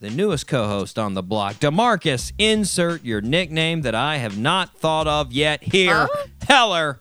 the 0.00 0.10
newest 0.10 0.46
co 0.46 0.66
host 0.66 0.98
on 0.98 1.14
the 1.14 1.22
block, 1.22 1.56
Demarcus. 1.56 2.32
Insert 2.38 3.04
your 3.04 3.20
nickname 3.20 3.82
that 3.82 3.94
I 3.94 4.16
have 4.16 4.38
not 4.38 4.74
thought 4.76 5.06
of 5.06 5.30
yet 5.32 5.62
here. 5.62 6.08
Heller. 6.48 7.00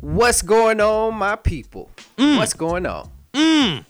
What's 0.00 0.40
going 0.40 0.80
on, 0.80 1.14
my 1.16 1.36
people? 1.36 1.90
Mm. 2.16 2.38
What's 2.38 2.54
going 2.54 2.86
on? 2.86 3.10
Mm. 3.32 3.84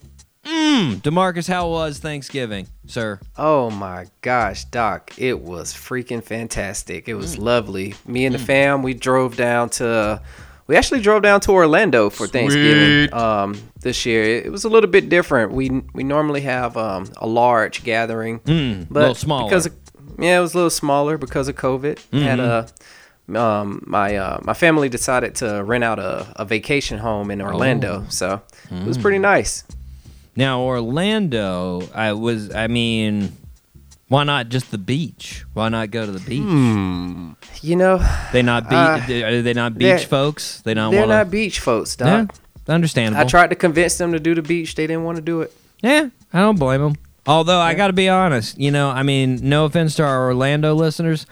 mm, 0.44 0.94
Demarcus, 1.02 1.46
how 1.46 1.68
was 1.68 1.98
Thanksgiving, 1.98 2.68
sir? 2.86 3.20
Oh 3.36 3.70
my 3.70 4.06
gosh, 4.22 4.64
Doc, 4.64 5.12
it 5.18 5.40
was 5.40 5.74
freaking 5.74 6.24
fantastic. 6.24 7.08
It 7.08 7.14
was 7.14 7.36
mm. 7.36 7.42
lovely. 7.42 7.94
Me 8.06 8.24
and 8.24 8.34
the 8.34 8.38
fam, 8.38 8.82
we 8.82 8.94
drove 8.94 9.36
down 9.36 9.68
to 9.70 10.22
we 10.66 10.76
actually 10.76 11.00
drove 11.00 11.22
down 11.22 11.40
to 11.42 11.52
Orlando 11.52 12.10
for 12.10 12.26
Thanksgiving 12.26 13.12
um, 13.14 13.54
this 13.80 14.04
year. 14.06 14.22
It 14.24 14.50
was 14.50 14.64
a 14.64 14.68
little 14.68 14.90
bit 14.90 15.08
different. 15.08 15.52
We 15.52 15.70
we 15.94 16.02
normally 16.04 16.40
have 16.42 16.76
um, 16.76 17.06
a 17.18 17.26
large 17.26 17.84
gathering, 17.84 18.40
Mm, 18.40 18.86
but 18.90 19.00
little 19.00 19.14
smaller. 19.14 19.48
because 19.48 19.66
of, 19.66 19.74
yeah, 20.18 20.38
it 20.38 20.40
was 20.40 20.54
a 20.54 20.56
little 20.56 20.70
smaller 20.70 21.18
because 21.18 21.48
of 21.48 21.56
COVID. 21.56 21.98
Had 22.12 22.40
a 22.40 22.66
um, 23.34 23.82
my 23.86 24.16
uh, 24.16 24.38
my 24.42 24.54
family 24.54 24.88
decided 24.88 25.34
to 25.36 25.62
rent 25.64 25.82
out 25.84 25.98
a, 25.98 26.26
a 26.36 26.44
vacation 26.44 26.98
home 26.98 27.30
in 27.30 27.40
Orlando, 27.42 28.04
so 28.08 28.40
it 28.70 28.84
was 28.86 28.98
pretty 28.98 29.18
nice. 29.18 29.64
Now, 30.38 30.60
Orlando, 30.60 31.88
I 31.94 32.12
was, 32.12 32.54
I 32.54 32.66
mean, 32.66 33.32
why 34.08 34.24
not 34.24 34.48
just 34.48 34.70
the 34.70 34.78
beach? 34.78 35.44
Why 35.52 35.68
not 35.68 35.90
go 35.90 36.06
to 36.06 36.12
the 36.12 36.20
beach? 36.20 36.42
You 37.62 37.76
know, 37.76 37.98
They 38.32 38.42
not 38.42 38.68
be, 38.68 38.76
Uh, 38.76 39.26
are 39.28 39.42
they 39.42 39.52
not 39.54 39.76
beach 39.78 40.04
folks? 40.06 40.60
They 40.62 40.74
don't 40.74 40.90
they're 40.92 41.00
want 41.00 41.10
not 41.10 41.30
beach 41.30 41.60
folks, 41.60 41.96
Yeah, 41.98 42.26
understandable. 42.68 43.24
I 43.24 43.28
tried 43.28 43.50
to 43.50 43.56
convince 43.56 43.98
them 43.98 44.12
to 44.12 44.20
do 44.20 44.34
the 44.34 44.42
beach. 44.42 44.74
They 44.74 44.86
didn't 44.86 45.04
want 45.04 45.16
to 45.16 45.22
do 45.22 45.40
it. 45.42 45.52
Yeah, 45.82 46.08
I 46.32 46.40
don't 46.40 46.58
blame 46.58 46.80
them. 46.80 46.94
Although 47.26 47.58
I 47.58 47.74
got 47.74 47.88
to 47.88 47.92
be 47.92 48.08
honest, 48.08 48.58
you 48.58 48.70
know, 48.70 48.88
I 48.90 49.02
mean, 49.02 49.40
no 49.42 49.64
offense 49.64 49.96
to 49.96 50.04
our 50.04 50.26
Orlando 50.28 50.74
listeners, 50.74 51.26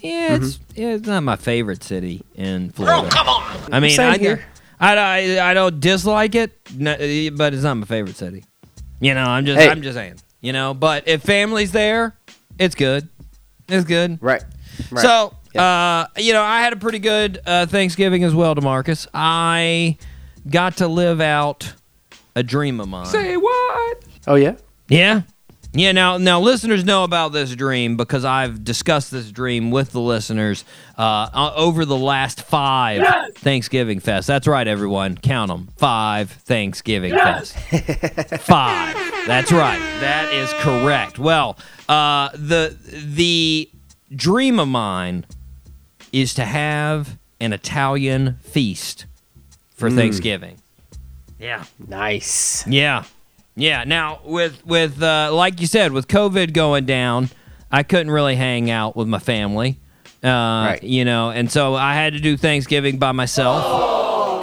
yeah, 0.00 0.34
it's 0.36 0.56
Mm-hmm. 0.58 0.80
yeah, 0.80 0.88
it's 0.94 1.06
not 1.06 1.22
my 1.24 1.36
favorite 1.36 1.82
city 1.82 2.22
in 2.36 2.70
Florida. 2.70 3.08
come 3.10 3.28
on. 3.28 3.72
I 3.72 3.80
mean, 3.80 3.90
Same 3.96 4.12
I, 4.14 4.18
here. 4.18 4.44
I, 4.80 4.96
I, 5.38 5.50
I 5.50 5.54
don't 5.54 5.78
dislike 5.80 6.34
it, 6.36 6.52
but 6.76 7.54
it's 7.54 7.62
not 7.62 7.76
my 7.76 7.86
favorite 7.86 8.16
city. 8.16 8.44
You 9.00 9.14
know, 9.14 9.22
I'm 9.24 9.44
just 9.46 9.60
Hey. 9.60 9.68
I'm 9.68 9.82
just 9.82 9.96
saying. 9.96 10.16
You 10.42 10.52
know, 10.52 10.74
but 10.74 11.08
if 11.08 11.22
family's 11.22 11.72
there, 11.72 12.14
it's 12.58 12.74
good. 12.74 13.08
It's 13.68 13.86
good. 13.86 14.18
Right. 14.20 14.42
right. 14.90 15.02
So, 15.02 15.34
uh, 15.58 16.06
you 16.16 16.32
know, 16.32 16.42
I 16.42 16.60
had 16.60 16.72
a 16.72 16.76
pretty 16.76 16.98
good 16.98 17.40
uh, 17.46 17.66
Thanksgiving 17.66 18.24
as 18.24 18.34
well, 18.34 18.54
Demarcus. 18.54 19.06
I 19.14 19.96
got 20.50 20.78
to 20.78 20.88
live 20.88 21.20
out 21.20 21.72
a 22.34 22.42
dream 22.42 22.80
of 22.80 22.88
mine. 22.88 23.06
Say 23.06 23.36
what? 23.36 24.04
Oh 24.26 24.34
yeah. 24.34 24.56
Yeah. 24.88 25.22
Yeah, 25.74 25.92
now 25.92 26.18
now 26.18 26.38
listeners 26.40 26.84
know 26.84 27.02
about 27.02 27.32
this 27.32 27.54
dream 27.54 27.96
because 27.96 28.26
I've 28.26 28.62
discussed 28.62 29.10
this 29.10 29.30
dream 29.30 29.70
with 29.70 29.92
the 29.92 30.00
listeners 30.00 30.66
uh, 30.98 31.30
uh, 31.32 31.52
over 31.56 31.86
the 31.86 31.96
last 31.96 32.42
five 32.42 33.02
Thanksgiving 33.36 33.98
Fest. 33.98 34.26
That's 34.26 34.46
right, 34.46 34.68
everyone. 34.68 35.16
Count 35.16 35.48
them. 35.48 35.68
Five 35.78 36.30
Thanksgiving 36.30 37.12
Fest. 37.14 37.56
five. 38.40 38.94
That's 39.26 39.50
right. 39.50 39.78
That 40.00 40.30
is 40.34 40.52
correct. 40.62 41.18
Well, 41.18 41.56
uh, 41.88 42.28
the 42.34 42.76
the 43.06 43.70
dream 44.14 44.58
of 44.60 44.68
mine 44.68 45.24
is 46.12 46.34
to 46.34 46.44
have 46.44 47.16
an 47.40 47.54
Italian 47.54 48.36
feast 48.42 49.06
for 49.74 49.90
Thanksgiving. 49.90 50.58
Yeah. 51.40 51.64
Nice. 51.88 52.66
Yeah, 52.66 53.04
yeah. 53.56 53.84
Now 53.84 54.20
with 54.24 54.64
with 54.66 55.02
uh, 55.02 55.30
like 55.32 55.60
you 55.60 55.66
said, 55.66 55.92
with 55.92 56.08
COVID 56.08 56.52
going 56.52 56.84
down, 56.86 57.30
I 57.70 57.82
couldn't 57.82 58.10
really 58.10 58.36
hang 58.36 58.70
out 58.70 58.96
with 58.96 59.08
my 59.08 59.18
family. 59.18 59.78
Uh, 60.22 60.28
Right. 60.28 60.82
You 60.82 61.04
know, 61.04 61.30
and 61.30 61.50
so 61.50 61.74
I 61.74 61.94
had 61.94 62.12
to 62.12 62.20
do 62.20 62.36
Thanksgiving 62.36 62.98
by 62.98 63.12
myself. 63.12 63.90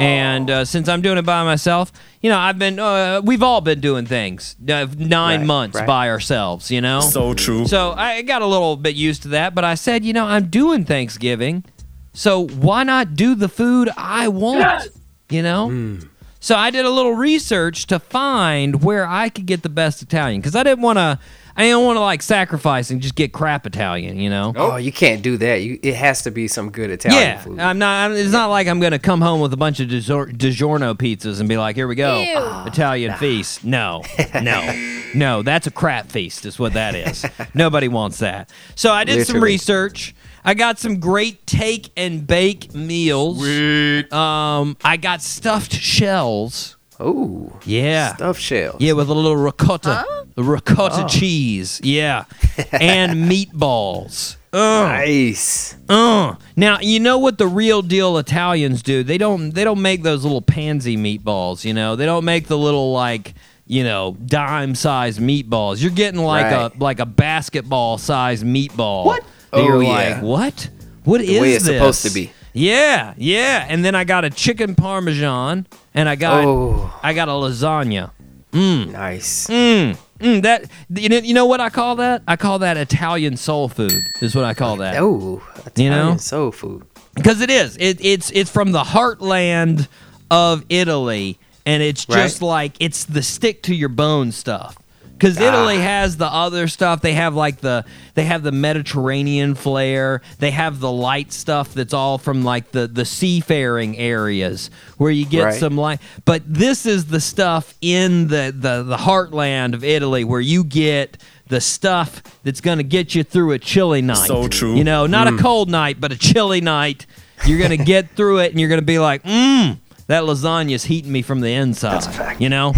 And 0.02 0.50
uh, 0.50 0.64
since 0.66 0.88
I'm 0.88 1.02
doing 1.02 1.18
it 1.18 1.26
by 1.26 1.44
myself, 1.44 1.92
you 2.22 2.30
know, 2.30 2.38
I've 2.38 2.58
been, 2.58 2.80
uh, 2.80 3.20
we've 3.22 3.44
all 3.44 3.60
been 3.60 3.82
doing 3.82 4.06
things 4.06 4.56
uh, 4.70 4.88
nine 4.98 5.40
Right, 5.42 5.46
months 5.46 5.76
right. 5.78 5.86
by 5.86 6.10
ourselves, 6.10 6.72
you 6.72 6.80
know? 6.80 7.02
So 7.02 7.34
true. 7.34 7.68
So 7.68 7.92
I 7.92 8.22
got 8.22 8.42
a 8.42 8.46
little 8.46 8.78
bit 8.78 8.96
used 8.96 9.24
to 9.24 9.28
that, 9.30 9.54
but 9.54 9.66
I 9.66 9.76
said, 9.76 10.06
you 10.06 10.14
know, 10.14 10.26
I'm 10.26 10.48
doing 10.48 10.86
Thanksgiving, 10.86 11.66
so 12.14 12.48
why 12.48 12.84
not 12.84 13.16
do 13.16 13.36
the 13.36 13.50
food 13.50 13.90
I 13.98 14.30
want? 14.30 14.88
You 15.30 15.44
know? 15.44 15.98
So 16.40 16.56
I 16.56 16.70
did 16.70 16.86
a 16.86 16.90
little 16.90 17.14
research 17.14 17.88
to 17.88 18.00
find 18.00 18.84
where 18.84 19.08
I 19.08 19.30
could 19.30 19.46
get 19.46 19.62
the 19.62 19.70
best 19.70 20.02
Italian 20.02 20.40
because 20.40 20.56
I 20.56 20.64
didn't 20.64 20.82
want 20.82 20.98
to. 20.98 21.20
I 21.58 21.64
didn't 21.64 21.84
want 21.84 21.98
to 21.98 22.02
like 22.02 22.22
sacrifice 22.22 22.90
and 22.90 23.02
just 23.02 23.16
get 23.16 23.34
crap 23.34 23.68
Italian, 23.68 24.18
you 24.18 24.30
know. 24.30 24.54
Oh, 24.56 24.78
you 24.78 24.94
can't 24.94 25.22
do 25.22 25.36
that. 25.38 25.62
You 25.62 25.78
it 25.84 25.96
has 25.96 26.22
to 26.22 26.32
be 26.32 26.48
some 26.48 26.70
good 26.72 26.90
Italian 26.90 27.22
yeah, 27.22 27.38
food. 27.42 27.60
I'm 27.60 27.78
not. 27.78 28.06
I'm, 28.06 28.16
it's 28.16 28.32
not 28.32 28.48
like 28.48 28.68
I'm 28.68 28.80
gonna 28.80 29.00
come 29.00 29.20
home 29.20 29.42
with 29.42 29.52
a 29.52 29.58
bunch 29.58 29.82
of 29.82 29.90
DiGior- 29.90 30.32
DiGiorno 30.38 30.96
pizzas 30.96 31.42
and 31.42 31.50
be 31.50 31.58
like, 31.58 31.76
"Here 31.76 31.88
we 31.88 31.96
go, 31.96 32.64
Italian 32.66 33.16
feast." 33.16 33.66
No, 33.66 34.04
no, 34.42 35.02
no. 35.14 35.42
That's 35.42 35.68
a 35.68 35.72
crap 35.72 36.10
feast. 36.10 36.46
Is 36.46 36.58
what 36.58 36.74
that 36.74 36.96
is. 36.96 37.26
Nobody 37.54 37.90
wants 37.90 38.20
that. 38.20 38.50
So 38.76 38.94
I 38.94 39.04
did 39.04 39.28
some 39.28 39.44
research. 39.44 40.16
I 40.44 40.54
got 40.54 40.80
some 40.80 41.00
great 41.00 41.46
take 41.46 41.90
and 41.98 42.26
bake 42.26 42.74
meals. 42.74 43.40
Sweet. 43.40 44.12
Um, 44.14 44.78
I 44.84 44.98
got 44.98 45.22
stuffed 45.22 45.74
shells. 45.74 46.78
oh, 47.00 47.52
Yeah. 47.66 48.16
stuffed 48.16 48.42
shells. 48.42 48.82
Yeah, 48.82 48.94
with 48.94 49.10
a 49.10 49.14
little 49.14 49.36
ricotta, 49.38 50.06
ricotta 50.36 51.08
cheese. 51.08 51.80
Yeah, 51.84 52.26
and 52.72 53.30
meatballs. 53.30 54.38
Ugh. 54.52 54.88
Nice. 54.88 55.76
Uh. 55.88 56.34
Now 56.56 56.80
you 56.82 57.00
know 57.00 57.20
what 57.20 57.38
the 57.38 57.46
real 57.48 57.84
deal 57.84 58.18
Italians 58.18 58.82
do. 58.82 59.04
They 59.04 59.20
don't. 59.20 59.52
They 59.52 59.64
don't 59.64 59.82
make 59.82 60.02
those 60.02 60.24
little 60.24 60.42
pansy 60.42 60.98
meatballs. 60.98 61.64
You 61.64 61.74
know. 61.76 61.96
They 61.96 62.08
don't 62.08 62.26
make 62.26 62.48
the 62.48 62.58
little 62.58 62.92
like 62.92 63.36
you 63.70 63.84
know 63.86 64.18
dime 64.26 64.74
sized 64.76 65.20
meatballs. 65.22 65.82
You're 65.82 65.92
getting 65.92 66.20
like 66.22 66.46
Right. 66.52 66.72
a 66.76 66.84
like 66.84 67.00
a 67.00 67.06
basketball 67.06 67.98
sized 67.98 68.44
meatball. 68.44 69.06
What? 69.06 69.24
That 69.52 69.64
you're 69.64 69.76
Oh, 69.76 69.80
like, 69.88 70.10
yeah. 70.10 70.22
what? 70.22 70.70
What 71.06 71.22
is 71.22 71.28
The 71.28 71.40
way 71.40 71.54
it's 71.54 71.66
this? 71.66 71.76
supposed 71.78 72.04
to 72.06 72.10
be. 72.12 72.32
Yeah, 72.54 73.14
yeah. 73.16 73.66
And 73.70 73.86
then 73.86 73.94
I 73.96 74.04
got 74.04 74.26
a 74.26 74.30
chicken 74.32 74.74
parmesan, 74.76 75.68
and 75.94 76.10
I 76.10 76.16
got 76.16 76.44
Oh, 76.46 76.92
I 77.04 77.14
got 77.14 77.30
a 77.30 77.32
lasagna. 77.32 78.10
nice. 78.54 79.48
Mm, 79.48 79.98
mm, 80.20 80.42
that 80.42 80.66
you 80.94 81.10
know, 81.10 81.18
you 81.18 81.34
know 81.36 81.46
what 81.46 81.62
I 81.62 81.70
call 81.70 81.96
that? 81.98 82.24
I 82.28 82.36
call 82.36 82.60
that 82.60 82.76
Italian 82.78 83.38
soul 83.38 83.70
food. 83.70 83.94
Is 84.22 84.36
what 84.36 84.46
I 84.46 84.54
call 84.56 84.78
that. 84.78 84.96
Oh, 84.98 85.42
You 85.76 85.90
know? 85.90 86.00
Italian 86.00 86.20
soul 86.20 86.52
food. 86.52 86.84
because 87.16 87.42
it 87.42 87.50
is. 87.50 87.78
It, 87.78 88.04
it's 88.04 88.32
it's 88.32 88.50
from 88.50 88.72
the 88.72 88.84
heartland 88.84 89.88
of 90.32 90.64
Italy, 90.70 91.38
and 91.66 91.84
it's 91.84 92.06
just 92.06 92.42
Right. 92.42 92.48
like 92.48 92.72
it's 92.80 93.04
the 93.06 93.22
stick 93.24 93.64
to 93.64 93.76
your 93.76 93.90
bone 93.90 94.32
stuff. 94.32 94.76
Because 95.18 95.38
Italy 95.38 95.76
Ah. 95.78 95.82
has 95.82 96.16
the 96.16 96.28
other 96.34 96.70
stuff. 96.70 97.02
They 97.02 97.12
have 97.14 97.36
like 97.36 97.60
the 97.60 97.84
they 98.16 98.24
have 98.24 98.42
the 98.42 98.54
Mediterranean 98.54 99.54
flair. 99.54 100.22
They 100.40 100.52
have 100.52 100.80
the 100.80 100.90
light 100.92 101.34
stuff 101.34 101.74
that's 101.74 101.94
all 101.94 102.18
from 102.18 102.46
like 102.46 102.72
the 102.72 102.88
the 102.88 103.04
seafaring 103.04 103.98
areas 103.98 104.70
where 104.98 105.12
you 105.12 105.26
get 105.26 105.44
Right. 105.44 105.60
some 105.60 105.76
light. 105.76 106.00
But 106.24 106.44
this 106.48 106.86
is 106.86 107.06
the 107.08 107.20
stuff 107.20 107.74
in 107.82 108.30
the 108.30 108.54
the 108.58 108.82
the 108.84 108.96
heartland 108.98 109.74
of 109.74 109.84
Italy 109.84 110.24
where 110.24 110.40
you 110.40 110.64
get 110.64 111.18
the 111.50 111.60
stuff 111.60 112.22
that's 112.46 112.62
going 112.62 112.78
to 112.78 112.84
get 112.86 113.14
you 113.14 113.24
through 113.24 113.52
a 113.52 113.60
chilly 113.60 114.02
night. 114.02 114.26
So 114.28 114.48
true. 114.48 114.76
You 114.76 114.86
know, 114.86 115.06
not 115.06 115.28
Mm. 115.28 115.38
a 115.38 115.42
cold 115.42 115.70
night, 115.70 116.00
but 116.00 116.14
a 116.14 116.18
chilly 116.18 116.62
night. 116.62 117.06
You're 117.46 117.58
going 117.58 117.72
to 117.78 117.84
get 117.84 118.16
through 118.16 118.38
it 118.40 118.52
and 118.52 118.60
you're 118.60 118.70
going 118.70 118.80
to 118.82 118.86
be 118.86 119.00
like, 119.00 119.24
mmm, 119.24 119.80
that 120.10 120.24
lasagna's 120.24 120.84
heating 120.84 121.12
me 121.12 121.22
from 121.22 121.40
the 121.42 121.54
inside. 121.54 121.94
That's 121.94 122.08
a 122.08 122.12
fact. 122.12 122.42
You 122.42 122.50
know? 122.50 122.74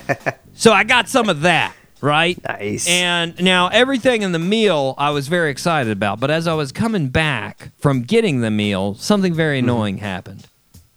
so 0.54 0.72
I 0.72 0.84
got 0.84 1.08
some 1.08 1.28
of 1.28 1.42
that, 1.42 1.74
right? 2.00 2.42
Nice. 2.42 2.88
And 2.88 3.40
now 3.42 3.68
everything 3.68 4.22
in 4.22 4.32
the 4.32 4.38
meal 4.38 4.94
I 4.98 5.10
was 5.10 5.28
very 5.28 5.50
excited 5.50 5.92
about. 5.92 6.18
But 6.20 6.30
as 6.30 6.48
I 6.48 6.54
was 6.54 6.72
coming 6.72 7.08
back 7.08 7.70
from 7.78 8.02
getting 8.02 8.40
the 8.40 8.50
meal, 8.50 8.94
something 8.94 9.32
very 9.34 9.58
Mm-hmm. 9.60 9.68
annoying 9.68 9.98
happened. 9.98 10.46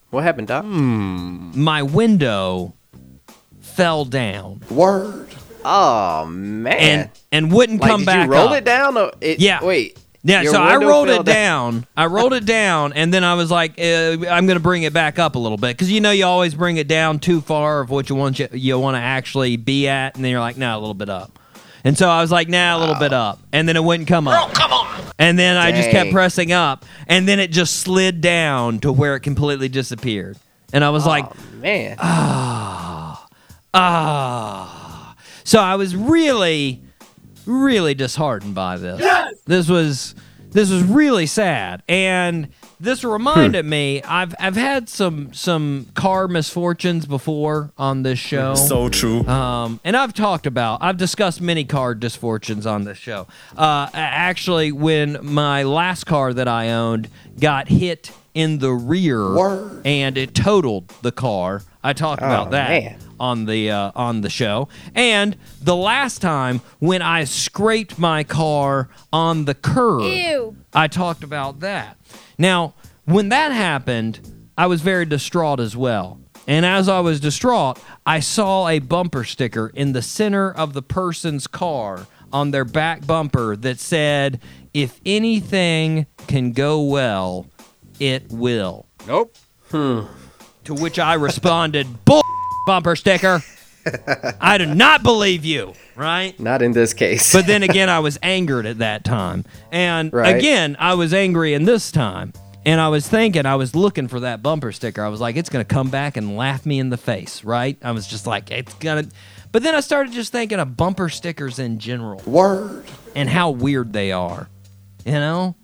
What 0.09 0.23
happened, 0.23 0.47
Doc? 0.47 0.63
My 0.65 1.81
window 1.83 2.75
fell 3.61 4.05
down 4.05 4.61
Word. 4.69 5.29
Oh 5.65 6.25
man. 6.27 6.77
and 6.77 7.09
and 7.31 7.51
wouldn't 7.51 7.81
like, 7.81 7.89
come 7.89 8.01
did 8.01 8.05
back 8.05 8.25
you 8.27 8.31
roll 8.33 8.49
up. 8.49 8.57
it 8.57 8.65
down 8.65 8.97
or 8.97 9.11
it, 9.21 9.39
Yeah. 9.39 9.63
Wait. 9.63 9.97
Yeah, 10.25 10.41
Your 10.41 10.53
so 10.53 10.61
I 10.61 10.77
window 10.77 10.87
rolled 10.87 11.09
it 11.09 11.25
down. 11.25 11.85
I 11.97 12.05
rolled 12.05 12.31
it 12.33 12.45
down, 12.45 12.93
and 12.93 13.13
then 13.13 13.25
I 13.25 13.33
was 13.33 13.51
like, 13.51 13.77
uh, 13.77 13.83
I'm 14.29 14.45
going 14.45 14.55
to 14.55 14.61
bring 14.61 14.83
it 14.83 14.93
back 14.93 15.19
up 15.19 15.35
a 15.35 15.39
little 15.39 15.57
bit 15.57 15.75
because 15.75 15.91
you 15.91 15.99
know 15.99 16.11
you 16.11 16.25
always 16.25 16.55
bring 16.55 16.77
it 16.77 16.87
down 16.87 17.19
too 17.19 17.41
far 17.41 17.81
of 17.81 17.89
what 17.89 18.09
you 18.09 18.15
want 18.15 18.39
you, 18.39 18.47
you 18.53 18.79
want 18.79 18.95
to 18.95 19.01
actually 19.01 19.57
be 19.57 19.89
at, 19.89 20.15
and 20.15 20.23
then 20.23 20.31
you're 20.31 20.39
like, 20.39 20.55
no, 20.55 20.77
a 20.77 20.79
little 20.79 20.93
bit 20.93 21.09
up. 21.09 21.37
And 21.83 21.97
so 21.97 22.07
I 22.07 22.21
was 22.21 22.31
like, 22.31 22.47
nah, 22.47 22.77
a 22.77 22.79
little 22.79 22.95
bit 22.95 23.11
up, 23.11 23.39
and 23.51 23.67
then 23.67 23.75
it 23.75 23.83
wouldn't 23.83 24.07
come 24.07 24.29
up. 24.29 24.53
come 24.53 24.71
on! 24.71 25.01
And 25.19 25.37
then 25.37 25.57
I 25.57 25.73
just 25.73 25.89
kept 25.89 26.11
pressing 26.11 26.53
up, 26.53 26.85
and 27.07 27.27
then 27.27 27.41
it 27.41 27.51
just 27.51 27.81
slid 27.81 28.21
down 28.21 28.79
to 28.79 28.93
where 28.93 29.15
it 29.15 29.21
completely 29.21 29.67
disappeared. 29.67 30.37
And 30.71 30.85
I 30.85 30.89
was 30.89 31.05
like, 31.05 31.25
oh, 31.25 31.35
man. 31.57 31.97
ah. 33.73 35.15
So 35.43 35.59
I 35.59 35.75
was 35.75 35.95
really, 35.95 36.81
really 37.45 37.93
disheartened 37.93 38.55
by 38.55 38.77
this. 38.77 39.01
This 39.45 39.67
was 39.69 40.15
this 40.51 40.69
was 40.69 40.83
really 40.83 41.25
sad, 41.25 41.81
and 41.89 42.49
this 42.79 43.03
reminded 43.03 43.65
me 43.65 44.03
I've 44.03 44.35
I've 44.39 44.55
had 44.55 44.87
some 44.87 45.33
some 45.33 45.87
car 45.95 46.27
misfortunes 46.27 47.05
before 47.05 47.71
on 47.77 48.03
this 48.03 48.19
show. 48.19 48.53
So 48.73 48.87
true. 48.89 49.25
Um, 49.27 49.79
and 49.83 49.97
I've 49.97 50.13
talked 50.13 50.45
about, 50.45 50.81
I've 50.81 50.97
discussed 50.97 51.41
many 51.41 51.63
car 51.65 51.95
misfortunes 51.95 52.65
on 52.65 52.83
this 52.83 52.97
show. 52.97 53.27
Uh, 53.57 53.89
actually, 53.93 54.71
when 54.71 55.19
my 55.25 55.63
last 55.63 56.05
car 56.05 56.33
that 56.33 56.47
I 56.47 56.69
owned 56.69 57.09
got 57.39 57.67
hit 57.67 58.11
in 58.33 58.59
the 58.59 58.71
rear 58.71 59.79
and 59.85 60.17
it 60.17 60.33
totaled 60.33 60.89
the 61.01 61.11
car, 61.11 61.61
I 61.83 61.93
talked 61.93 62.21
about 62.21 62.51
that 62.51 62.69
man. 62.69 62.99
on 63.19 63.45
the 63.45 63.71
uh, 63.71 63.91
on 63.95 64.21
the 64.21 64.29
show. 64.29 64.69
And 64.95 65.35
the 65.61 65.75
last 65.75 66.21
time 66.21 66.61
when 66.79 67.01
I 67.01 67.25
scraped 67.25 67.99
my 67.99 68.23
car 68.23 68.89
on 69.11 69.45
the 69.45 69.53
curb, 69.53 70.03
Ew. 70.03 70.55
I 70.73 70.87
talked 70.87 71.23
about 71.23 71.59
that. 71.59 71.97
Now, 72.37 72.73
when 73.05 73.29
that 73.29 73.51
happened, 73.51 74.19
I 74.57 74.67
was 74.67 74.81
very 74.81 75.05
distraught 75.05 75.59
as 75.59 75.75
well. 75.75 76.19
And 76.47 76.65
as 76.65 76.89
I 76.89 76.99
was 76.99 77.19
distraught, 77.19 77.79
I 78.05 78.19
saw 78.19 78.67
a 78.67 78.79
bumper 78.79 79.23
sticker 79.23 79.71
in 79.73 79.93
the 79.93 80.01
center 80.01 80.51
of 80.51 80.73
the 80.73 80.81
person's 80.81 81.47
car 81.47 82.07
on 82.33 82.51
their 82.51 82.65
back 82.65 83.05
bumper 83.07 83.55
that 83.55 83.79
said, 83.79 84.41
If 84.73 84.99
anything 85.05 86.05
can 86.27 86.51
go 86.51 86.81
well, 86.81 87.47
it 87.99 88.29
will. 88.31 88.85
Nope. 89.07 89.35
Hmm. 89.69 90.01
To 90.65 90.73
which 90.73 90.99
I 90.99 91.15
responded, 91.15 91.87
Bull 92.05 92.21
bumper 92.67 92.95
sticker. 92.95 93.41
I 94.39 94.57
do 94.57 94.65
not 94.65 95.03
believe 95.03 95.43
you, 95.43 95.73
right? 95.97 96.39
Not 96.39 96.61
in 96.61 96.71
this 96.71 96.93
case. 96.93 97.33
But 97.33 97.47
then 97.47 97.63
again, 97.63 97.89
I 97.89 97.99
was 97.99 98.17
angered 98.23 98.65
at 98.65 98.77
that 98.77 99.03
time. 99.03 99.43
And 99.73 100.13
Right. 100.13 100.37
again, 100.37 100.77
I 100.79 100.93
was 100.93 101.13
angry 101.13 101.53
in 101.53 101.65
this 101.65 101.91
time. 101.91 102.31
And 102.65 102.79
I 102.79 102.87
was 102.87 103.05
thinking, 103.09 103.45
I 103.45 103.55
was 103.57 103.75
looking 103.75 104.07
for 104.07 104.21
that 104.21 104.41
bumper 104.41 104.71
sticker. 104.71 105.03
I 105.03 105.09
was 105.09 105.19
like, 105.19 105.35
it's 105.35 105.49
going 105.49 105.65
to 105.65 105.67
come 105.67 105.89
back 105.89 106.15
and 106.15 106.37
laugh 106.37 106.65
me 106.65 106.79
in 106.79 106.91
the 106.91 106.97
face, 106.97 107.43
right? 107.43 107.77
I 107.83 107.91
was 107.91 108.07
just 108.07 108.25
like, 108.25 108.51
it's 108.51 108.73
going 108.75 109.03
to. 109.03 109.11
But 109.51 109.63
then 109.63 109.75
I 109.75 109.81
started 109.81 110.13
just 110.13 110.31
thinking 110.31 110.61
of 110.61 110.77
bumper 110.77 111.09
stickers 111.09 111.59
in 111.59 111.77
general. 111.79 112.21
Word. 112.25 112.85
And 113.17 113.27
how 113.29 113.49
weird 113.49 113.91
they 113.91 114.13
are. 114.13 114.47
You 115.05 115.11
know? 115.11 115.55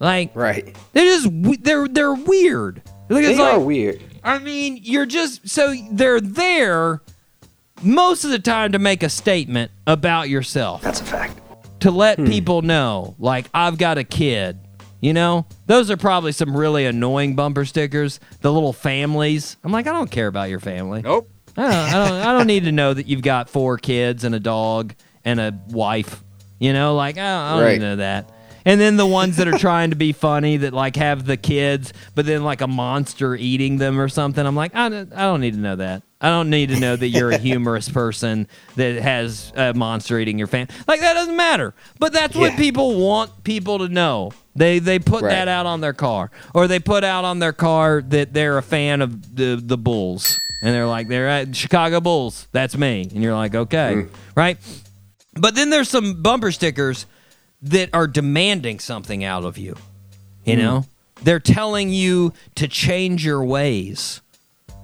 Like, 0.00 0.30
right. 0.34 0.76
they're 0.92 1.04
just, 1.04 1.28
they're, 1.62 1.88
they're 1.88 2.14
weird. 2.14 2.82
Like, 3.08 3.24
They 3.24 3.30
it's 3.32 3.40
are 3.40 3.58
like- 3.58 3.66
weird. 3.66 4.02
I 4.22 4.38
mean, 4.38 4.80
you're 4.82 5.06
just 5.06 5.48
so 5.48 5.74
they're 5.92 6.20
there 6.20 7.00
most 7.82 8.24
of 8.24 8.30
the 8.30 8.38
time 8.38 8.72
to 8.72 8.78
make 8.78 9.02
a 9.02 9.08
statement 9.08 9.70
about 9.86 10.28
yourself. 10.28 10.82
That's 10.82 11.00
a 11.00 11.04
fact. 11.04 11.40
To 11.80 11.90
let 11.90 12.18
hmm. 12.18 12.26
people 12.26 12.62
know, 12.62 13.14
like, 13.18 13.46
I've 13.54 13.78
got 13.78 13.96
a 13.98 14.04
kid. 14.04 14.58
You 15.00 15.12
know, 15.12 15.46
those 15.66 15.90
are 15.92 15.96
probably 15.96 16.32
some 16.32 16.56
really 16.56 16.84
annoying 16.84 17.36
bumper 17.36 17.64
stickers. 17.64 18.18
The 18.40 18.52
little 18.52 18.72
families. 18.72 19.56
I'm 19.62 19.70
like, 19.70 19.86
I 19.86 19.92
don't 19.92 20.10
care 20.10 20.26
about 20.26 20.50
your 20.50 20.58
family. 20.58 21.02
Nope. 21.02 21.30
I 21.56 21.62
don't, 21.62 21.72
I 21.72 21.92
don't, 22.08 22.26
I 22.26 22.32
don't 22.36 22.46
need 22.48 22.64
to 22.64 22.72
know 22.72 22.92
that 22.92 23.06
you've 23.06 23.22
got 23.22 23.48
four 23.48 23.78
kids 23.78 24.24
and 24.24 24.34
a 24.34 24.40
dog 24.40 24.94
and 25.24 25.38
a 25.40 25.56
wife. 25.68 26.22
You 26.58 26.72
know, 26.72 26.96
like 26.96 27.16
I 27.16 27.20
don't, 27.20 27.26
I 27.26 27.50
don't 27.52 27.62
Right. 27.62 27.72
need 27.74 27.78
to 27.78 27.84
know 27.84 27.96
that. 27.96 28.30
And 28.68 28.78
then 28.78 28.98
the 28.98 29.06
ones 29.06 29.36
that 29.36 29.48
are 29.48 29.56
trying 29.56 29.88
to 29.90 29.96
be 29.96 30.12
funny 30.12 30.58
that 30.58 30.74
like 30.74 30.96
have 30.96 31.24
the 31.24 31.38
kids, 31.38 31.94
but 32.14 32.26
then 32.26 32.44
like 32.44 32.60
a 32.60 32.66
monster 32.66 33.34
eating 33.34 33.78
them 33.78 33.98
or 33.98 34.10
something. 34.10 34.44
I'm 34.44 34.54
like, 34.54 34.74
I 34.74 34.90
don't, 34.90 35.10
I 35.14 35.22
don't 35.22 35.40
need 35.40 35.54
to 35.54 35.58
know 35.58 35.76
that. 35.76 36.02
I 36.20 36.28
don't 36.28 36.50
need 36.50 36.68
to 36.68 36.78
know 36.78 36.94
that 36.94 37.08
you're 37.08 37.30
a 37.30 37.38
humorous 37.48 37.88
person 37.88 38.46
that 38.76 39.00
has 39.00 39.54
a 39.56 39.72
monster 39.72 40.18
eating 40.18 40.36
your 40.36 40.48
family. 40.48 40.74
Like 40.86 41.00
that 41.00 41.14
doesn't 41.14 41.34
matter. 41.34 41.72
But 41.98 42.12
that's 42.12 42.36
what 42.36 42.56
people 42.56 43.00
want 43.00 43.42
people 43.42 43.78
to 43.78 43.88
know. 43.88 44.32
They 44.54 44.80
they 44.80 44.98
put 44.98 45.22
Right. 45.22 45.30
that 45.30 45.48
out 45.48 45.64
on 45.64 45.80
their 45.80 45.94
car, 45.94 46.30
or 46.52 46.68
they 46.68 46.78
put 46.78 47.04
out 47.04 47.24
on 47.24 47.38
their 47.38 47.54
car 47.54 48.02
that 48.08 48.34
they're 48.34 48.58
a 48.58 48.62
fan 48.62 49.00
of 49.00 49.34
the 49.34 49.58
the 49.64 49.78
Bulls, 49.78 50.38
and 50.62 50.74
they're 50.74 50.86
like 50.86 51.08
they're 51.08 51.28
at 51.28 51.56
Chicago 51.56 52.02
Bulls. 52.02 52.46
That's 52.52 52.76
me, 52.76 53.08
and 53.14 53.22
you're 53.22 53.34
like 53.34 53.54
okay, 53.54 53.94
mm. 53.94 54.10
right? 54.34 54.58
But 55.40 55.54
then 55.54 55.70
there's 55.70 55.88
some 55.88 56.20
bumper 56.22 56.52
stickers 56.52 57.06
that 57.62 57.90
are 57.92 58.06
demanding 58.06 58.78
something 58.78 59.24
out 59.24 59.44
of 59.44 59.58
you. 59.58 59.76
You 60.44 60.54
hmm. 60.54 60.60
know, 60.60 60.86
they're 61.22 61.40
telling 61.40 61.90
you 61.90 62.32
to 62.56 62.68
change 62.68 63.24
your 63.24 63.44
ways. 63.44 64.20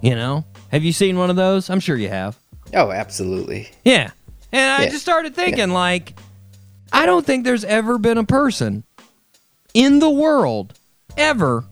You 0.01 0.15
know, 0.15 0.45
have 0.71 0.83
you 0.83 0.91
seen 0.91 1.17
one 1.17 1.29
of 1.29 1.35
those? 1.35 1.69
I'm 1.69 1.79
sure 1.79 1.95
you 1.95 2.09
have. 2.09 2.37
Oh, 2.73 2.91
absolutely. 2.91 3.69
Yeah. 3.83 4.11
And 4.51 4.81
I 4.81 4.89
just 4.89 5.01
started 5.01 5.35
thinking, 5.35 5.69
like, 5.69 6.17
I 6.91 7.05
don't 7.05 7.25
think 7.25 7.43
there's 7.43 7.63
ever 7.63 7.97
been 7.97 8.17
a 8.17 8.23
person 8.23 8.83
in 9.73 9.99
the 9.99 10.09
world 10.09 10.77
ever 11.17 11.65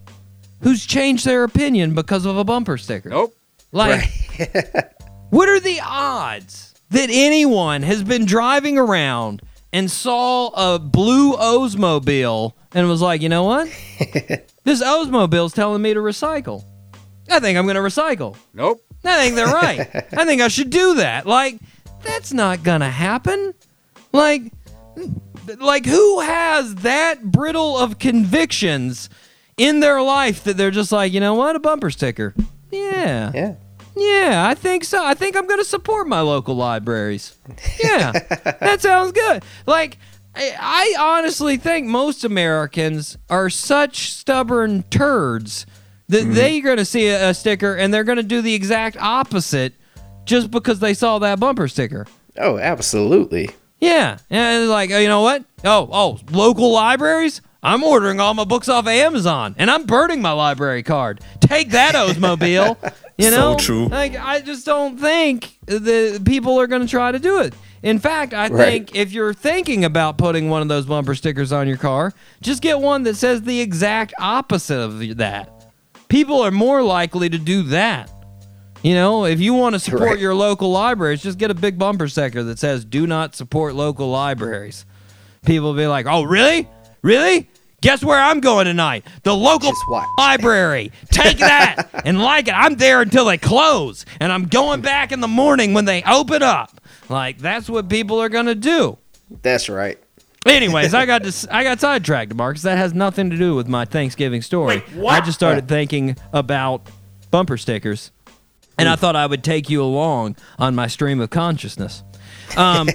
who's 0.61 0.85
changed 0.85 1.25
their 1.25 1.43
opinion 1.43 1.93
because 1.93 2.25
of 2.25 2.37
a 2.37 2.43
bumper 2.43 2.77
sticker. 2.77 3.09
Nope. 3.09 3.35
Like, 3.71 4.03
what 5.29 5.49
are 5.49 5.59
the 5.59 5.79
odds 5.83 6.73
that 6.89 7.09
anyone 7.11 7.81
has 7.81 8.03
been 8.03 8.25
driving 8.25 8.77
around 8.77 9.41
and 9.73 9.91
saw 9.91 10.75
a 10.75 10.79
blue 10.79 11.33
Oldsmobile 11.35 12.53
and 12.73 12.87
was 12.87 13.01
like, 13.01 13.21
you 13.21 13.29
know 13.29 13.43
what? 13.43 13.67
this 14.63 14.81
Oldsmobile's 14.81 15.53
telling 15.53 15.81
me 15.81 15.93
to 15.93 15.99
recycle. 15.99 16.63
I 17.29 17.39
think 17.39 17.57
I'm 17.57 17.65
going 17.65 17.75
to 17.75 17.81
recycle. 17.81 18.37
Nope. 18.53 18.81
I 19.03 19.23
think 19.23 19.35
they're 19.35 19.47
right. 19.47 19.79
I 20.17 20.25
think 20.25 20.41
I 20.41 20.47
should 20.47 20.69
do 20.69 20.95
that. 20.95 21.25
Like, 21.25 21.59
that's 22.03 22.33
not 22.33 22.63
gonna 22.63 22.89
happen. 22.89 23.53
Like, 24.11 24.51
like 25.57 25.85
who 25.85 26.19
has 26.19 26.75
that 26.75 27.23
brittle 27.23 27.77
of 27.77 27.99
convictions 27.99 29.09
in 29.57 29.79
their 29.79 30.01
life 30.01 30.43
that 30.43 30.57
they're 30.57 30.71
just 30.71 30.91
like, 30.91 31.13
you 31.13 31.19
know 31.19 31.35
what, 31.35 31.55
a 31.55 31.59
bumper 31.59 31.89
sticker? 31.89 32.33
Yeah, 32.71 33.31
Yeah. 33.33 33.55
Yeah, 33.95 34.45
I 34.47 34.55
think 34.55 34.83
so. 34.83 35.03
I 35.03 35.13
think 35.13 35.35
I'm 35.35 35.47
gonna 35.47 35.63
support 35.63 36.07
my 36.07 36.21
local 36.21 36.55
libraries. 36.55 37.35
Yeah, 37.83 38.11
that 38.59 38.81
sounds 38.81 39.11
good. 39.11 39.43
Like. 39.65 39.97
I- 40.35 40.55
I 40.59 40.95
honestly 40.99 41.57
think 41.57 41.85
most 41.85 42.23
Americans 42.23 43.19
are 43.29 43.51
such 43.51 44.11
stubborn 44.11 44.81
turds 44.89 45.67
that 46.09 46.23
mm-hmm. 46.23 46.33
they're 46.33 46.61
going 46.63 46.77
to 46.77 46.85
see 46.85 47.07
a, 47.07 47.29
a 47.29 47.33
sticker 47.35 47.75
and 47.75 47.93
they're 47.93 48.03
going 48.03 48.17
to 48.17 48.23
do 48.23 48.41
the 48.41 48.55
exact 48.55 48.97
opposite 48.97 49.73
just 50.25 50.51
because 50.51 50.79
they 50.79 50.93
saw 50.93 51.19
that 51.19 51.39
bumper 51.39 51.67
sticker. 51.67 52.07
Oh, 52.37 52.57
absolutely. 52.57 53.49
Yeah, 53.79 54.17
and 54.29 54.63
it's 54.63 54.69
like 54.69 54.91
oh, 54.91 54.97
you 54.97 55.09
know 55.09 55.21
what? 55.21 55.43
Oh, 55.65 55.89
oh, 55.91 56.19
local 56.31 56.71
libraries. 56.71 57.41
I'm 57.61 57.83
ordering 57.83 58.19
all 58.19 58.33
my 58.33 58.45
books 58.45 58.69
off 58.69 58.85
of 58.85 58.89
Amazon, 58.89 59.55
and 59.57 59.69
I'm 59.69 59.85
burning 59.85 60.21
my 60.21 60.31
library 60.31 60.83
card. 60.83 61.21
Take 61.41 61.71
that, 61.71 61.93
Oldsmobile. 61.95 62.77
You 63.17 63.29
So 63.29 63.51
know, 63.51 63.55
true. 63.59 63.87
Like 63.87 64.15
I 64.19 64.41
just 64.41 64.65
don't 64.65 64.99
think 64.99 65.57
the 65.65 66.21
people 66.25 66.59
are 66.59 66.67
going 66.67 66.81
to 66.81 66.87
try 66.87 67.11
to 67.11 67.19
do 67.19 67.39
it. 67.41 67.53
In 67.83 67.99
fact, 67.99 68.33
I 68.33 68.47
Right. 68.47 68.87
think 68.87 68.95
if 68.95 69.11
you're 69.11 69.33
thinking 69.33 69.85
about 69.85 70.17
putting 70.17 70.49
one 70.49 70.61
of 70.61 70.67
those 70.67 70.85
bumper 70.85 71.13
stickers 71.15 71.51
on 71.51 71.67
your 71.67 71.77
car, 71.77 72.13
just 72.41 72.61
get 72.61 72.79
one 72.79 73.03
that 73.03 73.15
says 73.17 73.41
the 73.43 73.59
exact 73.61 74.13
opposite 74.19 74.79
of 74.79 75.17
that. 75.17 75.49
People 76.07 76.41
are 76.41 76.51
more 76.51 76.81
likely 76.81 77.29
to 77.29 77.37
do 77.37 77.61
that. 77.63 78.09
You 78.83 78.95
know, 78.95 79.25
if 79.25 79.39
you 79.39 79.53
want 79.53 79.73
to 79.73 79.79
support 79.79 80.01
Right. 80.11 80.19
your 80.19 80.33
local 80.35 80.71
libraries, 80.71 81.21
just 81.21 81.37
get 81.37 81.51
a 81.51 81.53
big 81.53 81.77
bumper 81.77 82.07
sticker 82.07 82.41
that 82.43 82.57
says 82.59 82.83
"Do 82.83 83.05
not 83.07 83.35
support 83.35 83.75
local 83.75 84.09
libraries." 84.09 84.85
People 85.45 85.69
will 85.73 85.77
be 85.77 85.87
like, 85.87 86.05
"Oh, 86.07 86.23
really? 86.23 86.67
Really? 87.01 87.49
Guess 87.83 88.01
where 88.01 88.17
I'm 88.17 88.39
going 88.39 88.63
tonight? 88.65 89.05
The 89.23 89.35
local 89.35 89.73
library. 90.17 90.93
Take 91.11 91.39
that 91.39 91.89
and 92.05 92.21
like 92.21 92.47
it. 92.47 92.53
I'm 92.53 92.75
there 92.75 93.01
until 93.01 93.25
they 93.25 93.37
close, 93.37 94.05
and 94.21 94.31
I'm 94.31 94.45
going 94.45 94.79
back 94.79 95.11
in 95.11 95.19
the 95.19 95.27
morning 95.27 95.73
when 95.73 95.83
they 95.83 96.01
open 96.03 96.41
up. 96.41 96.79
Like 97.09 97.39
that's 97.39 97.69
what 97.69 97.89
people 97.89 98.21
are 98.21 98.29
gonna 98.29 98.55
do." 98.55 98.97
That's 99.41 99.67
right. 99.67 99.99
Anyways, 100.45 100.93
I 100.93 101.05
got 101.05 101.23
dis- 101.23 101.45
I 101.51 101.65
got 101.65 101.81
sidetracked, 101.81 102.33
Marcus. 102.33 102.61
That 102.61 102.77
has 102.77 102.93
nothing 102.93 103.29
to 103.31 103.37
do 103.37 103.53
with 103.53 103.67
my 103.67 103.83
Thanksgiving 103.83 104.41
story. 104.41 104.81
I 105.05 105.19
just 105.19 105.37
started 105.37 105.67
thinking 105.67 106.15
about 106.31 106.87
bumper 107.31 107.57
stickers, 107.57 108.11
and 108.77 108.87
I 108.87 108.95
thought 108.95 109.17
I 109.17 109.25
would 109.25 109.43
take 109.43 109.69
you 109.69 109.83
along 109.83 110.37
on 110.57 110.73
my 110.73 110.87
stream 110.87 111.19
of 111.19 111.31
consciousness. 111.31 112.01
Um, 112.55 112.87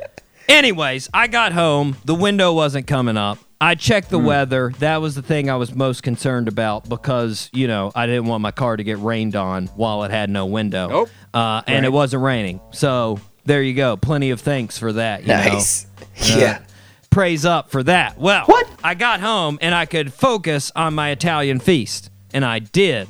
anyways, 0.48 1.10
I 1.12 1.26
got 1.26 1.52
home. 1.52 1.96
The 2.04 2.14
window 2.14 2.52
wasn't 2.52 2.86
coming 2.86 3.16
up. 3.16 3.40
I 3.60 3.74
checked 3.74 4.10
the 4.10 4.18
hmm. 4.18 4.26
weather. 4.26 4.72
That 4.80 5.00
was 5.00 5.14
the 5.14 5.22
thing 5.22 5.48
I 5.48 5.56
was 5.56 5.74
most 5.74 6.02
concerned 6.02 6.48
about 6.48 6.88
because, 6.88 7.48
you 7.52 7.66
know, 7.68 7.90
I 7.94 8.06
didn't 8.06 8.26
want 8.26 8.42
my 8.42 8.50
car 8.50 8.76
to 8.76 8.84
get 8.84 8.98
rained 8.98 9.34
on 9.34 9.68
while 9.68 10.04
it 10.04 10.10
had 10.10 10.28
no 10.28 10.46
window. 10.46 10.88
Nope. 10.88 11.08
Uh, 11.32 11.62
and 11.66 11.86
it 11.86 11.92
wasn't 11.92 12.22
raining. 12.22 12.60
So 12.72 13.18
there 13.44 13.62
you 13.62 13.74
go. 13.74 13.96
Plenty 13.96 14.30
of 14.30 14.40
thanks 14.40 14.78
for 14.78 14.92
that. 14.92 15.22
You 15.22 15.28
Nice. 15.28 15.86
Know? 16.30 16.36
yeah. 16.36 16.62
Praise 17.10 17.46
up 17.46 17.70
for 17.70 17.82
that. 17.84 18.18
Well, 18.18 18.44
What? 18.44 18.68
I 18.84 18.94
got 18.94 19.20
home 19.20 19.58
and 19.62 19.74
I 19.74 19.86
could 19.86 20.12
focus 20.12 20.70
on 20.76 20.94
my 20.94 21.10
Italian 21.10 21.60
feast. 21.60 22.10
And 22.34 22.44
I 22.44 22.58
did. 22.58 23.08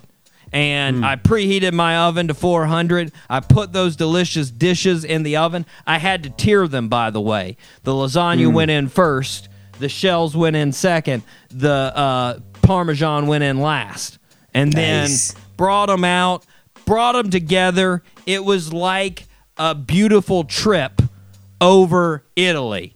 And 0.52 0.98
hmm. 0.98 1.04
I 1.04 1.16
preheated 1.16 1.72
my 1.72 1.96
oven 1.98 2.28
to 2.28 2.34
400. 2.34 3.10
I 3.28 3.40
put 3.40 3.72
those 3.72 3.96
delicious 3.96 4.50
dishes 4.50 5.04
in 5.04 5.24
the 5.24 5.36
oven. 5.36 5.66
I 5.86 5.98
had 5.98 6.22
to 6.22 6.30
tier 6.30 6.68
them, 6.68 6.88
by 6.88 7.10
the 7.10 7.20
way. 7.20 7.56
The 7.82 7.92
lasagna 7.92 8.46
hmm. 8.46 8.54
went 8.54 8.70
in 8.70 8.88
first, 8.88 9.45
the 9.78 9.88
shells 9.88 10.37
went 10.37 10.56
in 10.56 10.73
second, 10.73 11.23
the 11.50 11.71
uh, 11.71 12.38
Parmesan 12.62 13.26
went 13.26 13.45
in 13.45 13.61
last. 13.61 14.18
And 14.54 14.73
then 14.73 15.11
brought 15.59 15.87
them 15.87 16.02
out, 16.04 16.47
brought 16.87 17.12
them 17.12 17.28
together. 17.28 18.02
It 18.25 18.42
was 18.42 18.73
like 18.73 19.25
a 19.59 19.75
beautiful 19.75 20.45
trip 20.45 21.02
over 21.61 22.25
Italy. 22.37 22.95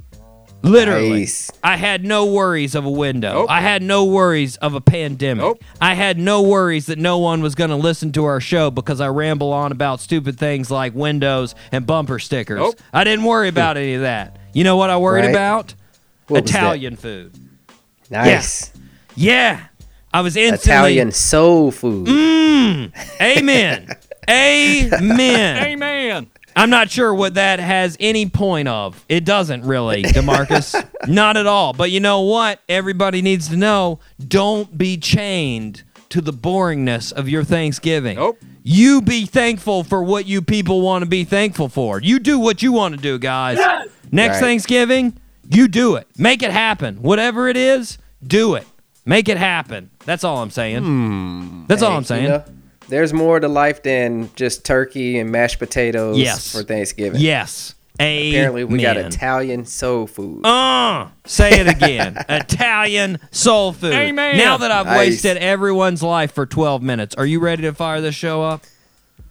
Literally. 0.62 1.20
Nice. 1.20 1.50
I 1.64 1.76
had 1.76 2.04
no 2.04 2.26
worries 2.26 2.74
of 2.74 2.84
a 2.84 2.90
window. 2.90 3.46
I 3.48 3.60
had 3.62 3.82
no 3.82 4.04
worries 4.04 4.56
of 4.58 4.74
a 4.74 4.80
pandemic. 4.80 5.60
I 5.80 5.94
had 5.94 6.18
no 6.18 6.42
worries 6.42 6.86
that 6.86 6.98
no 6.98 7.18
one 7.18 7.40
was 7.40 7.54
going 7.54 7.70
to 7.70 7.76
listen 7.76 8.12
to 8.12 8.24
our 8.24 8.40
show 8.40 8.70
because 8.70 9.00
I 9.00 9.08
ramble 9.08 9.52
on 9.52 9.72
about 9.72 10.00
stupid 10.00 10.38
things 10.38 10.70
like 10.70 10.94
windows 10.94 11.54
and 11.72 11.86
bumper 11.86 12.18
stickers. 12.18 12.74
I 12.92 13.04
didn't 13.04 13.24
worry 13.24 13.48
about 13.48 13.76
any 13.78 13.94
of 13.94 14.02
that. 14.02 14.38
You 14.52 14.64
know 14.64 14.76
what 14.76 14.90
I 14.90 14.98
worried 14.98 15.22
Right. 15.26 15.30
about? 15.30 15.74
What? 16.30 16.48
Italian 16.48 16.96
food. 16.96 17.32
Nice. 18.10 18.72
Yeah. 19.14 19.66
I 20.12 20.22
was 20.22 20.36
instantly 20.36 20.72
Italian 20.72 21.12
soul 21.12 21.70
food. 21.70 22.08
Mm. 22.08 22.92
Amen. 23.20 23.88
Amen. 24.28 25.64
Amen. 25.64 26.30
I'm 26.56 26.70
not 26.70 26.90
sure 26.90 27.14
what 27.14 27.34
that 27.34 27.60
has 27.60 27.96
any 28.00 28.28
point 28.28 28.68
of. 28.68 29.04
It 29.08 29.24
doesn't 29.24 29.64
really, 29.64 30.02
Demarcus. 30.02 30.84
not 31.08 31.36
at 31.36 31.46
all. 31.46 31.72
But 31.72 31.90
you 31.90 32.00
know 32.00 32.22
what? 32.22 32.60
Everybody 32.68 33.22
needs 33.22 33.48
to 33.48 33.56
know 33.56 34.00
don't 34.26 34.76
be 34.76 34.96
chained 34.96 35.84
to 36.10 36.20
the 36.20 36.32
boringness 36.32 37.12
of 37.12 37.28
your 37.28 37.44
Thanksgiving. 37.44 38.16
Nope. 38.16 38.38
You 38.62 39.00
be 39.00 39.26
thankful 39.26 39.84
for 39.84 40.02
what 40.02 40.26
you 40.26 40.42
people 40.42 40.82
want 40.82 41.02
to 41.02 41.08
be 41.08 41.24
thankful 41.24 41.68
for. 41.68 42.00
You 42.00 42.18
do 42.18 42.38
what 42.38 42.62
you 42.62 42.72
want 42.72 42.94
to 42.96 43.00
do, 43.00 43.18
guys. 43.18 43.58
Next 44.10 44.34
Right. 44.34 44.40
Thanksgiving, 44.40 45.18
you 45.50 45.68
do 45.68 45.96
it. 45.96 46.06
Make 46.16 46.42
it 46.42 46.50
happen. 46.50 47.02
Whatever 47.02 47.48
it 47.48 47.56
is, 47.56 47.98
do 48.26 48.54
it. 48.54 48.66
Make 49.04 49.28
it 49.28 49.36
happen. 49.38 49.90
That's 50.04 50.24
all 50.24 50.38
I'm 50.42 50.50
saying. 50.50 51.64
That's 51.66 51.82
all 51.82 51.96
I'm 51.96 52.04
saying. 52.04 52.22
you 52.24 52.28
know, 52.30 52.44
there's 52.88 53.12
more 53.12 53.38
to 53.40 53.48
life 53.48 53.82
than 53.82 54.30
just 54.36 54.64
turkey 54.64 55.18
and 55.18 55.30
mashed 55.30 55.58
potatoes 55.58 56.18
Yes. 56.18 56.52
for 56.52 56.62
Thanksgiving. 56.62 57.20
Yes. 57.20 57.74
Apparently, 57.94 58.64
we 58.64 58.80
got 58.80 58.96
Italian 58.96 59.66
soul 59.66 60.06
food. 60.06 60.44
Uh, 60.44 61.08
say 61.26 61.60
it 61.60 61.68
again. 61.68 62.16
Italian 62.30 63.18
soul 63.30 63.72
food. 63.74 63.92
Amen. 63.92 64.38
Now 64.38 64.56
that 64.56 64.70
I've 64.70 64.86
Nice. 64.86 64.96
wasted 64.98 65.36
everyone's 65.36 66.02
life 66.02 66.32
for 66.32 66.46
12 66.46 66.82
minutes, 66.82 67.14
are 67.16 67.26
you 67.26 67.40
ready 67.40 67.62
to 67.62 67.72
fire 67.74 68.00
this 68.00 68.14
show 68.14 68.42
up? 68.42 68.62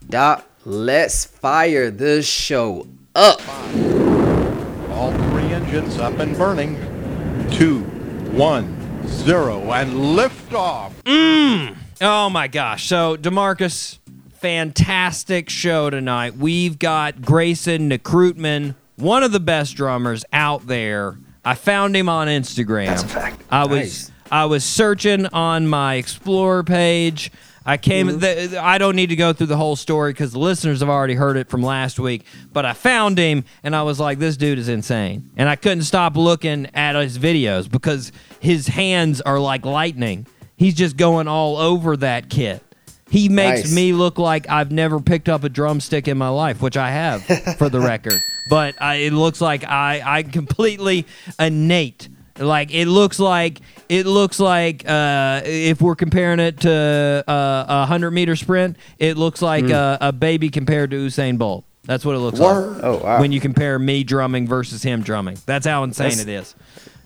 Doc, 0.07 0.47
let's 0.65 1.25
fire 1.25 1.89
this 1.89 2.27
show 2.27 2.87
up. 3.15 3.41
All 4.91 5.11
three 5.13 5.28
engines 5.59 5.97
up 5.99 6.17
and 6.19 6.37
burning. 6.37 6.75
Two, 7.51 7.81
one, 8.31 9.07
zero, 9.07 9.71
and 9.73 10.15
lift 10.15 10.53
off. 10.53 10.93
Mmm. 11.03 11.75
Oh 11.99 12.29
my 12.29 12.47
gosh. 12.47 12.87
So, 12.87 13.17
DeMarcus, 13.17 13.99
fantastic 14.35 15.49
show 15.49 15.89
tonight. 15.89 16.37
We've 16.37 16.79
got 16.79 17.21
Grayson 17.21 17.89
Nekrutman, 17.89 18.75
one 18.95 19.23
of 19.23 19.33
the 19.33 19.41
best 19.41 19.75
drummers 19.75 20.23
out 20.31 20.67
there. 20.67 21.17
I 21.43 21.55
found 21.55 21.95
him 21.95 22.07
on 22.07 22.27
Instagram. 22.27 22.87
That's 22.87 23.03
a 23.03 23.07
fact. 23.07 23.41
I 23.51 23.65
was 23.65 24.11
I 24.31 24.45
was 24.45 24.63
searching 24.63 25.25
on 25.27 25.67
my 25.67 25.95
Explorer 25.95 26.63
page. 26.63 27.31
I 27.69 27.77
came. 27.77 28.07
Mm-hmm. 28.07 28.19
th- 28.19 28.53
I 28.55 28.77
don't 28.77 28.95
need 28.95 29.09
to 29.09 29.15
go 29.15 29.33
through 29.33 29.47
the 29.47 29.57
whole 29.57 29.75
story 29.75 30.11
because 30.11 30.31
the 30.31 30.39
listeners 30.39 30.79
have 30.79 30.89
already 30.89 31.13
heard 31.13 31.37
it 31.37 31.49
from 31.49 31.61
last 31.61 31.99
week. 31.99 32.25
But 32.51 32.65
I 32.65 32.73
found 32.73 33.17
him, 33.17 33.43
and 33.63 33.75
I 33.75 33.83
was 33.83 33.99
like, 33.99 34.19
"This 34.19 34.37
dude 34.37 34.57
is 34.59 34.69
insane," 34.69 35.29
and 35.37 35.47
I 35.47 35.55
couldn't 35.55 35.83
stop 35.83 36.17
looking 36.17 36.67
at 36.73 36.95
his 36.95 37.17
videos 37.19 37.69
because 37.69 38.11
his 38.39 38.67
hands 38.67 39.21
are 39.21 39.39
like 39.39 39.65
lightning. 39.65 40.25
He's 40.57 40.73
just 40.73 40.97
going 40.97 41.27
all 41.27 41.57
over 41.57 41.95
that 41.97 42.29
kit. 42.29 42.63
He 43.09 43.27
makes 43.29 43.61
Nice. 43.63 43.73
me 43.75 43.93
look 43.93 44.19
like 44.19 44.47
I've 44.49 44.71
never 44.71 44.99
picked 44.99 45.29
up 45.29 45.43
a 45.43 45.49
drumstick 45.49 46.07
in 46.07 46.17
my 46.17 46.29
life, 46.29 46.61
which 46.61 46.77
I 46.77 46.91
have, 46.91 47.23
for 47.57 47.67
the 47.69 47.79
record. 47.93 48.19
But 48.49 48.79
I, 48.81 48.95
it 48.95 49.13
looks 49.13 49.41
like 49.41 49.63
I, 49.63 50.01
I 50.05 50.23
completely 50.23 51.05
innate. 51.39 52.09
Like 52.39 52.73
it 52.73 52.87
looks 52.87 53.19
like 53.19 53.59
it 53.89 54.05
looks 54.05 54.39
like 54.39 54.87
uh, 54.87 55.41
if 55.45 55.81
we're 55.81 55.95
comparing 55.95 56.39
it 56.39 56.61
to 56.61 57.23
uh, 57.27 57.65
a 57.67 57.85
hundred 57.85 58.11
meter 58.11 58.35
sprint, 58.35 58.77
it 58.97 59.17
looks 59.17 59.41
like 59.41 59.69
a, 59.69 59.97
a 60.01 60.11
baby 60.11 60.49
compared 60.49 60.91
to 60.91 60.97
Usain 61.07 61.37
Bolt. 61.37 61.65
That's 61.83 62.05
what 62.05 62.15
it 62.15 62.19
looks 62.19 62.39
like 62.39 62.55
Oh, 62.83 63.01
wow. 63.03 63.19
when 63.19 63.31
you 63.31 63.39
compare 63.41 63.79
me 63.79 64.03
drumming 64.03 64.47
versus 64.47 64.83
him 64.83 65.01
drumming. 65.01 65.37
That's 65.45 65.65
how 65.65 65.83
insane 65.83 66.09
That's- 66.09 66.21
it 66.27 66.29
is. 66.29 66.55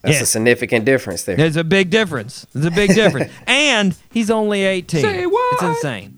That's 0.01 0.15
Yeah. 0.17 0.23
a 0.23 0.25
significant 0.25 0.83
difference 0.83 1.23
there. 1.23 1.37
There's 1.37 1.55
a 1.55 1.63
big 1.63 1.89
difference. 1.89 2.45
There's 2.51 2.65
a 2.65 2.71
big 2.71 2.93
difference. 2.95 3.31
and 3.47 3.95
he's 4.11 4.29
only 4.29 4.63
18. 4.63 5.01
Say 5.01 5.25
what? 5.25 5.53
It's 5.53 5.63
insane. 5.63 6.17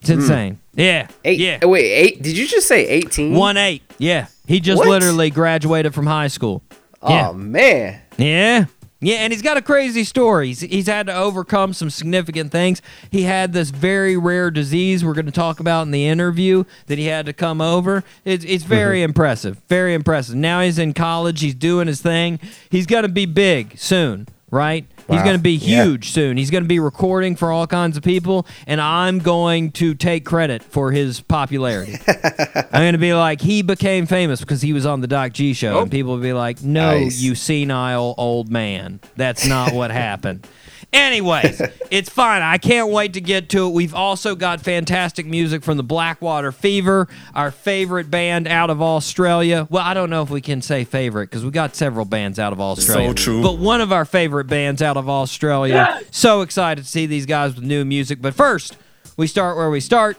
It's 0.00 0.10
insane. 0.10 0.60
Yeah. 0.74 1.08
Eight. 1.24 1.40
Yeah. 1.40 1.58
oh, 1.62 1.68
Wait, 1.68 1.84
eight? 1.90 2.22
Did 2.22 2.38
you 2.38 2.46
just 2.46 2.68
say 2.68 2.86
18? 2.86 3.34
One 3.34 3.56
eight. 3.56 3.82
Yeah. 3.98 4.26
He 4.46 4.60
just 4.60 4.78
What? 4.78 4.88
literally 4.88 5.30
graduated 5.30 5.94
from 5.94 6.06
high 6.06 6.28
school. 6.28 6.62
Yeah. 7.08 7.30
Oh, 7.30 7.32
man. 7.34 8.00
Yeah. 8.16 8.66
Yeah, 9.00 9.16
and 9.16 9.34
he's 9.34 9.42
got 9.42 9.58
a 9.58 9.62
crazy 9.62 10.02
story. 10.02 10.46
He's, 10.48 10.60
he's 10.60 10.86
had 10.86 11.08
to 11.08 11.14
overcome 11.14 11.74
some 11.74 11.90
significant 11.90 12.50
things. 12.50 12.80
He 13.10 13.24
had 13.24 13.52
this 13.52 13.68
very 13.68 14.16
rare 14.16 14.50
disease 14.50 15.04
we're 15.04 15.12
going 15.12 15.26
to 15.26 15.32
talk 15.32 15.60
about 15.60 15.82
in 15.82 15.90
the 15.90 16.06
interview 16.06 16.64
that 16.86 16.96
he 16.96 17.06
had 17.06 17.26
to 17.26 17.34
come 17.34 17.60
over. 17.60 18.02
It's, 18.24 18.46
it's 18.46 18.64
very 18.64 18.98
mm-hmm. 19.00 19.10
impressive. 19.10 19.60
Very 19.68 19.92
impressive. 19.92 20.36
Now 20.36 20.62
he's 20.62 20.78
in 20.78 20.94
college. 20.94 21.42
He's 21.42 21.54
doing 21.54 21.86
his 21.86 22.00
thing. 22.00 22.40
He's 22.70 22.86
going 22.86 23.02
to 23.02 23.10
be 23.10 23.26
big 23.26 23.76
soon, 23.76 24.26
right? 24.50 24.86
He's 25.08 25.22
going 25.22 25.36
to 25.36 25.42
be 25.42 25.52
Yeah. 25.52 25.84
huge 25.84 26.10
soon. 26.10 26.36
He's 26.36 26.50
going 26.50 26.64
to 26.64 26.68
be 26.68 26.78
recording 26.80 27.36
for 27.36 27.50
all 27.52 27.66
kinds 27.66 27.96
of 27.96 28.02
people, 28.02 28.46
and 28.66 28.80
I'm 28.80 29.18
going 29.18 29.70
to 29.72 29.94
take 29.94 30.24
credit 30.24 30.62
for 30.62 30.92
his 30.92 31.20
popularity. 31.20 31.96
I'm 32.08 32.80
going 32.82 32.92
to 32.92 32.98
be 32.98 33.14
like, 33.14 33.40
he 33.40 33.62
became 33.62 34.06
famous 34.06 34.40
because 34.40 34.62
he 34.62 34.72
was 34.72 34.86
on 34.86 35.00
the 35.00 35.06
Doc 35.06 35.32
G 35.32 35.52
show, 35.52 35.78
and 35.80 35.88
oh. 35.88 35.90
people 35.90 36.12
will 36.14 36.22
be 36.22 36.32
like, 36.32 36.62
no, 36.62 36.98
Nice. 37.00 37.20
you 37.20 37.34
senile 37.34 38.14
old 38.18 38.50
man. 38.50 39.00
That's 39.16 39.46
not 39.46 39.72
what 39.72 39.90
happened. 39.92 40.46
Anyways, 40.94 41.60
it's 41.90 42.08
fine. 42.08 42.40
I 42.40 42.56
can't 42.56 42.90
wait 42.90 43.14
to 43.14 43.20
get 43.20 43.48
to 43.50 43.66
it. 43.66 43.70
We've 43.70 43.94
also 43.94 44.36
got 44.36 44.60
fantastic 44.60 45.26
music 45.26 45.64
from 45.64 45.76
the 45.76 45.82
Blackwater 45.82 46.52
Fever, 46.52 47.08
our 47.34 47.50
favorite 47.50 48.12
band 48.12 48.46
out 48.46 48.70
of 48.70 48.80
Australia. 48.80 49.66
Well, 49.70 49.82
I 49.84 49.92
don't 49.92 50.08
know 50.08 50.22
if 50.22 50.30
we 50.30 50.40
can 50.40 50.62
say 50.62 50.84
favorite 50.84 51.30
because 51.30 51.44
we 51.44 51.50
got 51.50 51.74
several 51.74 52.04
bands 52.04 52.38
out 52.38 52.52
of 52.52 52.60
Australia. 52.60 53.08
So 53.08 53.14
true. 53.14 53.42
But 53.42 53.58
one 53.58 53.80
of 53.80 53.90
our 53.92 54.04
favorite 54.04 54.44
bands 54.44 54.82
out 54.82 54.96
of 54.96 55.08
Australia. 55.08 56.00
So 56.12 56.42
excited 56.42 56.84
to 56.84 56.90
see 56.90 57.06
these 57.06 57.26
guys 57.26 57.56
with 57.56 57.64
new 57.64 57.84
music. 57.84 58.22
But 58.22 58.34
first, 58.34 58.76
we 59.16 59.26
start 59.26 59.56
where 59.56 59.70
we 59.70 59.80
start. 59.80 60.16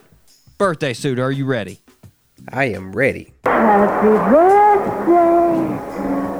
Birthday 0.58 0.92
suit, 0.92 1.18
are 1.18 1.32
you 1.32 1.46
ready? 1.46 1.80
I 2.50 2.66
am 2.66 2.92
ready. 2.92 3.32
Happy 3.44 4.08
birthday, 4.30 5.56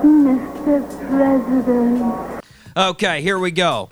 Mr. 0.07 1.09
President. 1.09 2.45
Okay, 2.77 3.23
here 3.23 3.39
we 3.39 3.51
go. 3.51 3.89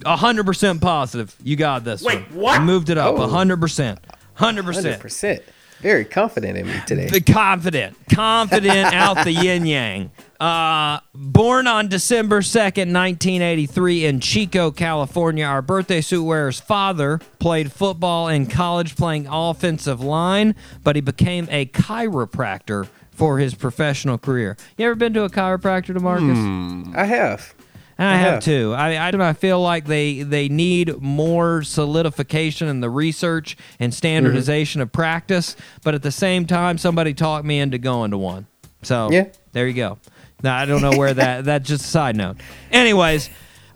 100% 0.00 0.80
positive. 0.80 1.34
You 1.42 1.56
got 1.56 1.84
this. 1.84 2.02
Wait, 2.02 2.30
what? 2.32 2.60
I 2.60 2.64
moved 2.64 2.90
it 2.90 2.98
up. 2.98 3.14
Oh. 3.14 3.26
100%. 3.26 3.98
100%. 4.36 4.98
100%. 4.98 5.42
Very 5.80 6.04
confident 6.06 6.56
in 6.56 6.66
me 6.66 6.74
today. 6.86 7.10
Be 7.10 7.20
confident. 7.20 7.96
Confident 8.10 8.94
out 8.94 9.22
the 9.24 9.32
yin 9.32 9.66
yang. 9.66 10.10
Uh, 10.40 10.98
born 11.14 11.66
on 11.66 11.88
December 11.88 12.40
2nd, 12.40 12.92
1983, 12.92 14.06
in 14.06 14.20
Chico, 14.20 14.70
California, 14.70 15.44
our 15.44 15.62
birthday 15.62 16.00
suit 16.00 16.24
wearer's 16.24 16.58
father 16.58 17.20
played 17.38 17.70
football 17.70 18.28
in 18.28 18.46
college 18.46 18.96
playing 18.96 19.26
offensive 19.28 20.00
line, 20.00 20.54
but 20.82 20.96
he 20.96 21.02
became 21.02 21.46
a 21.50 21.66
chiropractor 21.66 22.88
for 23.10 23.38
his 23.38 23.54
professional 23.54 24.18
career. 24.18 24.56
You 24.76 24.86
ever 24.86 24.94
been 24.94 25.14
to 25.14 25.24
a 25.24 25.30
chiropractor, 25.30 25.96
DeMarcus? 25.96 26.94
I 26.96 27.04
have. 27.04 27.53
I 27.98 28.16
have 28.16 28.42
too. 28.42 28.74
I, 28.76 28.94
I, 28.96 29.28
I 29.28 29.32
feel 29.34 29.60
like 29.60 29.86
they 29.86 30.22
they 30.22 30.48
need 30.48 31.00
more 31.00 31.62
solidification 31.62 32.68
in 32.68 32.80
the 32.80 32.90
research 32.90 33.56
and 33.78 33.94
standardization 33.94 34.80
of 34.80 34.90
practice, 34.92 35.54
but 35.84 35.94
at 35.94 36.02
the 36.02 36.10
same 36.10 36.46
time, 36.46 36.76
somebody 36.78 37.14
talked 37.14 37.44
me 37.44 37.60
into 37.60 37.78
going 37.78 38.10
to 38.10 38.18
one. 38.18 38.46
So 38.82 39.10
Yeah. 39.12 39.26
there 39.52 39.66
you 39.68 39.74
go. 39.74 39.98
Now, 40.42 40.56
I 40.58 40.66
don't 40.66 40.82
know 40.82 40.98
where 40.98 41.14
that. 41.22 41.44
That's 41.44 41.68
just 41.68 41.84
a 41.84 41.88
side 41.88 42.16
note. 42.16 42.36
Anyways, 42.72 43.30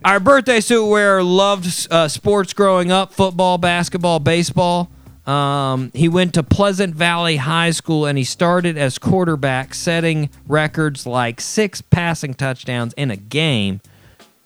our 0.05 0.21
birthday 0.21 0.61
suit 0.61 0.87
wearer 0.87 1.23
loved 1.23 1.87
uh, 1.91 2.09
sports 2.09 2.53
growing 2.53 2.91
up: 2.91 3.13
football, 3.13 3.57
basketball, 3.59 4.19
baseball. 4.19 4.91
Um, 5.27 5.91
he 5.95 6.09
went 6.09 6.33
to 6.35 6.43
Pleasant 6.43 6.95
Valley 6.95 7.37
High 7.37 7.71
School 7.73 8.07
and 8.07 8.17
he 8.17 8.25
started 8.25 8.79
as 8.79 8.97
quarterback, 8.99 9.75
setting 9.75 10.31
records 10.47 11.07
like 11.07 11.41
six 11.43 11.83
passing 11.83 12.33
touchdowns 12.33 12.95
in 12.95 13.11
a 13.11 13.17
game. 13.17 13.81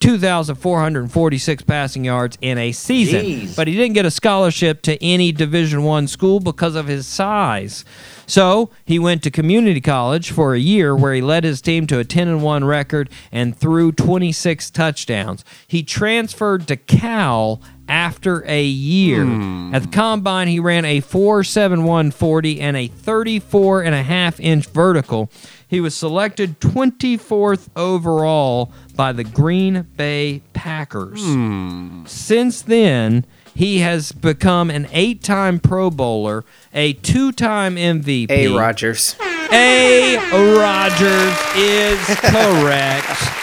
2,446 0.02 1.62
passing 1.62 2.04
yards 2.04 2.36
in 2.40 2.58
a 2.58 2.72
season. 2.72 3.20
Jeez. 3.20 3.54
But 3.54 3.68
he 3.68 3.76
didn't 3.76 3.94
get 3.94 4.04
a 4.04 4.10
scholarship 4.10 4.82
to 4.82 5.00
any 5.02 5.30
Division 5.30 5.84
One 5.84 6.08
school 6.08 6.40
because 6.40 6.74
of 6.74 6.88
his 6.88 7.06
size. 7.06 7.84
So 8.26 8.70
he 8.84 8.98
went 8.98 9.22
to 9.22 9.30
community 9.30 9.80
college 9.80 10.32
for 10.32 10.54
a 10.54 10.58
year 10.58 10.96
where 10.96 11.14
he 11.14 11.20
led 11.20 11.44
his 11.44 11.60
team 11.60 11.86
to 11.86 12.00
a 12.00 12.04
10 12.04 12.26
and 12.26 12.42
1 12.42 12.64
record 12.64 13.10
and 13.30 13.56
threw 13.56 13.92
26 13.92 14.70
touchdowns. 14.70 15.44
He 15.68 15.84
transferred 15.84 16.66
to 16.66 16.76
Cal 16.76 17.62
after 17.88 18.44
a 18.46 18.64
year. 18.64 19.24
Hmm. 19.24 19.74
At 19.74 19.82
the 19.82 19.88
combine, 19.88 20.48
he 20.48 20.58
ran 20.58 20.84
a 20.84 21.00
4.7140 21.00 22.60
and 22.60 22.76
a 22.76 22.88
34 22.88 23.82
and 23.82 23.94
a 23.94 24.02
half 24.02 24.40
inch 24.40 24.66
vertical. 24.66 25.30
He 25.68 25.80
was 25.80 25.94
selected 25.94 26.60
24th 26.60 27.68
overall 27.76 28.72
by 28.96 29.12
the 29.12 29.24
Green 29.24 29.86
Bay 29.96 30.42
Packers. 30.52 31.22
Hmm. 31.22 32.04
Since 32.06 32.62
then, 32.62 33.24
he 33.54 33.78
has 33.78 34.12
become 34.12 34.70
an 34.70 34.88
eight 34.92 35.22
time 35.22 35.58
Pro 35.58 35.90
Bowler, 35.90 36.44
a 36.72 36.94
two 36.94 37.32
time 37.32 37.76
MVP. 37.76 38.30
A 38.30 38.48
Rodgers. 38.48 39.16
A. 39.52 40.16
Rodgers 40.32 41.38
is 41.56 42.06
correct. 42.20 43.38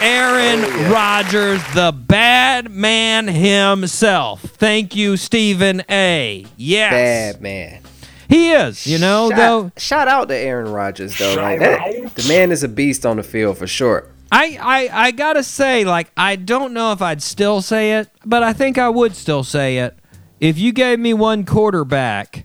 Aaron 0.00 0.60
oh, 0.62 0.92
Rodgers, 0.92 1.62
the 1.72 1.92
bad 1.92 2.70
man 2.70 3.28
himself. 3.28 4.42
Thank 4.42 4.94
you, 4.94 5.16
Stephen 5.16 5.82
A. 5.88 6.44
Yes. 6.56 6.92
Bad 7.36 7.42
man. 7.42 7.80
He 8.28 8.50
is, 8.50 8.86
you 8.86 8.98
know, 8.98 9.28
though. 9.30 9.70
Shout, 9.76 9.80
shout 9.80 10.08
out 10.08 10.28
to 10.28 10.36
Aaron 10.36 10.72
Rodgers 10.72 11.16
though. 11.16 11.36
Like 11.36 11.60
that, 11.60 12.14
the 12.14 12.28
man 12.28 12.52
is 12.52 12.62
a 12.62 12.68
beast 12.68 13.06
on 13.06 13.16
the 13.16 13.22
field 13.22 13.56
for 13.58 13.66
sure. 13.66 14.08
I, 14.34 14.58
I, 14.60 15.06
I 15.06 15.10
gotta 15.12 15.44
say, 15.44 15.84
like, 15.84 16.10
I 16.16 16.34
don't 16.34 16.72
know 16.72 16.90
if 16.90 17.00
I'd 17.00 17.22
still 17.22 17.62
say 17.62 17.98
it, 17.98 18.10
but 18.24 18.42
I 18.42 18.52
think 18.52 18.78
I 18.78 18.88
would 18.88 19.14
still 19.14 19.44
say 19.44 19.78
it. 19.78 19.96
If 20.40 20.58
you 20.58 20.72
gave 20.72 20.98
me 20.98 21.14
one 21.14 21.44
quarterback 21.44 22.44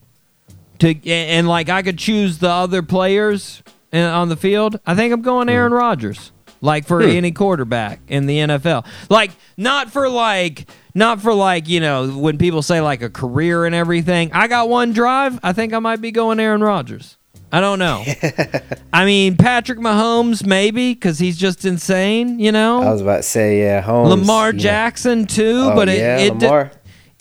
to, 0.77 0.89
and, 0.89 1.07
and, 1.07 1.47
like 1.47 1.67
I 1.67 1.81
could 1.81 1.97
choose 1.97 2.37
the 2.37 2.49
other 2.49 2.83
players 2.83 3.63
in, 3.91 4.03
on 4.03 4.29
the 4.29 4.35
field, 4.35 4.79
I 4.85 4.93
think 4.93 5.11
I'm 5.11 5.23
going 5.23 5.49
Aaron 5.49 5.71
hmm. 5.71 5.79
Rodgers. 5.79 6.31
Like 6.61 6.85
for 6.85 7.01
hmm. 7.01 7.09
any 7.09 7.31
quarterback 7.31 8.01
in 8.07 8.27
the 8.27 8.37
NFL, 8.37 8.85
like 9.09 9.31
not 9.57 9.89
for 9.91 10.09
like 10.09 10.69
not 10.93 11.21
for 11.21 11.33
like 11.33 11.69
you 11.69 11.79
know 11.79 12.09
when 12.09 12.37
people 12.37 12.61
say 12.61 12.81
like 12.81 13.01
a 13.01 13.09
career 13.09 13.65
and 13.65 13.73
everything. 13.73 14.31
I 14.33 14.47
got 14.47 14.67
one 14.67 14.91
drive. 14.91 15.39
I 15.41 15.53
think 15.53 15.73
I 15.73 15.79
might 15.79 16.01
be 16.01 16.11
going 16.11 16.37
Aaron 16.37 16.61
Rodgers. 16.61 17.17
I 17.51 17.61
don't 17.61 17.79
know. 17.79 18.03
I 18.93 19.05
mean, 19.05 19.35
Patrick 19.35 19.79
Mahomes, 19.79 20.45
maybe, 20.45 20.93
because 20.93 21.17
he's 21.17 21.37
just 21.37 21.65
insane, 21.65 22.39
you 22.39 22.51
know? 22.51 22.81
I 22.83 22.91
was 22.91 23.01
about 23.01 23.17
to 23.17 23.23
say 23.23 23.59
yeah, 23.61 23.81
Holmes. 23.81 24.09
Lamar 24.09 24.51
yeah. 24.53 24.59
Jackson, 24.59 25.25
too, 25.25 25.69
Oh, 25.71 25.75
but 25.75 25.89
it, 25.89 25.97
yeah, 25.97 26.17
it, 26.19 26.37
de- 26.39 26.71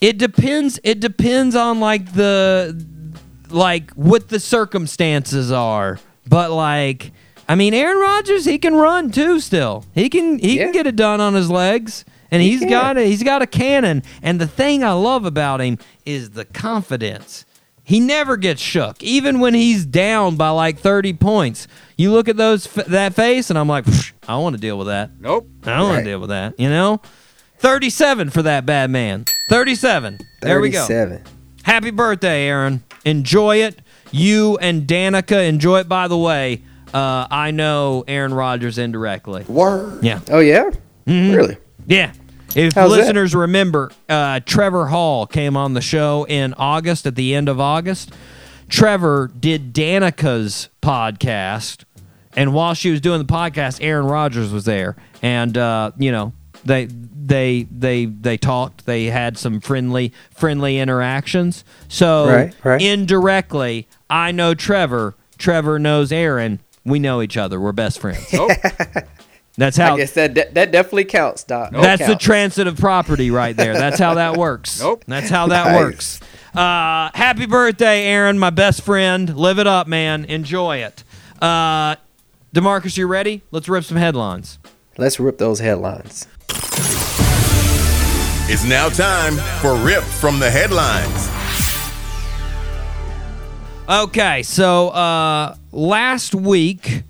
it 0.00 0.18
depends. 0.18 0.78
It 0.84 1.00
depends 1.00 1.54
on, 1.56 1.80
like, 1.80 2.12
the, 2.12 2.84
like, 3.48 3.90
what 3.92 4.28
the 4.28 4.38
circumstances 4.40 5.50
are. 5.50 5.98
But, 6.28 6.50
like, 6.50 7.12
I 7.48 7.54
mean, 7.54 7.72
Aaron 7.72 7.98
Rodgers, 7.98 8.44
he 8.44 8.58
can 8.58 8.74
run, 8.74 9.10
too, 9.10 9.40
still. 9.40 9.86
He 9.94 10.10
can, 10.10 10.38
he 10.38 10.58
Yeah. 10.58 10.64
can 10.64 10.72
get 10.72 10.86
it 10.86 10.96
done 10.96 11.20
on 11.22 11.32
his 11.34 11.50
legs. 11.50 12.04
And 12.30 12.42
He 12.42 12.50
he's 12.50 12.68
got 12.68 12.98
a, 12.98 13.02
he's 13.02 13.22
got 13.22 13.40
a 13.40 13.46
cannon. 13.46 14.02
And 14.22 14.38
the 14.38 14.46
thing 14.46 14.84
I 14.84 14.92
love 14.92 15.24
about 15.24 15.62
him 15.62 15.78
is 16.04 16.30
the 16.30 16.44
confidence. 16.44 17.46
He 17.88 18.00
never 18.00 18.36
gets 18.36 18.60
shook, 18.60 19.02
even 19.02 19.40
when 19.40 19.54
he's 19.54 19.86
down 19.86 20.36
by 20.36 20.50
like 20.50 20.78
30 20.78 21.14
points. 21.14 21.66
You 21.96 22.12
look 22.12 22.28
at 22.28 22.36
those 22.36 22.64
that 22.74 23.14
face, 23.14 23.48
and 23.48 23.58
I'm 23.58 23.66
like, 23.66 23.88
I 23.88 23.92
don't 24.28 24.42
want 24.42 24.56
to 24.56 24.60
deal 24.60 24.76
with 24.76 24.88
that. 24.88 25.10
Nope. 25.18 25.48
I 25.64 25.78
don't 25.78 25.88
want 25.88 25.98
to 26.00 26.04
deal 26.04 26.18
with 26.20 26.28
that. 26.28 26.60
You 26.60 26.68
know, 26.68 27.00
37 27.60 28.28
for 28.30 28.42
that 28.42 28.66
bad 28.66 28.90
man. 28.90 29.24
37. 29.48 30.18
There 30.42 30.60
we 30.60 30.68
go. 30.70 30.84
37. 30.84 31.24
Happy 31.62 31.90
birthday, 31.90 32.46
Aaron. 32.48 32.84
Enjoy 33.06 33.56
it. 33.62 33.80
You 34.10 34.58
and 34.58 34.86
Danica 34.86 35.48
enjoy 35.48 35.80
it. 35.80 35.88
By 35.88 36.08
the 36.08 36.16
way, 36.18 36.62
uh, 36.92 37.26
I 37.30 37.50
know 37.52 38.04
Aaron 38.06 38.34
Rodgers 38.34 38.76
indirectly. 38.78 39.44
Word. 39.48 40.02
Yeah. 40.04 40.20
Oh 40.30 40.40
yeah, 40.40 40.70
Mm-hmm. 41.06 41.34
really? 41.34 41.56
Yeah. 41.86 42.12
If 42.54 42.74
How's 42.74 42.90
that? 42.90 42.96
listeners 42.98 43.34
remember, 43.34 43.90
uh, 44.08 44.40
Trevor 44.44 44.86
Hall 44.86 45.26
came 45.26 45.56
on 45.56 45.74
the 45.74 45.80
show 45.80 46.24
in 46.28 46.54
August, 46.54 47.06
at 47.06 47.14
the 47.14 47.34
end 47.34 47.48
of 47.48 47.60
August. 47.60 48.12
Trevor 48.68 49.30
did 49.38 49.72
Danica's 49.72 50.68
podcast, 50.82 51.84
and 52.36 52.52
while 52.54 52.74
she 52.74 52.90
was 52.90 53.00
doing 53.00 53.18
the 53.18 53.24
podcast, 53.32 53.78
Aaron 53.82 54.06
Rodgers 54.06 54.52
was 54.52 54.64
there, 54.64 54.96
and 55.22 55.56
uh, 55.56 55.92
you 55.98 56.12
know 56.12 56.32
they 56.64 56.86
they 56.86 57.66
they 57.70 58.06
they 58.06 58.36
talked. 58.36 58.86
They 58.86 59.06
had 59.06 59.38
some 59.38 59.60
friendly 59.60 60.12
friendly 60.34 60.78
interactions. 60.78 61.64
So 61.88 62.26
Right, 62.28 62.54
right. 62.64 62.80
indirectly, 62.82 63.88
I 64.10 64.32
know 64.32 64.54
Trevor. 64.54 65.14
Trevor 65.38 65.78
knows 65.78 66.10
Aaron. 66.12 66.60
We 66.84 66.98
know 66.98 67.22
each 67.22 67.36
other. 67.36 67.60
We're 67.60 67.72
best 67.72 68.00
friends. 68.00 68.32
Nope. 68.32 68.50
That's 69.58 69.76
how. 69.76 69.94
I 69.94 69.96
guess 69.98 70.12
that 70.12 70.36
that, 70.36 70.54
that 70.54 70.70
definitely 70.70 71.04
counts, 71.04 71.42
Doc. 71.42 71.72
That 71.72 71.82
That's 71.82 72.06
the 72.06 72.14
transitive 72.16 72.78
property 72.78 73.30
right 73.30 73.56
there. 73.56 73.74
That's 73.74 73.98
how 73.98 74.14
that 74.14 74.36
works. 74.36 74.80
Nope. 74.88 75.04
That's 75.08 75.28
how 75.28 75.48
that 75.48 75.72
Nice. 75.72 75.76
works. 75.76 76.20
Uh, 76.54 77.10
happy 77.14 77.46
birthday, 77.46 78.04
Aaron, 78.04 78.38
my 78.38 78.50
best 78.50 78.82
friend. 78.82 79.36
Live 79.36 79.58
it 79.58 79.66
up, 79.66 79.86
man. 79.88 80.24
Enjoy 80.26 80.76
it. 80.78 81.02
Uh, 81.42 81.96
Demarcus, 82.54 82.96
you 82.96 83.06
ready? 83.08 83.42
Let's 83.50 83.68
rip 83.68 83.82
some 83.84 83.96
headlines. 83.96 84.58
Let's 84.96 85.18
rip 85.18 85.38
those 85.38 85.58
headlines. 85.58 86.26
It's 88.50 88.64
now 88.64 88.88
time 88.88 89.34
for 89.60 89.74
Rip 89.76 90.02
from 90.04 90.38
the 90.38 90.50
Headlines. 90.50 91.28
Okay, 93.88 94.42
so 94.42 94.88
uh, 94.90 95.56
last 95.72 96.34
week 96.34 97.02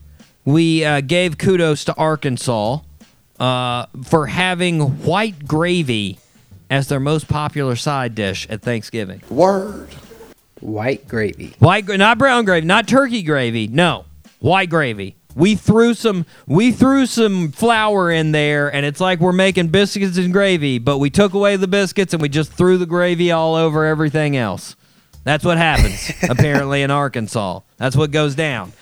we 0.49 0.83
uh, 0.83 1.03
gave 1.03 1.37
kudos 1.37 1.85
to 1.85 1.95
Arkansas 1.97 2.79
uh, 3.39 3.85
for 4.07 4.29
having 4.29 4.81
white 5.05 5.47
gravy 5.47 6.19
as 6.71 6.89
their 6.89 7.01
most 7.01 7.29
popular 7.29 7.77
side 7.77 8.15
dish 8.15 8.47
at 8.49 8.63
Thanksgiving. 8.63 9.21
Word. 9.29 9.91
White 10.61 11.07
gravy. 11.07 11.55
White, 11.59 11.87
not 11.87 12.17
brown 12.17 12.47
gravy, 12.47 12.67
not 12.67 12.89
turkey 12.89 13.23
gravy. 13.23 13.69
No, 13.69 14.07
white 14.41 14.71
gravy. 14.71 15.17
We 15.35 15.55
threw 15.55 15.93
some, 15.93 16.25
we 16.47 16.73
threw 16.73 17.05
some 17.05 17.53
flour 17.53 18.11
in 18.11 18.33
there, 18.33 18.75
and 18.75 18.87
it's 18.87 19.03
like 19.03 19.21
we're 19.21 19.33
making 19.33 19.69
biscuits 19.69 20.17
and 20.17 20.33
gravy. 20.33 20.79
But 20.79 20.97
we 20.97 21.11
took 21.11 21.35
away 21.35 21.57
the 21.57 21.69
biscuits 21.69 22.15
and 22.15 22.23
we 22.23 22.31
just 22.31 22.53
threw 22.55 22.79
the 22.79 22.87
gravy 22.87 23.31
all 23.33 23.55
over 23.55 23.85
everything 23.85 24.35
else. 24.35 24.77
That's 25.25 25.45
what 25.45 25.59
happens 25.59 26.11
apparently 26.23 26.81
in 26.83 26.91
Arkansas. 26.91 27.61
That's 27.77 27.97
what 27.97 28.13
goes 28.13 28.35
down. 28.35 28.73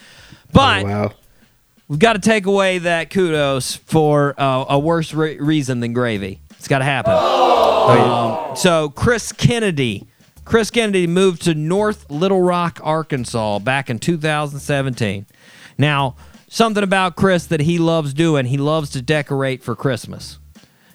But 0.52 0.84
Oh, 0.84 0.86
wow. 0.86 1.12
We've 1.88 1.98
got 1.98 2.14
to 2.14 2.18
take 2.18 2.46
away 2.46 2.78
that 2.78 3.10
kudos 3.10 3.76
for 3.76 4.34
uh, 4.38 4.66
a 4.68 4.78
worse 4.78 5.12
re- 5.14 5.38
reason 5.38 5.80
than 5.80 5.92
gravy. 5.92 6.40
It's 6.58 6.68
got 6.68 6.78
to 6.78 6.84
happen. 6.84 7.12
Um, 7.12 8.56
so 8.56 8.90
Chris 8.90 9.32
Kennedy, 9.32 10.06
Chris 10.44 10.70
Kennedy 10.70 11.06
moved 11.06 11.42
to 11.42 11.54
North 11.54 12.10
Little 12.10 12.42
Rock, 12.42 12.80
Arkansas, 12.82 13.60
back 13.60 13.88
in 13.88 13.98
2017. 13.98 15.26
Now, 15.78 16.16
something 16.48 16.82
about 16.82 17.16
Chris 17.16 17.46
that 17.46 17.60
he 17.60 17.78
loves 17.78 18.14
doing, 18.14 18.46
he 18.46 18.56
loves 18.56 18.90
to 18.90 19.02
decorate 19.02 19.62
for 19.62 19.76
Christmas. 19.76 20.38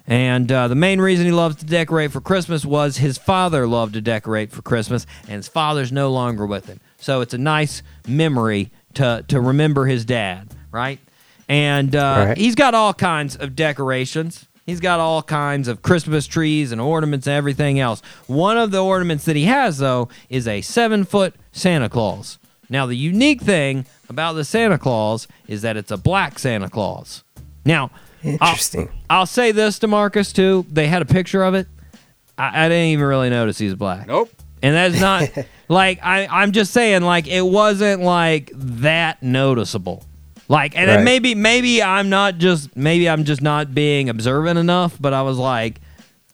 And 0.06 0.50
uh, 0.50 0.68
the 0.68 0.74
main 0.74 1.00
reason 1.00 1.26
he 1.26 1.32
loves 1.32 1.56
to 1.56 1.64
decorate 1.64 2.10
for 2.10 2.20
Christmas 2.20 2.64
was 2.64 2.96
his 2.96 3.18
father 3.18 3.66
loved 3.68 3.94
to 3.94 4.00
decorate 4.00 4.50
for 4.50 4.60
Christmas, 4.60 5.06
and 5.22 5.36
his 5.36 5.48
father's 5.48 5.92
no 5.92 6.10
longer 6.10 6.44
with 6.44 6.66
him. 6.66 6.80
So 6.98 7.20
it's 7.20 7.34
a 7.34 7.38
nice 7.38 7.82
memory 8.06 8.70
to, 8.94 9.24
to 9.28 9.40
remember 9.40 9.86
his 9.86 10.04
dad, 10.04 10.48
right? 10.72 10.98
And 11.48 11.94
uh, 11.94 12.24
Right. 12.28 12.38
he's 12.38 12.54
got 12.54 12.74
all 12.74 12.94
kinds 12.94 13.36
of 13.36 13.54
decorations. 13.54 14.46
He's 14.66 14.80
got 14.80 15.00
all 15.00 15.22
kinds 15.22 15.66
of 15.68 15.82
Christmas 15.82 16.26
trees 16.26 16.70
and 16.72 16.80
ornaments 16.80 17.26
and 17.26 17.34
everything 17.34 17.78
else. 17.80 18.00
One 18.28 18.56
of 18.56 18.70
the 18.70 18.82
ornaments 18.82 19.24
that 19.24 19.34
he 19.36 19.44
has, 19.44 19.78
though, 19.78 20.08
is 20.28 20.46
a 20.48 20.60
seven 20.60 21.04
foot 21.04 21.34
Santa 21.50 21.88
Claus. 21.88 22.38
Now, 22.70 22.86
the 22.86 22.96
unique 22.96 23.42
thing 23.42 23.86
about 24.08 24.32
the 24.34 24.44
Santa 24.44 24.78
Claus 24.78 25.26
is 25.48 25.62
that 25.62 25.76
it's 25.76 25.90
a 25.90 25.96
black 25.96 26.38
Santa 26.38 26.70
Claus. 26.70 27.22
Now, 27.64 27.90
I'll- 28.24 28.30
Interesting. 28.32 28.88
I'll 29.10 29.26
say 29.26 29.50
this 29.50 29.80
to 29.80 29.88
Marcus 29.88 30.32
too. 30.32 30.64
They 30.70 30.86
had 30.86 31.02
a 31.02 31.06
picture 31.06 31.42
of 31.42 31.54
it. 31.54 31.66
I, 32.38 32.66
I 32.66 32.68
didn't 32.68 32.86
even 32.90 33.04
really 33.04 33.30
notice 33.30 33.58
he's 33.58 33.74
black. 33.74 34.06
Nope. 34.06 34.30
And 34.62 34.74
that's 34.76 35.00
not 35.00 35.28
like 35.68 35.98
I, 36.04 36.28
I'm 36.30 36.52
just 36.52 36.72
saying 36.72 37.02
like 37.02 37.26
it 37.26 37.44
wasn't 37.44 38.02
like 38.02 38.52
that 38.54 39.22
noticeable. 39.24 40.04
Like, 40.48 40.76
and 40.76 40.88
then 40.88 40.98
Right. 40.98 41.04
maybe 41.04 41.34
maybe 41.34 41.82
I'm 41.82 42.08
not 42.10 42.38
just 42.38 42.76
maybe 42.76 43.08
I'm 43.08 43.24
just 43.24 43.40
not 43.42 43.74
being 43.74 44.08
observant 44.08 44.58
enough, 44.58 44.96
but 45.00 45.12
I 45.14 45.22
was 45.22 45.38
like, 45.38 45.80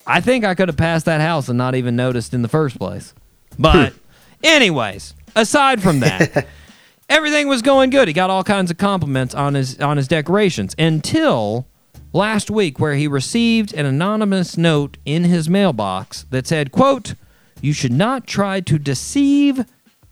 I 0.07 0.19
think 0.21 0.43
I 0.43 0.55
could 0.55 0.67
have 0.67 0.77
passed 0.77 1.05
that 1.05 1.21
house 1.21 1.47
and 1.49 1.57
not 1.57 1.75
even 1.75 1.95
noticed 1.95 2.33
in 2.33 2.41
the 2.41 2.47
first 2.47 2.77
place. 2.79 3.13
But, 3.57 3.93
hmm. 3.93 3.97
anyways, 4.43 5.13
aside 5.35 5.81
from 5.81 5.99
that, 6.01 6.47
everything 7.09 7.47
was 7.47 7.61
going 7.61 7.89
good. 7.91 8.07
He 8.07 8.13
got 8.13 8.29
all 8.29 8.43
kinds 8.43 8.71
of 8.71 8.77
compliments 8.77 9.33
on 9.35 9.53
his 9.53 9.79
on 9.79 9.97
his 9.97 10.07
decorations 10.07 10.75
until 10.79 11.67
last 12.11 12.49
week, 12.49 12.79
where 12.79 12.95
he 12.95 13.07
received 13.07 13.73
an 13.73 13.85
anonymous 13.85 14.57
note 14.57 14.97
in 15.05 15.23
his 15.25 15.47
mailbox 15.47 16.25
that 16.31 16.47
said, 16.47 16.71
"quote 16.71 17.13
You 17.61 17.73
should 17.73 17.91
not 17.93 18.25
try 18.25 18.59
to 18.61 18.79
deceive 18.79 19.65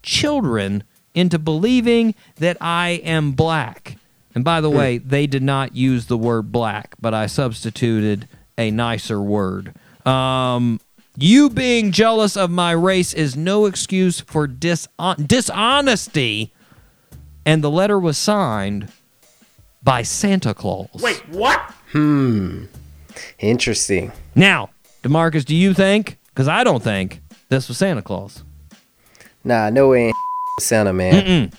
children 0.03 0.83
into 1.17 1.39
believing 1.39 2.15
that 2.35 2.57
I 2.61 3.01
am 3.03 3.31
black." 3.33 3.97
And 4.35 4.43
by 4.43 4.61
the 4.61 4.69
way, 4.69 4.99
they 4.99 5.25
did 5.25 5.41
not 5.41 5.75
use 5.75 6.05
the 6.05 6.17
word 6.17 6.51
black, 6.51 6.95
but 7.01 7.13
I 7.13 7.25
substituted 7.25 8.27
a 8.57 8.69
nicer 8.69 9.19
word. 9.19 9.73
Um, 10.05 10.79
you 11.17 11.49
being 11.49 11.91
jealous 11.91 12.37
of 12.37 12.51
my 12.51 12.71
race 12.71 13.13
is 13.13 13.35
no 13.35 13.65
excuse 13.65 14.19
for 14.19 14.47
dishon- 14.47 15.27
dishonesty. 15.27 16.53
And 17.45 17.63
the 17.63 17.71
letter 17.71 17.97
was 17.97 18.17
signed 18.17 18.91
by 19.81 20.03
Santa 20.03 20.53
Claus. 20.53 20.89
Wait, 21.01 21.27
what? 21.29 21.59
Hmm. 21.91 22.65
Interesting. 23.39 24.11
now, 24.35 24.69
Demarcus, 25.01 25.45
do 25.45 25.55
you 25.55 25.73
think? 25.73 26.17
Because 26.27 26.47
I 26.47 26.63
don't 26.63 26.83
think 26.83 27.21
this 27.49 27.67
was 27.67 27.77
Santa 27.77 28.01
Claus. 28.03 28.43
Nah, 29.43 29.69
no 29.71 29.89
way, 29.89 30.11
Santa 30.59 30.93
man. 30.93 31.51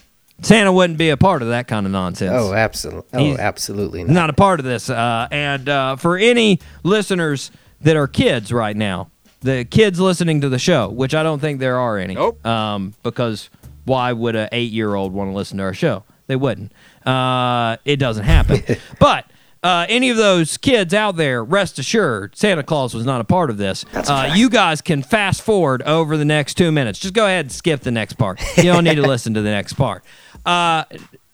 Santa 0.43 0.73
wouldn't 0.73 0.99
be 0.99 1.11
a 1.11 1.17
part 1.17 1.43
of 1.43 1.49
that 1.49 1.67
kind 1.67 1.85
of 1.87 1.93
nonsense. 1.93 2.33
Oh, 2.35 2.53
absolutely. 2.53 3.09
Oh, 3.13 3.19
He's- 3.25 3.39
absolutely 3.39 4.05
not. 4.05 4.13
not 4.13 4.31
a 4.31 4.35
part 4.35 4.61
of 4.61 4.65
this. 4.67 4.89
Uh, 4.89 5.27
and 5.31 5.69
uh, 5.69 5.97
for 5.97 6.17
any 6.17 6.61
listeners 6.85 7.51
that 7.81 7.97
are 7.97 8.07
kids 8.07 8.53
right 8.53 8.77
now, 8.77 9.11
the 9.41 9.65
kids 9.65 9.99
listening 10.01 10.41
to 10.43 10.49
the 10.49 10.59
show, 10.59 10.89
which 10.89 11.15
I 11.15 11.23
don't 11.23 11.41
think 11.41 11.61
there 11.61 11.79
are 11.79 11.97
any, 11.99 12.15
Nope. 12.15 12.45
um, 12.47 12.95
because 13.03 13.51
why 13.85 14.13
would 14.13 14.37
an 14.37 14.49
eight-year-old 14.53 15.13
want 15.13 15.31
to 15.31 15.35
listen 15.35 15.59
to 15.59 15.65
our 15.65 15.75
show? 15.75 16.05
They 16.27 16.37
wouldn't. 16.37 16.73
Uh, 17.07 17.77
it 17.85 17.97
doesn't 17.97 18.25
happen. 18.25 18.63
but 19.01 19.25
uh, 19.63 19.87
any 19.89 20.11
of 20.11 20.17
those 20.17 20.57
kids 20.57 20.95
out 20.95 21.17
there, 21.17 21.43
rest 21.43 21.79
assured, 21.79 22.37
Santa 22.37 22.63
Claus 22.63 22.95
was 22.95 23.05
not 23.05 23.21
a 23.21 23.25
part 23.25 23.51
of 23.51 23.57
this. 23.57 23.85
Uh, 23.93 24.33
you 24.35 24.49
guys 24.49 24.81
can 24.81 25.03
fast 25.03 25.43
forward 25.43 25.83
over 25.83 26.17
the 26.17 26.25
next 26.25 26.55
two 26.55 26.71
minutes. 26.71 26.99
Just 26.99 27.15
go 27.15 27.27
ahead 27.27 27.47
and 27.47 27.53
skip 27.53 27.81
the 27.81 27.91
next 27.91 28.15
part. 28.15 28.41
You 28.57 28.65
don't 28.65 28.85
need 28.85 28.97
to 28.97 29.03
listen 29.07 29.35
to 29.35 29.43
the 29.43 29.51
next 29.51 29.75
part. 29.75 30.05
Uh, 30.47 30.85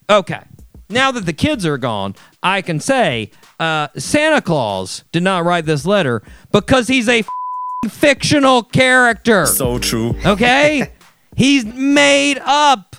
okay. 0.09 0.41
Now 0.89 1.11
that 1.13 1.27
the 1.27 1.33
kids 1.33 1.65
are 1.67 1.79
gone, 1.79 2.15
I 2.43 2.63
can 2.63 2.81
say 2.81 3.31
uh, 3.59 3.89
Santa 3.97 4.41
Claus 4.43 5.05
did 5.13 5.23
not 5.23 5.45
write 5.45 5.67
this 5.67 5.87
letter 5.87 6.23
because 6.53 6.89
he's 6.89 7.09
a 7.09 7.21
f***ing 7.21 7.91
fictional 7.91 8.63
character. 8.63 9.47
So 9.47 9.79
true. 9.79 10.15
Okay? 10.25 10.93
He's 11.37 11.65
made 11.65 12.39
up. 12.45 12.97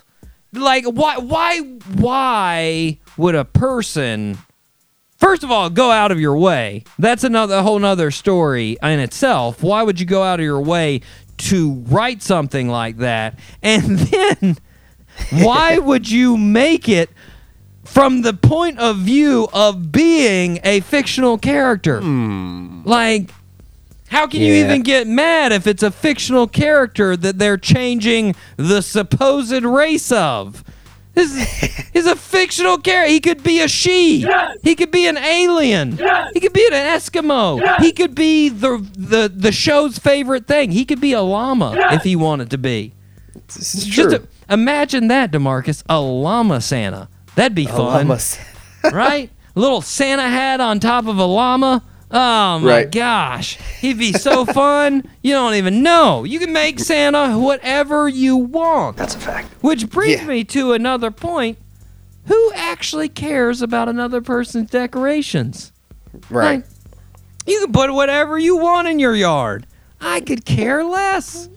Like 0.52 0.86
why 0.86 1.18
why 1.18 1.60
why 1.96 3.00
would 3.18 3.36
a 3.36 3.46
person 3.46 4.38
First 5.18 5.44
of 5.44 5.52
all, 5.52 5.70
go 5.70 5.92
out 5.92 6.12
of 6.12 6.20
your 6.20 6.38
way. 6.38 6.84
That's 7.00 7.24
another 7.24 7.56
a 7.56 7.64
whole 7.64 7.80
nother 7.80 8.12
story 8.12 8.78
in 8.84 9.00
itself. 9.00 9.64
Why 9.64 9.82
would 9.84 10.00
you 10.00 10.06
go 10.06 10.24
out 10.24 10.40
of 10.40 10.44
your 10.44 10.62
way 10.62 11.02
to 11.38 11.74
write 11.88 12.22
something 12.22 12.68
like 12.70 12.98
that? 12.98 13.40
And 13.64 14.00
then 14.00 14.58
why 15.32 15.78
would 15.80 16.10
you 16.10 16.38
make 16.38 16.90
it 16.90 17.10
from 17.86 18.22
the 18.22 18.34
point 18.34 18.80
of 18.80 18.98
view 18.98 19.48
of 19.54 19.92
being 19.92 20.60
a 20.64 20.82
fictional 20.82 21.38
character? 21.38 22.02
Hmm. 22.02 22.82
Like 22.84 23.32
how 24.08 24.28
can 24.28 24.42
you 24.42 24.54
even 24.54 24.82
get 24.82 25.08
mad 25.08 25.52
if 25.52 25.66
it's 25.68 25.84
a 25.84 25.92
fictional 25.92 26.48
character 26.48 27.18
that 27.18 27.40
they're 27.40 27.58
changing 27.58 28.36
the 28.56 28.82
supposed 28.82 29.64
race 29.64 30.12
of? 30.12 30.64
This 31.16 31.34
is, 31.34 31.48
he's 31.94 32.06
a 32.06 32.16
fictional 32.16 32.78
character. 32.78 33.10
He 33.12 33.20
could 33.22 33.42
be 33.42 33.62
a 33.62 33.68
she. 33.68 34.28
He 34.64 34.76
could 34.76 34.92
be 34.92 35.08
an 35.08 35.18
alien. 35.18 35.98
He 36.34 36.40
could 36.42 36.54
be 36.54 36.66
an 36.68 36.74
Eskimo. 36.74 37.80
He 37.80 37.92
could 37.94 38.14
be 38.14 38.50
the, 38.50 38.86
the 38.98 39.32
the 39.34 39.52
show's 39.52 39.98
favorite 39.98 40.46
thing. 40.46 40.72
He 40.72 40.84
could 40.86 41.00
be 41.02 41.14
a 41.14 41.22
llama 41.22 41.74
if 41.94 42.04
he 42.04 42.16
wanted 42.16 42.52
to 42.52 42.58
be. 42.58 42.92
This 43.48 43.76
is 43.76 43.88
true. 43.88 44.12
Just 44.12 44.24
a- 44.50 44.54
imagine 44.54 45.08
that, 45.08 45.32
Demarcus, 45.32 45.84
a 45.90 46.00
llama 46.00 46.60
Santa. 46.62 47.08
That'd 47.36 47.56
be 47.56 47.68
Oh, 47.68 47.76
fun, 47.78 47.98
almost- 48.02 48.40
right? 48.92 49.30
A 49.56 49.60
little 49.60 49.82
Santa 49.82 50.28
hat 50.28 50.60
on 50.60 50.80
top 50.82 51.08
of 51.08 51.18
a 51.18 51.26
llama. 51.26 51.82
Oh 52.18 52.60
my 52.60 52.68
Right. 52.70 52.92
gosh, 52.92 53.58
he'd 53.82 53.98
be 54.00 54.14
so 54.14 54.46
fun. 54.60 55.04
You 55.22 55.34
don't 55.34 55.56
even 55.56 55.84
know. 55.84 56.24
You 56.24 56.40
can 56.40 56.54
make 56.54 56.80
Santa 56.80 57.38
whatever 57.38 58.08
you 58.08 58.38
want. 58.38 58.96
That's 58.98 59.16
a 59.16 59.20
fact. 59.20 59.50
Which 59.62 59.90
brings 59.90 60.22
Yeah. 60.22 60.26
me 60.28 60.44
to 60.46 60.72
another 60.74 61.12
point. 61.12 61.58
Who 62.28 62.52
actually 62.56 63.10
cares 63.10 63.62
about 63.62 63.90
another 63.90 64.22
person's 64.22 64.70
decorations? 64.72 65.72
Right. 66.30 66.56
Like, 66.64 66.66
you 67.46 67.60
can 67.60 67.72
put 67.74 67.94
whatever 67.94 68.40
you 68.40 68.58
want 68.58 68.88
in 68.88 68.98
your 68.98 69.14
yard. 69.14 69.68
I 70.00 70.22
could 70.22 70.46
care 70.46 70.84
less. 70.84 71.50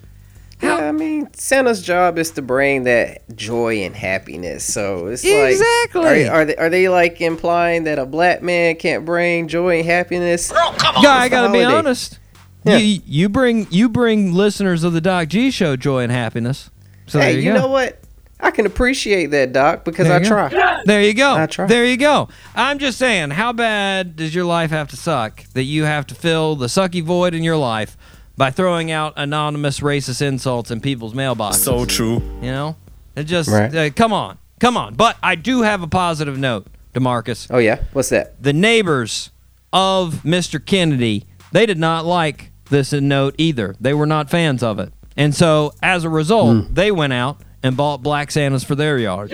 Yeah, 0.61 0.75
I 0.75 0.91
mean, 0.91 1.29
Santa's 1.33 1.81
job 1.81 2.17
is 2.17 2.31
to 2.31 2.41
bring 2.41 2.83
that 2.83 3.21
joy 3.35 3.77
and 3.83 3.95
happiness. 3.95 4.63
So 4.65 5.07
it's 5.07 5.23
Exactly. 5.23 6.25
like, 6.25 6.31
are, 6.31 6.41
are 6.41 6.45
they 6.45 6.55
are 6.57 6.69
they 6.69 6.89
like 6.89 7.21
implying 7.21 7.85
that 7.85 7.97
a 7.97 8.05
black 8.05 8.41
man 8.43 8.75
can't 8.75 9.05
bring 9.05 9.47
joy 9.47 9.77
and 9.79 9.85
happiness? 9.85 10.51
Guy, 10.51 10.61
I 11.03 11.29
gotta 11.29 11.51
be 11.53 11.63
honest. 11.63 12.19
Yeah. 12.65 12.75
You 12.77 13.01
you 13.05 13.29
bring 13.29 13.67
you 13.71 13.87
bring 13.87 14.33
listeners 14.33 14.83
of 14.83 14.91
the 14.91 14.99
Doc 15.01 15.29
G 15.29 15.49
show 15.49 15.77
joy 15.77 16.03
and 16.03 16.11
happiness. 16.11 16.69
So 17.07 17.19
hey, 17.19 17.31
there 17.33 17.41
you 17.41 17.47
you, 17.47 17.53
go. 17.53 17.59
know 17.61 17.67
what? 17.69 17.99
I 18.41 18.51
can 18.51 18.65
appreciate 18.65 19.27
that, 19.27 19.51
Doc, 19.53 19.83
because 19.85 20.07
There 20.07 20.15
I 20.15 20.19
you 20.19 20.23
go. 20.29 20.49
try. 20.49 20.81
There 20.85 21.01
you 21.01 21.13
go. 21.13 21.35
I 21.35 21.45
try. 21.45 21.67
There 21.67 21.85
you 21.85 21.97
go. 21.97 22.29
I'm 22.55 22.79
just 22.79 22.97
saying, 22.97 23.31
how 23.31 23.51
bad 23.51 24.15
does 24.15 24.33
your 24.33 24.45
life 24.45 24.69
have 24.71 24.87
to 24.89 24.95
suck 24.97 25.43
that 25.53 25.63
you 25.63 25.83
have 25.83 26.07
to 26.07 26.15
fill 26.15 26.55
the 26.55 26.67
sucky 26.67 27.03
void 27.03 27.33
in 27.33 27.43
your 27.43 27.57
life 27.57 27.97
by 28.39 28.49
throwing 28.51 28.89
out 28.89 29.13
anonymous 29.17 29.81
racist 29.81 30.21
insults 30.21 30.71
in 30.71 30.79
people's 30.79 31.13
mailboxes? 31.13 31.55
So 31.55 31.85
true. 31.85 32.21
you 32.41 32.49
know, 32.51 32.75
it 33.15 33.25
just 33.25 33.49
Right. 33.49 33.75
uh, 33.75 33.89
come 33.91 34.13
on, 34.13 34.37
come 34.59 34.77
on. 34.77 34.93
But 34.95 35.17
I 35.21 35.35
do 35.35 35.61
have 35.61 35.83
a 35.83 35.87
positive 35.87 36.37
note, 36.39 36.65
Demarcus. 36.93 37.47
Oh 37.51 37.57
yeah, 37.59 37.83
what's 37.93 38.09
that? 38.09 38.41
the 38.41 38.53
neighbors 38.53 39.31
of 39.73 40.21
Mr. 40.23 40.63
Kennedy, 40.65 41.25
they 41.51 41.65
did 41.65 41.77
not 41.77 42.05
like 42.05 42.51
this 42.69 42.93
note 42.93 43.35
either. 43.37 43.75
They 43.79 43.93
were 43.93 44.05
not 44.05 44.29
fans 44.29 44.63
of 44.63 44.79
it. 44.79 44.93
And 45.17 45.35
so 45.35 45.73
as 45.83 46.03
a 46.05 46.09
result, 46.09 46.73
they 46.73 46.91
went 46.91 47.11
out 47.13 47.41
and 47.61 47.75
bought 47.75 48.01
black 48.01 48.31
Santas 48.31 48.63
for 48.63 48.75
their 48.75 48.97
yard. 48.97 49.31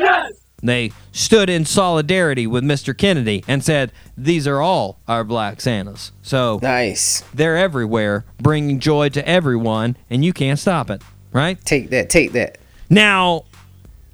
They 0.66 0.92
stood 1.12 1.50
in 1.50 1.66
solidarity 1.66 2.46
with 2.48 2.64
Mr. 2.64 2.98
Kennedy 2.98 3.44
and 3.48 3.64
said, 3.64 3.92
These 4.18 4.48
are 4.48 4.62
all 4.62 5.00
our 5.08 5.24
black 5.24 5.62
Santas. 5.62 6.12
So 6.22 6.60
Nice. 6.62 7.22
they're 7.34 7.58
everywhere, 7.58 8.26
bringing 8.40 8.80
joy 8.80 9.10
to 9.10 9.28
everyone, 9.28 9.98
and 10.10 10.24
you 10.26 10.34
can't 10.34 10.60
stop 10.60 10.90
it, 10.90 11.02
right? 11.32 11.64
Take 11.66 11.90
that. 11.92 12.10
Take 12.10 12.32
that. 12.34 12.58
Now, 12.90 13.46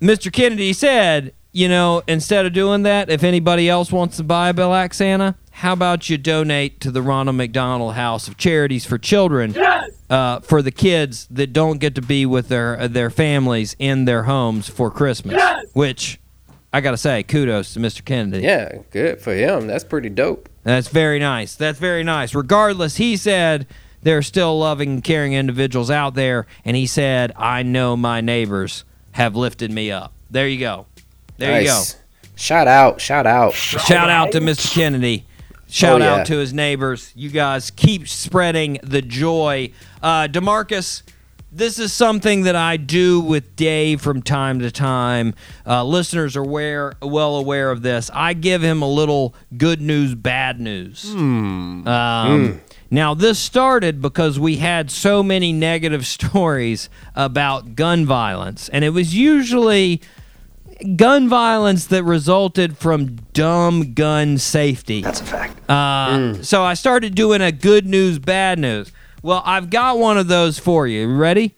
Mr. 0.02 0.32
Kennedy 0.32 0.74
said, 0.74 1.34
you 1.52 1.68
know, 1.68 2.02
instead 2.08 2.46
of 2.46 2.54
doing 2.54 2.84
that, 2.84 3.10
if 3.10 3.24
anybody 3.24 3.68
else 3.68 3.92
wants 3.92 4.18
to 4.18 4.24
buy 4.24 4.50
a 4.50 4.54
Black 4.54 4.94
Santa, 4.94 5.36
how 5.52 5.74
about 5.74 6.10
you 6.10 6.18
donate 6.18 6.80
to 6.80 6.92
the 6.92 7.02
Ronald 7.02 7.36
McDonald 7.36 7.96
House 7.96 8.30
of 8.30 8.38
Charities 8.38 8.86
for 8.86 8.98
Children 8.98 9.54
uh, 10.10 10.40
for 10.40 10.62
the 10.62 10.72
kids 10.72 11.28
that 11.30 11.52
don't 11.52 11.78
get 11.80 11.94
to 11.96 12.02
be 12.02 12.26
with 12.26 12.48
their 12.48 12.80
uh, 12.80 12.88
their 12.88 13.10
families 13.10 13.76
in 13.78 14.06
their 14.06 14.24
homes 14.24 14.70
for 14.70 14.90
Christmas? 14.90 15.36
Which 15.74 16.21
I 16.74 16.80
gotta 16.82 16.98
say, 16.98 17.24
kudos 17.24 17.74
to 17.74 17.80
Mr. 17.80 18.04
Kennedy. 18.06 18.44
Yeah, 18.44 18.78
good 18.92 19.20
for 19.22 19.34
him. 19.34 19.68
That's 19.68 19.84
pretty 19.84 20.10
dope. 20.10 20.48
That's 20.64 20.88
very 20.88 21.20
nice. 21.20 21.56
That's 21.56 21.80
very 21.80 22.04
nice. 22.04 22.34
Regardless, 22.34 22.98
he 22.98 23.18
said 23.18 23.68
there 24.04 24.18
are 24.18 24.22
still 24.22 24.58
loving 24.60 24.90
and 24.92 25.04
caring 25.04 25.34
individuals 25.34 25.92
out 25.92 26.14
there, 26.16 26.48
and 26.64 26.78
he 26.78 26.88
said, 26.88 27.34
I 27.36 27.64
know 27.64 27.98
my 27.98 28.22
neighbors 28.22 28.86
have 29.12 29.36
lifted 29.36 29.70
me 29.72 29.92
up. 29.92 30.14
There 30.30 30.48
you 30.48 30.60
go. 30.60 30.86
There 31.38 31.60
you 31.62 31.68
go. 31.68 31.84
Shout 32.36 32.68
out. 32.68 33.02
Shout 33.02 33.26
out. 33.28 33.54
Shout 33.54 34.10
out 34.10 34.32
to 34.32 34.40
Mr. 34.40 34.74
Kennedy. 34.74 35.26
Shout 35.68 36.02
Oh, 36.02 36.06
yeah. 36.06 36.16
out 36.16 36.26
to 36.28 36.38
his 36.38 36.54
neighbors. 36.54 37.12
You 37.16 37.30
guys 37.30 37.72
keep 37.72 38.08
spreading 38.08 38.80
the 38.84 39.02
joy. 39.02 39.72
Uh, 40.02 40.28
Demarcus, 40.28 41.04
this 41.52 41.78
is 41.80 41.92
something 41.92 42.44
that 42.44 42.56
I 42.56 42.78
do 42.78 43.20
with 43.20 43.56
Dave 43.56 44.02
from 44.02 44.22
time 44.22 44.60
to 44.60 44.72
time. 44.72 45.34
Uh, 45.68 45.84
listeners 45.84 46.36
are 46.38 46.42
aware, 46.44 46.94
well 47.02 47.36
aware 47.36 47.72
of 47.72 47.82
this. 47.82 48.10
I 48.14 48.34
give 48.34 48.62
him 48.64 48.82
a 48.82 48.88
little 48.90 49.36
good 49.58 49.82
news, 49.82 50.16
bad 50.16 50.60
news. 50.60 51.06
Um, 51.14 52.62
Now, 52.94 53.14
this 53.14 53.40
started 53.40 54.02
because 54.02 54.38
we 54.40 54.58
had 54.58 54.92
so 54.92 55.24
many 55.24 55.54
negative 55.54 56.06
stories 56.18 56.90
about 57.16 57.76
gun 57.76 58.06
violence, 58.06 58.68
and 58.70 58.84
it 58.84 58.90
was 58.90 59.16
usually 59.16 60.02
gun 60.96 61.30
violence 61.30 61.86
that 61.88 62.04
resulted 62.04 62.78
from 62.78 63.16
dumb 63.34 63.94
gun 63.94 64.38
safety. 64.38 65.02
That's 65.02 65.22
a 65.22 65.26
fact. 65.26 65.70
Uh, 65.70 66.42
So 66.44 66.64
I 66.64 66.74
started 66.74 67.14
doing 67.16 67.40
a 67.42 67.52
good 67.52 67.86
news, 67.86 68.20
bad 68.20 68.58
news. 68.60 68.92
Well, 69.22 69.44
I've 69.46 69.70
got 69.70 70.00
one 70.00 70.18
of 70.18 70.28
those 70.28 70.58
for 70.58 70.88
you. 70.88 71.02
You 71.02 71.16
Ready? 71.16 71.56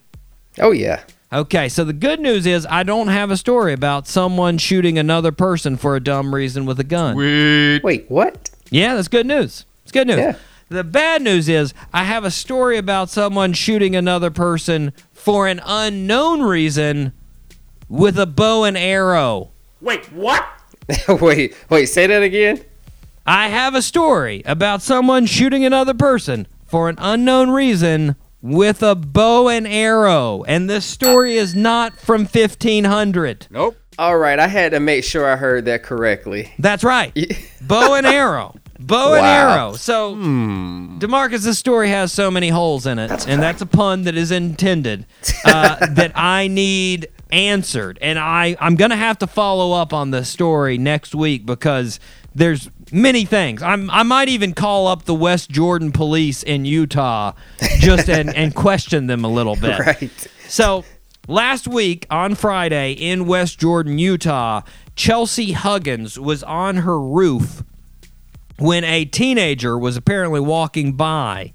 Oh 0.58 0.70
yeah. 0.70 1.02
Okay, 1.32 1.68
so 1.68 1.84
the 1.84 1.92
good 1.92 2.20
news 2.20 2.46
is 2.46 2.64
I 2.70 2.84
don't 2.84 3.08
have 3.08 3.30
a 3.30 3.36
story 3.36 3.72
about 3.72 4.06
someone 4.06 4.56
shooting 4.58 4.98
another 4.98 5.32
person 5.32 5.76
for 5.76 5.96
a 5.96 6.00
dumb 6.00 6.32
reason 6.32 6.64
with 6.64 6.78
a 6.78 6.84
gun. 6.84 7.16
Wait, 7.16 8.08
what? 8.08 8.50
Yeah, 8.70 8.94
that's 8.94 9.08
good 9.08 9.26
news. 9.26 9.64
It's 9.82 9.90
good 9.90 10.06
news. 10.06 10.18
Yeah. 10.18 10.36
The 10.68 10.84
bad 10.84 11.22
news 11.22 11.48
is 11.48 11.74
I 11.92 12.04
have 12.04 12.24
a 12.24 12.30
story 12.30 12.78
about 12.78 13.10
someone 13.10 13.52
shooting 13.52 13.96
another 13.96 14.30
person 14.30 14.92
for 15.12 15.48
an 15.48 15.60
unknown 15.64 16.42
reason 16.42 17.12
with 17.88 18.18
a 18.18 18.26
bow 18.26 18.64
and 18.64 18.76
arrow. 18.76 19.50
Wait, 19.80 20.04
what? 20.12 20.46
wait, 21.20 21.56
wait, 21.68 21.86
say 21.86 22.06
that 22.06 22.22
again. 22.22 22.64
I 23.26 23.48
have 23.48 23.74
a 23.74 23.82
story 23.82 24.42
about 24.46 24.82
someone 24.82 25.26
shooting 25.26 25.64
another 25.64 25.94
person 25.94 26.46
for 26.74 26.88
an 26.88 26.96
unknown 26.98 27.50
reason 27.50 28.16
with 28.42 28.82
a 28.82 28.96
bow 28.96 29.48
and 29.48 29.64
arrow. 29.64 30.42
And 30.42 30.68
this 30.68 30.84
story 30.84 31.36
is 31.36 31.54
not 31.54 31.96
from 31.96 32.22
1500. 32.22 33.46
Nope. 33.48 33.76
All 33.96 34.18
right, 34.18 34.40
I 34.40 34.48
had 34.48 34.72
to 34.72 34.80
make 34.80 35.04
sure 35.04 35.24
I 35.24 35.36
heard 35.36 35.66
that 35.66 35.84
correctly. 35.84 36.52
That's 36.58 36.82
right. 36.82 37.16
bow 37.60 37.94
and 37.94 38.04
arrow. 38.04 38.56
Bow 38.80 39.14
and 39.14 39.24
arrow. 39.24 39.74
So, 39.74 40.16
Demarcus, 40.16 41.44
this 41.44 41.60
story 41.60 41.90
has 41.90 42.12
so 42.12 42.28
many 42.28 42.48
holes 42.48 42.86
in 42.86 42.98
it, 42.98 43.06
That's 43.06 43.28
and 43.28 43.40
that's 43.40 43.62
a 43.62 43.66
pun 43.66 44.02
that 44.02 44.16
is 44.16 44.32
intended 44.32 45.06
uh, 45.44 45.86
that 45.92 46.10
I 46.16 46.48
need 46.48 47.06
answered, 47.30 48.00
and 48.02 48.18
I 48.18 48.56
I'm 48.58 48.74
gonna 48.74 48.96
have 48.96 49.18
to 49.18 49.28
follow 49.28 49.80
up 49.80 49.92
on 49.92 50.10
this 50.10 50.28
story 50.28 50.76
next 50.76 51.14
week 51.14 51.46
because 51.46 52.00
there's 52.34 52.68
many 52.94 53.24
things. 53.24 53.62
I'm 53.62 53.90
I 53.90 54.04
might 54.04 54.28
even 54.28 54.54
call 54.54 54.86
up 54.86 55.04
the 55.04 55.14
West 55.14 55.50
Jordan 55.50 55.92
police 55.92 56.42
in 56.42 56.64
Utah 56.64 57.32
just 57.78 58.08
and 58.08 58.34
and 58.34 58.54
question 58.64 59.08
them 59.08 59.24
a 59.24 59.28
little 59.28 59.56
bit. 59.56 59.78
Right. 59.78 60.28
So 60.48 60.84
last 61.26 61.66
week 61.66 62.06
on 62.08 62.34
Friday 62.36 62.92
in 62.92 63.26
West 63.26 63.58
Jordan, 63.58 63.98
Utah, 63.98 64.62
Chelsea 64.94 65.52
Huggins 65.52 66.18
was 66.18 66.42
on 66.44 66.76
her 66.78 67.00
roof 67.00 67.62
when 68.58 68.84
a 68.84 69.04
teenager 69.04 69.76
was 69.76 69.96
apparently 69.96 70.40
walking 70.40 70.92
by. 70.92 71.52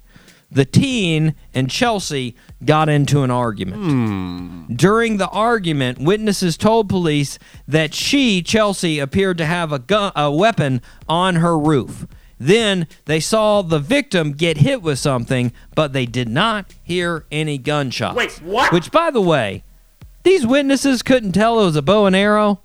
The 0.52 0.64
teen 0.64 1.36
and 1.54 1.70
Chelsea 1.70 2.34
got 2.64 2.88
into 2.88 3.22
an 3.22 3.30
argument. 3.30 3.82
Hmm. 3.82 4.74
During 4.74 5.16
the 5.16 5.28
argument, 5.28 5.98
witnesses 5.98 6.56
told 6.56 6.88
police 6.88 7.38
that 7.66 7.94
she, 7.94 8.42
Chelsea, 8.42 8.98
appeared 8.98 9.38
to 9.38 9.46
have 9.46 9.72
a, 9.72 9.78
gun, 9.78 10.12
a 10.14 10.30
weapon 10.30 10.82
on 11.08 11.36
her 11.36 11.58
roof. 11.58 12.06
Then 12.38 12.86
they 13.04 13.20
saw 13.20 13.62
the 13.62 13.78
victim 13.78 14.32
get 14.32 14.58
hit 14.58 14.82
with 14.82 14.98
something, 14.98 15.52
but 15.74 15.92
they 15.92 16.06
did 16.06 16.28
not 16.28 16.72
hear 16.82 17.26
any 17.30 17.58
gunshots. 17.58 18.16
Wait, 18.16 18.32
what? 18.42 18.72
Which, 18.72 18.90
by 18.90 19.10
the 19.10 19.20
way, 19.20 19.62
these 20.22 20.46
witnesses 20.46 21.02
couldn't 21.02 21.32
tell 21.32 21.60
it 21.60 21.64
was 21.64 21.76
a 21.76 21.82
bow 21.82 22.06
and 22.06 22.16
arrow. 22.16 22.60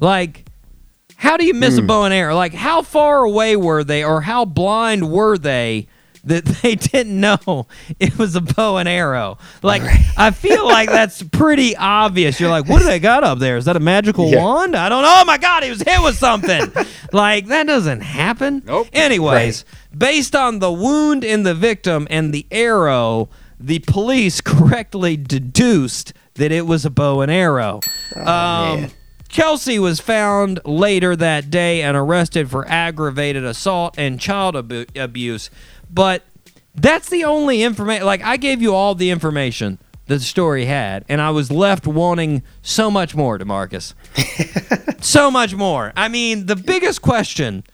Like, 0.00 0.46
how 1.16 1.36
do 1.36 1.44
you 1.44 1.54
miss 1.54 1.78
a 1.78 1.80
hmm. 1.80 1.86
bow 1.86 2.04
and 2.04 2.14
arrow? 2.14 2.34
Like, 2.34 2.54
how 2.54 2.82
far 2.82 3.22
away 3.22 3.54
were 3.54 3.84
they, 3.84 4.02
or 4.02 4.22
how 4.22 4.44
blind 4.44 5.10
were 5.10 5.38
they 5.38 5.86
that 6.24 6.44
they 6.62 6.74
didn't 6.74 7.18
know 7.20 7.66
it 7.98 8.16
was 8.18 8.36
a 8.36 8.40
bow 8.40 8.76
and 8.78 8.88
arrow? 8.88 9.38
Like, 9.62 9.82
I 10.16 10.30
feel 10.30 10.64
like 10.66 10.88
that's 10.88 11.22
pretty 11.32 11.76
obvious. 11.76 12.38
You're 12.40 12.50
like, 12.50 12.68
what 12.68 12.78
do 12.80 12.84
they 12.86 12.98
got 13.00 13.24
up 13.24 13.38
there? 13.38 13.56
Is 13.56 13.64
that 13.64 13.76
a 13.76 13.80
magical 13.80 14.28
Yeah. 14.30 14.42
wand? 14.42 14.76
I 14.76 14.88
don't 14.88 15.02
know. 15.02 15.14
Oh 15.18 15.24
my 15.24 15.38
God, 15.38 15.62
he 15.62 15.70
was 15.70 15.82
hit 15.82 16.02
with 16.02 16.16
something. 16.16 16.62
like, 17.12 17.46
that 17.46 17.66
doesn't 17.66 18.00
happen. 18.02 18.62
Nope. 18.64 18.88
Anyways, 18.92 19.64
based 19.96 20.34
on 20.36 20.58
the 20.60 20.70
wound 20.72 21.24
in 21.24 21.42
the 21.42 21.54
victim 21.54 22.06
and 22.10 22.32
the 22.32 22.46
arrow, 22.50 23.28
the 23.58 23.78
police 23.80 24.40
correctly 24.40 25.16
deduced 25.16 26.12
that 26.34 26.50
it 26.50 26.66
was 26.66 26.84
a 26.84 26.90
bow 26.90 27.20
and 27.20 27.30
arrow. 27.30 27.80
um, 28.16 28.24
man. 28.24 28.90
Kelsey 29.28 29.78
was 29.78 29.98
found 29.98 30.60
later 30.66 31.16
that 31.16 31.48
day 31.48 31.80
and 31.80 31.96
arrested 31.96 32.50
for 32.50 32.68
aggravated 32.68 33.44
assault 33.44 33.94
and 33.96 34.20
child 34.20 34.54
abu- 34.56 34.84
abuse. 34.94 35.48
But 35.92 36.22
that's 36.74 37.08
the 37.08 37.24
only 37.24 37.62
information. 37.62 38.06
Like, 38.06 38.22
I 38.22 38.36
gave 38.36 38.62
you 38.62 38.74
all 38.74 38.94
the 38.94 39.10
information 39.10 39.78
that 40.06 40.14
the 40.14 40.20
story 40.20 40.64
had, 40.64 41.04
and 41.08 41.20
I 41.20 41.30
was 41.30 41.50
left 41.50 41.86
wanting 41.86 42.42
so 42.62 42.90
much 42.90 43.14
more, 43.14 43.38
Demarcus. 43.38 43.94
so 45.04 45.30
much 45.30 45.54
more. 45.54 45.92
I 45.96 46.08
mean, 46.08 46.46
the 46.46 46.56
biggest 46.56 47.02
question 47.02 47.64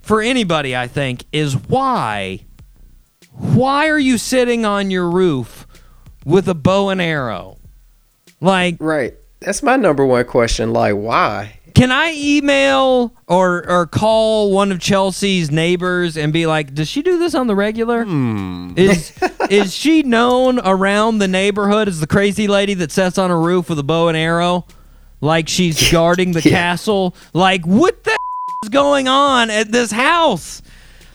for 0.00 0.20
anybody, 0.20 0.74
I 0.76 0.88
think, 0.88 1.24
is 1.32 1.56
why? 1.56 2.40
Why 3.32 3.88
are 3.88 3.98
you 3.98 4.18
sitting 4.18 4.64
on 4.64 4.90
your 4.90 5.08
roof 5.08 5.66
with 6.24 6.48
a 6.48 6.54
bow 6.54 6.88
and 6.88 7.00
arrow? 7.00 7.58
Like, 8.40 8.76
Right. 8.80 9.14
That's 9.40 9.62
my 9.62 9.74
number 9.74 10.06
one 10.06 10.24
question. 10.24 10.72
Like, 10.72 10.94
why? 10.94 11.58
Can 11.74 11.90
I 11.92 12.12
email 12.16 13.12
or 13.26 13.68
or 13.68 13.86
call 13.86 14.50
one 14.52 14.72
of 14.72 14.78
Chelsea's 14.80 15.50
neighbors 15.50 16.16
and 16.16 16.32
be 16.32 16.46
like, 16.46 16.74
does 16.74 16.88
she 16.88 17.02
do 17.02 17.18
this 17.18 17.34
on 17.34 17.46
the 17.46 17.54
regular? 17.54 18.04
Hmm. 18.04 18.72
Is 18.76 19.12
is 19.50 19.74
she 19.74 20.02
known 20.02 20.58
around 20.60 21.18
the 21.18 21.28
neighborhood 21.28 21.88
as 21.88 22.00
the 22.00 22.06
crazy 22.06 22.46
lady 22.48 22.74
that 22.74 22.92
sits 22.92 23.18
on 23.18 23.30
a 23.30 23.38
roof 23.38 23.68
with 23.68 23.78
a 23.78 23.82
bow 23.82 24.08
and 24.08 24.16
arrow, 24.16 24.66
like 25.20 25.48
she's 25.48 25.90
guarding 25.92 26.32
the 26.32 26.40
Yeah. 26.42 26.50
castle? 26.50 27.14
Like, 27.32 27.64
what 27.66 28.04
the 28.04 28.16
is 28.64 28.68
going 28.68 29.08
on 29.08 29.50
at 29.50 29.72
this 29.72 29.90
house? 29.90 30.62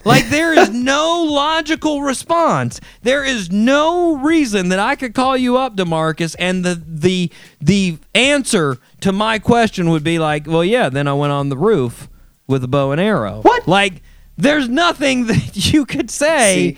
Like 0.08 0.28
there 0.30 0.52
is 0.54 0.70
no 0.70 1.22
logical 1.28 2.02
response. 2.02 2.80
There 3.02 3.22
is 3.24 3.50
no 3.52 4.16
reason 4.16 4.70
that 4.70 4.78
I 4.78 4.96
could 4.96 5.14
call 5.14 5.36
you 5.36 5.58
up, 5.58 5.76
Demarcus, 5.76 6.34
and 6.38 6.64
the 6.64 6.82
the 6.86 7.30
the 7.60 7.98
answer 8.14 8.78
to 9.02 9.12
my 9.12 9.38
question 9.38 9.90
would 9.90 10.02
be 10.02 10.18
like, 10.18 10.46
well, 10.46 10.64
yeah. 10.64 10.88
Then 10.88 11.06
I 11.06 11.12
went 11.12 11.32
on 11.32 11.50
the 11.50 11.56
roof 11.56 12.08
with 12.46 12.64
a 12.64 12.68
bow 12.68 12.90
and 12.92 13.00
arrow. 13.00 13.42
What? 13.42 13.68
Like 13.68 14.02
there's 14.36 14.68
nothing 14.68 15.26
that 15.28 15.72
you 15.72 15.84
could 15.84 16.10
say 16.10 16.54
See- 16.54 16.76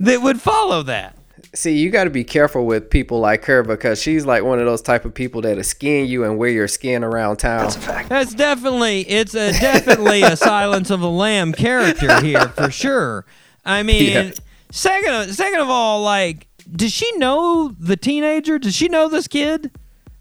that 0.00 0.22
would 0.22 0.40
follow 0.40 0.82
that. 0.84 1.16
See, 1.52 1.76
you 1.78 1.90
got 1.90 2.04
to 2.04 2.10
be 2.10 2.22
careful 2.22 2.64
with 2.64 2.90
people 2.90 3.18
like 3.18 3.44
her 3.46 3.64
because 3.64 4.00
she's 4.00 4.24
like 4.24 4.44
one 4.44 4.60
of 4.60 4.66
those 4.66 4.82
type 4.82 5.04
of 5.04 5.12
people 5.12 5.40
that'll 5.40 5.64
skin 5.64 6.06
you 6.06 6.22
and 6.22 6.38
wear 6.38 6.48
your 6.50 6.68
skin 6.68 7.02
around 7.02 7.38
town. 7.38 7.62
That's 7.64 7.74
a 7.76 7.80
fact. 7.80 8.08
That's 8.08 8.34
definitely 8.34 9.00
it's 9.00 9.34
a 9.34 9.50
definitely 9.52 10.22
a 10.22 10.36
Silence 10.36 10.90
of 10.90 11.00
the 11.00 11.10
Lamb 11.10 11.52
character 11.52 12.20
here 12.24 12.48
for 12.50 12.70
sure. 12.70 13.26
I 13.64 13.82
mean, 13.84 14.12
Yeah. 14.12 14.30
second 14.70 15.12
of, 15.12 15.34
second 15.34 15.58
of 15.60 15.68
all, 15.68 16.02
like, 16.02 16.46
does 16.70 16.92
she 16.92 17.10
know 17.16 17.74
the 17.80 17.96
teenager? 17.96 18.56
Does 18.60 18.76
she 18.76 18.88
know 18.88 19.08
this 19.08 19.26
kid? 19.26 19.72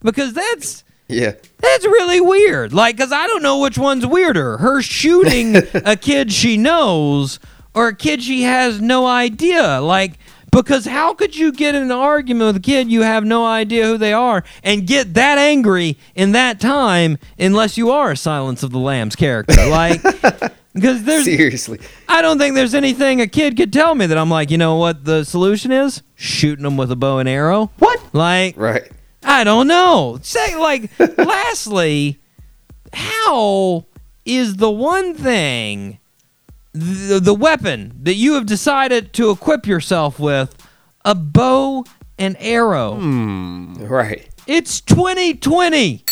Because 0.01 0.33
that's 0.33 0.83
Yeah. 1.07 1.33
that's 1.59 1.85
really 1.85 2.21
weird. 2.21 2.73
Like, 2.73 2.97
cause 2.97 3.11
I 3.11 3.27
don't 3.27 3.43
know 3.43 3.59
which 3.59 3.77
one's 3.77 4.07
weirder: 4.07 4.57
her 4.57 4.81
shooting 4.81 5.57
a 5.85 5.95
kid 5.95 6.31
she 6.33 6.57
knows, 6.57 7.37
or 7.75 7.89
a 7.89 7.95
kid 7.95 8.23
she 8.23 8.41
has 8.41 8.81
no 8.81 9.05
idea. 9.05 9.79
Like, 9.79 10.13
because 10.51 10.85
how 10.85 11.13
could 11.13 11.35
you 11.35 11.51
get 11.51 11.75
in 11.75 11.83
an 11.83 11.91
argument 11.91 12.47
with 12.47 12.55
a 12.57 12.59
kid 12.59 12.91
you 12.91 13.01
have 13.01 13.23
no 13.25 13.45
idea 13.45 13.85
who 13.85 13.97
they 13.97 14.13
are 14.13 14.43
and 14.63 14.87
get 14.87 15.13
that 15.13 15.37
angry 15.37 15.97
in 16.15 16.31
that 16.33 16.59
time 16.59 17.17
unless 17.37 17.77
you 17.77 17.91
are 17.91 18.11
a 18.11 18.17
Silence 18.17 18.63
of 18.63 18.71
the 18.71 18.79
Lambs 18.79 19.15
character? 19.15 19.55
Like, 19.69 20.01
because 20.73 21.03
there's 21.03 21.25
Seriously. 21.25 21.79
I 22.07 22.21
don't 22.21 22.37
think 22.39 22.55
there's 22.55 22.73
anything 22.73 23.21
a 23.21 23.27
kid 23.27 23.57
could 23.57 23.73
tell 23.73 23.93
me 23.95 24.05
that 24.05 24.17
I'm 24.17 24.29
like, 24.29 24.49
you 24.51 24.57
know 24.57 24.75
what 24.75 25.03
the 25.05 25.23
solution 25.23 25.71
is? 25.71 26.01
Shooting 26.15 26.63
them 26.63 26.77
with 26.77 26.91
a 26.91 26.95
bow 26.95 27.17
and 27.19 27.27
arrow. 27.29 27.71
What? 27.79 28.01
Like, 28.13 28.55
Right. 28.57 28.89
I 29.23 29.43
don't 29.43 29.67
know. 29.67 30.19
Say 30.21 30.55
like 30.55 30.89
lastly, 31.17 32.19
how 32.93 33.85
is 34.25 34.55
the 34.57 34.71
one 34.71 35.13
thing 35.13 35.99
the, 36.73 37.19
the 37.19 37.33
weapon 37.33 37.93
that 38.03 38.15
you 38.15 38.33
have 38.33 38.45
decided 38.45 39.13
to 39.13 39.31
equip 39.31 39.65
yourself 39.65 40.19
with 40.19 40.55
a 41.05 41.15
bow 41.15 41.85
and 42.17 42.35
arrow? 42.39 42.95
Hmm. 42.95 43.75
Right. 43.75 44.27
It's 44.47 44.81
2020. 44.81 46.03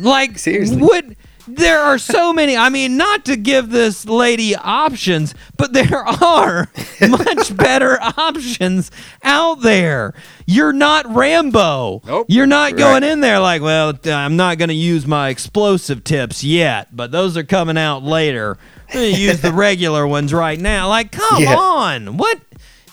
Like 0.00 0.38
Seriously. 0.38 0.78
what 0.78 1.04
there 1.46 1.78
are 1.80 1.98
so 1.98 2.32
many. 2.34 2.56
I 2.56 2.68
mean, 2.70 2.96
not 2.96 3.24
to 3.26 3.36
give 3.36 3.68
this 3.70 4.06
lady 4.06 4.54
options, 4.56 5.34
but 5.58 5.72
there 5.72 5.96
are 6.22 6.68
much 7.08 7.54
better 7.56 7.98
options 8.00 8.90
out 9.22 9.60
there. 9.60 10.14
You're 10.46 10.72
not 10.72 11.06
Rambo. 11.14 12.02
Nope. 12.06 12.26
You're 12.30 12.46
not 12.46 12.76
going 12.76 13.02
Right. 13.02 13.12
in 13.12 13.20
there 13.20 13.38
like, 13.38 13.60
well, 13.62 13.92
I'm 14.06 14.36
not 14.36 14.58
going 14.58 14.68
to 14.70 14.74
use 14.74 15.06
my 15.06 15.28
explosive 15.28 16.04
tips 16.04 16.42
yet, 16.42 16.88
but 16.96 17.10
those 17.12 17.36
are 17.36 17.44
coming 17.44 17.76
out 17.76 18.02
later. 18.02 18.56
I'm 18.94 19.00
going 19.00 19.14
to 19.14 19.20
use 19.20 19.40
the 19.40 19.52
regular 19.52 20.06
ones 20.06 20.32
right 20.34 20.58
now. 20.60 20.88
Like, 20.88 21.12
come 21.12 21.42
Yeah. 21.42 21.56
on. 21.56 22.16
What? 22.16 22.40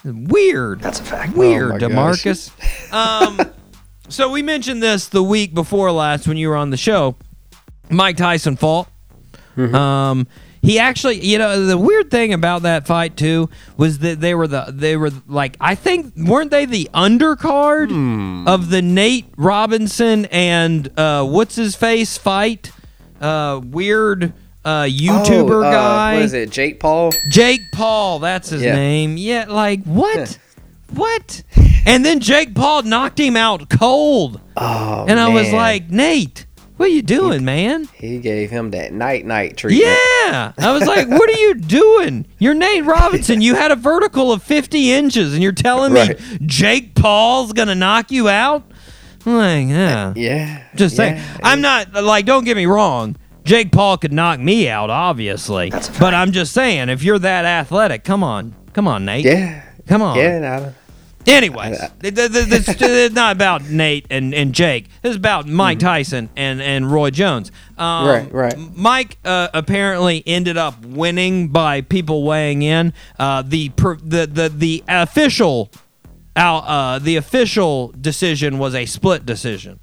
Weird. 0.05 0.79
That's 0.81 0.99
a 0.99 1.03
fact. 1.03 1.35
Weird, 1.35 1.83
Oh. 1.83 1.87
Demarcus. 1.89 2.51
Um, 2.93 3.39
so 4.07 4.31
we 4.31 4.41
mentioned 4.41 4.81
this 4.81 5.07
the 5.09 5.21
week 5.21 5.53
before 5.53 5.91
last 5.91 6.27
when 6.27 6.37
you 6.37 6.49
were 6.49 6.55
on 6.55 6.71
the 6.71 6.77
show. 6.77 7.15
Mike 7.91 8.17
Tyson 8.17 8.55
fought. 8.55 8.87
Um, 9.57 10.25
he 10.61 10.79
actually, 10.79 11.23
you 11.23 11.37
know, 11.37 11.65
the 11.65 11.77
weird 11.77 12.09
thing 12.09 12.33
about 12.33 12.63
that 12.63 12.87
fight 12.87 13.15
too 13.15 13.49
was 13.77 13.99
that 13.99 14.21
they 14.21 14.33
were 14.33 14.47
the 14.47 14.65
they 14.69 14.97
were 14.97 15.11
like 15.27 15.55
I 15.61 15.75
think 15.75 16.13
weren't 16.15 16.49
they 16.49 16.65
the 16.65 16.89
undercard 16.95 18.47
of 18.47 18.69
the 18.71 18.81
Nate 18.81 19.25
Robinson 19.37 20.25
and 20.27 20.89
uh, 20.97 21.23
what's 21.25 21.55
his 21.55 21.75
face 21.75 22.17
fight? 22.17 22.71
Uh, 23.21 23.61
weird 23.63 24.33
uh, 24.65 24.83
YouTuber 24.83 25.51
Oh, 25.51 25.63
uh, 25.63 25.71
guy. 25.71 26.13
What 26.15 26.23
is 26.23 26.33
it? 26.33 26.49
Jake 26.49 26.79
Paul? 26.79 27.11
Jake 27.29 27.61
Paul, 27.73 28.19
that's 28.19 28.49
his 28.49 28.61
Yeah. 28.61 28.75
name. 28.75 29.17
Yeah, 29.17 29.45
like 29.47 29.83
what? 29.83 30.37
what? 30.93 31.43
And 31.85 32.05
then 32.05 32.19
Jake 32.19 32.55
Paul 32.55 32.83
knocked 32.83 33.19
him 33.19 33.35
out 33.37 33.69
cold. 33.69 34.41
Oh, 34.57 35.05
and 35.07 35.19
I 35.19 35.29
was 35.29 35.51
like, 35.53 35.89
Nate, 35.89 36.45
what 36.77 36.87
are 36.89 36.93
you 36.93 37.01
doing, 37.01 37.43
man? 37.45 37.87
he 37.93 38.19
gave 38.19 38.49
him 38.49 38.71
that 38.71 38.93
night 38.93 39.25
night 39.25 39.57
treatment. 39.57 39.85
Yeah. 39.85 40.51
I 40.57 40.71
was 40.71 40.85
like, 40.85 41.07
what 41.07 41.29
are 41.29 41.39
you 41.39 41.55
doing? 41.55 42.25
You're 42.37 42.53
Nate 42.53 42.85
Robinson. 42.85 43.41
You 43.41 43.55
had 43.55 43.71
a 43.71 43.75
vertical 43.75 44.31
of 44.31 44.43
50 44.43 44.91
inches, 44.91 45.33
and 45.33 45.41
you're 45.43 45.51
telling 45.51 45.93
me 45.93 45.99
Right. 46.01 46.19
Jake 46.45 46.95
Paul's 46.95 47.53
going 47.53 47.67
to 47.69 47.75
knock 47.75 48.11
you 48.11 48.29
out? 48.29 48.63
I'm 49.25 49.35
like, 49.35 49.67
yeah. 49.67 50.13
Yeah. 50.15 50.63
Just 50.75 50.95
saying. 50.95 51.17
yeah. 51.17 51.37
I'm 51.43 51.61
not 51.61 51.93
like. 51.93 52.25
Don't 52.25 52.45
get 52.45 52.55
me 52.55 52.65
wrong. 52.65 53.15
Jake 53.49 53.71
Paul 53.71 53.97
could 53.97 54.13
knock 54.13 54.39
me 54.39 54.69
out, 54.69 54.91
obviously. 54.91 55.71
But 55.99 56.13
I'm 56.13 56.31
just 56.31 56.53
saying, 56.53 56.89
if 56.89 57.01
you're 57.01 57.17
that 57.17 57.45
athletic, 57.45 58.03
come 58.03 58.23
on, 58.23 58.53
come 58.73 58.87
on, 58.87 59.05
Nate. 59.05 59.25
Yeah. 59.25 59.63
Come 59.87 60.03
on. 60.03 60.19
Yeah. 60.19 60.37
nah, 60.37 60.69
Anyways, 61.25 61.79
it's 62.03 63.15
not 63.15 63.35
about 63.35 63.63
Nate 63.63 64.05
and, 64.11 64.35
and 64.35 64.53
Jake. 64.53 64.85
This 65.01 65.09
is 65.09 65.15
about 65.15 65.47
Mike 65.47 65.79
Tyson 65.79 66.29
and, 66.35 66.61
and 66.61 66.91
Roy 66.91 67.09
Jones. 67.09 67.51
Um, 67.75 68.07
Right, 68.07 68.31
right. 68.31 68.55
Mike 68.75 69.17
uh, 69.25 69.47
apparently 69.51 70.21
ended 70.27 70.57
up 70.57 70.85
winning 70.85 71.47
by 71.47 71.81
people 71.81 72.23
weighing 72.23 72.61
in. 72.61 72.93
Uh, 73.17 73.41
the 73.41 73.69
per, 73.69 73.95
the 73.95 74.27
the 74.27 74.49
the 74.49 74.83
official 74.87 75.71
uh, 76.35 76.99
the 76.99 77.15
official 77.15 77.93
decision 77.99 78.59
was 78.59 78.75
a 78.75 78.85
split 78.85 79.25
decision, 79.25 79.79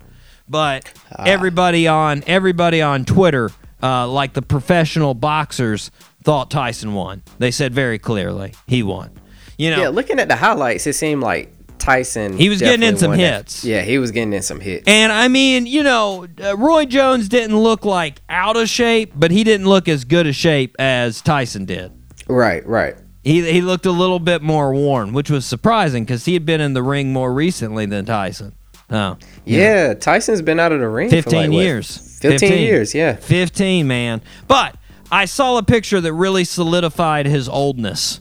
but 0.49 0.91
Ah. 1.17 1.25
everybody 1.27 1.87
on 1.89 2.23
everybody 2.27 2.83
on 2.83 3.05
Twitter, 3.05 3.51
uh, 3.83 4.07
like 4.09 4.33
the 4.33 4.43
professional 4.43 5.15
boxers, 5.15 5.91
thought 6.25 6.51
Tyson 6.51 6.95
won. 6.95 7.23
They 7.39 7.51
said 7.51 7.73
very 7.75 7.99
clearly 7.99 8.53
he 8.67 8.83
won. 8.83 9.11
You 9.59 9.71
know, 9.71 9.81
Yeah. 9.83 9.89
Looking 9.89 10.19
at 10.19 10.29
the 10.29 10.37
highlights, 10.37 10.87
it 10.87 10.95
seemed 10.95 11.23
like 11.23 11.53
Tyson. 11.79 12.37
He 12.37 12.49
was 12.49 12.61
getting 12.61 12.83
in 12.83 12.97
some 12.97 13.11
won 13.11 13.19
that. 13.19 13.37
hits. 13.37 13.65
Yeah, 13.65 13.83
he 13.83 13.99
was 13.99 14.11
getting 14.11 14.33
in 14.33 14.43
some 14.43 14.61
hits. 14.61 14.85
And 14.89 15.13
I 15.13 15.29
mean, 15.29 15.67
you 15.67 15.83
know, 15.83 16.27
uh, 16.43 16.57
Roy 16.57 16.85
Jones 16.87 17.29
didn't 17.29 17.57
look 17.57 17.85
like 17.85 18.21
out 18.29 18.57
of 18.57 18.69
shape, 18.69 19.13
but 19.15 19.31
he 19.31 19.45
didn't 19.45 19.69
look 19.69 19.87
as 19.89 20.05
good 20.05 20.27
a 20.27 20.33
shape 20.33 20.75
as 20.79 21.21
Tyson 21.21 21.65
did. 21.65 21.93
right. 22.29 22.67
Right. 22.67 22.97
He, 23.23 23.43
he 23.51 23.61
looked 23.61 23.87
a 23.87 23.91
little 23.93 24.21
bit 24.21 24.41
more 24.41 24.73
worn, 24.73 25.13
which 25.13 25.31
was 25.31 25.45
surprising 25.45 26.05
because 26.05 26.25
he 26.27 26.35
had 26.35 26.47
been 26.47 26.61
in 26.61 26.75
the 26.75 26.83
ring 26.83 27.13
more 27.13 27.33
recently 27.33 27.85
than 27.85 28.05
Tyson. 28.05 28.53
Oh, 28.91 29.17
Yeah. 29.45 29.95
Tyson's 29.95 30.43
been 30.43 30.61
out 30.61 30.73
of 30.73 30.81
the 30.81 30.89
ring. 30.89 31.09
for 31.09 31.17
15 31.17 31.39
like, 31.39 31.51
what, 31.51 31.57
years. 31.63 32.19
15, 32.21 32.53
years. 32.59 32.95
Yeah. 32.95 33.17
15, 33.17 33.87
man. 33.87 34.23
But 34.47 34.77
I 35.11 35.25
saw 35.25 35.59
a 35.59 35.63
picture 35.63 36.01
that 36.01 36.13
really 36.13 36.45
solidified 36.45 37.27
his 37.27 37.49
oldness. 37.49 38.21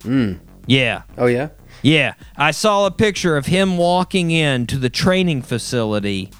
Mm. 0.00 0.40
Yeah. 0.66 1.02
Oh 1.16 1.26
yeah. 1.26 1.48
Yeah, 1.84 2.14
I 2.36 2.52
saw 2.52 2.86
a 2.86 2.92
picture 2.92 3.36
of 3.36 3.46
him 3.46 3.76
walking 3.76 4.30
into 4.30 4.76
the 4.78 4.88
training 4.88 5.42
facility 5.42 6.30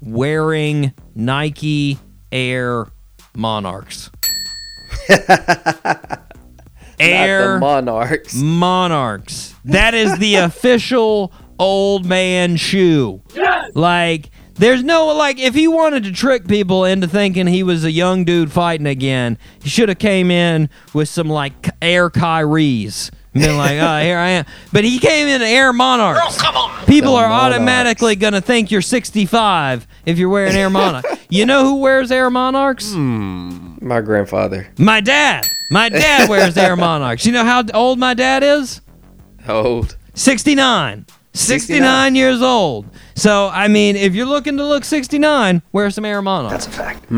wearing 0.00 0.92
Nike 1.14 2.00
Air 2.32 2.88
Monarchs. 3.36 4.10
Not 5.08 6.26
Air 6.98 7.54
the 7.54 7.60
Monarchs. 7.60 8.34
Monarchs. 8.34 9.54
That 9.64 9.94
is 9.94 10.18
the 10.18 10.34
official 10.46 11.32
old 11.60 12.04
man 12.06 12.56
shoe. 12.56 13.22
Like, 13.74 14.30
there's 14.54 14.82
no, 14.82 15.06
like, 15.08 15.38
if 15.38 15.54
he 15.54 15.68
wanted 15.68 16.02
to 16.04 16.12
trick 16.12 16.48
people 16.48 16.84
into 16.84 17.06
thinking 17.06 17.46
he 17.46 17.62
was 17.62 17.84
a 17.84 17.90
young 17.92 18.24
dude 18.24 18.50
fighting 18.50 18.86
again, 18.86 19.38
he 19.62 19.68
should 19.68 19.88
have 19.88 19.98
came 19.98 20.30
in 20.30 20.68
with 20.92 21.08
some, 21.08 21.28
like, 21.28 21.70
Air 21.80 22.10
Kyries. 22.10 23.10
And 23.32 23.44
been 23.44 23.56
like, 23.56 23.78
oh, 23.78 24.00
here 24.02 24.18
I 24.18 24.28
am. 24.30 24.44
But 24.72 24.82
he 24.82 24.98
came 24.98 25.28
in 25.28 25.40
Air 25.40 25.72
Monarchs. 25.72 26.40
come 26.42 26.56
on. 26.56 26.84
People 26.86 27.12
The 27.12 27.18
are 27.18 27.28
Monarchs. 27.28 27.54
automatically 27.54 28.16
going 28.16 28.32
to 28.32 28.40
think 28.40 28.72
you're 28.72 28.82
65 28.82 29.86
if 30.04 30.18
you're 30.18 30.28
wearing 30.28 30.56
Air 30.56 30.68
Monarchs. 30.68 31.08
you 31.28 31.46
know 31.46 31.62
who 31.62 31.76
wears 31.76 32.10
Air 32.10 32.28
Monarchs? 32.28 32.92
Hmm. 32.92 33.76
My 33.80 34.00
grandfather. 34.00 34.66
My 34.78 35.00
dad. 35.00 35.44
My 35.70 35.88
dad 35.88 36.28
wears 36.28 36.56
Air 36.58 36.74
Monarchs. 36.74 37.24
You 37.24 37.30
know 37.30 37.44
how 37.44 37.62
old 37.72 38.00
my 38.00 38.14
dad 38.14 38.42
is? 38.42 38.80
Old. 39.48 39.96
69. 40.14 41.06
69 41.32 42.14
years 42.14 42.42
old. 42.42 42.86
So, 43.14 43.48
I 43.48 43.68
mean, 43.68 43.96
if 43.96 44.14
you're 44.14 44.26
looking 44.26 44.56
to 44.56 44.66
look 44.66 44.84
69, 44.84 45.62
wear 45.72 45.90
some 45.90 46.04
Air 46.04 46.22
Monarchs. 46.22 46.66
That's 46.66 46.76
a 46.76 46.78
fact. 46.78 47.10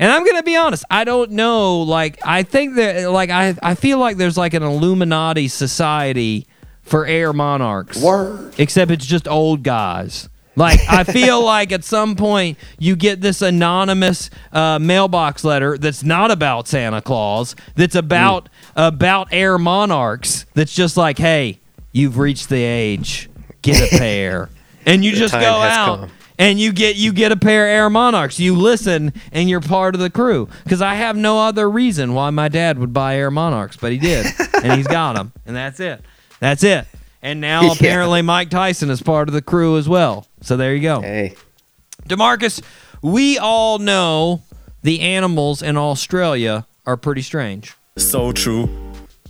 And 0.00 0.12
I'm 0.12 0.24
going 0.24 0.36
to 0.36 0.42
be 0.44 0.56
honest, 0.56 0.84
I 0.90 1.04
don't 1.04 1.32
know. 1.32 1.82
Like, 1.82 2.18
I 2.24 2.44
think 2.44 2.76
that, 2.76 3.10
like, 3.10 3.30
I, 3.30 3.56
I 3.62 3.74
feel 3.74 3.98
like 3.98 4.16
there's 4.16 4.36
like 4.36 4.54
an 4.54 4.62
Illuminati 4.62 5.48
society 5.48 6.46
for 6.82 7.04
Air 7.04 7.32
Monarchs. 7.32 8.00
Word. 8.00 8.54
Except 8.58 8.90
it's 8.90 9.06
just 9.06 9.26
old 9.26 9.62
guys. 9.64 10.28
Like, 10.54 10.80
I 10.88 11.04
feel 11.04 11.42
like 11.44 11.72
at 11.72 11.84
some 11.84 12.16
point 12.16 12.58
you 12.78 12.96
get 12.96 13.20
this 13.20 13.42
anonymous 13.42 14.30
uh, 14.52 14.78
mailbox 14.78 15.44
letter 15.44 15.78
that's 15.78 16.02
not 16.02 16.30
about 16.30 16.68
Santa 16.68 17.00
Claus, 17.00 17.54
that's 17.74 17.94
about 17.94 18.48
about 18.76 19.28
Air 19.32 19.58
Monarchs, 19.58 20.46
that's 20.54 20.74
just 20.74 20.96
like, 20.96 21.18
hey, 21.18 21.60
you've 21.92 22.18
reached 22.18 22.48
the 22.48 22.62
age, 22.62 23.28
get 23.62 23.92
a 23.92 23.98
pair, 23.98 24.48
and 24.86 25.04
you 25.04 25.12
just 25.12 25.34
go 25.34 25.40
out 25.40 26.00
come. 26.00 26.10
and 26.38 26.58
you 26.60 26.72
get 26.72 26.96
you 26.96 27.12
get 27.12 27.32
a 27.32 27.36
pair 27.36 27.66
of 27.66 27.70
Air 27.70 27.90
Monarchs. 27.90 28.38
You 28.40 28.54
listen 28.56 29.12
and 29.32 29.48
you're 29.48 29.60
part 29.60 29.94
of 29.94 30.00
the 30.00 30.10
crew. 30.10 30.48
Because 30.64 30.80
I 30.82 30.94
have 30.94 31.16
no 31.16 31.40
other 31.40 31.68
reason 31.70 32.14
why 32.14 32.30
my 32.30 32.48
dad 32.48 32.78
would 32.78 32.92
buy 32.92 33.16
Air 33.16 33.30
Monarchs, 33.30 33.76
but 33.76 33.92
he 33.92 33.98
did, 33.98 34.26
and 34.62 34.72
he's 34.74 34.86
got 34.86 35.14
them, 35.14 35.32
and 35.46 35.54
that's 35.56 35.80
it. 35.80 36.02
That's 36.40 36.62
it. 36.62 36.86
And 37.22 37.40
now 37.40 37.62
Yeah. 37.62 37.72
apparently 37.72 38.22
Mike 38.22 38.48
Tyson 38.50 38.90
is 38.90 39.02
part 39.02 39.28
of 39.28 39.34
the 39.34 39.42
crew 39.42 39.76
as 39.76 39.88
well. 39.88 40.26
So 40.42 40.56
there 40.56 40.74
you 40.74 40.82
go. 40.82 41.00
Hey. 41.00 41.34
Demarcus, 42.08 42.62
we 43.02 43.38
all 43.38 43.78
know 43.78 44.42
the 44.82 45.00
animals 45.00 45.60
in 45.62 45.76
Australia 45.76 46.64
are 46.86 46.96
pretty 46.96 47.22
strange, 47.22 47.74
So 47.96 48.30
true. 48.32 48.70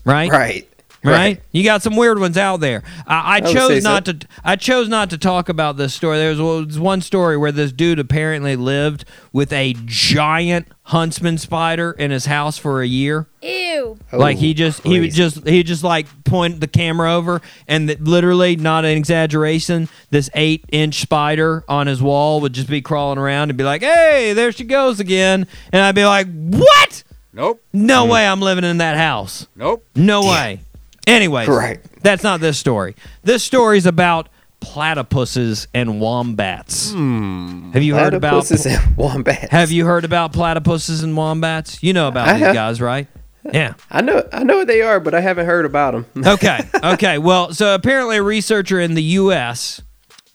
right? 0.04 0.30
Right. 0.30 0.67
Right? 1.04 1.40
You 1.52 1.64
got 1.64 1.82
some 1.82 1.96
weird 1.96 2.18
ones 2.18 2.36
out 2.36 2.60
there. 2.60 2.82
I, 3.06 3.36
I 3.36 3.40
would 3.40 3.48
say 3.48 3.54
chose 3.54 3.82
so. 3.82 3.88
not 3.90 4.04
to. 4.06 4.18
I 4.44 4.56
chose 4.56 4.88
not 4.88 5.10
to 5.10 5.18
talk 5.18 5.48
about 5.48 5.76
this 5.76 5.94
story. 5.94 6.18
There 6.18 6.30
was, 6.30 6.40
was 6.40 6.78
one 6.78 7.00
story 7.00 7.36
where 7.36 7.52
this 7.52 7.72
dude 7.72 7.98
apparently 7.98 8.56
lived 8.56 9.04
with 9.32 9.52
a 9.52 9.74
giant 9.84 10.68
huntsman 10.84 11.36
spider 11.38 11.92
in 11.92 12.10
his 12.10 12.24
house 12.26 12.56
for 12.58 12.80
a 12.82 12.86
year. 12.86 13.26
Ew. 13.42 13.98
like 14.12 14.38
he 14.38 14.50
Oh, 14.50 14.54
just 14.54 14.82
he 14.82 14.98
would 15.00 15.12
just 15.12 15.46
he 15.46 15.62
just 15.62 15.84
like 15.84 16.06
point 16.24 16.60
the 16.60 16.66
camera 16.66 17.14
over 17.14 17.40
and 17.68 17.88
that 17.88 18.02
literally 18.02 18.56
not 18.56 18.84
an 18.84 18.96
exaggeration 18.96 19.88
this 20.10 20.28
eight 20.34 20.64
inch 20.72 21.00
spider 21.00 21.62
on 21.68 21.86
his 21.86 22.02
wall 22.02 22.40
would 22.40 22.52
just 22.52 22.68
be 22.68 22.82
crawling 22.82 23.16
around 23.18 23.50
and 23.50 23.56
be 23.56 23.62
like 23.62 23.80
hey 23.82 24.32
there 24.32 24.50
she 24.50 24.64
goes 24.64 24.98
again 24.98 25.46
and 25.72 25.82
i'd 25.82 25.94
be 25.94 26.04
like 26.04 26.26
what 26.50 27.04
Nope. 27.32 27.62
no 27.72 28.06
way 28.06 28.26
i'm 28.26 28.40
living 28.40 28.64
in 28.64 28.78
that 28.78 28.96
house 28.96 29.46
Nope. 29.54 29.86
no 29.94 30.22
way 30.22 30.60
anyways 31.08 31.48
Right. 31.48 31.80
that's 32.02 32.22
not 32.22 32.40
this 32.40 32.58
story 32.58 32.94
this 33.24 33.42
story's 33.42 33.86
about 33.86 34.28
platypuses 34.60 35.66
and 35.74 36.00
wombats 36.00 36.90
have 36.92 37.82
you 37.82 37.94
heard 37.94 38.14
about 38.14 38.44
Platypuses 38.44 38.66
and 38.86 38.96
wombats. 38.96 39.50
have 39.50 39.70
you 39.70 39.86
heard 39.86 40.04
about 40.04 40.32
platypuses 40.32 41.02
and 41.04 41.16
wombats 41.16 41.82
you 41.82 41.92
know 41.92 42.08
about 42.08 42.28
I 42.28 42.32
these 42.34 42.42
have. 42.42 42.54
guys 42.54 42.80
right 42.80 43.06
yeah 43.52 43.74
I 43.90 44.00
know. 44.02 44.22
I 44.32 44.42
know 44.44 44.58
what 44.58 44.66
they 44.66 44.82
are, 44.82 45.00
but 45.00 45.14
I 45.14 45.20
haven't 45.20 45.46
heard 45.46 45.64
about 45.64 45.92
them. 46.12 46.26
okay. 46.26 46.58
Okay. 46.84 47.16
Well, 47.16 47.54
so 47.54 47.74
apparently 47.74 48.18
a 48.18 48.22
researcher 48.22 48.78
in 48.78 48.92
the 48.92 49.02
U.S. 49.02 49.80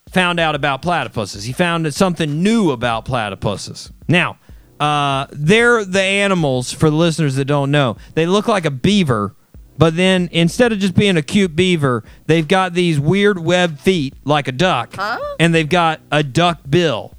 found 0.10 0.40
out 0.40 0.56
about 0.56 0.82
platypuses. 0.82 1.46
He 1.46 1.54
found 1.54 1.94
something 1.94 2.42
new 2.42 2.72
about 2.72 3.06
platypuses. 3.06 3.92
Now, 4.08 4.40
uh, 4.80 5.28
they're 5.32 5.86
the 5.86 6.02
animals, 6.02 6.72
for 6.72 6.90
the 6.90 6.96
listeners 6.96 7.36
that 7.36 7.46
don't 7.46 7.70
know, 7.70 7.98
they 8.16 8.26
look 8.26 8.48
like 8.48 8.66
a 8.66 8.72
beaver, 8.72 9.36
but 9.78 9.96
then 9.96 10.30
instead 10.32 10.72
of 10.72 10.80
just 10.80 10.96
being 10.96 11.18
a 11.18 11.22
cute 11.22 11.56
beaver, 11.56 12.04
they've 12.26 12.48
got 12.48 12.74
these 12.74 13.00
weird 13.00 13.40
web 13.40 13.80
feet 13.80 14.14
like 14.24 14.48
a 14.48 14.52
duck, 14.52 14.96
and 15.40 15.54
they've 15.54 15.70
got 15.70 16.02
a 16.12 16.24
duck 16.24 16.60
bill 16.70 17.16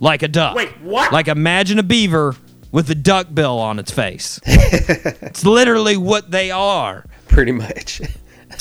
like 0.00 0.22
a 0.22 0.28
duck. 0.28 0.54
Wait, 0.56 0.70
what? 0.80 1.12
Like 1.12 1.28
imagine 1.28 1.78
a 1.78 1.82
beaver 1.82 2.34
with 2.72 2.90
a 2.90 2.94
duck 2.94 3.32
bill 3.32 3.58
on 3.58 3.78
its 3.78 3.90
face. 3.90 4.40
it's 4.46 5.44
literally 5.44 5.96
what 5.96 6.30
they 6.30 6.50
are. 6.50 7.04
Pretty 7.28 7.52
much. 7.52 8.00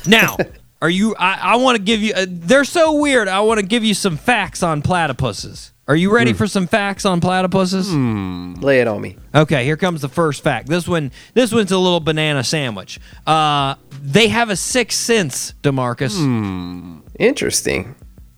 Now, 0.06 0.38
are 0.82 0.90
you? 0.90 1.16
I, 1.16 1.54
I 1.54 1.56
want 1.56 1.78
to 1.78 1.84
give 1.84 2.02
you. 2.02 2.14
Uh, 2.14 2.26
they're 2.30 2.66
so 2.66 2.94
weird. 3.00 3.28
I 3.28 3.40
want 3.42 3.60
to 3.60 3.66
give 3.66 3.84
you 3.84 3.94
some 3.94 4.16
facts 4.16 4.62
on 4.62 4.82
platypuses. 4.82 5.72
Are 5.90 5.96
you 5.96 6.14
ready 6.14 6.32
hmm. 6.32 6.38
for 6.38 6.48
some 6.48 6.68
facts 6.68 7.06
on 7.06 7.22
platypuses? 7.22 7.90
Hmm. 7.90 8.56
Lay 8.56 8.82
it 8.82 8.88
on 8.88 9.02
me. 9.02 9.18
Okay, 9.34 9.64
here 9.64 9.78
comes 9.78 10.02
the 10.02 10.10
first 10.10 10.44
fact. 10.44 10.68
This 10.68 10.86
one, 10.86 11.12
this 11.34 11.54
one's 11.54 11.72
a 11.72 11.78
little 11.78 12.02
banana 12.02 12.44
sandwich. 12.44 13.00
Uh, 13.26 13.76
they 14.02 14.28
have 14.28 14.50
a 14.50 14.58
sixth 14.58 15.00
sense, 15.00 15.54
Demarcus. 15.62 16.18
Hmm. 16.18 17.00
Interesting. 17.18 17.96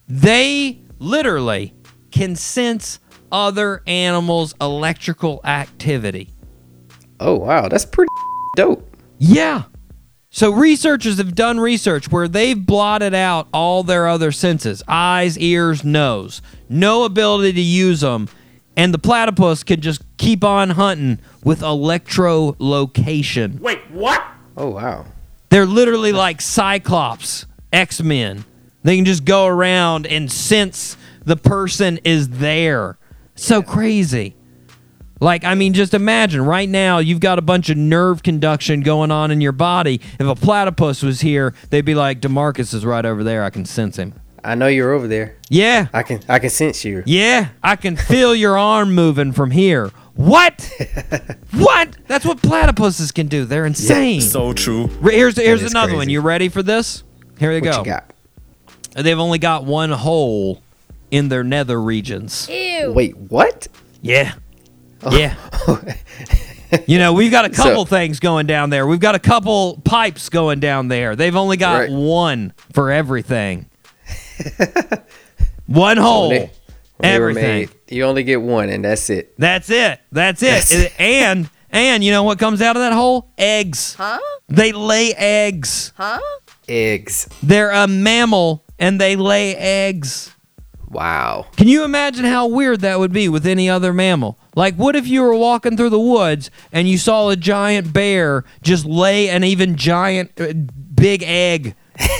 They 0.08 0.82
literally 1.00 1.74
can 2.12 2.36
sense 2.36 3.00
other 3.32 3.82
animals' 3.88 4.54
electrical 4.62 5.42
activity. 5.44 6.30
Oh 7.20 7.36
wow, 7.36 7.68
that's 7.68 7.86
pretty 7.86 8.10
dope. 8.56 8.96
Yeah. 9.18 9.64
So 10.32 10.52
researchers 10.52 11.18
have 11.18 11.34
done 11.34 11.60
research 11.60 12.12
where 12.12 12.28
they've 12.28 12.64
blotted 12.64 13.16
out 13.16 13.48
all 13.52 13.84
their 13.84 14.08
other 14.08 14.32
senses 14.32 14.84
eyes, 14.88 15.38
ears, 15.40 15.84
nose. 15.84 16.42
No 16.70 17.04
ability 17.04 17.54
to 17.54 17.62
use 17.62 18.02
them. 18.02 18.30
And 18.78 18.94
the 18.94 19.00
platypus 19.00 19.64
can 19.64 19.82
just 19.82 20.04
keep 20.18 20.44
on 20.44 20.70
hunting 20.70 21.20
with 21.44 21.62
electrolocation. 21.62 23.60
Wait, 23.60 23.82
what? 23.92 24.24
Oh 24.56 24.70
wow. 24.70 25.06
They're 25.50 25.66
literally 25.66 26.14
like 26.14 26.40
Cyclops, 26.42 27.46
X 27.74 28.02
Men. 28.02 28.46
They 28.84 28.96
can 28.96 29.04
just 29.06 29.26
go 29.26 29.48
around 29.48 30.08
and 30.08 30.32
sense 30.32 30.96
the 31.26 31.36
person 31.36 32.00
is 32.06 32.30
there. 32.30 32.98
So 33.36 33.62
crazy. 33.62 34.36
Like, 35.22 35.44
I 35.44 35.56
mean, 35.56 35.74
just 35.74 35.94
imagine 35.94 36.46
right 36.46 36.70
now 36.70 37.00
you've 37.00 37.20
got 37.20 37.40
a 37.40 37.42
bunch 37.42 37.70
of 37.70 37.76
nerve 37.76 38.24
conduction 38.24 38.82
going 38.82 39.12
on 39.12 39.32
in 39.32 39.42
your 39.42 39.52
body. 39.52 40.00
If 40.18 40.28
a 40.28 40.36
platypus 40.36 41.04
was 41.04 41.20
here, 41.20 41.54
they'd 41.70 41.82
be 41.82 41.96
like, 41.96 42.22
Demarcus 42.22 42.74
is 42.74 42.86
right 42.86 43.06
over 43.06 43.24
there. 43.24 43.44
I 43.44 43.50
can 43.50 43.66
sense 43.66 43.98
him. 43.98 44.14
I 44.44 44.56
know 44.56 44.68
you're 44.68 44.92
over 44.94 45.08
there. 45.08 45.36
Yeah. 45.50 45.88
I 45.94 46.04
can 46.04 46.22
I 46.30 46.40
can 46.40 46.50
sense 46.50 46.84
you. 46.86 47.04
Yeah. 47.06 47.50
I 47.64 47.76
can 47.76 47.96
feel 47.96 48.36
your 48.36 48.58
arm 48.58 48.94
moving 48.94 49.32
from 49.32 49.52
here. 49.52 49.90
What? 50.16 50.70
what? 51.54 51.96
That's 52.08 52.26
what 52.26 52.40
platypuses 52.42 53.14
can 53.14 53.28
do. 53.28 53.46
They're 53.46 53.66
insane. 53.66 54.22
So 54.22 54.54
true. 54.54 54.88
Here's 55.04 55.38
here's 55.38 55.62
is 55.64 55.72
another 55.72 55.94
one. 55.94 56.00
crazy. 56.06 56.12
You 56.14 56.22
ready 56.22 56.50
for 56.50 56.62
this? 56.64 57.04
Here 57.40 57.54
they 57.54 57.62
What 57.68 57.74
go. 57.74 57.80
you 57.80 57.86
got? 57.86 58.14
They've 58.96 59.20
only 59.20 59.40
got 59.40 59.64
one 59.66 59.92
hole 59.92 60.62
in 61.12 61.30
their 61.30 61.44
nether 61.44 61.82
regions. 61.82 62.50
Ew. 62.50 62.92
Wait, 62.92 63.16
what? 63.18 63.68
Yeah. 64.02 64.34
Oh. 65.04 65.18
Yeah. 65.18 65.36
you 66.88 66.98
know, 66.98 67.14
we've 67.14 67.32
got 67.32 67.46
a 67.46 67.50
couple 67.50 67.86
So- 67.86 67.90
things 67.90 68.20
going 68.20 68.46
down 68.48 68.70
there. 68.70 68.86
We've 68.86 69.00
got 69.00 69.16
a 69.16 69.20
couple 69.20 69.80
pipes 69.86 70.28
going 70.30 70.60
down 70.60 70.88
there. 70.90 71.16
They've 71.16 71.36
only 71.36 71.56
got 71.58 71.80
Right. 71.82 71.92
one 71.92 72.54
for 72.74 72.92
everything. 72.92 73.69
one 75.68 75.98
hole. 75.98 76.30
When 76.30 76.40
they- 76.40 76.52
when 76.98 77.12
everything. 77.14 77.44
made, 77.44 77.70
you 77.88 78.04
only 78.04 78.24
get 78.24 78.42
one, 78.42 78.68
and 78.68 78.84
that's 78.84 79.10
it. 79.10 79.34
That's 79.38 79.70
it. 79.70 80.02
That's 80.12 80.44
it. 80.44 80.48
That's 80.48 80.72
it. 80.74 80.94
and 81.00 81.50
and 81.72 82.04
you 82.04 82.12
know 82.12 82.24
what 82.24 82.40
comes 82.40 82.62
out 82.62 82.76
of 82.76 82.82
that 82.82 82.92
hole? 82.92 83.32
Eggs. 83.38 83.94
Huh? 83.94 84.20
They 84.50 84.74
lay 84.74 85.14
eggs. 85.14 85.94
Huh? 85.96 86.20
Eggs. 86.68 87.30
They're 87.42 87.72
a 87.72 87.88
mammal 87.88 88.66
and 88.78 89.00
they 89.00 89.16
lay 89.16 89.56
eggs. 89.56 90.36
Wow. 90.90 91.46
Can 91.56 91.70
you 91.70 91.86
imagine 91.86 92.26
how 92.26 92.48
weird 92.48 92.82
that 92.82 93.00
would 93.00 93.14
be 93.14 93.30
with 93.30 93.46
any 93.48 93.70
other 93.70 93.94
mammal? 93.94 94.38
Like, 94.56 94.76
what 94.76 94.98
if 94.98 95.08
you 95.08 95.22
were 95.22 95.36
walking 95.36 95.78
through 95.78 95.92
the 95.92 96.00
woods 96.02 96.52
and 96.74 96.90
you 96.90 96.98
saw 96.98 97.30
a 97.30 97.38
giant 97.38 97.94
bear 97.94 98.44
just 98.62 98.84
lay 98.86 99.30
an 99.30 99.46
even 99.46 99.78
giant, 99.78 100.32
uh, 100.42 100.52
big 100.96 101.24
egg, 101.24 101.76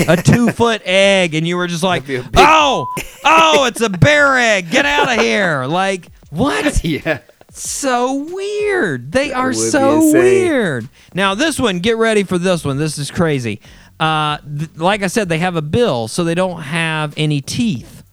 a 0.08 0.18
two 0.18 0.52
foot 0.52 0.82
egg, 0.86 1.34
and 1.36 1.48
you 1.48 1.58
were 1.58 1.68
just 1.68 1.84
like, 1.84 2.06
big- 2.06 2.26
oh, 2.36 2.88
oh, 3.24 3.66
it's 3.66 3.82
a 3.82 3.90
bear 3.90 4.38
egg. 4.38 4.70
Get 4.72 4.86
out 4.86 5.10
of 5.12 5.20
here. 5.24 5.66
Like, 5.66 6.08
what? 6.30 6.84
Yeah. 6.84 7.20
so 7.52 8.14
weird. 8.34 9.12
They 9.12 9.32
are 9.34 9.54
so 9.54 10.12
weird. 10.12 10.88
Now, 11.14 11.36
this 11.36 11.60
one, 11.60 11.80
get 11.80 11.98
ready 11.98 12.24
for 12.24 12.38
this 12.38 12.64
one. 12.64 12.78
This 12.78 12.98
is 12.98 13.10
crazy. 13.12 13.60
Uh, 14.00 14.38
th- 14.40 14.70
like 14.76 15.04
I 15.04 15.08
said, 15.08 15.28
they 15.30 15.40
have 15.40 15.56
a 15.56 15.62
bill, 15.62 16.08
so 16.08 16.24
they 16.24 16.36
don't 16.36 16.62
have 16.62 17.14
any 17.18 17.42
teeth, 17.42 18.04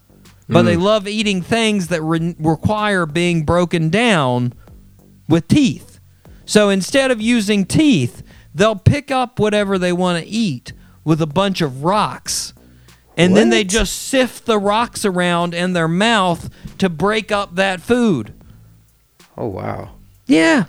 but 0.49 0.61
Hmm. 0.63 0.67
they 0.67 0.77
love 0.77 1.07
eating 1.07 1.43
things 1.43 1.89
that 1.89 2.03
re- 2.03 2.35
require 2.41 3.07
being 3.07 3.45
broken 3.45 3.89
down 3.91 4.53
with 5.29 5.47
teeth. 5.49 6.01
So 6.45 6.71
instead 6.71 7.11
of 7.11 7.21
using 7.21 7.67
teeth, 7.67 8.23
they'll 8.55 8.75
pick 8.77 9.11
up 9.11 9.39
whatever 9.39 9.79
they 9.79 9.93
want 9.93 10.23
to 10.25 10.29
eat 10.29 10.73
with 11.07 11.23
a 11.23 11.27
bunch 11.27 11.63
of 11.63 11.85
rocks. 11.85 12.53
And 13.17 13.35
then 13.35 13.49
they 13.49 13.65
just 13.65 13.95
sift 13.95 14.45
the 14.45 14.59
rocks 14.59 15.07
around 15.07 15.55
in 15.55 15.73
their 15.73 15.89
mouth 15.89 16.51
to 16.77 16.91
break 16.91 17.33
up 17.33 17.55
that 17.55 17.81
food. 17.81 18.35
Oh 19.39 19.47
wow. 19.47 19.93
Yeah. 20.27 20.65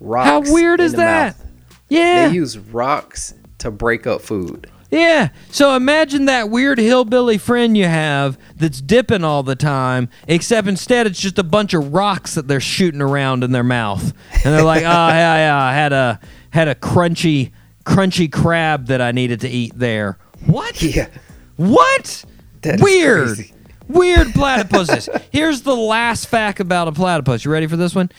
Rocks. 0.00 0.48
How 0.48 0.52
weird 0.52 0.80
is 0.80 0.92
that? 0.92 1.38
mouth. 1.38 1.46
Yeah. 1.88 2.28
They 2.28 2.34
use 2.34 2.58
rocks 2.58 3.32
to 3.58 3.70
break 3.70 4.06
up 4.06 4.20
food. 4.20 4.70
yeah. 4.90 5.28
So 5.50 5.74
imagine 5.74 6.26
that 6.26 6.50
weird 6.50 6.78
hillbilly 6.78 7.38
friend 7.38 7.74
you 7.76 7.86
have 7.86 8.36
that's 8.56 8.82
dipping 8.82 9.24
all 9.24 9.42
the 9.42 9.56
time, 9.56 10.10
except 10.26 10.68
instead 10.68 11.06
it's 11.06 11.20
just 11.20 11.38
a 11.38 11.42
bunch 11.44 11.72
of 11.72 11.94
rocks 11.94 12.34
that 12.34 12.48
they're 12.48 12.60
shooting 12.60 13.00
around 13.00 13.44
in 13.44 13.52
their 13.52 13.64
mouth. 13.64 14.12
And 14.32 14.54
they're 14.54 14.62
like, 14.62 14.82
oh, 14.82 14.84
yeah, 15.08 15.36
yeah, 15.36 15.62
I 15.62 15.72
had 15.72 15.92
a, 15.94 16.20
had 16.50 16.68
a 16.68 16.74
crunchy, 16.74 17.52
crunchy 17.88 18.30
crab 18.30 18.86
that 18.86 19.00
I 19.00 19.12
needed 19.12 19.40
to 19.40 19.48
eat 19.48 19.72
there. 19.76 20.18
What? 20.46 20.80
Yeah. 20.88 21.08
What? 21.56 22.24
That 22.62 22.76
is 22.76 22.82
Weird. 22.82 23.26
crazy. 23.34 23.52
Weird 23.88 24.28
platypuses. 24.28 25.08
Here's 25.32 25.62
the 25.62 25.74
last 25.74 26.26
fact 26.26 26.60
about 26.60 26.86
a 26.86 26.92
platypus. 26.92 27.44
You 27.44 27.50
ready 27.50 27.66
for 27.66 27.76
this 27.76 27.94
one? 27.96 28.12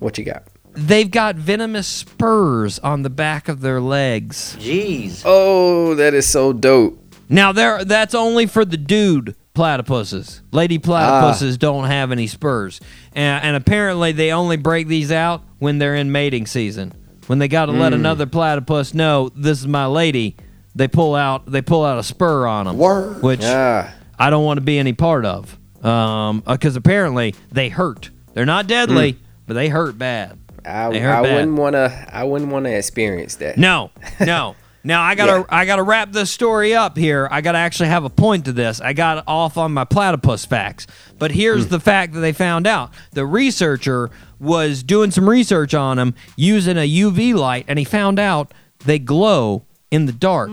What 0.00 0.18
you 0.18 0.24
got? 0.24 0.44
They've 0.72 1.10
got 1.10 1.36
venomous 1.36 1.86
spurs 1.86 2.78
on 2.80 3.02
the 3.02 3.10
back 3.10 3.48
of 3.48 3.60
their 3.60 3.80
legs. 3.80 4.56
Jeez. 4.58 5.22
Oh, 5.24 5.94
that 5.94 6.14
is 6.14 6.26
so 6.26 6.52
dope. 6.52 6.98
Now 7.28 7.52
there 7.52 7.84
that's 7.84 8.14
only 8.14 8.46
for 8.46 8.64
the 8.64 8.76
dude 8.76 9.36
platypuses. 9.54 10.40
Lady 10.52 10.78
ah. 10.78 10.80
platypuses 10.80 11.58
don't 11.58 11.84
have 11.84 12.10
any 12.12 12.26
spurs. 12.26 12.80
And, 13.12 13.44
and 13.44 13.56
apparently 13.56 14.12
they 14.12 14.32
only 14.32 14.56
break 14.56 14.88
these 14.88 15.12
out 15.12 15.42
when 15.58 15.78
they're 15.78 15.94
in 15.94 16.10
mating 16.10 16.46
season. 16.46 16.92
When 17.30 17.38
they 17.38 17.46
got 17.46 17.66
to 17.66 17.72
let 17.72 17.92
another 17.92 18.26
platypus 18.26 18.92
know 18.92 19.28
this 19.36 19.60
is 19.60 19.68
my 19.68 19.86
lady, 19.86 20.34
they 20.74 20.88
pull 20.88 21.14
out 21.14 21.46
they 21.46 21.62
pull 21.62 21.84
out 21.84 21.96
a 21.96 22.02
spur 22.02 22.44
on 22.44 22.66
them. 22.66 22.76
Word. 22.76 23.22
Which 23.22 23.42
Ah. 23.44 23.94
I 24.18 24.30
don't 24.30 24.44
want 24.44 24.56
to 24.56 24.62
be 24.62 24.80
any 24.80 24.94
part 24.94 25.24
of. 25.24 25.56
Um, 25.84 26.40
because 26.40 26.74
apparently 26.74 27.36
they 27.52 27.68
hurt. 27.68 28.10
They're 28.34 28.44
not 28.46 28.66
deadly, 28.66 29.16
but 29.46 29.54
they 29.54 29.68
hurt 29.68 29.96
bad. 29.96 30.40
I, 30.64 30.92
hurt 30.98 31.18
I 31.18 31.22
bad. 31.22 31.34
wouldn't 31.36 31.56
wanna 31.56 32.08
I 32.12 32.24
wouldn't 32.24 32.50
wanna 32.50 32.70
experience 32.70 33.36
that. 33.36 33.56
No, 33.56 33.92
no. 34.18 34.56
Now 34.82 35.02
I 35.02 35.14
gotta 35.14 35.32
Yeah. 35.40 35.44
I 35.50 35.64
gotta 35.66 35.82
wrap 35.82 36.12
this 36.12 36.30
story 36.30 36.74
up 36.74 36.96
here. 36.96 37.28
I 37.30 37.40
gotta 37.42 37.58
actually 37.58 37.90
have 37.90 38.04
a 38.04 38.10
point 38.10 38.46
to 38.46 38.52
this. 38.52 38.80
I 38.80 38.92
got 38.92 39.24
off 39.26 39.58
on 39.58 39.72
my 39.72 39.84
platypus 39.84 40.44
facts, 40.46 40.86
but 41.18 41.30
here's 41.32 41.66
the 41.68 41.80
fact 41.80 42.14
that 42.14 42.20
they 42.20 42.32
found 42.32 42.66
out. 42.66 42.90
The 43.12 43.26
researcher 43.26 44.10
was 44.38 44.82
doing 44.82 45.10
some 45.10 45.28
research 45.28 45.74
on 45.74 45.98
them 45.98 46.14
using 46.36 46.78
a 46.78 46.88
UV 46.88 47.34
light, 47.34 47.66
and 47.68 47.78
he 47.78 47.84
found 47.84 48.18
out 48.18 48.52
they 48.86 48.98
glow 48.98 49.64
in 49.90 50.06
the 50.06 50.12
dark. 50.12 50.48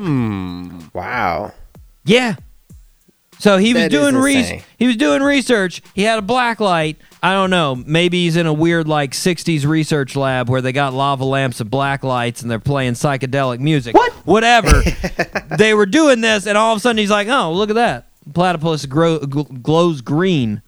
Wow. 0.93 1.53
Yeah. 2.03 2.35
So 3.39 3.57
he 3.57 3.73
was 3.73 3.83
doing 3.91 4.15
re- 4.23 4.63
he 4.77 4.87
was 4.87 4.95
doing 4.97 5.21
research. 5.21 5.81
He 5.93 6.01
had 6.03 6.17
a 6.19 6.23
black 6.23 6.59
light. 6.59 6.97
I 7.27 7.33
don't 7.33 7.49
know. 7.49 7.75
Maybe 7.75 8.23
he's 8.23 8.37
in 8.37 8.45
a 8.45 8.53
weird 8.53 8.87
like 8.87 9.11
'60s 9.11 9.65
research 9.65 10.15
lab 10.15 10.47
where 10.49 10.61
they 10.61 10.71
got 10.71 10.93
lava 10.93 11.25
lamps 11.25 11.59
and 11.59 11.69
black 11.69 12.01
lights 12.05 12.41
and 12.41 12.49
they're 12.49 12.57
playing 12.57 12.93
psychedelic 12.93 13.59
music. 13.59 13.95
What? 13.95 14.13
Whatever. 14.25 14.81
they 15.57 15.73
were 15.73 15.85
doing 15.85 16.21
this, 16.21 16.47
and 16.47 16.57
all 16.57 16.71
of 16.71 16.77
a 16.77 16.79
sudden 16.79 16.97
he's 16.99 17.11
like, 17.11 17.27
"Oh, 17.27 17.51
look 17.51 17.69
at 17.69 17.75
that! 17.75 18.07
Platypus 18.33 18.85
grow, 18.85 19.19
gl- 19.19 19.61
glows 19.61 19.99
green 19.99 20.61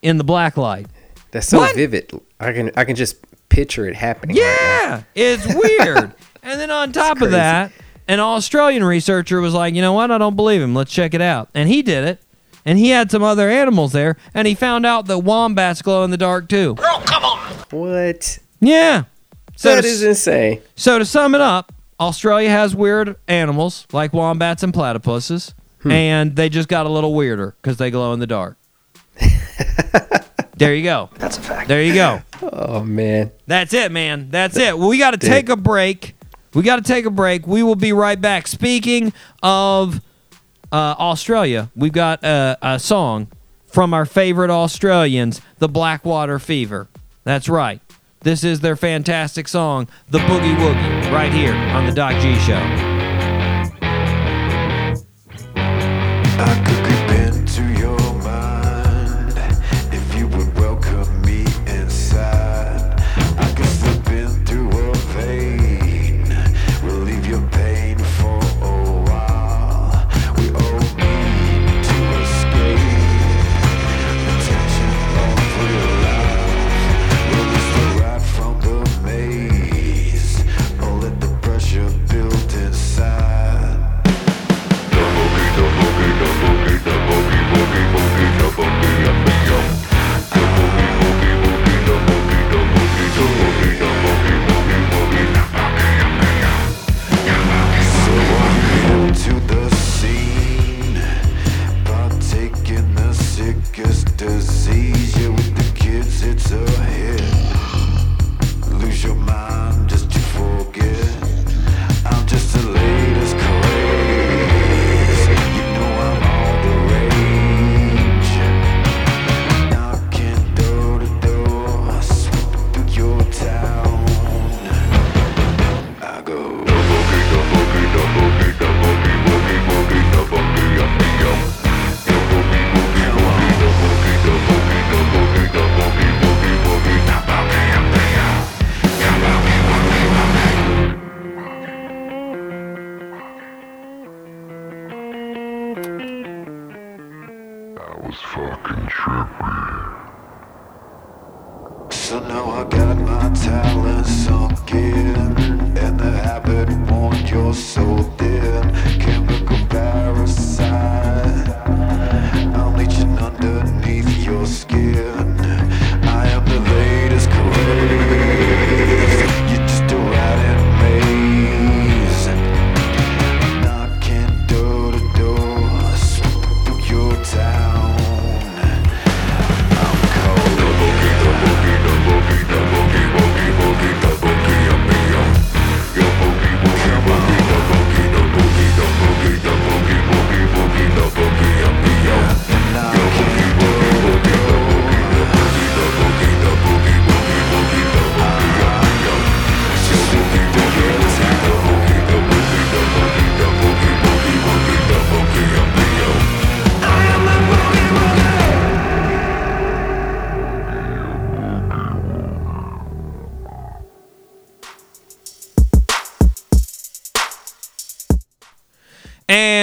in 0.00 0.16
the 0.16 0.24
black 0.24 0.56
light." 0.56 0.86
That's 1.32 1.48
so 1.48 1.58
What? 1.58 1.76
vivid. 1.76 2.10
I 2.40 2.54
can 2.54 2.70
I 2.78 2.84
can 2.84 2.96
just 2.96 3.16
picture 3.50 3.86
it 3.86 3.94
happening. 3.94 4.36
right 4.36 4.42
Yeah, 4.46 5.02
it's 5.14 5.46
weird. 5.46 6.14
and 6.42 6.58
then 6.58 6.70
on 6.70 6.92
top 6.92 7.20
of 7.20 7.32
that, 7.32 7.72
an 8.08 8.20
Australian 8.20 8.84
researcher 8.84 9.42
was 9.42 9.52
like, 9.52 9.74
you 9.74 9.82
know 9.82 9.92
what? 9.92 10.10
I 10.10 10.16
don't 10.16 10.36
believe 10.36 10.62
him. 10.62 10.74
Let's 10.74 10.92
check 10.92 11.12
it 11.12 11.20
out. 11.20 11.50
And 11.52 11.68
he 11.68 11.82
did 11.82 12.04
it. 12.04 12.22
And 12.66 12.78
he 12.78 12.90
had 12.90 13.10
some 13.10 13.22
other 13.22 13.48
animals 13.48 13.92
there, 13.92 14.16
and 14.34 14.46
he 14.46 14.54
found 14.54 14.84
out 14.84 15.06
that 15.06 15.20
wombats 15.20 15.80
glow 15.82 16.02
in 16.04 16.10
the 16.10 16.16
dark 16.18 16.48
too. 16.48 16.74
now. 16.78 17.38
What? 17.70 18.38
Yeah. 18.60 19.04
So 19.56 19.74
That 19.76 19.82
to, 19.82 19.88
is 19.88 20.02
insane. 20.02 20.60
so 20.74 20.98
to 20.98 21.04
sum 21.04 21.34
it 21.34 21.40
up, 21.40 21.72
Australia 21.98 22.50
has 22.50 22.74
weird 22.76 23.16
animals 23.28 23.86
like 23.92 24.12
wombats 24.12 24.62
and 24.62 24.72
platypuses, 24.74 25.54
Hmm. 25.82 25.90
and 25.92 26.36
they 26.36 26.48
just 26.48 26.68
got 26.68 26.84
a 26.86 26.88
little 26.88 27.14
weirder 27.14 27.54
because 27.62 27.76
they 27.78 27.90
glow 27.90 28.12
in 28.12 28.18
the 28.20 28.26
dark. 28.26 28.58
there 30.56 30.74
you 30.74 30.82
go. 30.82 31.10
That's 31.18 31.38
a 31.38 31.40
fact. 31.40 31.68
There 31.68 31.82
you 31.82 31.94
go. 31.94 32.20
Oh 32.42 32.82
man. 32.82 33.30
That's 33.46 33.72
it, 33.74 33.92
man. 33.92 34.28
That's 34.30 34.56
it. 34.56 34.76
Well, 34.78 34.88
we 34.88 34.98
got 34.98 35.12
to 35.12 35.18
take 35.18 35.48
a 35.48 35.56
break. 35.56 36.14
We 36.54 36.62
got 36.62 36.76
to 36.76 36.82
take 36.82 37.04
a 37.04 37.10
break. 37.10 37.46
We 37.46 37.62
will 37.62 37.74
be 37.76 37.92
right 37.92 38.20
back. 38.20 38.46
Speaking 38.46 39.12
of 39.42 40.00
uh, 40.72 40.94
Australia, 40.98 41.70
we've 41.76 41.92
got 41.92 42.24
a, 42.24 42.56
a 42.62 42.78
song 42.78 43.28
from 43.66 43.92
our 43.92 44.06
favorite 44.06 44.50
Australians, 44.50 45.40
the 45.58 45.68
Blackwater 45.68 46.38
Fever. 46.38 46.88
That's 47.24 47.48
right. 47.48 47.80
This 48.20 48.42
is 48.42 48.60
their 48.60 48.76
fantastic 48.76 49.48
song, 49.48 49.88
The 50.08 50.18
Boogie 50.18 50.56
Woogie, 50.56 51.12
right 51.12 51.32
here 51.32 51.54
on 51.54 51.86
The 51.86 51.92
Doc 51.92 52.20
G 52.20 52.34
Show. 52.40 52.95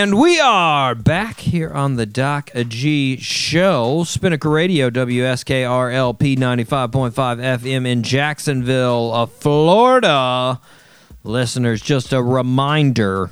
And 0.04 0.20
we 0.20 0.38
are 0.38 0.96
back 0.96 1.40
here 1.40 1.72
on 1.72 1.96
the 1.96 2.06
Doc 2.06 2.52
G 2.68 3.16
Show, 3.16 4.04
Spinnaker 4.04 4.50
Radio, 4.50 4.90
WSKRLP 4.90 6.38
95.5 6.38 7.14
FM 7.14 7.88
in 7.88 8.04
Jacksonville, 8.04 9.14
uh, 9.14 9.26
Florida. 9.26 10.60
Listeners, 11.24 11.82
just 11.82 12.12
a 12.12 12.22
reminder 12.22 13.30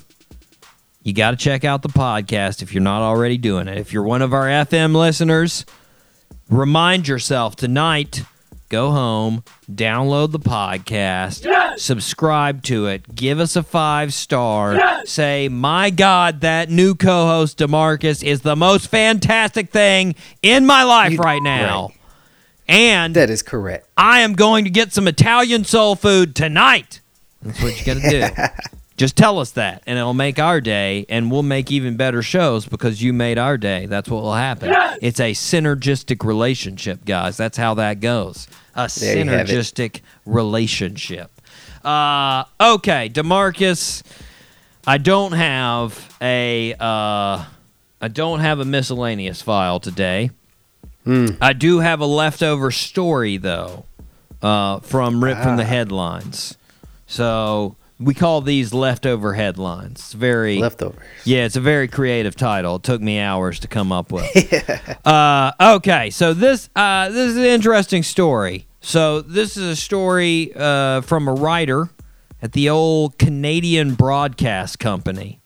you 1.04 1.12
got 1.12 1.32
to 1.32 1.36
check 1.36 1.66
out 1.66 1.82
the 1.82 1.90
podcast 1.90 2.62
if 2.62 2.74
you're 2.74 2.82
not 2.82 3.02
already 3.02 3.38
doing 3.38 3.68
it. 3.68 3.78
If 3.78 3.92
you're 3.92 4.04
one 4.04 4.22
of 4.22 4.32
our 4.32 4.46
FM 4.46 4.96
listeners, 4.96 5.66
remind 6.50 7.06
yourself 7.06 7.58
tonight 7.58 8.24
go 8.72 8.90
home, 8.92 9.44
download 9.72 10.32
the 10.32 10.40
podcast, 10.40 11.46
subscribe 11.78 12.64
to 12.64 12.88
it, 12.88 13.14
give 13.14 13.40
us 13.40 13.56
a 13.56 13.62
five 13.64 14.14
star, 14.14 15.06
say, 15.06 15.50
My 15.50 15.90
God, 15.92 16.42
that 16.42 16.70
new 16.72 16.96
co 16.96 17.28
host, 17.28 17.60
Demarcus, 17.60 18.24
is 18.24 18.42
the 18.42 18.56
most 18.56 18.88
fantastic 18.88 19.70
thing 19.70 20.16
in 20.42 20.66
my 20.66 20.84
life 20.84 21.12
You- 21.12 21.20
right 21.20 21.44
now. 21.44 21.88
right. 21.90 21.98
And 22.68 23.16
That 23.16 23.30
is 23.30 23.44
correct. 23.44 23.88
I 23.98 24.22
am 24.22 24.34
going 24.34 24.64
to 24.64 24.70
get 24.70 24.94
some 24.94 25.06
Italian 25.08 25.66
soul 25.66 25.96
food 25.96 26.36
tonight. 26.36 27.02
That's 27.42 27.62
what 27.62 27.78
you 27.78 27.86
got 27.86 28.02
to 28.02 28.10
do. 28.10 28.44
Just 29.02 29.18
tell 29.18 29.40
us 29.40 29.50
that, 29.54 29.82
and 29.88 29.98
it'll 29.98 30.14
make 30.14 30.38
our 30.38 30.62
day, 30.62 31.08
and 31.10 31.32
we'll 31.32 31.42
make 31.42 31.72
even 31.72 31.98
better 31.98 32.22
shows 32.22 32.68
because 32.68 33.02
you 33.02 33.14
made 33.14 33.40
our 33.40 33.58
day. 33.58 33.88
That's 33.88 34.08
what 34.08 34.22
will 34.22 34.36
happen. 34.36 34.72
It's 35.02 35.20
a 35.20 35.32
synergistic 35.34 36.24
relationship, 36.24 37.04
guys. 37.04 37.36
That's 37.36 37.58
how 37.58 37.74
that 37.74 38.00
goes. 38.00 38.48
A 38.76 38.88
There 39.00 39.18
you 39.18 39.26
have 39.32 39.50
it. 39.50 39.52
synergistic 39.54 40.02
relationship. 40.28 41.32
Uh, 41.84 42.44
okay, 42.62 43.10
Demarcus. 43.10 44.04
I 44.86 45.00
don't 45.00 45.32
have 45.32 46.16
a 46.22 46.74
uh, 46.80 47.46
I 48.04 48.08
don't 48.08 48.42
have 48.42 48.60
a 48.60 48.66
miscellaneous 48.66 49.42
file 49.42 49.80
today. 49.80 50.30
Hmm. 51.06 51.26
I 51.42 51.54
do 51.54 51.80
have 51.80 52.02
a 52.02 52.06
leftover 52.06 52.70
story 52.70 53.38
though, 53.38 53.86
uh, 54.44 54.80
from 54.82 55.24
Rip 55.24 55.40
from 55.40 55.58
the 55.58 55.64
Ah. 55.64 55.66
Headlines. 55.66 56.56
So 57.08 57.76
we 58.02 58.14
call 58.14 58.42
these 58.42 58.74
leftover 58.74 59.34
headlines. 59.34 60.00
It's 60.00 60.14
very 60.14 60.58
Leftovers. 60.58 61.06
yeah, 61.24 61.46
it's 61.46 61.56
a 61.56 61.62
very 61.62 61.88
creative 61.88 62.36
title. 62.36 62.78
It 62.78 62.84
took 62.84 63.02
me 63.02 63.20
hours 63.20 63.60
to 63.60 63.68
come 63.68 63.92
up 63.92 64.12
with. 64.12 64.26
uh, 65.06 65.52
okay, 65.62 66.10
so 66.10 66.34
this 66.34 66.70
uh, 66.76 67.10
this 67.10 67.32
is 67.32 67.38
an 67.38 67.44
interesting 67.46 68.04
story. 68.04 68.68
So 68.82 69.22
this 69.22 69.58
is 69.58 69.64
a 69.64 69.76
story 69.76 70.52
uh, 70.56 71.02
from 71.02 71.28
a 71.28 71.34
writer 71.34 71.90
at 72.42 72.54
the 72.54 72.70
old 72.70 73.20
Canadian 73.20 73.94
Broadcast 73.96 74.80
Company. 74.80 75.38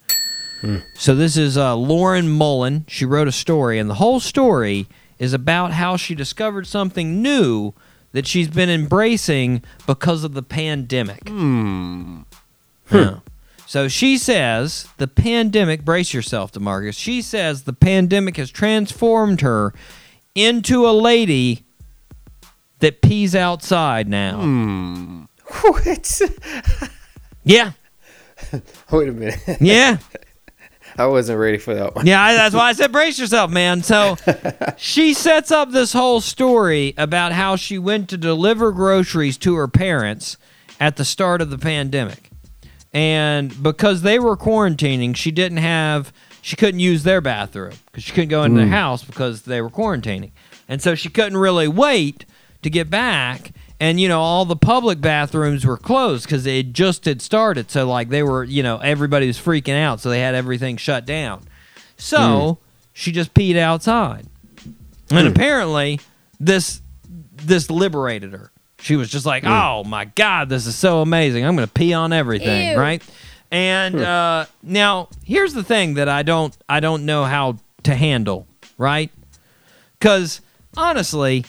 So 0.96 1.14
this 1.14 1.38
is 1.38 1.58
uh, 1.58 1.76
Lauren 1.76 2.28
Mullen. 2.28 2.86
She 2.88 3.06
wrote 3.06 3.28
a 3.28 3.32
story, 3.32 3.78
and 3.78 3.88
the 3.88 3.96
whole 3.96 4.20
story 4.20 4.88
is 5.20 5.32
about 5.32 5.74
how 5.74 5.96
she 5.96 6.16
discovered 6.16 6.66
something 6.66 7.22
new 7.22 7.74
that 8.14 8.26
she's 8.26 8.48
been 8.48 8.70
embracing 8.70 9.62
because 9.86 10.24
of 10.24 10.34
the 10.34 10.42
pandemic. 10.42 11.30
Hmm. 12.88 12.96
Yeah. 12.96 13.20
So 13.68 13.88
she 13.88 14.18
says 14.18 14.88
the 14.98 15.08
pandemic, 15.08 15.84
brace 15.84 16.14
yourself, 16.14 16.52
Demarcus. 16.52 16.98
She 16.98 17.22
says 17.22 17.64
the 17.64 17.74
pandemic 17.74 18.38
has 18.38 18.52
transformed 18.52 19.42
her 19.42 19.74
into 20.36 20.88
a 20.88 20.92
lady 20.92 21.66
that 22.80 23.02
pees 23.02 23.36
outside 23.36 24.08
now. 24.08 24.42
Hmm. 24.42 25.24
What? 25.62 26.22
Yeah. 27.48 27.74
Wait 28.92 29.08
a 29.08 29.12
minute. 29.12 29.40
Yeah. 29.62 30.00
I 30.98 31.08
wasn't 31.08 31.40
ready 31.40 31.58
for 31.58 31.76
that 31.76 31.96
one. 31.96 32.08
Yeah, 32.08 32.34
that's 32.34 32.56
why 32.56 32.70
I 32.70 32.74
said 32.74 32.92
brace 32.92 33.20
yourself, 33.20 33.52
man. 33.52 33.84
So 33.84 34.18
she 34.78 35.14
sets 35.14 35.52
up 35.52 35.72
this 35.72 35.94
whole 35.94 36.22
story 36.22 36.94
about 36.98 37.34
how 37.34 37.56
she 37.56 37.78
went 37.78 38.10
to 38.10 38.18
deliver 38.18 38.72
groceries 38.72 39.38
to 39.40 39.56
her 39.56 39.68
parents 39.68 40.38
at 40.80 40.96
the 40.96 41.06
start 41.06 41.42
of 41.42 41.50
the 41.50 41.58
pandemic. 41.58 42.32
And 42.96 43.62
because 43.62 44.04
they 44.04 44.20
were 44.20 44.38
quarantining, 44.38 45.18
she 45.18 45.30
didn't 45.30 45.58
have, 45.58 46.14
she 46.42 46.56
couldn't 46.56 46.80
use 46.80 47.04
their 47.04 47.20
bathroom 47.20 47.74
because 47.88 48.06
she 48.06 48.14
couldn't 48.14 48.30
go 48.30 48.44
into 48.44 48.62
the 48.62 48.68
mm. 48.68 48.70
house 48.70 49.04
because 49.04 49.42
they 49.42 49.62
were 49.62 49.70
quarantining. 49.70 50.32
And 50.70 50.82
so 50.82 50.96
she 50.96 51.10
couldn't 51.10 51.38
really 51.38 51.68
wait 51.68 52.26
to 52.62 52.70
get 52.70 52.90
back. 52.90 53.52
And, 53.82 54.00
you 54.00 54.08
know, 54.08 54.22
all 54.22 54.46
the 54.46 54.56
public 54.56 55.02
bathrooms 55.02 55.66
were 55.66 55.76
closed 55.76 56.24
because 56.24 56.46
it 56.46 56.72
just 56.72 57.04
had 57.04 57.22
started. 57.22 57.70
So, 57.70 57.86
like, 57.86 58.08
they 58.08 58.24
were, 58.24 58.46
you 58.46 58.64
know, 58.64 58.78
everybody 58.78 59.28
was 59.28 59.38
freaking 59.38 59.78
out. 59.78 60.00
So 60.00 60.10
they 60.10 60.22
had 60.22 60.34
everything 60.34 60.78
shut 60.78 61.06
down. 61.06 61.44
So 61.98 62.18
mm. 62.18 62.58
she 62.94 63.12
just 63.12 63.34
peed 63.34 63.58
outside. 63.58 64.26
And 65.10 65.28
mm. 65.28 65.32
apparently, 65.32 66.00
this 66.40 66.80
this 67.34 67.70
liberated 67.70 68.32
her. 68.32 68.52
She 68.86 68.96
was 68.96 69.10
just 69.10 69.26
like, 69.26 69.44
"Oh 69.48 69.84
my 69.84 70.06
god, 70.06 70.48
this 70.48 70.68
is 70.68 70.76
so 70.76 71.02
amazing! 71.02 71.44
I'm 71.44 71.56
going 71.56 71.68
to 71.68 71.74
pee 71.74 71.94
on 71.94 72.14
everything." 72.14 72.74
Ew. 72.74 72.78
Right? 72.78 73.02
And 73.50 74.00
uh, 74.00 74.46
now 74.62 75.10
here's 75.24 75.56
the 75.56 75.64
thing 75.64 75.96
that 75.96 76.08
I 76.08 76.22
don't 76.22 76.56
I 76.70 76.82
don't 76.82 77.04
know 77.08 77.24
how 77.24 77.58
to 77.82 77.96
handle. 77.96 78.46
Right? 78.78 79.12
Because 79.98 80.40
honestly, 80.78 81.46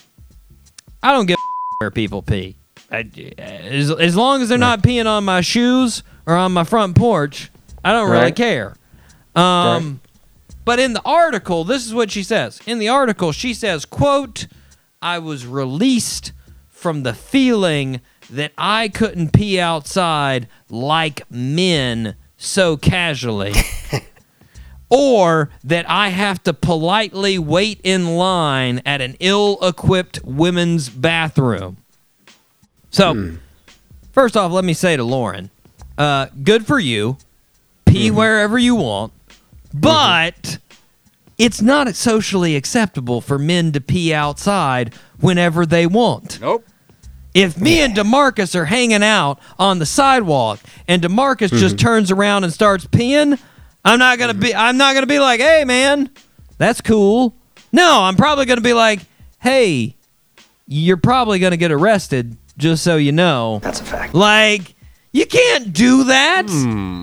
I 1.03 1.11
don't 1.11 1.27
give 1.27 1.37
a 1.37 1.75
where 1.83 1.91
people 1.91 2.23
pee. 2.23 2.55
I, 2.89 3.07
as, 3.37 3.91
as 3.91 4.15
long 4.15 4.41
as 4.41 4.49
they're 4.49 4.57
not 4.57 4.81
peeing 4.81 5.05
on 5.05 5.23
my 5.23 5.41
shoes 5.41 6.01
or 6.25 6.33
on 6.33 6.53
my 6.53 6.63
front 6.63 6.95
porch, 6.95 7.51
I 7.85 7.91
don't 7.91 8.09
really 8.09 8.31
care. 8.31 8.75
Um, 9.35 9.99
but 10.65 10.79
in 10.79 10.93
the 10.93 11.03
article, 11.05 11.65
this 11.65 11.85
is 11.85 11.93
what 11.93 12.09
she 12.09 12.23
says. 12.23 12.59
In 12.65 12.79
the 12.79 12.89
article, 12.89 13.31
she 13.31 13.53
says, 13.53 13.85
"quote 13.85 14.47
I 15.03 15.19
was 15.19 15.45
released 15.45 16.31
from 16.77 17.03
the 17.03 17.13
feeling 17.13 18.01
that 18.29 18.51
I 18.57 18.89
couldn't 18.89 19.33
pee 19.33 19.59
outside 19.59 20.47
like 20.69 21.29
men 21.31 22.15
so 22.37 22.77
casually." 22.77 23.53
Or 24.89 25.49
that 25.65 25.89
I 25.89 26.09
have 26.09 26.41
to 26.43 26.53
politely 26.53 27.37
wait 27.37 27.81
in 27.83 28.15
line 28.15 28.81
at 28.85 29.01
an 29.01 29.17
ill 29.19 29.57
equipped 29.61 30.23
women's 30.23 30.87
bathroom. 30.87 31.75
So, 32.89 33.13
hmm. 33.13 33.35
first 34.13 34.37
off, 34.37 34.53
let 34.53 34.63
me 34.63 34.73
say 34.73 34.95
to 34.95 35.03
Lauren, 35.03 35.49
uh, 35.97 36.27
good 36.43 36.65
for 36.65 36.79
you. 36.79 37.17
Pee 37.85 38.07
mm-hmm. 38.07 38.17
wherever 38.17 38.57
you 38.57 38.75
want. 38.75 39.13
Mm-hmm. 39.69 39.79
But 39.79 40.59
it's 41.37 41.61
not 41.61 41.93
socially 41.95 42.55
acceptable 42.55 43.21
for 43.21 43.37
men 43.37 43.71
to 43.73 43.81
pee 43.81 44.13
outside 44.13 44.93
whenever 45.19 45.65
they 45.65 45.85
want. 45.85 46.39
Nope. 46.41 46.65
If 47.37 47.59
me 47.59 47.81
and 47.81 47.95
Demarcus 47.95 48.55
are 48.55 48.65
hanging 48.65 49.03
out 49.03 49.39
on 49.59 49.79
the 49.79 49.85
sidewalk 49.85 50.59
and 50.87 51.01
Demarcus 51.01 51.47
Mm-hmm. 51.49 51.57
just 51.57 51.77
turns 51.77 52.11
around 52.11 52.43
and 52.43 52.51
starts 52.53 52.85
peeing, 52.85 53.39
I'm 53.85 53.99
not 53.99 54.17
gonna 54.19 54.33
be 54.33 54.53
I'm 54.55 54.77
not 54.77 54.93
gonna 54.93 55.05
be 55.07 55.19
like, 55.19 55.39
hey 55.39 55.63
man, 55.65 56.09
that's 56.57 56.81
cool. 56.81 57.35
No, 57.71 58.01
I'm 58.03 58.15
probably 58.15 58.45
gonna 58.45 58.61
be 58.61 58.73
like, 58.73 59.01
hey, 59.39 59.95
you're 60.67 60.97
probably 60.97 61.39
gonna 61.39 61.57
get 61.57 61.71
arrested, 61.71 62.35
just 62.57 62.83
so 62.83 62.97
you 62.97 63.11
know. 63.11 63.59
That's 63.61 63.79
a 63.81 63.85
fact. 63.85 64.13
Like, 64.13 64.73
you 65.13 65.25
can't 65.25 65.71
do 65.73 66.03
that. 66.05 66.47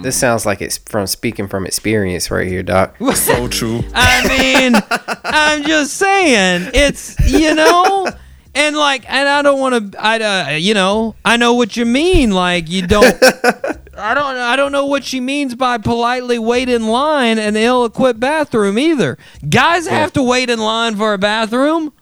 This 0.03 0.17
sounds 0.19 0.45
like 0.45 0.61
it's 0.61 0.79
from 0.79 1.07
speaking 1.07 1.49
from 1.49 1.65
experience 1.67 2.31
right 2.31 2.47
here, 2.47 2.63
Doc. 2.63 2.97
So 3.15 3.49
true. 3.49 3.83
I 3.95 4.27
mean, 4.29 4.75
I'm 5.25 5.63
just 5.65 5.95
saying, 5.95 6.71
it's 6.75 7.17
you 7.33 7.55
know, 7.55 8.09
and 8.55 8.77
like, 8.77 9.05
and 9.11 9.29
I 9.29 9.43
don't 9.43 9.59
want 9.59 9.93
to, 9.93 10.03
I, 10.03 10.19
uh, 10.21 10.57
you 10.57 10.75
know, 10.75 11.17
I 11.25 11.37
know 11.37 11.55
what 11.55 11.77
you 11.77 11.85
mean. 11.85 12.31
Like, 12.31 12.69
you 12.71 12.87
don't, 12.87 13.05
I 13.97 14.15
don't, 14.15 14.37
I 14.37 14.57
don't 14.57 14.73
know 14.73 14.87
what 14.87 15.05
she 15.05 15.21
means 15.21 15.55
by 15.55 15.79
politely 15.79 16.39
wait 16.39 16.69
in 16.69 16.87
line 16.87 17.39
in 17.39 17.49
an 17.49 17.57
ill-equipped 17.57 18.21
bathroom 18.21 18.79
either. 18.79 19.19
Guys 19.49 19.87
have 19.89 20.13
to 20.15 20.23
wait 20.23 20.51
in 20.51 20.61
line 20.61 20.97
for 20.97 21.13
a 21.15 21.19
bathroom. 21.19 21.93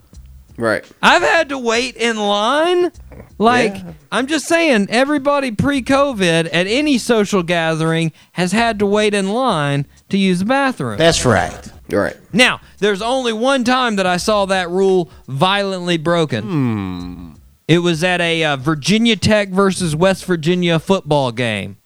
Right. 0.58 0.84
I've 1.00 1.22
had 1.22 1.48
to 1.48 1.58
wait 1.58 1.96
in 1.96 2.18
line. 2.18 2.92
Like, 3.38 3.76
I'm 4.12 4.26
just 4.26 4.46
saying, 4.46 4.88
everybody 4.90 5.50
pre 5.50 5.82
COVID 5.82 6.48
at 6.52 6.66
any 6.66 6.98
social 6.98 7.42
gathering 7.42 8.12
has 8.32 8.52
had 8.52 8.78
to 8.78 8.86
wait 8.86 9.14
in 9.14 9.32
line 9.32 9.86
to 10.12 10.18
use 10.18 10.38
the 10.38 10.44
bathroom. 10.44 10.98
That's 10.98 11.24
right. 11.24 11.72
Right. 11.90 12.16
Now, 12.32 12.60
there's 12.78 13.02
only 13.02 13.32
one 13.32 13.64
time 13.64 13.96
that 13.96 14.06
I 14.06 14.16
saw 14.16 14.46
that 14.46 14.70
rule 14.70 15.10
violently 15.26 15.98
broken. 15.98 16.44
Hmm. 16.44 17.32
It 17.68 17.78
was 17.78 18.04
at 18.04 18.20
a 18.20 18.44
uh, 18.44 18.56
Virginia 18.56 19.16
Tech 19.16 19.48
versus 19.48 19.96
West 19.96 20.24
Virginia 20.24 20.78
football 20.78 21.32
game. 21.32 21.76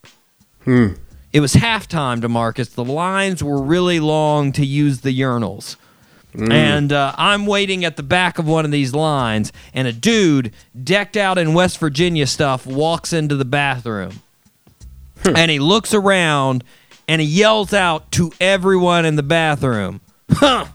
Hmm. 0.65 0.95
It 1.33 1.41
was 1.41 1.55
halftime 1.55 2.21
Demarcus. 2.21 2.75
The 2.75 2.85
lines 2.85 3.43
were 3.43 3.61
really 3.61 4.01
long 4.01 4.53
to 4.53 4.65
use 4.65 5.01
the 5.01 5.19
urinals. 5.19 5.77
And 6.39 6.93
uh, 6.93 7.15
I'm 7.17 7.47
waiting 7.47 7.85
at 7.87 7.97
the 7.97 8.03
back 8.03 8.39
of 8.39 8.47
one 8.47 8.67
of 8.67 8.71
these 8.71 8.93
lines, 8.95 9.53
and 9.73 9.89
a 9.89 9.93
dude 9.93 10.53
decked 10.85 11.17
out 11.17 11.39
in 11.39 11.55
West 11.55 11.79
Virginia 11.79 12.27
stuff 12.27 12.67
walks 12.67 13.15
into 13.15 13.37
the 13.37 13.47
bathroom. 13.47 14.21
And 15.25 15.51
he 15.51 15.59
looks 15.59 15.95
around 15.95 16.63
and 17.09 17.21
he 17.21 17.27
yells 17.27 17.73
out 17.73 18.11
to 18.13 18.33
everyone 18.41 19.05
in 19.05 19.17
the 19.17 19.23
bathroom, 19.23 20.01
Huh, 20.31 20.67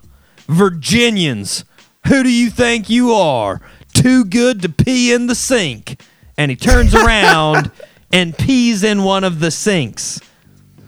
Virginians, 0.48 1.66
who 2.08 2.24
do 2.24 2.30
you 2.30 2.50
think 2.50 2.90
you 2.90 3.14
are? 3.14 3.62
Too 3.94 4.26
good 4.26 4.62
to 4.62 4.70
pee 4.70 5.14
in 5.14 5.28
the 5.28 5.36
sink. 5.36 6.02
And 6.38 6.50
he 6.50 6.58
turns 6.58 6.96
around 6.96 7.72
and 8.12 8.38
pees 8.38 8.84
in 8.84 9.04
one 9.04 9.24
of 9.24 9.40
the 9.40 9.52
sinks. 9.52 10.20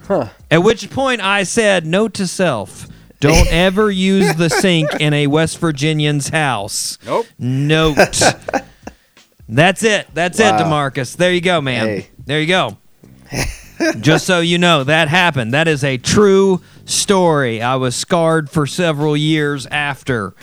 Huh. 0.08 0.30
At 0.52 0.64
which 0.64 0.90
point 0.90 1.22
I 1.22 1.44
said, 1.44 1.86
note 1.86 2.14
to 2.16 2.28
self, 2.28 2.88
don't 3.20 3.48
ever 3.52 3.90
use 3.90 4.36
the 4.36 4.50
sink 4.50 4.90
in 5.00 5.14
a 5.14 5.28
West 5.28 5.60
Virginian's 5.60 6.30
house. 6.30 6.98
Nope. 7.06 7.26
Note. 7.40 7.96
That's 9.50 9.84
it. 9.84 10.08
That's 10.14 10.40
it, 10.40 10.54
Demarcus. 10.54 11.16
There 11.16 11.32
you 11.32 11.42
go, 11.42 11.62
man. 11.62 11.86
Hey. 11.86 12.08
There 12.26 12.40
you 12.42 12.48
go. 12.48 12.78
Just 14.00 14.26
so 14.26 14.40
you 14.40 14.58
know, 14.58 14.84
that 14.84 15.08
happened. 15.08 15.54
That 15.54 15.68
is 15.68 15.84
a 15.84 15.98
true 15.98 16.62
story. 16.86 17.62
I 17.62 17.76
was 17.76 17.96
scarred 17.96 18.50
for 18.50 18.66
several 18.68 19.18
years 19.18 19.66
after. 19.68 20.34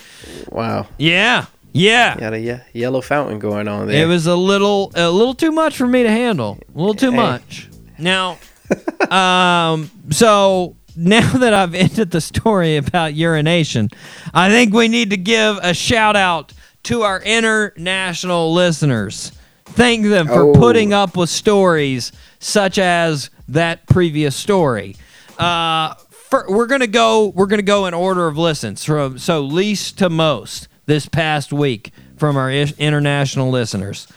Wow. 0.49 0.87
Yeah. 0.97 1.45
Yeah. 1.73 2.17
Got 2.17 2.33
a 2.33 2.39
ye- 2.39 2.59
yellow 2.73 3.01
fountain 3.01 3.39
going 3.39 3.67
on 3.67 3.87
there. 3.87 4.03
It 4.03 4.07
was 4.07 4.27
a 4.27 4.35
little 4.35 4.91
a 4.95 5.09
little 5.09 5.33
too 5.33 5.51
much 5.51 5.77
for 5.77 5.87
me 5.87 6.03
to 6.03 6.09
handle. 6.09 6.59
A 6.75 6.77
little 6.77 6.93
too 6.93 7.11
Hey. 7.11 7.17
much. 7.17 7.69
Now, 7.97 8.37
um, 9.09 9.89
so 10.09 10.75
now 10.95 11.31
that 11.37 11.53
I've 11.53 11.73
ended 11.73 12.11
the 12.11 12.21
story 12.21 12.77
about 12.77 13.13
urination, 13.13 13.89
I 14.33 14.49
think 14.49 14.73
we 14.73 14.87
need 14.87 15.09
to 15.11 15.17
give 15.17 15.57
a 15.61 15.73
shout 15.73 16.15
out 16.15 16.53
to 16.83 17.03
our 17.03 17.21
international 17.21 18.53
listeners. 18.53 19.31
Thank 19.65 20.05
them 20.07 20.27
for 20.27 20.49
Oh. 20.49 20.53
putting 20.53 20.93
up 20.93 21.15
with 21.15 21.29
stories 21.29 22.11
such 22.41 22.77
as 22.77 23.29
that 23.47 23.87
previous 23.87 24.35
story. 24.35 24.97
Uh, 25.37 25.93
fir- 26.09 26.47
we're 26.49 26.67
gonna 26.67 26.87
go. 26.87 27.27
We're 27.27 27.45
gonna 27.45 27.61
go 27.61 27.85
in 27.85 27.93
order 27.93 28.27
of 28.27 28.37
listens 28.37 28.83
from 28.83 29.17
so 29.17 29.39
least 29.41 29.97
to 29.99 30.09
most 30.09 30.67
this 30.85 31.07
past 31.07 31.53
week 31.53 31.91
from 32.17 32.35
our 32.35 32.51
ish- 32.51 32.73
international 32.77 33.49
listeners. 33.49 34.07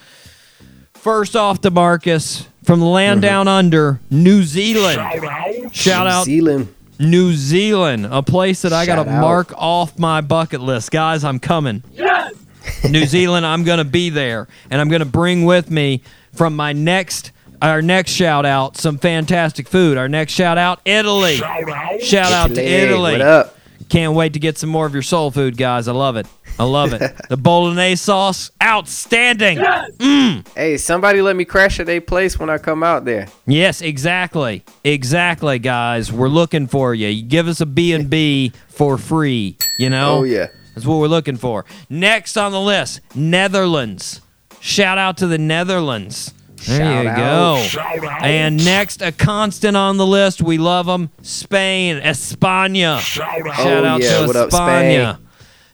First 0.95 1.37
off, 1.37 1.61
to 1.61 1.70
Marcus 1.70 2.49
from 2.64 2.81
the 2.81 2.87
land 2.87 3.20
down 3.22 3.47
under, 3.47 4.01
New 4.11 4.43
Zealand. 4.43 5.01
Shout 5.72 6.07
out 6.07 6.27
New 6.27 6.33
Zealand. 6.41 6.75
New 6.99 7.33
Zealand, 7.35 8.07
a 8.07 8.22
place 8.22 8.62
that 8.62 8.72
I 8.72 8.87
got 8.87 9.05
to 9.05 9.11
out. 9.11 9.20
mark 9.20 9.53
off 9.57 9.99
my 9.99 10.20
bucket 10.22 10.61
list. 10.61 10.91
Guys, 10.91 11.25
I'm 11.25 11.39
coming. 11.39 11.83
Yes! 11.93 12.33
New 12.89 13.05
Zealand, 13.05 13.45
I'm 13.45 13.64
going 13.64 13.79
to 13.79 13.85
be 13.85 14.09
there. 14.11 14.49
And 14.70 14.81
I'm 14.81 14.89
going 14.89 15.01
to 15.01 15.07
bring 15.07 15.45
with 15.45 15.70
me 15.70 16.03
from 16.33 16.57
my 16.57 16.72
next. 16.72 17.33
Our 17.62 17.82
next 17.82 18.11
shout 18.12 18.44
out, 18.44 18.76
some 18.76 18.98
fantastic 18.98 19.68
food. 19.68 19.96
Our 19.96 20.09
next 20.09 20.32
shout 20.32 20.59
out, 20.59 20.80
Italy. 20.84 21.36
Shout 21.36 22.32
out 22.32 22.55
to 22.55 22.61
Hey, 22.61 22.82
Italy. 22.84 23.12
What 23.12 23.20
up? 23.22 23.59
Can't 23.88 24.14
wait 24.14 24.32
to 24.32 24.38
get 24.38 24.59
some 24.59 24.70
more 24.70 24.86
of 24.86 24.92
your 24.92 25.02
soul 25.02 25.30
food, 25.30 25.57
guys. 25.57 25.88
I 25.88 25.92
love 25.92 26.16
it. 26.16 26.26
I 26.59 26.64
love 26.64 26.92
it. 26.92 27.00
the 27.28 27.36
bolognese 27.36 27.96
sauce, 27.96 28.50
outstanding. 28.62 29.59
Mm. 29.59 30.46
Hey, 30.55 30.76
somebody 30.76 31.20
let 31.20 31.36
me 31.36 31.44
crash 31.44 31.80
at 31.80 31.88
a 31.88 32.00
place 32.00 32.38
when 32.38 32.48
I 32.48 32.59
come 32.59 32.82
out 32.82 33.05
there. 33.05 33.28
Yes, 33.46 33.82
exactly. 33.82 34.64
Exactly, 34.84 35.59
guys. 35.59 36.12
We're 36.12 36.28
looking 36.28 36.66
for 36.66 36.94
you. 36.94 37.09
You 37.09 37.22
give 37.22 37.48
us 37.48 37.61
a 37.61 37.66
B&B 37.66 38.52
for 38.68 38.98
free, 38.98 39.59
you 39.78 39.90
know? 39.90 40.18
Oh 40.18 40.22
yeah. 40.24 40.48
That's 40.74 40.86
what 40.86 40.98
we're 40.98 41.07
looking 41.07 41.36
for. 41.36 41.64
Next 41.88 42.36
on 42.36 42.52
the 42.52 42.61
list, 42.61 43.00
Netherlands. 43.14 44.20
Shout 44.61 44.98
out 44.98 45.16
to 45.18 45.26
the 45.26 45.38
Netherlands. 45.38 46.32
There 46.66 46.78
Shout 46.78 47.05
you 47.05 47.11
out. 47.11 47.72
go. 47.72 48.07
And 48.22 48.64
next, 48.64 49.02
a 49.02 49.12
constant 49.12 49.76
on 49.76 49.96
the 49.96 50.07
list. 50.07 50.40
We 50.40 50.57
love 50.59 50.86
them. 50.86 51.11
Spain, 51.22 52.00
España. 52.00 53.00
Shout 53.00 53.28
Oh, 53.59 53.84
out 53.84 54.02
yeah. 54.02 54.20
to 54.20 54.26
What 54.26 54.36
up, 54.36 54.50
España. 54.50 55.18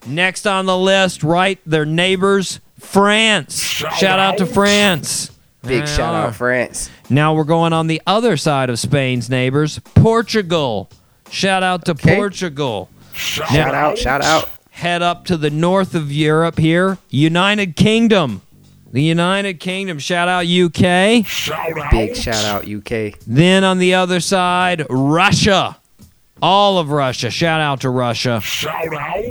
Next 0.07 0.47
on 0.47 0.65
the 0.65 0.77
list, 0.77 1.23
right? 1.23 1.59
Their 1.65 1.85
neighbors, 1.85 2.59
France. 2.79 3.61
Shout 3.61 4.19
out 4.19 4.37
to 4.39 4.45
France. 4.45 5.31
Big 5.63 5.81
They 5.81 5.85
shout 5.85 6.15
are. 6.15 6.27
out, 6.27 6.35
France. 6.35 6.89
Now 7.09 7.35
we're 7.35 7.43
going 7.43 7.71
on 7.71 7.85
the 7.87 8.01
other 8.07 8.35
side 8.35 8.69
of 8.71 8.79
Spain's 8.79 9.29
neighbors, 9.29 9.79
Portugal. 9.93 10.89
Shout 11.29 11.61
out 11.61 11.85
to 11.85 11.91
Okay. 11.91 12.15
Portugal. 12.15 12.89
Shout 13.13 13.55
out, 13.75 13.97
shout 13.97 14.23
out. 14.23 14.49
Head 14.71 15.01
up 15.03 15.25
to 15.25 15.37
the 15.37 15.51
north 15.51 15.93
of 15.93 16.11
Europe 16.11 16.57
here, 16.57 16.97
United 17.09 17.75
Kingdom. 17.75 18.41
The 18.91 19.01
United 19.01 19.61
Kingdom. 19.61 19.99
Shout 19.99 20.27
out 20.27 20.45
UK. 20.45 21.25
Big 21.91 22.15
shout 22.15 22.43
out, 22.43 22.67
UK. 22.67 23.17
Then 23.25 23.63
on 23.63 23.77
the 23.77 23.93
other 23.93 24.19
side, 24.19 24.85
Russia. 24.89 25.77
All 26.41 26.77
of 26.77 26.89
Russia. 26.89 27.29
Shout 27.29 27.61
out 27.61 27.81
to 27.81 27.89
Russia. 27.89 28.41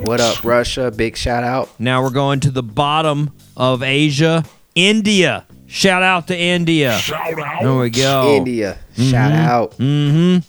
What 0.03 0.19
up, 0.19 0.43
Russia? 0.43 0.89
Big 0.89 1.15
shout 1.15 1.43
out. 1.43 1.69
Now 1.79 2.01
we're 2.01 2.09
going 2.09 2.39
to 2.39 2.51
the 2.51 2.63
bottom 2.63 3.31
of 3.55 3.83
Asia, 3.83 4.45
India. 4.73 5.45
Shout 5.67 6.01
out 6.03 6.27
to 6.27 6.37
India. 6.37 6.97
Shout 6.97 7.39
out. 7.39 7.61
There 7.61 7.75
we 7.75 7.89
go. 7.91 8.35
India. 8.37 8.79
Shout 8.97 9.31
out. 9.31 9.71
Mm-hmm. 9.77 10.39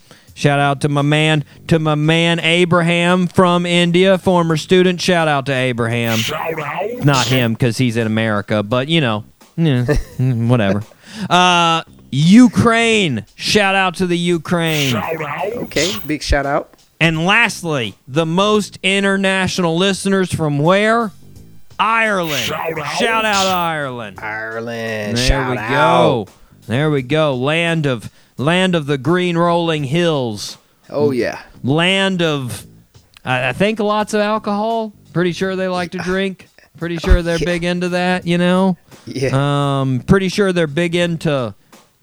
Shout 0.43 0.59
out 0.59 0.81
to 0.81 0.89
my 0.89 1.03
man, 1.03 1.45
to 1.69 1.79
my 1.79 1.95
man 1.95 2.41
Abraham 2.41 3.29
from 3.29 3.65
India, 3.65 4.19
former 4.19 4.57
student. 4.57 5.01
Shout 5.01 5.29
out 5.29 5.47
to 5.47 5.53
Abraham. 5.53 6.19
Shout 6.19 6.59
out. 6.59 7.05
Not 7.05 7.29
him 7.29 7.53
because 7.53 7.79
he's 7.79 7.97
in 7.97 8.09
America, 8.09 8.65
but 8.65 8.89
you 8.89 9.01
know, 9.01 9.25
yeah, 9.57 9.85
whatever. 10.19 10.83
Uh, 11.31 11.85
Ukraine. 12.11 13.25
Shout 13.37 13.77
out 13.77 13.95
to 13.99 14.07
the 14.09 14.19
Ukraine. 14.19 14.97
Okay, 14.97 15.95
big 16.09 16.25
shout 16.25 16.45
out. 16.45 16.75
And 16.99 17.25
lastly, 17.25 17.95
the 18.09 18.27
most 18.27 18.81
international 18.83 19.77
listeners 19.77 20.35
from 20.35 20.59
where? 20.59 21.13
Ireland. 21.79 22.43
Shout 22.43 23.25
out 23.25 23.47
Ireland. 23.47 24.19
Ireland. 24.19 25.19
There 25.19 25.25
shout 25.25 25.53
we 25.53 25.59
out. 25.59 25.71
go. 26.27 26.33
There 26.67 26.91
we 26.91 27.03
go. 27.03 27.37
Land 27.37 27.87
of 27.87 28.11
land 28.43 28.75
of 28.75 28.87
the 28.87 28.99
green 28.99 29.37
rolling 29.39 29.85
hills. 29.85 30.59
Oh 30.91 31.11
yeah. 31.11 31.43
Land 31.63 32.23
of 32.23 32.67
I, 33.25 33.49
I 33.51 33.53
think 33.53 33.79
lots 33.79 34.15
of 34.15 34.21
alcohol. 34.21 34.93
Pretty 35.13 35.33
sure 35.33 35.57
they 35.57 35.69
like 35.69 35.93
to 35.93 35.99
drink. 35.99 36.49
Pretty 36.79 36.97
sure 36.97 37.23
they're 37.23 37.39
big 37.39 37.65
into 37.65 37.91
that, 37.91 38.27
you 38.27 38.39
know? 38.39 38.77
Yeah. 39.07 39.31
Um 39.81 40.01
pretty 40.01 40.29
sure 40.31 40.53
they're 40.53 40.67
big 40.67 40.95
into 40.95 41.55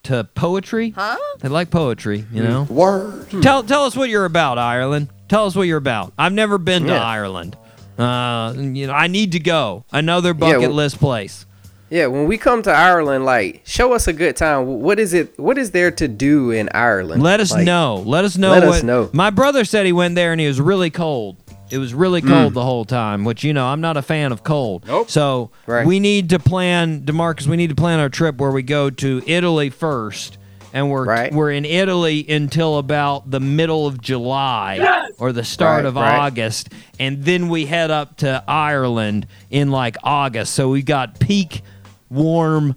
to 0.04 0.24
poetry. 0.36 0.92
Huh? 0.92 1.18
They 1.40 1.50
like 1.50 1.70
poetry, 1.72 2.24
you 2.32 2.44
know? 2.44 2.64
Word. 2.64 3.30
Tell 3.42 3.64
tell 3.64 3.84
us 3.86 3.96
what 3.98 4.10
you're 4.10 4.26
about, 4.26 4.58
Ireland. 4.58 5.10
Tell 5.28 5.46
us 5.46 5.56
what 5.56 5.64
you're 5.64 5.78
about. 5.78 6.14
I've 6.18 6.34
never 6.34 6.58
been 6.58 6.84
to 6.84 6.94
Yeah. 6.94 7.04
Ireland. 7.04 7.58
Uh, 7.98 8.54
you 8.56 8.88
know, 8.88 8.94
I 8.94 9.08
need 9.08 9.34
to 9.34 9.40
go. 9.40 9.84
Another 9.92 10.34
bucket 10.34 10.62
well- 10.62 10.72
list 10.72 11.00
place. 11.00 11.46
Yeah, 11.92 12.06
when 12.06 12.28
we 12.28 12.38
come 12.38 12.62
to 12.64 12.72
Ireland, 12.72 13.26
like, 13.26 13.62
show 13.66 13.94
us 13.94 14.08
a 14.08 14.14
good 14.14 14.36
time. 14.36 14.68
What 14.82 15.00
is 15.00 15.14
it? 15.14 15.38
What 15.40 15.58
is 15.58 15.72
there 15.72 15.90
to 15.92 16.08
do 16.08 16.52
in 16.52 16.70
Ireland? 16.74 17.24
Let 17.24 17.40
us 17.40 17.52
Like, 17.52 17.66
know. 17.66 18.04
Let 18.06 18.26
us 18.26 18.38
know. 18.38 18.52
let 18.52 18.64
what, 18.64 18.76
us 18.78 18.84
know. 18.84 19.10
My 19.12 19.32
brother 19.32 19.66
said 19.66 19.88
he 19.88 19.92
went 19.92 20.14
there 20.16 20.32
and 20.32 20.40
he 20.40 20.48
was 20.48 20.62
really 20.62 20.92
cold. 20.92 21.38
It 21.72 21.78
was 21.80 21.94
really 21.94 22.22
Mm. 22.22 22.28
cold 22.28 22.54
the 22.54 22.64
whole 22.64 22.86
time, 22.86 23.24
which 23.26 23.44
you 23.44 23.54
know 23.54 23.66
I'm 23.68 23.82
not 23.82 23.98
a 23.98 24.02
fan 24.04 24.32
of 24.32 24.44
cold. 24.44 24.86
Nope. 24.88 25.10
So 25.10 25.50
Right. 25.68 25.86
we 25.86 26.00
need 26.00 26.30
to 26.30 26.40
plan, 26.40 27.02
Demarcus. 27.02 27.48
We 27.48 27.58
need 27.58 27.70
to 27.70 27.76
plan 27.76 28.00
our 28.00 28.10
trip 28.10 28.38
where 28.40 28.52
we 28.52 28.62
go 28.64 28.90
to 28.92 29.22
Italy 29.28 29.70
first, 29.70 30.38
and 30.74 30.90
we're 30.92 31.06
Right. 31.06 31.34
we're 31.34 31.52
in 31.52 31.66
Italy 31.66 32.26
until 32.30 32.78
about 32.80 33.30
the 33.32 33.40
middle 33.40 33.86
of 33.88 34.00
July 34.02 34.80
or 35.20 35.32
the 35.32 35.44
start 35.44 35.84
Right, 35.84 35.86
of 35.86 35.96
right. 35.96 36.20
August, 36.20 36.70
and 37.00 37.24
then 37.26 37.50
we 37.50 37.66
head 37.66 37.90
up 37.92 38.18
to 38.18 38.44
Ireland 38.48 39.26
in 39.52 39.70
like 39.72 39.96
August. 40.04 40.54
So 40.54 40.70
we 40.70 40.82
got 40.82 41.20
peak 41.20 41.62
warm 42.10 42.76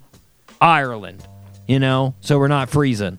Ireland, 0.61 1.27
you 1.67 1.79
know, 1.79 2.15
so 2.21 2.39
we're 2.39 2.49
not 2.49 2.71
freezing. 2.71 3.19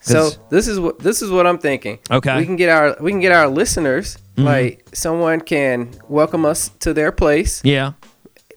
So 0.00 0.30
this 0.50 0.66
is 0.66 0.80
what 0.80 0.98
this 0.98 1.22
is 1.22 1.30
what 1.30 1.46
I'm 1.46 1.58
thinking. 1.58 2.00
Okay. 2.10 2.36
We 2.38 2.44
can 2.44 2.56
get 2.56 2.68
our 2.68 2.96
we 3.00 3.12
can 3.12 3.20
get 3.20 3.32
our 3.32 3.48
listeners 3.48 4.18
Mm-hmm. 4.36 4.44
like 4.44 4.88
someone 4.94 5.42
can 5.42 5.90
welcome 6.08 6.46
us 6.46 6.70
to 6.80 6.94
their 6.94 7.12
place, 7.12 7.60
yeah, 7.64 7.92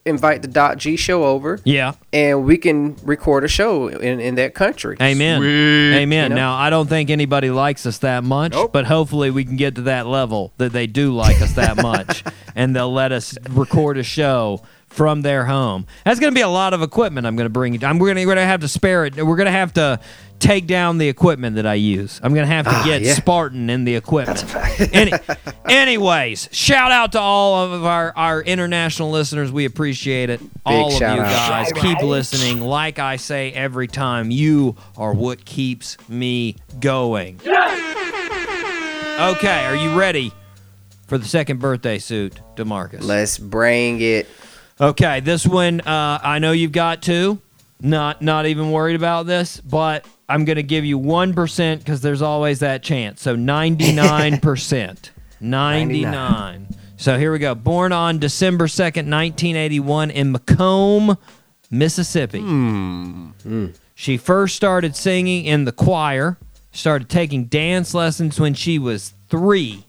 invite 0.06 0.41
the 0.41 0.47
Doc 0.47 0.78
G 0.78 0.95
show 0.95 1.26
over, 1.26 1.60
yeah. 1.66 1.95
and 2.14 2.45
we 2.45 2.56
can 2.56 2.95
record 3.03 3.43
a 3.43 3.49
show 3.49 3.89
in 3.89 4.22
in 4.22 4.36
that 4.36 4.53
country. 4.53 4.95
Amen. 5.01 5.43
Amen. 5.43 6.24
You 6.24 6.30
know? 6.30 6.36
Now, 6.36 6.56
I 6.56 6.70
don't 6.70 6.88
think 6.88 7.10
anybody 7.10 7.49
likes 7.49 7.86
us 7.86 7.97
that 7.97 8.24
much, 8.24 8.53
Nope. 8.53 8.72
but 8.72 8.86
hopefully 8.86 9.32
we 9.32 9.43
can 9.43 9.58
get 9.58 9.76
to 9.76 9.82
that 9.82 10.08
level 10.08 10.53
that 10.60 10.72
they 10.72 10.88
do 10.88 11.12
like 11.14 11.41
us 11.41 11.51
that 11.56 11.76
much 11.82 12.24
and 12.56 12.74
they'll 12.74 12.93
let 12.93 13.12
us 13.12 13.38
record 13.49 13.97
a 13.97 14.03
show 14.03 14.62
from 14.95 15.21
their 15.21 15.45
home. 15.45 15.85
That's 16.05 16.21
going 16.21 16.31
to 16.31 16.35
be 16.35 16.41
a 16.41 16.47
lot 16.47 16.73
of 16.73 16.81
equipment 16.81 17.27
I'm 17.27 17.35
going 17.35 17.45
to 17.45 17.49
bring. 17.49 17.83
I'm 17.83 17.99
we're 17.99 18.13
going 18.13 18.37
to 18.37 18.41
have 18.41 18.61
to 18.61 18.67
spare 18.69 19.05
it. 19.05 19.15
We're 19.17 19.35
going 19.35 19.45
to 19.45 19.51
have 19.51 19.73
to 19.73 19.99
take 20.39 20.67
down 20.67 20.97
the 20.97 21.09
equipment 21.09 21.57
that 21.57 21.65
I 21.65 21.73
use. 21.73 22.21
I'm 22.23 22.33
going 22.33 22.47
to 22.47 22.53
have 22.53 22.65
to 22.65 22.71
ah, 22.71 22.83
get 22.85 23.01
yeah. 23.01 23.13
Spartan 23.13 23.69
in 23.69 23.83
the 23.83 23.95
equipment. 23.95 24.45
Any, 24.93 25.11
anyways, 25.69 26.47
shout 26.51 26.91
out 26.91 27.11
to 27.13 27.19
all 27.19 27.73
of 27.73 27.83
our, 27.83 28.13
our 28.15 28.41
international 28.41 29.11
listeners. 29.11 29.51
We 29.51 29.65
appreciate 29.65 30.29
it. 30.29 30.39
all 30.65 30.93
of 30.93 31.01
you 31.01 31.07
out. 31.07 31.27
guys 31.27 31.73
keep 31.73 32.01
listening. 32.01 32.61
Like 32.61 32.97
I 32.97 33.17
say 33.17 33.51
every 33.51 33.87
time, 33.87 34.31
you 34.31 34.77
are 34.95 35.13
what 35.13 35.43
keeps 35.43 35.97
me 36.07 36.55
going. 36.79 37.41
Okay, 39.17 39.65
are 39.65 39.75
you 39.75 39.97
ready 39.97 40.31
for 41.07 41.17
the 41.17 41.25
second 41.25 41.59
birthday 41.59 41.99
suit, 41.99 42.39
Demarcus? 42.55 43.03
Let's 43.03 43.37
bring 43.37 44.01
it. 44.01 44.27
Okay, 44.80 45.21
this 45.21 45.45
one 45.47 45.80
uh, 45.82 46.19
I 46.21 46.39
know 46.39 46.51
you've 46.51 46.73
got 46.73 47.01
two. 47.01 47.41
Not 47.82 48.21
not 48.21 48.45
even 48.45 48.71
worried 48.71 48.95
about 48.95 49.26
this, 49.26 49.61
but 49.61 50.05
I'm 50.28 50.43
gonna 50.43 50.63
give 50.63 50.84
you 50.84 50.97
one 50.97 51.34
percent 51.34 51.82
because 51.82 52.01
there's 52.01 52.21
always 52.21 52.59
that 52.59 52.84
chance. 52.84 53.21
So 53.21 53.36
99 53.36 54.39
percent, 54.41 55.11
99. 55.39 56.67
So 56.97 57.17
here 57.17 57.32
we 57.32 57.39
go. 57.39 57.55
Born 57.55 57.91
on 57.91 58.19
December 58.19 58.67
2nd, 58.67 59.09
1981, 59.11 60.11
in 60.11 60.34
McComb, 60.34 61.17
Mississippi. 61.69 62.39
She 63.93 64.17
first 64.17 64.55
started 64.55 64.95
singing 64.95 65.45
in 65.45 65.65
the 65.65 65.71
choir. 65.71 66.38
Started 66.71 67.09
taking 67.09 67.45
dance 67.45 67.93
lessons 67.93 68.39
when 68.39 68.53
she 68.53 68.78
was 68.80 69.13
three. 69.30 69.86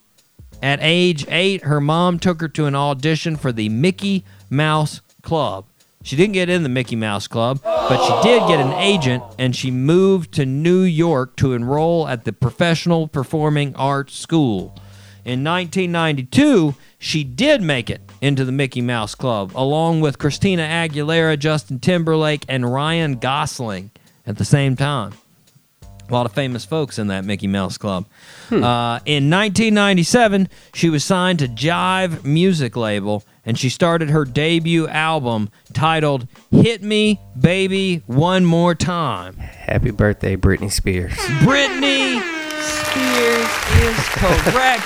At 0.62 0.78
age 0.82 1.26
eight, 1.28 1.62
her 1.64 1.80
mom 1.80 2.18
took 2.18 2.40
her 2.40 2.48
to 2.48 2.66
an 2.66 2.74
audition 2.74 3.36
for 3.36 3.52
the 3.52 3.68
Mickey 3.68 4.24
Mouse 4.50 5.00
Club. 5.22 5.64
She 6.02 6.14
didn't 6.14 6.34
get 6.34 6.48
in 6.48 6.62
the 6.62 6.68
Mickey 6.68 6.94
Mouse 6.94 7.26
Club, 7.26 7.60
but 7.64 8.04
she 8.06 8.28
did 8.28 8.46
get 8.46 8.60
an 8.60 8.72
agent 8.74 9.24
and 9.38 9.56
she 9.56 9.72
moved 9.72 10.32
to 10.34 10.46
New 10.46 10.82
York 10.82 11.34
to 11.36 11.52
enroll 11.52 12.06
at 12.06 12.24
the 12.24 12.32
Professional 12.32 13.08
Performing 13.08 13.74
Arts 13.74 14.16
School. 14.16 14.76
In 15.24 15.42
1992, 15.42 16.76
she 17.00 17.24
did 17.24 17.60
make 17.60 17.90
it 17.90 18.00
into 18.20 18.44
the 18.44 18.52
Mickey 18.52 18.80
Mouse 18.80 19.16
Club, 19.16 19.50
along 19.56 20.00
with 20.00 20.18
Christina 20.18 20.62
Aguilera, 20.62 21.36
Justin 21.36 21.80
Timberlake, 21.80 22.44
and 22.48 22.72
Ryan 22.72 23.16
Gosling 23.16 23.90
at 24.24 24.38
the 24.38 24.44
same 24.44 24.76
time. 24.76 25.12
A 26.08 26.12
lot 26.12 26.24
of 26.24 26.32
famous 26.32 26.64
folks 26.64 27.00
in 27.00 27.08
that 27.08 27.24
Mickey 27.24 27.48
Mouse 27.48 27.78
Club. 27.78 28.06
Uh, 28.52 29.00
in 29.04 29.28
1997, 29.28 30.48
she 30.72 30.88
was 30.88 31.02
signed 31.02 31.40
to 31.40 31.48
Jive 31.48 32.24
Music 32.24 32.76
Label 32.76 33.24
and 33.46 33.58
she 33.58 33.70
started 33.70 34.10
her 34.10 34.24
debut 34.24 34.88
album 34.88 35.48
titled 35.72 36.26
Hit 36.50 36.82
Me 36.82 37.20
Baby 37.38 38.02
One 38.06 38.44
More 38.44 38.74
Time. 38.74 39.36
Happy 39.36 39.92
birthday, 39.92 40.36
Britney 40.36 40.70
Spears. 40.70 41.12
Britney 41.12 42.20
Spears 42.60 43.48
is 43.82 44.08
correct. 44.50 44.84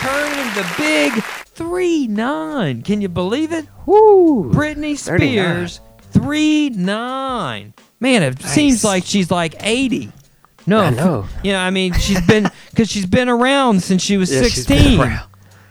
Turning 0.00 0.54
the 0.54 0.74
big 0.76 1.12
3 1.54 2.08
9. 2.08 2.82
Can 2.82 3.00
you 3.00 3.08
believe 3.08 3.52
it? 3.52 3.66
Woo! 3.86 4.50
Britney 4.52 4.98
Spears, 4.98 5.80
3 6.10 6.70
9. 6.70 7.74
Man, 8.00 8.22
it 8.24 8.42
seems 8.42 8.82
like 8.82 9.04
she's 9.04 9.30
like 9.30 9.54
80. 9.60 10.10
No, 10.66 10.80
I 10.80 10.90
know. 10.90 11.26
Yeah, 11.42 11.64
I 11.64 11.70
mean, 11.70 11.92
she's 11.94 12.20
been 12.26 12.48
because 12.70 12.90
she's 12.90 13.06
been 13.06 13.28
around 13.28 13.82
since 13.82 14.02
she 14.02 14.16
was 14.16 14.32
Yeah, 14.32 14.42
she's 14.42 14.66
16. 14.66 15.20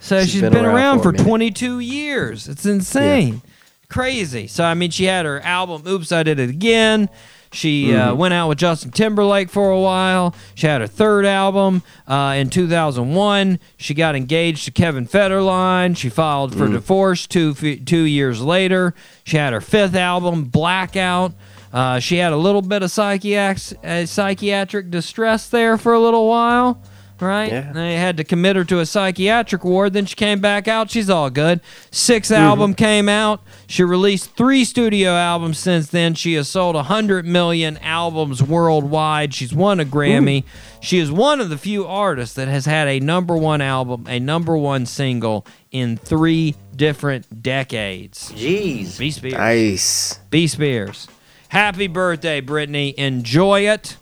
So 0.01 0.19
she's 0.21 0.31
She's 0.31 0.41
been, 0.41 0.51
been 0.53 0.65
around, 0.65 0.75
around 0.75 0.99
for 1.03 1.11
for 1.13 1.23
22 1.23 1.79
years. 1.79 2.47
It's 2.49 2.65
insane. 2.65 3.41
Crazy. 3.87 4.47
So, 4.47 4.63
I 4.63 4.73
mean, 4.73 4.89
she 4.91 5.05
had 5.05 5.25
her 5.25 5.39
album, 5.41 5.83
Oops, 5.87 6.11
I 6.11 6.23
Did 6.23 6.39
It 6.39 6.49
Again. 6.49 7.07
She 7.53 7.87
Mm-hmm. 7.87 8.09
uh, 8.11 8.15
went 8.15 8.33
out 8.33 8.47
with 8.47 8.57
Justin 8.57 8.91
Timberlake 8.91 9.49
for 9.49 9.69
a 9.69 9.79
while. 9.79 10.33
She 10.55 10.65
had 10.67 10.79
her 10.81 10.87
third 10.87 11.25
album 11.25 11.83
uh, 12.07 12.35
in 12.37 12.49
2001. 12.49 13.59
She 13.77 13.93
got 13.93 14.15
engaged 14.15 14.63
to 14.65 14.71
Kevin 14.71 15.05
Federline. 15.05 15.95
She 15.97 16.07
filed 16.09 16.53
Mm. 16.53 16.57
for 16.57 16.67
divorce 16.69 17.27
two, 17.27 17.53
two 17.53 18.03
years 18.03 18.41
later. 18.41 18.93
She 19.25 19.35
had 19.37 19.51
her 19.53 19.59
fifth 19.61 19.95
album, 19.95 20.45
Blackout. 20.45 21.33
Uh, 21.73 21.99
she 21.99 22.17
had 22.17 22.31
a 22.33 22.37
little 22.37 22.61
bit 22.61 22.83
of 22.83 22.97
uh, 22.97 24.05
psychiatric 24.05 24.89
distress 24.89 25.47
there 25.49 25.77
for 25.77 25.93
a 25.93 25.99
little 25.99 26.27
while, 26.29 26.81
right? 27.21 27.51
Yeah. 27.51 27.71
They 27.71 27.95
had 27.95 28.17
to 28.17 28.23
commit 28.23 28.55
her 28.55 28.63
to 28.65 28.79
a 28.79 28.85
psychiatric 28.85 29.63
ward. 29.63 29.93
Then 29.93 30.05
she 30.05 30.15
came 30.15 30.39
back 30.39 30.67
out. 30.67 30.89
She's 30.89 31.09
all 31.09 31.29
good. 31.29 31.61
6th 31.91 32.31
mm-hmm. 32.31 32.33
album 32.33 32.73
came 32.73 33.07
out. 33.07 33.41
She 33.67 33.83
released 33.83 34.35
three 34.35 34.65
studio 34.65 35.11
albums 35.11 35.59
since 35.59 35.87
then. 35.87 36.13
She 36.15 36.33
has 36.33 36.49
sold 36.49 36.75
100 36.75 37.25
million 37.25 37.77
albums 37.77 38.41
worldwide. 38.41 39.33
She's 39.33 39.53
won 39.53 39.79
a 39.79 39.85
Grammy. 39.85 40.43
She 40.81 40.97
is 40.97 41.11
one 41.11 41.39
of 41.39 41.49
the 41.49 41.57
few 41.57 41.85
artists 41.85 42.35
that 42.35 42.47
has 42.47 42.65
had 42.65 42.87
a 42.87 42.99
number 42.99 43.37
one 43.37 43.61
album, 43.61 44.05
a 44.07 44.19
number 44.19 44.57
one 44.57 44.85
single 44.85 45.45
in 45.71 45.95
three 45.95 46.55
different 46.75 47.43
decades. 47.43 48.31
Jeez. 48.31 48.97
B. 48.97 49.11
Spears. 49.11 49.33
Nice. 49.33 50.19
B. 50.29 50.47
Spears. 50.47 51.07
Happy 51.49 51.87
birthday, 51.87 52.41
Britney. 52.41 52.93
Enjoy 52.95 53.61
it. 53.67 53.97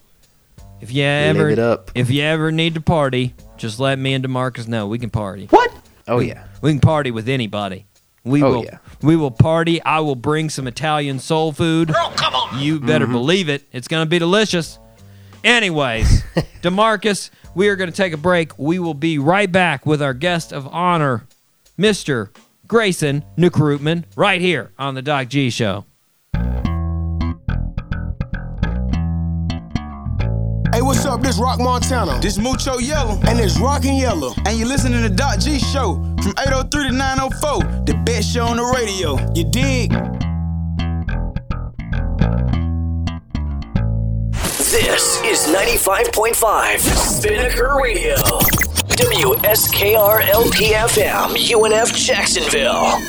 If 0.81 0.91
you 0.91 1.03
ever 1.03 1.49
it 1.49 1.59
up. 1.59 1.91
if 1.95 2.09
you 2.09 2.21
ever 2.23 2.51
need 2.51 2.75
to 2.75 2.81
party, 2.81 3.33
just 3.57 3.79
let 3.79 3.99
me 3.99 4.13
and 4.13 4.23
Demarcus 4.25 4.67
know. 4.67 4.87
We 4.87 4.97
can 4.99 5.09
party. 5.09 5.47
What? 5.47 5.71
Oh 6.07 6.19
yeah. 6.19 6.45
We 6.61 6.71
can 6.71 6.79
party 6.79 7.11
with 7.11 7.27
anybody. 7.29 7.85
We 8.23 8.43
Oh, 8.43 8.51
will 8.51 8.63
yeah. 8.65 8.77
we 9.01 9.15
will 9.15 9.31
party. 9.31 9.81
I 9.83 9.99
will 10.01 10.15
bring 10.15 10.49
some 10.49 10.67
Italian 10.67 11.19
soul 11.19 11.51
food. 11.51 11.93
Girl, 11.93 12.11
come 12.15 12.33
on. 12.35 12.59
You 12.59 12.79
better 12.79 13.05
Mm-hmm. 13.05 13.13
believe 13.13 13.49
it. 13.49 13.63
It's 13.71 13.87
gonna 13.87 14.05
be 14.05 14.19
delicious. 14.19 14.79
Anyways, 15.43 16.21
Demarcus, 16.61 17.29
we 17.55 17.69
are 17.69 17.75
gonna 17.75 17.91
take 17.91 18.13
a 18.13 18.17
break. 18.17 18.57
We 18.59 18.77
will 18.79 18.93
be 18.93 19.17
right 19.19 19.51
back 19.51 19.85
with 19.85 20.01
our 20.01 20.13
guest 20.13 20.51
of 20.51 20.67
honor, 20.67 21.25
Mr. 21.77 22.29
Grayson 22.67 23.23
Nukrutman, 23.37 24.03
right 24.15 24.41
here 24.41 24.71
on 24.77 24.95
the 24.95 25.01
Doc 25.01 25.27
G 25.29 25.49
Show. 25.49 25.85
Up? 31.19 31.25
This 31.25 31.37
Rock 31.37 31.59
Montana. 31.59 32.19
This 32.21 32.37
Mucho 32.37 32.77
Yellow. 32.77 33.19
And 33.27 33.39
this 33.39 33.59
Rockin' 33.59 33.95
Yellow. 33.95 34.33
And 34.45 34.57
you're 34.57 34.67
listening 34.67 35.01
to 35.03 35.09
Doc 35.09 35.39
G 35.39 35.59
Show 35.59 35.95
from 36.21 36.33
803 36.39 36.89
to 36.89 36.91
904. 36.91 37.59
The 37.85 37.93
best 38.05 38.33
show 38.33 38.45
on 38.45 38.57
the 38.57 38.63
radio. 38.63 39.17
You 39.33 39.43
dig? 39.49 39.91
This 44.71 45.19
is 45.23 45.53
95.5 45.53 46.79
Spinnaker 46.79 47.75
Radio. 47.81 48.15
WSKR 48.99 50.21
LPFM, 50.21 51.35
UNF 51.35 51.95
Jacksonville. 51.95 52.99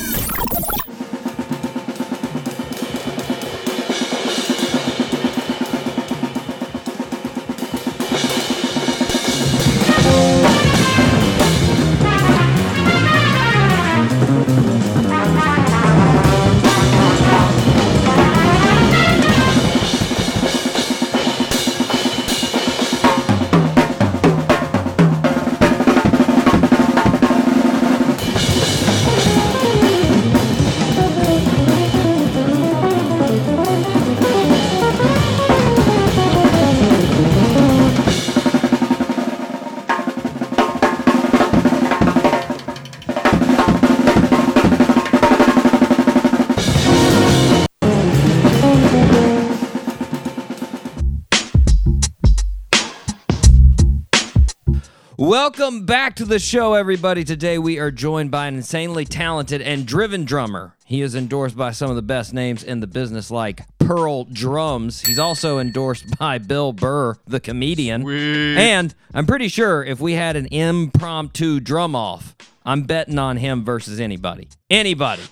Welcome 55.70 55.86
back 55.86 56.16
to 56.16 56.24
the 56.24 56.40
show, 56.40 56.74
everybody. 56.74 57.22
Today 57.22 57.56
we 57.56 57.78
are 57.78 57.92
joined 57.92 58.32
by 58.32 58.48
an 58.48 58.56
insanely 58.56 59.04
talented 59.04 59.62
and 59.62 59.86
driven 59.86 60.24
drummer. 60.24 60.74
He 60.84 61.00
is 61.00 61.14
endorsed 61.14 61.56
by 61.56 61.70
some 61.70 61.90
of 61.90 61.94
the 61.94 62.02
best 62.02 62.34
names 62.34 62.64
in 62.64 62.80
the 62.80 62.88
business, 62.88 63.30
like 63.30 63.62
Pearl 63.78 64.24
Drums. 64.24 65.00
He's 65.02 65.20
also 65.20 65.60
endorsed 65.60 66.06
by 66.18 66.38
Bill 66.38 66.72
Burr, 66.72 67.18
the 67.24 67.38
comedian. 67.38 68.04
And 68.10 68.92
I'm 69.14 69.26
pretty 69.26 69.46
sure 69.46 69.84
if 69.84 70.00
we 70.00 70.14
had 70.14 70.34
an 70.34 70.46
impromptu 70.46 71.60
drum 71.60 71.94
off, 71.94 72.34
I'm 72.64 72.82
betting 72.82 73.20
on 73.20 73.36
him 73.36 73.64
versus 73.64 74.00
anybody. 74.00 74.48
Anybody. 74.70 75.22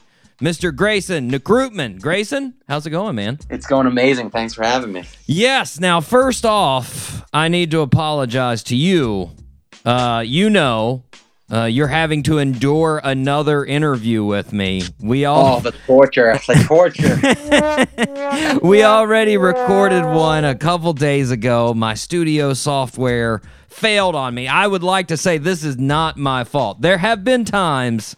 Mr. 0.40 0.72
Grayson 0.72 1.32
Nukrutman. 1.32 2.00
Grayson, 2.00 2.54
how's 2.68 2.86
it 2.86 2.90
going, 2.90 3.16
man? 3.16 3.40
It's 3.50 3.66
going 3.66 3.88
amazing. 3.88 4.30
Thanks 4.30 4.54
for 4.54 4.62
having 4.62 4.92
me. 4.92 5.02
Yes. 5.26 5.80
Now, 5.80 6.00
first 6.00 6.46
off, 6.46 7.24
I 7.32 7.48
need 7.48 7.72
to 7.72 7.80
apologize 7.80 8.62
to 8.62 8.76
you. 8.76 9.32
Uh, 9.88 10.20
you 10.20 10.50
know, 10.50 11.02
uh, 11.50 11.64
you're 11.64 11.86
having 11.88 12.22
to 12.22 12.36
endure 12.36 13.00
another 13.02 13.64
interview 13.64 14.22
with 14.22 14.52
me. 14.52 14.82
We 15.00 15.24
all 15.24 15.56
Oh, 15.56 15.60
the 15.60 15.72
torture. 15.86 16.38
The 16.46 16.62
torture. 16.66 18.58
we 18.66 18.84
already 18.84 19.38
recorded 19.38 20.04
one 20.04 20.44
a 20.44 20.54
couple 20.54 20.92
days 20.92 21.30
ago. 21.30 21.72
My 21.72 21.94
studio 21.94 22.52
software 22.52 23.40
failed 23.68 24.14
on 24.14 24.34
me. 24.34 24.46
I 24.46 24.66
would 24.66 24.82
like 24.82 25.08
to 25.08 25.16
say 25.16 25.38
this 25.38 25.64
is 25.64 25.78
not 25.78 26.18
my 26.18 26.44
fault. 26.44 26.82
There 26.82 26.98
have 26.98 27.24
been 27.24 27.46
times 27.46 28.14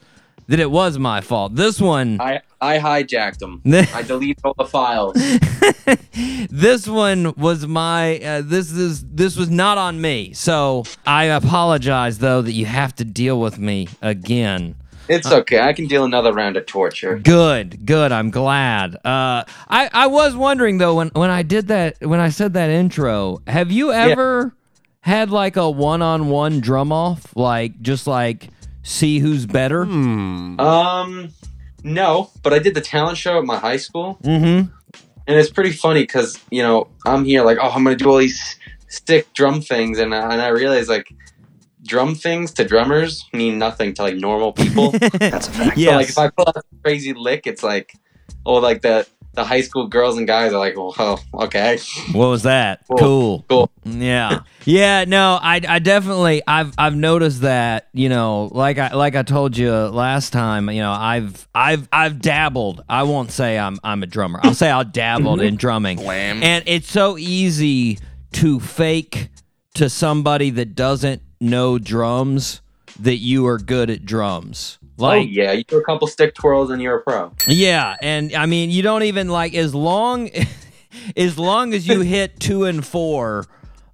that 0.48 0.58
it 0.58 0.72
was 0.72 0.98
my 0.98 1.20
fault. 1.20 1.54
This 1.54 1.80
one 1.80 2.20
I, 2.20 2.40
I 2.60 2.78
hijacked 2.78 3.38
them. 3.38 3.62
I 3.94 4.02
deleted 4.02 4.40
all 4.42 4.54
the 4.58 4.64
files. 4.64 5.14
this 6.12 6.86
one 6.86 7.34
was 7.36 7.66
my 7.66 8.18
uh, 8.18 8.42
this 8.42 8.70
is 8.72 9.04
this 9.04 9.36
was 9.36 9.50
not 9.50 9.78
on 9.78 10.00
me. 10.00 10.32
So 10.32 10.84
i 11.06 11.24
apologize 11.24 12.18
though 12.18 12.42
that 12.42 12.52
you 12.52 12.66
have 12.66 12.94
to 12.96 13.04
deal 13.04 13.40
with 13.40 13.58
me 13.58 13.88
again. 14.02 14.74
It's 15.08 15.30
okay. 15.30 15.60
I 15.60 15.72
can 15.72 15.88
deal 15.88 16.04
another 16.04 16.32
round 16.32 16.56
of 16.56 16.66
torture. 16.66 17.18
good 17.18 17.84
good. 17.86 18.12
I'm 18.12 18.30
glad. 18.30 18.94
Uh 18.96 19.44
i 19.68 19.90
i 19.92 20.06
was 20.06 20.34
wondering 20.36 20.78
though 20.78 20.96
when 20.96 21.08
when 21.10 21.30
i 21.30 21.42
did 21.42 21.68
that 21.68 21.96
when 22.00 22.20
i 22.20 22.28
said 22.28 22.54
that 22.54 22.70
intro 22.70 23.42
have 23.46 23.70
you 23.70 23.92
ever 23.92 24.54
had 25.00 25.30
like 25.30 25.56
a 25.56 25.68
one-on-one 25.68 26.60
drum 26.60 26.92
off? 26.92 27.34
Like 27.36 27.80
just 27.80 28.06
like 28.06 28.48
see 28.82 29.18
who's 29.18 29.46
better? 29.46 29.82
Um, 29.82 31.30
no, 31.82 32.30
but 32.42 32.52
I 32.52 32.58
did 32.58 32.74
the 32.74 32.80
talent 32.80 33.16
show 33.18 33.38
at 33.38 33.44
my 33.44 33.56
high 33.56 33.78
school, 33.78 34.18
mm-hmm 34.22 34.74
and 35.30 35.38
it's 35.38 35.50
pretty 35.50 35.70
funny 35.70 36.02
because 36.02 36.40
you 36.50 36.60
know 36.60 36.88
I'm 37.06 37.24
here 37.24 37.44
like, 37.44 37.58
oh, 37.62 37.70
I'm 37.70 37.84
gonna 37.84 37.94
do 37.94 38.10
all 38.10 38.16
these 38.18 38.56
stick 38.88 39.32
drum 39.32 39.60
things, 39.60 40.00
and 40.00 40.12
I, 40.12 40.32
and 40.32 40.42
I 40.42 40.48
realize 40.48 40.88
like 40.88 41.14
drum 41.86 42.16
things 42.16 42.52
to 42.54 42.64
drummers 42.64 43.24
mean 43.32 43.56
nothing 43.56 43.94
to 43.94 44.02
like 44.02 44.16
normal 44.16 44.52
people. 44.52 44.90
That's 45.18 45.46
a 45.46 45.52
fact. 45.52 45.78
So 45.78 45.90
like 45.92 46.08
if 46.08 46.18
I 46.18 46.30
pull 46.30 46.46
out 46.48 46.56
a 46.56 46.62
crazy 46.82 47.14
lick, 47.14 47.46
it's 47.46 47.62
like, 47.62 47.94
oh, 48.44 48.54
like 48.54 48.82
the 48.82 49.06
the 49.32 49.44
high 49.44 49.60
school 49.60 49.86
girls 49.86 50.18
and 50.18 50.26
guys 50.26 50.52
are 50.52 50.58
like, 50.58 50.76
well, 50.76 50.94
oh, 50.98 51.18
okay, 51.44 51.78
what 52.12 52.28
was 52.28 52.42
that 52.42 52.84
Cool. 52.88 52.98
cool 52.98 53.44
cool. 53.48 53.70
Yeah. 53.84 54.40
Yeah, 54.66 55.06
no, 55.08 55.38
I, 55.40 55.62
I 55.66 55.78
definitely 55.78 56.42
I've 56.46 56.74
I've 56.76 56.94
noticed 56.94 57.40
that, 57.40 57.88
you 57.94 58.10
know, 58.10 58.50
like 58.52 58.76
I 58.76 58.94
like 58.94 59.16
I 59.16 59.22
told 59.22 59.56
you 59.56 59.72
last 59.72 60.34
time, 60.34 60.68
you 60.68 60.82
know, 60.82 60.92
I've 60.92 61.48
I've 61.54 61.88
I've 61.90 62.20
dabbled. 62.20 62.84
I 62.86 63.04
won't 63.04 63.30
say 63.30 63.58
I'm 63.58 63.78
I'm 63.82 64.02
a 64.02 64.06
drummer. 64.06 64.38
I'll 64.42 64.52
say 64.52 64.70
I 64.70 64.82
dabbled 64.82 65.40
mhm. 65.40 65.46
in 65.46 65.56
drumming. 65.56 65.98
And 66.00 66.62
it's 66.66 66.90
so 66.90 67.16
easy 67.16 67.98
to 68.32 68.60
fake 68.60 69.30
to 69.74 69.88
somebody 69.88 70.50
that 70.50 70.74
doesn't 70.74 71.22
know 71.40 71.78
drums 71.78 72.60
that 72.98 73.16
you 73.16 73.46
are 73.46 73.58
good 73.58 73.88
at 73.88 74.04
drums. 74.04 74.78
Like 75.00 75.20
oh 75.20 75.22
yeah, 75.30 75.52
you 75.52 75.64
do 75.64 75.78
a 75.78 75.84
couple 75.84 76.06
stick 76.06 76.34
twirls 76.34 76.70
and 76.70 76.80
you're 76.82 76.96
a 76.96 77.02
pro. 77.02 77.32
yeah, 77.46 77.96
and 78.02 78.34
I 78.34 78.46
mean, 78.46 78.70
you 78.70 78.82
don't 78.82 79.02
even 79.04 79.28
like 79.28 79.54
as 79.54 79.74
long 79.74 80.30
as 81.16 81.38
long 81.38 81.74
as 81.74 81.86
you 81.88 82.00
hit 82.16 82.38
two 82.40 82.64
and 82.64 82.84
four 82.86 83.46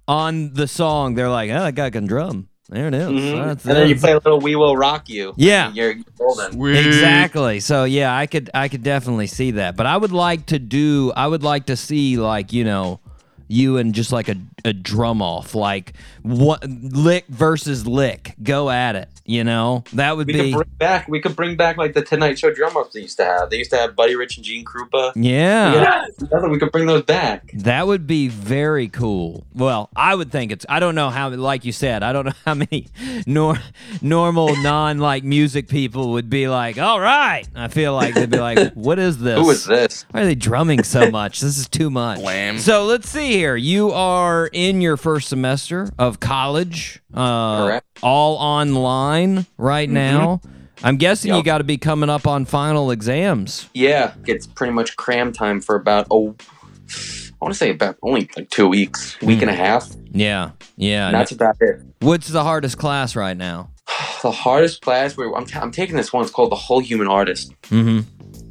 on 0.07 0.53
the 0.53 0.67
song, 0.67 1.15
they're 1.15 1.29
like, 1.29 1.49
"Oh, 1.49 1.59
that 1.63 1.75
guy 1.75 1.89
can 1.89 2.05
drum." 2.07 2.47
There 2.69 2.89
it 2.89 2.93
is. 2.93 3.07
Mhm. 3.07 3.45
That's 3.45 3.65
and 3.65 3.75
then 3.77 3.87
you 3.89 3.95
play 3.95 4.11
a 4.11 4.15
little 4.15 4.41
"We 4.41 4.55
Will 4.57 4.75
Rock 4.75 5.07
You." 5.07 5.33
Yeah. 5.37 5.71
you're 5.71 5.95
golden. 6.17 6.61
Exactly. 6.75 7.61
So 7.61 7.85
yeah, 7.85 8.15
I 8.15 8.25
could 8.25 8.49
I 8.53 8.67
could 8.67 8.83
definitely 8.83 9.27
see 9.27 9.51
that. 9.51 9.77
But 9.77 9.85
I 9.85 9.95
would 9.95 10.11
like 10.11 10.47
to 10.47 10.59
do 10.59 11.13
I 11.15 11.27
would 11.27 11.43
like 11.43 11.67
to 11.67 11.77
see 11.77 12.17
like, 12.17 12.51
you 12.51 12.65
know, 12.65 12.99
you 13.47 13.77
and 13.77 13.95
just 13.95 14.11
like 14.11 14.27
a 14.27 14.35
a 14.65 14.73
drum 14.73 15.21
off, 15.21 15.55
like 15.55 15.93
what 16.23 16.61
lick 16.69 17.25
versus 17.29 17.87
lick, 17.87 18.35
go 18.43 18.69
at 18.69 18.97
it. 18.97 19.07
You 19.29 19.43
know, 19.43 19.83
that 19.91 20.15
would 20.15 20.25
We 20.27 20.33
be 20.33 20.39
could 20.53 20.53
bring 20.53 20.77
back. 20.77 21.07
We 21.09 21.19
could 21.19 21.35
bring 21.35 21.57
back 21.57 21.75
like 21.75 21.93
the 21.93 22.01
Tonight 22.01 22.39
Show 22.39 22.53
drum 22.53 22.77
ups 22.77 22.93
they 22.93 23.01
used 23.01 23.17
to 23.17 23.25
have. 23.25 23.49
They 23.49 23.57
used 23.57 23.71
to 23.71 23.77
have 23.77 23.93
Buddy 23.93 24.15
Rich 24.15 24.37
and 24.37 24.45
Gene 24.45 24.63
Krupa. 24.63 25.11
yeah. 25.17 26.05
Yeah, 26.31 26.47
we 26.47 26.57
could 26.57 26.71
bring 26.71 26.85
those 26.87 27.03
back. 27.03 27.51
That 27.53 27.87
would 27.87 28.07
be 28.07 28.29
very 28.29 28.87
cool. 28.87 29.45
Well, 29.53 29.89
I 29.97 30.15
would 30.15 30.31
think 30.31 30.53
it's. 30.53 30.65
I 30.69 30.79
don't 30.79 30.95
know 30.95 31.09
how, 31.09 31.29
like 31.29 31.65
you 31.65 31.73
said, 31.73 32.03
I 32.03 32.13
don't 32.13 32.25
know 32.25 32.31
how 32.45 32.53
many 32.53 32.87
nor, 33.25 33.57
normal 34.01 34.55
non 34.63 34.99
like 34.99 35.25
music 35.25 35.67
people 35.67 36.11
would 36.11 36.29
be 36.29 36.47
like. 36.47 36.77
All 36.77 36.99
right, 37.01 37.45
I 37.53 37.67
feel 37.67 37.93
like 37.93 38.13
they'd 38.13 38.29
be 38.29 38.39
like, 38.39 38.73
"What 38.75 38.97
is 38.97 39.17
this? 39.17 39.37
Who 39.37 39.49
is 39.49 39.65
this? 39.65 40.05
Why 40.11 40.21
are 40.21 40.25
they 40.25 40.35
drumming 40.35 40.83
so 40.83 41.11
much? 41.11 41.41
This 41.41 41.57
is 41.57 41.67
too 41.67 41.89
much." 41.89 42.19
Wham. 42.21 42.59
So 42.59 42.85
let's 42.85 43.09
see 43.09 43.33
here. 43.33 43.57
You 43.57 43.91
are 43.91 44.47
in 44.53 44.79
your 44.79 44.95
first 44.95 45.27
semester 45.27 45.89
of 45.99 46.21
college. 46.21 47.01
Uh, 47.13 47.65
Correct. 47.65 47.86
All 48.03 48.35
online 48.37 49.45
right 49.57 49.89
now. 49.89 50.41
I'm 50.83 50.97
guessing 50.97 51.33
you 51.33 51.43
got 51.43 51.57
to 51.57 51.63
be 51.63 51.77
coming 51.77 52.09
up 52.09 52.27
on 52.27 52.45
final 52.45 52.91
exams. 52.91 53.67
Yeah, 53.73 54.13
it's 54.27 54.45
pretty 54.45 54.73
much 54.73 54.95
cram 54.95 55.33
time 55.33 55.59
for 55.61 55.75
about 55.75 56.05
oh, 56.11 56.35
I 56.39 57.35
want 57.41 57.53
to 57.53 57.57
say 57.57 57.71
about 57.71 57.97
only 58.03 58.29
like 58.37 58.49
two 58.49 58.67
weeks, 58.67 59.19
week 59.21 59.41
and 59.41 59.49
a 59.49 59.55
half. 59.55 59.89
Yeah, 60.11 60.51
yeah. 60.75 61.07
And 61.07 61.15
that's 61.15 61.31
about 61.31 61.57
it. 61.61 61.81
What's 61.99 62.27
the 62.27 62.43
hardest 62.43 62.77
class 62.77 63.15
right 63.15 63.37
now? 63.37 63.71
The 64.23 64.31
hardest 64.31 64.81
class 64.81 65.15
where 65.15 65.31
I'm, 65.35 65.45
t- 65.45 65.59
I'm 65.59 65.69
taking 65.71 65.95
this 65.95 66.11
one. 66.11 66.23
It's 66.23 66.31
called 66.31 66.51
the 66.51 66.55
Whole 66.55 66.79
Human 66.79 67.07
Artist. 67.07 67.53
Mm-hmm. 67.69 67.99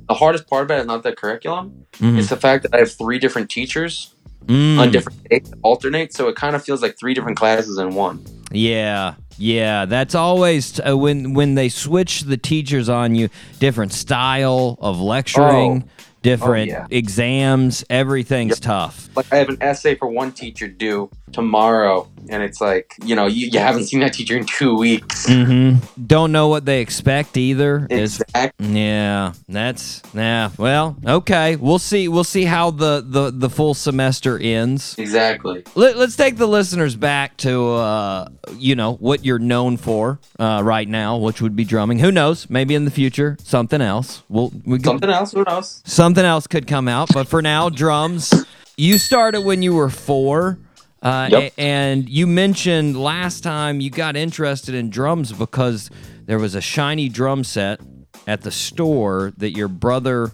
The 0.07 0.15
hardest 0.15 0.47
part 0.49 0.63
about 0.65 0.79
it 0.79 0.81
is 0.83 0.87
not 0.87 1.03
the 1.03 1.13
curriculum. 1.13 1.87
Mhm. 1.95 2.19
It's 2.21 2.29
the 2.29 2.37
fact 2.37 2.63
that 2.63 2.73
I 2.73 2.79
have 2.79 2.93
three 2.93 3.19
different 3.19 3.51
teachers 3.51 4.13
Mm. 4.47 4.79
on 4.79 4.93
different 4.93 5.25
days 5.29 5.53
alternate, 5.65 6.15
so 6.15 6.29
it 6.29 6.37
kind 6.37 6.55
of 6.55 6.65
feels 6.65 6.81
like 6.81 6.97
three 6.97 7.15
different 7.15 7.37
classes 7.37 7.79
in 7.79 7.97
one. 7.97 8.25
Yeah, 8.53 9.15
yeah. 9.39 9.87
That's 9.87 10.15
always 10.15 10.81
uh, 10.81 10.97
when 10.97 11.35
when 11.35 11.55
they 11.55 11.69
switch 11.69 12.23
the 12.23 12.37
teachers 12.37 12.89
on 12.89 13.15
you. 13.15 13.29
Different 13.59 13.93
style 13.93 14.79
of 14.81 15.01
lecturing, 15.01 15.89
different 16.27 16.68
yeah. 16.68 16.87
exams. 16.91 17.85
Everything's 17.89 18.59
tough. 18.59 19.09
Like 19.14 19.33
I 19.33 19.37
have 19.37 19.49
an 19.49 19.59
essay 19.61 19.95
for 19.95 20.09
one 20.09 20.33
teacher 20.33 20.66
due 20.66 21.11
tomorrow, 21.33 22.09
and 22.29 22.43
it's 22.43 22.61
like 22.61 22.95
you 23.05 23.14
know 23.14 23.27
you, 23.27 23.49
you 23.49 23.59
haven't 23.59 23.85
seen 23.85 24.01
that 24.01 24.12
teacher 24.12 24.37
in 24.37 24.45
two 24.45 24.77
weeks. 24.77 25.27
Mm-hmm. 25.27 26.05
Don't 26.07 26.33
know 26.33 26.49
what 26.49 26.64
they 26.64 26.81
expect 26.81 27.37
either. 27.37 27.87
Exactly. 27.91 28.66
yeah. 28.66 29.33
That's 29.49 30.03
yeah. 30.14 30.51
Well, 30.59 30.97
okay. 31.07 31.57
We'll 31.57 31.79
see. 31.79 32.09
We'll 32.09 32.24
see 32.24 32.45
how 32.45 32.70
the 32.70 33.05
the 33.07 33.31
the 33.31 33.51
full 33.51 33.74
semester 33.74 34.39
ends. 34.39 34.97
Exactly. 34.99 35.64
Let, 35.74 35.97
let's 35.97 36.16
take 36.16 36.37
the 36.37 36.49
listeners 36.49 36.97
back 36.97 37.37
to 37.39 37.72
uh, 37.72 38.29
you 38.57 38.74
know 38.74 38.95
what 38.95 39.24
you're 39.24 39.39
known 39.39 39.77
for 39.77 40.18
uh, 40.39 40.62
right 40.64 40.89
now, 40.89 41.18
which 41.18 41.41
would 41.41 41.55
be 41.55 41.64
drumming. 41.64 41.99
Who 42.01 42.11
knows? 42.11 42.51
Maybe 42.51 42.74
in 42.74 42.85
the 42.85 42.91
future, 42.91 43.37
something 43.43 43.81
else. 43.81 44.22
We'll 44.29 44.51
we 44.64 44.79
can, 44.79 44.85
Something 44.85 45.11
else? 45.11 45.33
Who 45.33 45.45
knows? 45.45 45.83
something 45.85 46.16
else 46.25 46.47
could 46.47 46.67
come 46.67 46.89
out. 46.89 47.11
But 47.12 47.29
for 47.29 47.43
now, 47.43 47.69
drums. 47.69 48.33
You 48.77 48.99
started 48.99 49.41
when 49.43 49.62
you 49.62 49.75
were 49.75 49.89
four. 49.91 50.59
Uh, 51.03 51.29
Yep. 51.31 51.43
a- 51.57 51.61
and 51.61 52.09
you 52.09 52.27
mentioned 52.27 52.97
last 53.01 53.43
time 53.43 53.81
you 53.81 53.91
got 53.91 54.17
interested 54.17 54.75
in 54.75 54.91
drums 54.91 55.33
because 55.33 55.91
there 56.27 56.39
was 56.39 56.55
a 56.55 56.61
shiny 56.61 57.09
drum 57.09 57.45
set 57.45 57.81
at 58.27 58.43
the 58.43 58.51
store 58.51 59.33
that 59.37 59.51
your 59.57 59.69
brother 59.69 60.33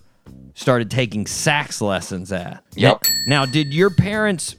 started 0.55 0.91
taking 0.91 1.27
sax 1.27 1.81
lessons 1.81 2.33
at. 2.33 2.63
Yep. 2.75 3.05
Now, 3.27 3.45
did 3.45 3.75
your 3.75 3.91
parents 3.91 4.57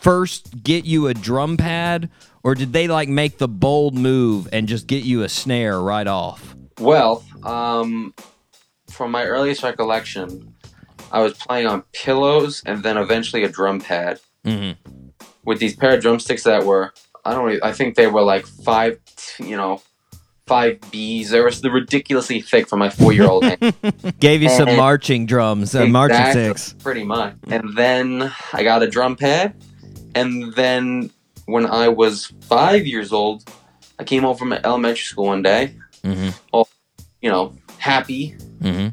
first 0.00 0.62
get 0.62 0.84
you 0.84 1.06
a 1.06 1.14
drum 1.14 1.56
pad, 1.56 2.10
or 2.42 2.54
did 2.54 2.72
they 2.72 2.88
like 2.88 3.08
make 3.08 3.38
the 3.38 3.48
bold 3.48 3.94
move 3.96 4.48
and 4.52 4.68
just 4.68 4.86
get 4.86 5.04
you 5.04 5.22
a 5.22 5.28
snare 5.28 5.80
right 5.80 6.06
off? 6.06 6.54
Well, 6.78 7.24
um, 7.42 8.12
from 8.90 9.10
my 9.12 9.24
earliest 9.24 9.62
recollection, 9.62 10.53
I 11.12 11.20
was 11.20 11.34
playing 11.34 11.66
on 11.66 11.82
pillows 11.92 12.62
and 12.66 12.82
then 12.82 12.96
eventually 12.96 13.44
a 13.44 13.48
drum 13.48 13.80
pad 13.80 14.20
Mm-hmm. 14.44 14.72
with 15.46 15.58
these 15.58 15.74
pair 15.74 15.94
of 15.94 16.02
drumsticks 16.02 16.42
that 16.42 16.64
were 16.64 16.92
I 17.24 17.32
don't 17.34 17.62
I 17.62 17.72
think 17.72 17.94
they 17.94 18.06
were 18.06 18.20
like 18.20 18.44
five, 18.46 18.98
you 19.38 19.56
know, 19.56 19.80
five 20.46 20.78
Bs. 20.92 21.28
They 21.30 21.40
were 21.40 21.50
ridiculously 21.74 22.42
thick 22.42 22.68
for 22.68 22.76
my 22.76 22.90
four 22.90 23.12
year 23.14 23.26
old. 23.26 23.44
Gave 24.20 24.42
you 24.42 24.50
some 24.50 24.76
marching 24.76 25.24
drums, 25.24 25.74
uh, 25.74 25.86
marching 25.86 26.16
Exactly, 26.18 26.44
six. 26.48 26.72
Pretty 26.82 27.04
much. 27.04 27.34
And 27.48 27.74
then 27.74 28.30
I 28.52 28.62
got 28.64 28.82
a 28.82 28.86
drum 28.86 29.16
pad. 29.16 29.54
And 30.14 30.52
then 30.54 31.10
when 31.46 31.64
I 31.64 31.88
was 31.88 32.32
five 32.42 32.86
years 32.86 33.10
old, 33.12 33.48
I 33.98 34.04
came 34.04 34.22
home 34.24 34.36
from 34.36 34.52
elementary 34.52 35.04
school 35.04 35.26
one 35.26 35.40
day, 35.42 35.74
Mm-hmm. 36.02 36.28
all, 36.52 36.68
you 37.22 37.30
know, 37.30 37.54
happy. 37.78 38.36
Mm-hmm. 38.60 38.88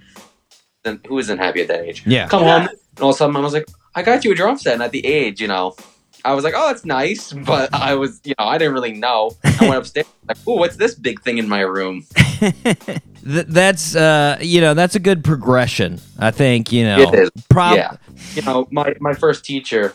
Then 0.83 0.99
who 1.07 1.17
isn't 1.19 1.37
happy 1.37 1.61
at 1.61 1.67
that 1.67 1.81
age? 1.81 2.03
Yeah. 2.05 2.27
Come 2.27 2.43
home, 2.43 2.67
and 2.67 2.69
all 2.99 3.09
of 3.09 3.15
a 3.15 3.17
sudden, 3.17 3.35
I 3.35 3.39
was 3.39 3.53
like, 3.53 3.67
I 3.95 4.01
got 4.01 4.23
you 4.25 4.31
a 4.31 4.35
drum 4.35 4.57
set. 4.57 4.73
And 4.73 4.83
at 4.83 4.91
the 4.91 5.05
age, 5.05 5.39
you 5.39 5.47
know, 5.47 5.75
I 6.23 6.33
was 6.33 6.43
like, 6.43 6.53
oh, 6.55 6.67
that's 6.67 6.85
nice. 6.85 7.33
But 7.45 7.73
I 7.73 7.95
was, 7.95 8.21
you 8.23 8.33
know, 8.37 8.45
I 8.45 8.57
didn't 8.57 8.73
really 8.73 8.93
know. 8.93 9.31
I 9.43 9.57
went 9.61 9.75
upstairs, 9.75 10.07
like, 10.27 10.37
oh, 10.47 10.55
what's 10.55 10.77
this 10.77 10.95
big 10.95 11.21
thing 11.21 11.37
in 11.37 11.47
my 11.47 11.61
room? 11.61 12.05
Th- 12.39 13.45
that's 13.47 13.95
uh, 13.95 14.37
you 14.41 14.61
know, 14.61 14.73
that's 14.73 14.95
a 14.95 14.99
good 14.99 15.23
progression. 15.23 15.99
I 16.17 16.31
think 16.31 16.71
you 16.71 16.83
know. 16.83 17.01
It 17.01 17.13
is. 17.13 17.29
Prob- 17.49 17.77
yeah. 17.77 17.97
You 18.33 18.41
know, 18.43 18.67
my, 18.71 18.95
my 18.99 19.13
first 19.13 19.45
teacher, 19.45 19.93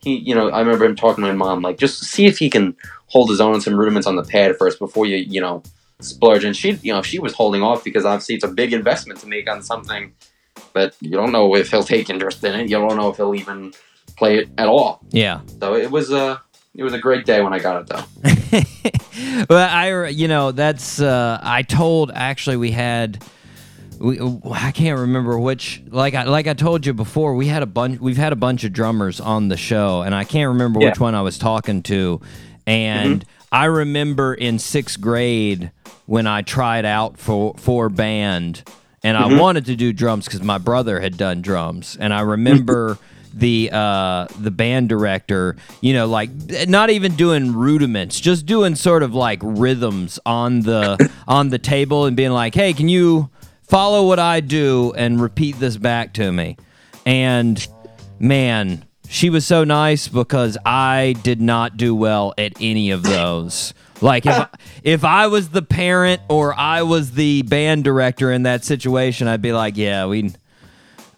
he, 0.00 0.16
you 0.16 0.34
know, 0.34 0.50
I 0.50 0.60
remember 0.60 0.84
him 0.84 0.96
talking 0.96 1.24
to 1.24 1.28
my 1.28 1.34
mom, 1.36 1.62
like, 1.62 1.78
just 1.78 2.04
see 2.04 2.26
if 2.26 2.38
he 2.38 2.48
can 2.50 2.76
hold 3.06 3.28
his 3.28 3.40
own 3.40 3.54
on 3.54 3.60
some 3.60 3.74
rudiments 3.74 4.06
on 4.06 4.16
the 4.16 4.22
pad 4.22 4.56
first 4.56 4.78
before 4.78 5.06
you, 5.06 5.16
you 5.16 5.40
know, 5.40 5.62
splurge. 6.04 6.44
And 6.44 6.56
she, 6.56 6.72
you 6.82 6.92
know, 6.92 7.02
she 7.02 7.18
was 7.18 7.34
holding 7.34 7.62
off 7.62 7.84
because 7.84 8.04
obviously 8.04 8.34
it's 8.34 8.44
a 8.44 8.48
big 8.48 8.72
investment 8.72 9.20
to 9.20 9.26
make 9.26 9.48
on 9.50 9.62
something 9.62 10.12
but 10.72 10.94
you 11.00 11.10
don't 11.10 11.32
know 11.32 11.54
if 11.54 11.70
he'll 11.70 11.82
take 11.82 12.10
interest 12.10 12.42
in 12.44 12.54
it. 12.54 12.68
You 12.68 12.78
don't 12.78 12.96
know 12.96 13.08
if 13.10 13.16
he'll 13.16 13.34
even 13.34 13.72
play 14.16 14.38
it 14.38 14.48
at 14.58 14.68
all. 14.68 15.00
Yeah. 15.10 15.40
So 15.60 15.74
it 15.74 15.90
was 15.90 16.10
a, 16.10 16.40
it 16.74 16.82
was 16.82 16.92
a 16.92 16.98
great 16.98 17.26
day 17.26 17.40
when 17.42 17.52
I 17.52 17.58
got 17.58 17.82
it 17.82 17.86
though. 17.88 19.46
well, 19.50 19.68
I 19.70 20.08
you 20.08 20.28
know 20.28 20.52
that's 20.52 21.00
uh, 21.00 21.38
I 21.42 21.62
told 21.62 22.10
actually 22.14 22.56
we 22.56 22.70
had 22.70 23.24
we 23.98 24.20
I 24.50 24.72
can't 24.72 24.98
remember 24.98 25.38
which 25.38 25.82
like 25.88 26.14
I 26.14 26.24
like 26.24 26.46
I 26.46 26.54
told 26.54 26.86
you 26.86 26.94
before 26.94 27.34
we 27.34 27.48
had 27.48 27.62
a 27.62 27.66
bunch 27.66 28.00
we've 28.00 28.16
had 28.16 28.32
a 28.32 28.36
bunch 28.36 28.64
of 28.64 28.72
drummers 28.72 29.20
on 29.20 29.48
the 29.48 29.56
show 29.56 30.02
and 30.02 30.14
I 30.14 30.24
can't 30.24 30.48
remember 30.48 30.78
which 30.80 31.00
one 31.00 31.14
I 31.14 31.22
was 31.22 31.38
talking 31.38 31.82
to 31.84 32.20
and 32.66 33.24
I 33.52 33.64
remember 33.66 34.34
in 34.34 34.58
sixth 34.58 35.00
grade 35.00 35.72
when 36.06 36.26
I 36.26 36.42
tried 36.42 36.84
out 36.84 37.18
for 37.18 37.54
for 37.56 37.88
band 37.88 38.68
and 39.02 39.16
I 39.16 39.38
wanted 39.38 39.66
to 39.66 39.76
do 39.76 39.92
drums 39.92 40.26
because 40.26 40.42
my 40.42 40.58
brother 40.58 41.00
had 41.00 41.16
done 41.16 41.42
drums 41.42 41.96
and 41.98 42.12
I 42.12 42.20
remember. 42.20 42.98
the 43.32 43.70
uh 43.72 44.26
the 44.40 44.50
band 44.50 44.88
director 44.88 45.54
you 45.80 45.92
know 45.92 46.08
like 46.08 46.30
not 46.66 46.90
even 46.90 47.14
doing 47.14 47.52
rudiments 47.52 48.18
just 48.18 48.44
doing 48.44 48.74
sort 48.74 49.04
of 49.04 49.14
like 49.14 49.38
rhythms 49.44 50.18
on 50.26 50.62
the 50.62 51.10
on 51.28 51.48
the 51.50 51.58
table 51.58 52.06
and 52.06 52.16
being 52.16 52.32
like 52.32 52.56
hey 52.56 52.72
can 52.72 52.88
you 52.88 53.30
follow 53.62 54.04
what 54.04 54.18
i 54.18 54.40
do 54.40 54.92
and 54.96 55.20
repeat 55.20 55.56
this 55.60 55.76
back 55.76 56.12
to 56.12 56.32
me 56.32 56.56
and 57.06 57.68
man 58.18 58.84
she 59.10 59.28
was 59.30 59.46
so 59.46 59.64
nice 59.64 60.08
because 60.08 60.56
i 60.64 61.14
did 61.22 61.40
not 61.40 61.76
do 61.76 61.94
well 61.94 62.32
at 62.38 62.52
any 62.60 62.90
of 62.90 63.02
those 63.02 63.74
like 64.02 64.26
if 64.26 64.48
if 64.82 65.04
I 65.04 65.26
was 65.26 65.50
the 65.50 65.62
parent 65.62 66.22
or 66.28 66.54
I 66.54 66.82
was 66.82 67.12
the 67.12 67.42
band 67.42 67.84
director 67.84 68.32
in 68.32 68.44
that 68.44 68.64
situation, 68.64 69.28
I'd 69.28 69.42
be 69.42 69.52
like, 69.52 69.76
yeah, 69.76 70.06
we 70.06 70.32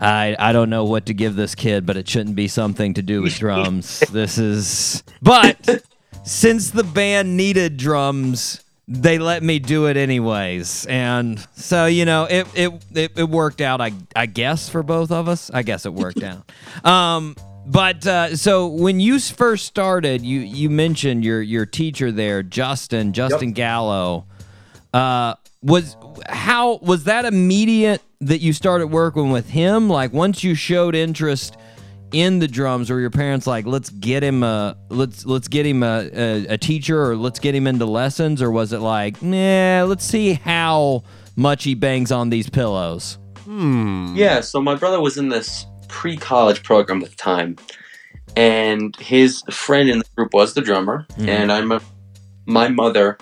I 0.00 0.36
I 0.38 0.52
don't 0.52 0.70
know 0.70 0.84
what 0.84 1.06
to 1.06 1.14
give 1.14 1.36
this 1.36 1.54
kid, 1.54 1.86
but 1.86 1.96
it 1.96 2.08
shouldn't 2.08 2.36
be 2.36 2.48
something 2.48 2.94
to 2.94 3.02
do 3.02 3.22
with 3.22 3.38
drums. 3.38 4.00
this 4.10 4.38
is 4.38 5.02
but 5.20 5.84
since 6.24 6.70
the 6.70 6.84
band 6.84 7.36
needed 7.36 7.76
drums, 7.76 8.62
they 8.88 9.18
let 9.18 9.42
me 9.42 9.58
do 9.58 9.86
it 9.86 9.96
anyways. 9.96 10.86
And 10.86 11.44
so, 11.54 11.86
you 11.86 12.04
know, 12.04 12.24
it 12.24 12.46
it 12.54 12.84
it, 12.94 13.12
it 13.16 13.28
worked 13.28 13.60
out 13.60 13.80
I 13.80 13.92
I 14.16 14.26
guess 14.26 14.68
for 14.68 14.82
both 14.82 15.10
of 15.10 15.28
us. 15.28 15.50
I 15.52 15.62
guess 15.62 15.86
it 15.86 15.92
worked 15.92 16.22
out. 16.22 16.50
Um 16.84 17.36
but 17.66 18.06
uh, 18.06 18.36
so 18.36 18.66
when 18.66 19.00
you 19.00 19.18
first 19.18 19.66
started, 19.66 20.22
you 20.22 20.40
you 20.40 20.68
mentioned 20.70 21.24
your 21.24 21.40
your 21.42 21.66
teacher 21.66 22.10
there, 22.10 22.42
Justin 22.42 23.12
Justin 23.12 23.52
Gallo. 23.52 24.26
Uh, 24.92 25.34
was 25.62 25.96
how 26.28 26.78
was 26.78 27.04
that 27.04 27.24
immediate 27.24 28.02
that 28.20 28.40
you 28.40 28.52
started 28.52 28.88
working 28.88 29.30
with 29.30 29.48
him? 29.48 29.88
Like 29.88 30.12
once 30.12 30.42
you 30.42 30.54
showed 30.54 30.94
interest 30.94 31.56
in 32.12 32.40
the 32.40 32.48
drums, 32.48 32.90
or 32.90 33.00
your 33.00 33.10
parents 33.10 33.46
like, 33.46 33.64
let's 33.64 33.88
get 33.88 34.22
him 34.22 34.42
a 34.42 34.76
let's 34.88 35.24
let's 35.24 35.48
get 35.48 35.64
him 35.64 35.82
a, 35.82 36.10
a, 36.12 36.46
a 36.48 36.58
teacher, 36.58 37.02
or 37.02 37.16
let's 37.16 37.38
get 37.38 37.54
him 37.54 37.66
into 37.66 37.86
lessons, 37.86 38.42
or 38.42 38.50
was 38.50 38.72
it 38.72 38.80
like, 38.80 39.22
nah, 39.22 39.84
let's 39.84 40.04
see 40.04 40.34
how 40.34 41.04
much 41.36 41.64
he 41.64 41.74
bangs 41.74 42.12
on 42.12 42.28
these 42.28 42.50
pillows? 42.50 43.18
Hmm. 43.44 44.14
Yeah, 44.14 44.40
so 44.40 44.60
my 44.60 44.74
brother 44.74 45.00
was 45.00 45.16
in 45.16 45.28
this 45.28 45.66
pre 45.98 46.16
college 46.16 46.60
program 46.62 47.02
at 47.04 47.10
the 47.10 47.16
time. 47.16 47.56
and 48.34 48.96
his 48.96 49.42
friend 49.50 49.86
in 49.90 49.98
the 49.98 50.04
group 50.16 50.32
was 50.32 50.54
the 50.54 50.62
drummer. 50.62 51.06
Mhm. 51.18 51.28
And 51.28 51.52
I 51.52 51.58
remember 51.58 51.84
my 52.46 52.68
mother 52.68 53.18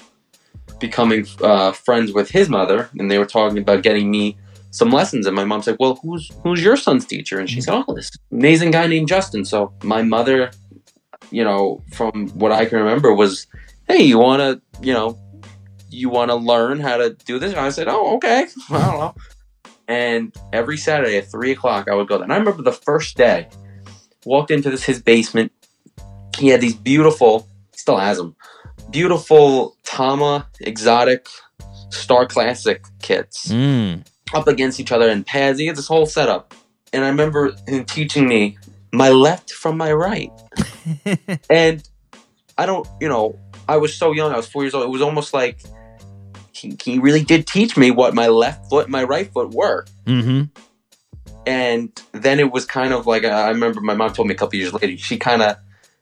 becoming 0.79 1.27
uh, 1.43 1.73
friends 1.73 2.13
with 2.13 2.29
his 2.31 2.49
mother, 2.49 2.89
and 2.99 3.11
they 3.11 3.19
were 3.19 3.27
talking 3.39 3.59
about 3.59 3.83
getting 3.83 4.09
me 4.11 4.37
some 4.71 4.91
lessons. 4.99 5.27
And 5.27 5.35
my 5.35 5.45
mom's 5.45 5.67
like, 5.67 5.81
"Well, 5.81 5.97
who's 6.03 6.31
who's 6.45 6.63
your 6.63 6.77
son's 6.77 7.05
teacher?" 7.07 7.37
And 7.41 7.49
she 7.51 7.61
said, 7.61 7.75
"Oh, 7.75 7.93
this 7.95 8.11
amazing 8.31 8.71
guy 8.71 8.87
named 8.87 9.09
Justin." 9.09 9.45
So 9.45 9.73
my 9.83 10.03
mother, 10.03 10.39
you 11.33 11.43
know, 11.49 11.83
from 11.93 12.29
what 12.43 12.53
I 12.53 12.63
can 12.67 12.79
remember, 12.79 13.13
was, 13.13 13.33
"Hey, 13.89 14.03
you 14.11 14.19
want 14.19 14.41
to, 14.47 14.51
you 14.87 14.93
know, 14.99 15.19
you 15.91 16.09
want 16.09 16.29
to 16.31 16.37
learn 16.53 16.79
how 16.79 16.97
to 17.03 17.11
do 17.31 17.39
this?" 17.41 17.51
And 17.51 17.61
I 17.61 17.71
said, 17.71 17.89
"Oh, 17.89 18.15
okay. 18.17 18.47
I 18.71 18.79
don't 18.87 18.99
know." 19.05 19.15
And 19.91 20.33
every 20.53 20.77
Saturday 20.77 21.17
at 21.17 21.29
three 21.29 21.51
o'clock, 21.51 21.89
I 21.91 21.95
would 21.97 22.07
go 22.07 22.17
there. 22.17 22.23
And 22.23 22.33
I 22.33 22.37
remember 22.37 22.63
the 22.63 22.71
first 22.71 23.17
day, 23.17 23.49
walked 24.25 24.53
into 24.53 24.71
this 24.71 24.85
his 24.85 25.03
basement. 25.03 25.51
He 26.39 26.47
had 26.49 26.61
these 26.61 26.77
beautiful, 26.77 27.49
he 27.73 27.79
still 27.79 27.97
has 27.97 28.17
them, 28.17 28.37
beautiful 28.91 29.77
Tama 29.85 30.47
exotic 30.61 31.27
Star 31.91 32.25
Classic 32.27 32.85
kits 33.03 33.49
Mm. 33.51 34.07
up 34.33 34.47
against 34.47 34.79
each 34.79 34.93
other 34.93 35.09
in 35.11 35.25
pads. 35.25 35.59
He 35.59 35.67
had 35.67 35.75
this 35.77 35.89
whole 35.89 36.07
setup. 36.07 36.55
And 36.93 37.05
I 37.05 37.09
remember 37.09 37.57
him 37.67 37.85
teaching 37.85 38.29
me 38.29 38.59
my 38.93 39.09
left 39.09 39.51
from 39.51 39.77
my 39.77 39.93
right. 39.93 40.31
and 41.51 41.83
I 42.57 42.67
don't, 42.67 42.87
you 43.01 43.09
know, 43.09 43.37
I 43.69 43.77
was 43.77 43.95
so 43.95 44.13
young. 44.13 44.33
I 44.33 44.37
was 44.37 44.49
four 44.49 44.63
years 44.63 44.75
old. 44.75 44.85
It 44.85 44.91
was 44.91 45.03
almost 45.03 45.35
like 45.35 45.65
he, 46.61 46.77
he 46.83 46.99
really 46.99 47.25
did 47.25 47.47
teach 47.47 47.77
me 47.77 47.91
what 47.91 48.15
my 48.15 48.29
left 48.29 48.69
foot 48.69 48.85
and 48.85 48.93
my 48.93 49.05
right 49.05 49.33
foot 49.33 49.55
were. 49.55 49.87
Mm-hmm. 50.07 50.45
And 51.47 52.03
then 52.13 52.39
it 52.39 52.53
was 52.53 52.67
kind 52.67 52.93
of 52.93 53.07
like 53.07 53.25
I 53.25 53.49
remember 53.49 53.81
my 53.81 53.95
mom 53.95 54.13
told 54.13 54.29
me 54.29 54.35
a 54.35 54.37
couple 54.37 54.59
years 54.59 54.73
later. 54.73 54.97
She 54.99 55.17
kind 55.17 55.43
of 55.43 55.57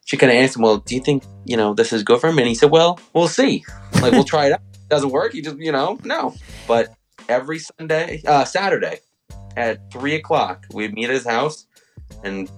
she 0.04 0.16
kind 0.16 0.32
of 0.32 0.38
asked 0.38 0.56
him, 0.56 0.62
"Well, 0.62 0.78
do 0.78 0.94
you 0.94 1.00
think 1.00 1.22
you 1.44 1.56
know 1.56 1.74
this 1.74 1.92
is 1.92 2.02
good 2.02 2.20
for 2.20 2.28
him?" 2.28 2.38
And 2.38 2.48
he 2.48 2.54
said, 2.54 2.70
"Well, 2.70 2.98
we'll 3.12 3.28
see. 3.28 3.64
Like 4.02 4.12
we'll 4.12 4.24
try 4.24 4.46
it 4.46 4.52
out. 4.52 4.60
Doesn't 4.88 5.10
work. 5.10 5.34
You 5.34 5.42
just 5.42 5.58
you 5.58 5.70
know 5.70 5.98
no." 6.02 6.34
But 6.66 6.94
every 7.28 7.60
Sunday, 7.60 8.22
uh, 8.26 8.44
Saturday 8.44 8.98
at 9.56 9.92
three 9.92 10.14
o'clock, 10.14 10.66
we'd 10.72 10.92
meet 10.92 11.04
at 11.04 11.10
his 11.10 11.26
house, 11.26 11.66
and 12.24 12.50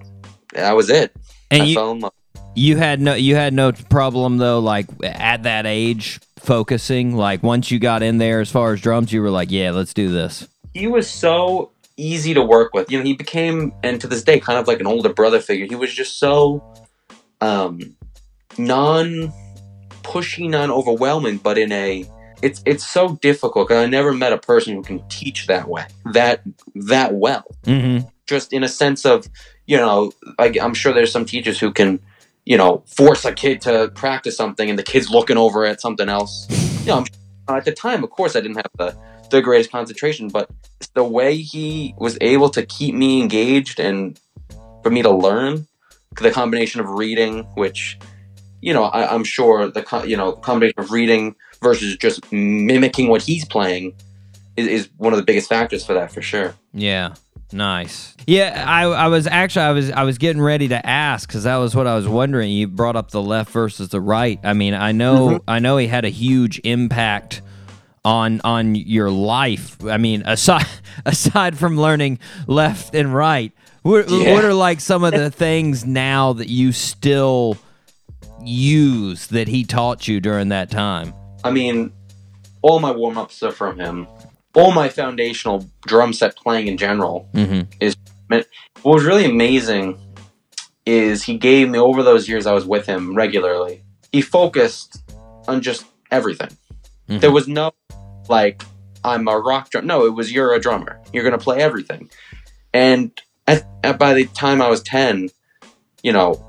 that 0.53 0.75
was 0.75 0.89
it. 0.89 1.15
And 1.51 1.63
I 1.63 1.65
you- 1.65 1.75
fell 1.75 1.91
in 1.91 1.99
love. 1.99 2.13
You 2.53 2.75
had 2.75 2.99
no 2.99 3.13
you 3.13 3.35
had 3.35 3.53
no 3.53 3.71
problem 3.71 4.37
though, 4.37 4.59
like 4.59 4.87
at 5.03 5.43
that 5.43 5.65
age, 5.65 6.19
focusing. 6.41 7.15
Like 7.15 7.43
once 7.43 7.71
you 7.71 7.79
got 7.79 8.03
in 8.03 8.17
there, 8.17 8.41
as 8.41 8.51
far 8.51 8.73
as 8.73 8.81
drums, 8.81 9.13
you 9.13 9.21
were 9.21 9.29
like, 9.29 9.51
"Yeah, 9.51 9.71
let's 9.71 9.93
do 9.93 10.11
this." 10.11 10.47
he 10.73 10.87
was 10.87 11.09
so 11.09 11.71
easy 11.97 12.33
to 12.33 12.41
work 12.41 12.73
with. 12.73 12.91
You 12.91 12.99
know, 12.99 13.03
he 13.03 13.13
became, 13.13 13.73
and 13.83 13.99
to 14.01 14.07
this 14.07 14.23
day, 14.23 14.39
kind 14.39 14.57
of 14.57 14.67
like 14.67 14.79
an 14.79 14.87
older 14.87 15.13
brother 15.13 15.39
figure. 15.39 15.65
He 15.67 15.75
was 15.75 15.93
just 15.93 16.17
so 16.17 16.63
um, 17.41 17.95
non 18.57 19.31
pushy, 20.03 20.49
non 20.49 20.71
overwhelming, 20.71 21.37
but 21.37 21.57
in 21.57 21.71
a 21.71 22.09
it's 22.41 22.61
it's 22.65 22.87
so 22.87 23.15
difficult 23.21 23.67
because 23.67 23.83
I 23.83 23.87
never 23.87 24.13
met 24.13 24.33
a 24.33 24.37
person 24.37 24.75
who 24.75 24.81
can 24.81 25.07
teach 25.09 25.47
that 25.47 25.67
way, 25.67 25.85
that 26.13 26.41
that 26.75 27.13
well. 27.13 27.45
Mm-hmm. 27.63 28.07
Just 28.25 28.53
in 28.53 28.63
a 28.63 28.69
sense 28.69 29.05
of, 29.05 29.27
you 29.65 29.75
know, 29.75 30.13
like 30.39 30.57
I'm 30.59 30.73
sure 30.73 30.93
there's 30.93 31.11
some 31.11 31.25
teachers 31.25 31.59
who 31.59 31.71
can, 31.71 31.99
you 32.45 32.57
know, 32.57 32.83
force 32.87 33.25
a 33.25 33.33
kid 33.33 33.61
to 33.61 33.91
practice 33.95 34.35
something 34.35 34.69
and 34.69 34.77
the 34.77 34.83
kid's 34.83 35.09
looking 35.09 35.37
over 35.37 35.65
at 35.65 35.81
something 35.81 36.09
else. 36.09 36.47
You 36.81 36.87
know, 36.87 37.05
uh, 37.47 37.55
at 37.55 37.65
the 37.65 37.71
time, 37.71 38.03
of 38.03 38.09
course, 38.09 38.35
I 38.35 38.41
didn't 38.41 38.57
have 38.57 38.71
the 38.77 38.97
the 39.29 39.41
greatest 39.41 39.71
concentration, 39.71 40.27
but 40.27 40.49
the 40.93 41.03
way 41.03 41.37
he 41.37 41.95
was 41.97 42.17
able 42.19 42.49
to 42.49 42.65
keep 42.65 42.93
me 42.93 43.21
engaged 43.21 43.79
and 43.79 44.19
for 44.83 44.89
me 44.89 45.01
to 45.01 45.09
learn 45.09 45.67
the 46.19 46.31
combination 46.31 46.81
of 46.81 46.89
reading, 46.89 47.43
which 47.55 47.97
you 48.61 48.73
know 48.73 48.83
I, 48.83 49.13
I'm 49.13 49.23
sure 49.23 49.69
the 49.69 50.03
you 50.05 50.17
know 50.17 50.33
combination 50.33 50.79
of 50.79 50.91
reading 50.91 51.35
versus 51.61 51.95
just 51.97 52.31
mimicking 52.31 53.07
what 53.07 53.21
he's 53.21 53.45
playing 53.45 53.93
is, 54.57 54.67
is 54.67 54.89
one 54.97 55.13
of 55.13 55.17
the 55.17 55.25
biggest 55.25 55.47
factors 55.47 55.85
for 55.85 55.93
that 55.93 56.11
for 56.11 56.21
sure. 56.21 56.55
Yeah. 56.73 57.13
Nice. 57.53 58.15
Yeah, 58.27 58.63
I, 58.67 58.83
I 58.83 59.07
was 59.07 59.27
actually 59.27 59.65
I 59.65 59.71
was 59.71 59.91
I 59.91 60.03
was 60.03 60.17
getting 60.17 60.41
ready 60.41 60.67
to 60.69 60.85
ask 60.85 61.27
because 61.27 61.43
that 61.43 61.57
was 61.57 61.75
what 61.75 61.87
I 61.87 61.95
was 61.95 62.07
wondering. 62.07 62.51
You 62.51 62.67
brought 62.67 62.95
up 62.95 63.11
the 63.11 63.21
left 63.21 63.51
versus 63.51 63.89
the 63.89 63.99
right. 63.99 64.39
I 64.43 64.53
mean, 64.53 64.73
I 64.73 64.91
know 64.91 65.27
mm-hmm. 65.27 65.49
I 65.49 65.59
know 65.59 65.77
he 65.77 65.87
had 65.87 66.05
a 66.05 66.09
huge 66.09 66.61
impact 66.63 67.41
on 68.05 68.41
on 68.43 68.75
your 68.75 69.09
life. 69.09 69.83
I 69.85 69.97
mean, 69.97 70.23
aside 70.25 70.67
aside 71.05 71.57
from 71.57 71.79
learning 71.79 72.19
left 72.47 72.95
and 72.95 73.13
right, 73.13 73.51
what, 73.81 74.09
Yeah. 74.09 74.33
what 74.33 74.45
are 74.45 74.53
like 74.53 74.79
some 74.79 75.03
of 75.03 75.13
the 75.13 75.31
things 75.31 75.85
now 75.85 76.33
that 76.33 76.49
you 76.49 76.71
still 76.71 77.57
use 78.43 79.27
that 79.27 79.47
he 79.47 79.63
taught 79.63 80.07
you 80.07 80.19
during 80.19 80.49
that 80.49 80.69
time? 80.69 81.13
I 81.43 81.51
mean, 81.51 81.91
all 82.61 82.79
my 82.79 82.91
warm 82.91 83.17
ups 83.17 83.41
are 83.43 83.51
from 83.51 83.79
him. 83.79 84.07
All 84.53 84.71
my 84.71 84.89
foundational 84.89 85.65
drum 85.87 86.13
set 86.13 86.35
playing 86.35 86.67
in 86.67 86.77
general 86.77 87.29
Mm-hmm. 87.33 87.61
is. 87.79 87.95
What 88.27 88.45
was 88.95 89.03
really 89.03 89.25
amazing 89.25 89.99
is 90.85 91.23
he 91.23 91.37
gave 91.37 91.69
me 91.69 91.77
over 91.77 92.01
those 92.01 92.27
years 92.29 92.47
I 92.47 92.53
was 92.53 92.65
with 92.65 92.85
him 92.85 93.13
regularly. 93.15 93.83
He 94.11 94.21
focused 94.21 95.03
on 95.47 95.61
just 95.61 95.85
everything. 96.09 96.49
Mhm. 97.09 97.19
There 97.21 97.31
was 97.31 97.47
no 97.47 97.71
like 98.29 98.63
I'm 99.03 99.27
a 99.27 99.37
rock 99.37 99.69
drum. 99.69 99.85
No, 99.85 100.05
it 100.05 100.13
was 100.13 100.31
you're 100.31 100.53
a 100.53 100.59
drummer. 100.59 100.99
You're 101.13 101.23
gonna 101.23 101.37
play 101.37 101.59
everything. 101.59 102.09
And 102.73 103.11
at, 103.47 103.65
at, 103.83 103.99
by 103.99 104.13
the 104.13 104.25
time 104.27 104.61
I 104.61 104.69
was 104.69 104.81
ten, 104.81 105.29
you 106.03 106.13
know, 106.13 106.43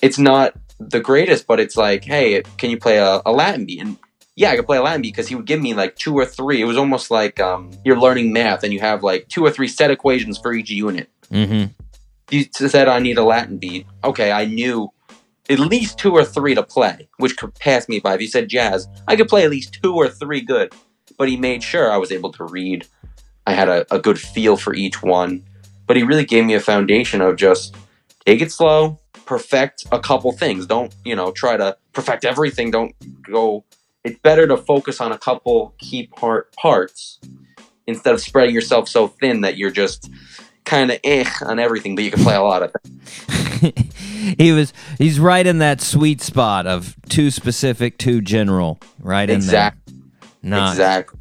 it's 0.00 0.18
not 0.18 0.54
the 0.78 1.00
greatest, 1.00 1.46
but 1.46 1.58
it's 1.58 1.76
like, 1.76 2.04
hey, 2.04 2.42
can 2.58 2.70
you 2.70 2.78
play 2.78 2.98
a, 2.98 3.22
a 3.24 3.32
Latin 3.32 3.64
beat? 3.64 3.80
And 3.80 3.96
yeah, 4.34 4.50
I 4.50 4.56
could 4.56 4.66
play 4.66 4.78
a 4.78 4.82
Latin 4.82 5.02
beat 5.02 5.14
because 5.14 5.28
he 5.28 5.34
would 5.34 5.46
give 5.46 5.60
me 5.60 5.74
like 5.74 5.96
two 5.96 6.14
or 6.14 6.24
three. 6.24 6.60
It 6.60 6.64
was 6.64 6.78
almost 6.78 7.10
like 7.10 7.38
um, 7.40 7.70
you're 7.84 7.98
learning 7.98 8.32
math 8.32 8.64
and 8.64 8.72
you 8.72 8.80
have 8.80 9.02
like 9.02 9.28
two 9.28 9.44
or 9.44 9.50
three 9.50 9.68
set 9.68 9.90
equations 9.90 10.38
for 10.38 10.52
each 10.52 10.70
unit. 10.70 11.10
Mm-hmm. 11.30 11.72
He 12.30 12.48
said 12.52 12.88
I 12.88 12.98
need 12.98 13.18
a 13.18 13.24
Latin 13.24 13.58
beat. 13.58 13.86
Okay, 14.02 14.32
I 14.32 14.46
knew 14.46 14.90
at 15.50 15.58
least 15.58 15.98
two 15.98 16.12
or 16.12 16.24
three 16.24 16.54
to 16.54 16.62
play, 16.62 17.08
which 17.18 17.36
could 17.36 17.54
pass 17.54 17.88
me 17.88 18.00
by. 18.00 18.14
If 18.14 18.22
you 18.22 18.28
said 18.28 18.48
jazz, 18.48 18.88
I 19.06 19.16
could 19.16 19.28
play 19.28 19.44
at 19.44 19.50
least 19.50 19.78
two 19.82 19.94
or 19.94 20.08
three 20.08 20.40
good. 20.40 20.72
But 21.18 21.28
he 21.28 21.36
made 21.36 21.62
sure 21.62 21.92
I 21.92 21.98
was 21.98 22.10
able 22.10 22.32
to 22.32 22.44
read. 22.44 22.86
I 23.46 23.52
had 23.52 23.68
a, 23.68 23.94
a 23.94 23.98
good 23.98 24.18
feel 24.18 24.56
for 24.56 24.74
each 24.74 25.02
one. 25.02 25.44
But 25.86 25.96
he 25.96 26.04
really 26.04 26.24
gave 26.24 26.46
me 26.46 26.54
a 26.54 26.60
foundation 26.60 27.20
of 27.20 27.36
just 27.36 27.76
take 28.24 28.40
it 28.40 28.50
slow, 28.50 28.98
perfect 29.26 29.84
a 29.92 30.00
couple 30.00 30.32
things. 30.32 30.64
Don't, 30.64 30.94
you 31.04 31.14
know, 31.14 31.32
try 31.32 31.56
to 31.56 31.76
perfect 31.92 32.24
everything. 32.24 32.70
Don't 32.70 32.94
go. 33.22 33.64
It's 34.04 34.18
better 34.20 34.46
to 34.48 34.56
focus 34.56 35.00
on 35.00 35.12
a 35.12 35.18
couple 35.18 35.74
key 35.78 36.08
part 36.08 36.54
parts 36.56 37.20
instead 37.86 38.14
of 38.14 38.20
spreading 38.20 38.54
yourself 38.54 38.88
so 38.88 39.08
thin 39.08 39.42
that 39.42 39.56
you're 39.56 39.70
just 39.70 40.10
kind 40.64 40.90
of 40.90 40.98
eh 41.04 41.28
on 41.42 41.58
everything, 41.58 41.94
but 41.94 42.04
you 42.04 42.10
can 42.10 42.22
play 42.22 42.34
a 42.34 42.42
lot 42.42 42.62
of 42.62 42.72
things. 42.82 43.72
he 44.38 44.52
was 44.52 44.72
he's 44.98 45.20
right 45.20 45.46
in 45.46 45.58
that 45.58 45.80
sweet 45.80 46.20
spot 46.20 46.66
of 46.66 46.96
too 47.08 47.30
specific, 47.30 47.98
too 47.98 48.20
general. 48.20 48.80
Right 49.00 49.28
in 49.28 49.36
Exact- 49.36 49.86
there. 49.86 49.96
Nice. 50.42 50.72
Exactly. 50.72 51.20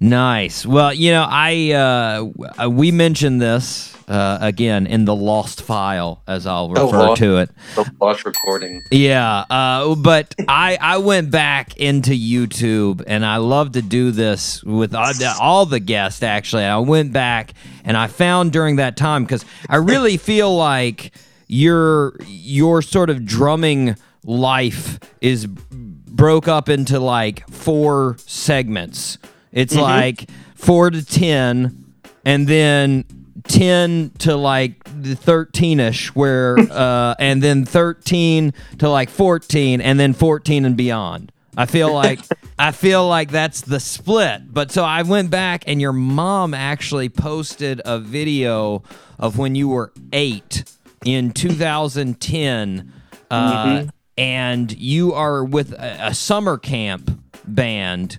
Nice. 0.00 0.66
Well, 0.66 0.92
you 0.92 1.12
know, 1.12 1.26
I 1.28 2.30
uh, 2.58 2.68
we 2.68 2.90
mentioned 2.90 3.40
this 3.40 3.96
uh, 4.12 4.38
again 4.42 4.86
in 4.86 5.04
the 5.06 5.14
lost 5.14 5.62
file, 5.62 6.22
as 6.26 6.46
I'll 6.46 6.68
refer 6.68 6.84
lost- 6.86 7.20
to 7.22 7.38
it. 7.38 7.50
The 7.76 7.90
lost 8.00 8.24
recording. 8.26 8.82
Yeah, 8.90 9.44
uh, 9.48 9.94
but 9.94 10.34
I 10.48 10.76
I 10.80 10.98
went 10.98 11.30
back 11.30 11.76
into 11.78 12.10
YouTube 12.12 13.02
and 13.06 13.24
I 13.24 13.38
love 13.38 13.72
to 13.72 13.82
do 13.82 14.10
this 14.10 14.62
with 14.64 14.94
all 14.94 15.12
the, 15.14 15.34
all 15.40 15.66
the 15.66 15.80
guests. 15.80 16.22
Actually, 16.22 16.64
I 16.64 16.78
went 16.78 17.12
back 17.12 17.54
and 17.84 17.96
I 17.96 18.06
found 18.08 18.52
during 18.52 18.76
that 18.76 18.96
time 18.96 19.24
because 19.24 19.44
I 19.68 19.76
really 19.76 20.16
feel 20.30 20.54
like 20.54 21.12
your 21.48 22.14
your 22.26 22.82
sort 22.82 23.08
of 23.10 23.24
drumming 23.24 23.96
life 24.24 24.98
is 25.20 25.46
broke 25.46 26.48
up 26.48 26.68
into 26.68 27.00
like 27.00 27.48
four 27.50 28.16
segments. 28.26 29.16
It's 29.52 29.74
Mhm. 29.74 29.80
like 29.82 30.30
four 30.54 30.90
to 30.90 31.04
ten, 31.04 31.84
and 32.24 32.46
then 32.46 33.04
10 33.48 34.12
to 34.18 34.36
like 34.36 34.82
13ish 34.84 36.08
where 36.08 36.56
uh 36.70 37.14
and 37.18 37.42
then 37.42 37.64
13 37.64 38.52
to 38.78 38.88
like 38.88 39.10
14 39.10 39.80
and 39.80 39.98
then 39.98 40.12
14 40.12 40.64
and 40.64 40.76
beyond 40.76 41.32
i 41.56 41.66
feel 41.66 41.92
like 42.02 42.20
i 42.58 42.70
feel 42.72 43.06
like 43.08 43.30
that's 43.30 43.60
the 43.62 43.80
split 43.80 44.42
but 44.52 44.70
so 44.70 44.84
i 44.84 45.02
went 45.02 45.30
back 45.30 45.64
and 45.66 45.80
your 45.80 45.92
mom 45.92 46.54
actually 46.54 47.08
posted 47.08 47.80
a 47.84 47.98
video 47.98 48.82
of 49.18 49.38
when 49.38 49.54
you 49.54 49.68
were 49.68 49.92
eight 50.12 50.64
in 51.04 51.30
2010 51.32 52.92
uh 53.30 53.64
Mhm. 53.64 53.90
and 54.18 54.72
you 54.78 55.12
are 55.14 55.42
with 55.44 55.72
a, 55.72 56.08
a 56.08 56.14
summer 56.14 56.58
camp 56.58 57.18
band 57.46 58.18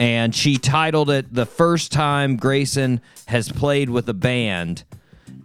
and 0.00 0.34
she 0.34 0.56
titled 0.56 1.10
it 1.10 1.32
the 1.32 1.46
first 1.46 1.92
time 1.92 2.36
Grayson 2.36 3.00
has 3.26 3.50
played 3.50 3.90
with 3.90 4.08
a 4.08 4.14
band 4.14 4.84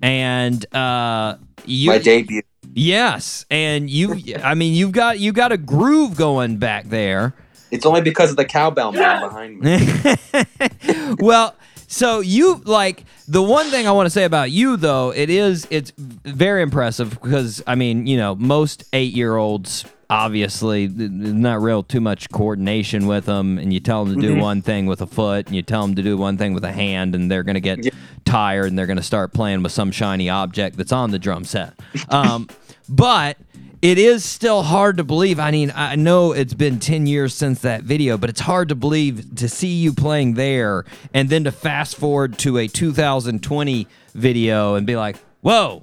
and 0.01 0.65
uh 0.75 1.37
you 1.65 1.91
My 1.91 1.97
debut. 1.97 2.41
Yes, 2.75 3.45
and 3.51 3.89
you. 3.89 4.21
I 4.43 4.55
mean, 4.55 4.73
you've 4.73 4.91
got 4.91 5.19
you 5.19 5.31
got 5.31 5.51
a 5.51 5.57
groove 5.57 6.15
going 6.15 6.57
back 6.57 6.85
there. 6.85 7.33
It's 7.71 7.85
only 7.85 8.01
because 8.01 8.31
of 8.31 8.37
the 8.37 8.45
cowbell 8.45 8.91
man 8.91 9.21
behind 9.21 9.59
me. 9.59 11.15
well, 11.19 11.55
so 11.87 12.19
you 12.19 12.61
like 12.65 13.05
the 13.27 13.41
one 13.41 13.67
thing 13.67 13.87
I 13.87 13.91
want 13.91 14.07
to 14.07 14.11
say 14.11 14.23
about 14.23 14.51
you 14.51 14.77
though, 14.77 15.11
it 15.11 15.29
is 15.29 15.67
it's 15.69 15.91
very 15.97 16.61
impressive 16.61 17.19
because 17.21 17.63
I 17.65 17.75
mean, 17.75 18.07
you 18.07 18.17
know, 18.17 18.35
most 18.35 18.89
8-year-olds 18.91 19.85
obviously 20.09 20.87
there's 20.87 21.33
not 21.33 21.61
real 21.61 21.83
too 21.83 22.01
much 22.01 22.29
coordination 22.29 23.07
with 23.07 23.25
them 23.25 23.57
and 23.57 23.73
you 23.73 23.79
tell 23.79 24.05
them 24.05 24.15
to 24.15 24.21
do 24.21 24.35
Mhm. 24.35 24.41
one 24.41 24.61
thing 24.61 24.85
with 24.85 25.01
a 25.01 25.07
foot 25.07 25.47
and 25.47 25.55
you 25.55 25.61
tell 25.61 25.81
them 25.81 25.95
to 25.95 26.03
do 26.03 26.17
one 26.17 26.37
thing 26.37 26.53
with 26.53 26.63
a 26.63 26.71
hand 26.71 27.15
and 27.15 27.29
they're 27.31 27.43
going 27.43 27.55
to 27.55 27.61
get 27.61 27.93
tired 28.25 28.67
and 28.67 28.77
they're 28.77 28.85
going 28.87 28.97
to 28.97 29.03
start 29.03 29.33
playing 29.33 29.63
with 29.63 29.71
some 29.71 29.91
shiny 29.91 30.29
object 30.29 30.77
that's 30.77 30.91
on 30.91 31.11
the 31.11 31.19
drum 31.19 31.43
set. 31.45 31.73
Um, 32.09 32.47
but 32.89 33.37
it 33.81 33.97
is 33.97 34.23
still 34.23 34.63
hard 34.63 34.95
to 34.97 35.03
believe. 35.03 35.39
I 35.39 35.51
mean, 35.51 35.73
I 35.75 35.95
know 35.95 36.31
it's 36.31 36.53
been 36.53 36.79
10 36.79 37.05
years 37.05 37.33
since 37.33 37.59
that 37.61 37.83
video, 37.83 38.17
but 38.17 38.29
it's 38.29 38.39
hard 38.41 38.69
to 38.69 38.75
believe 38.75 39.35
to 39.35 39.49
see 39.49 39.73
you 39.73 39.91
playing 39.93 40.35
there 40.35 40.85
and 41.13 41.27
then 41.29 41.43
to 41.43 41.51
fast 41.51 41.95
forward 41.97 42.37
to 42.39 42.57
a 42.59 42.67
2020 42.67 43.87
video 44.13 44.75
and 44.75 44.87
be 44.87 44.95
like, 44.95 45.17
whoa, 45.41 45.81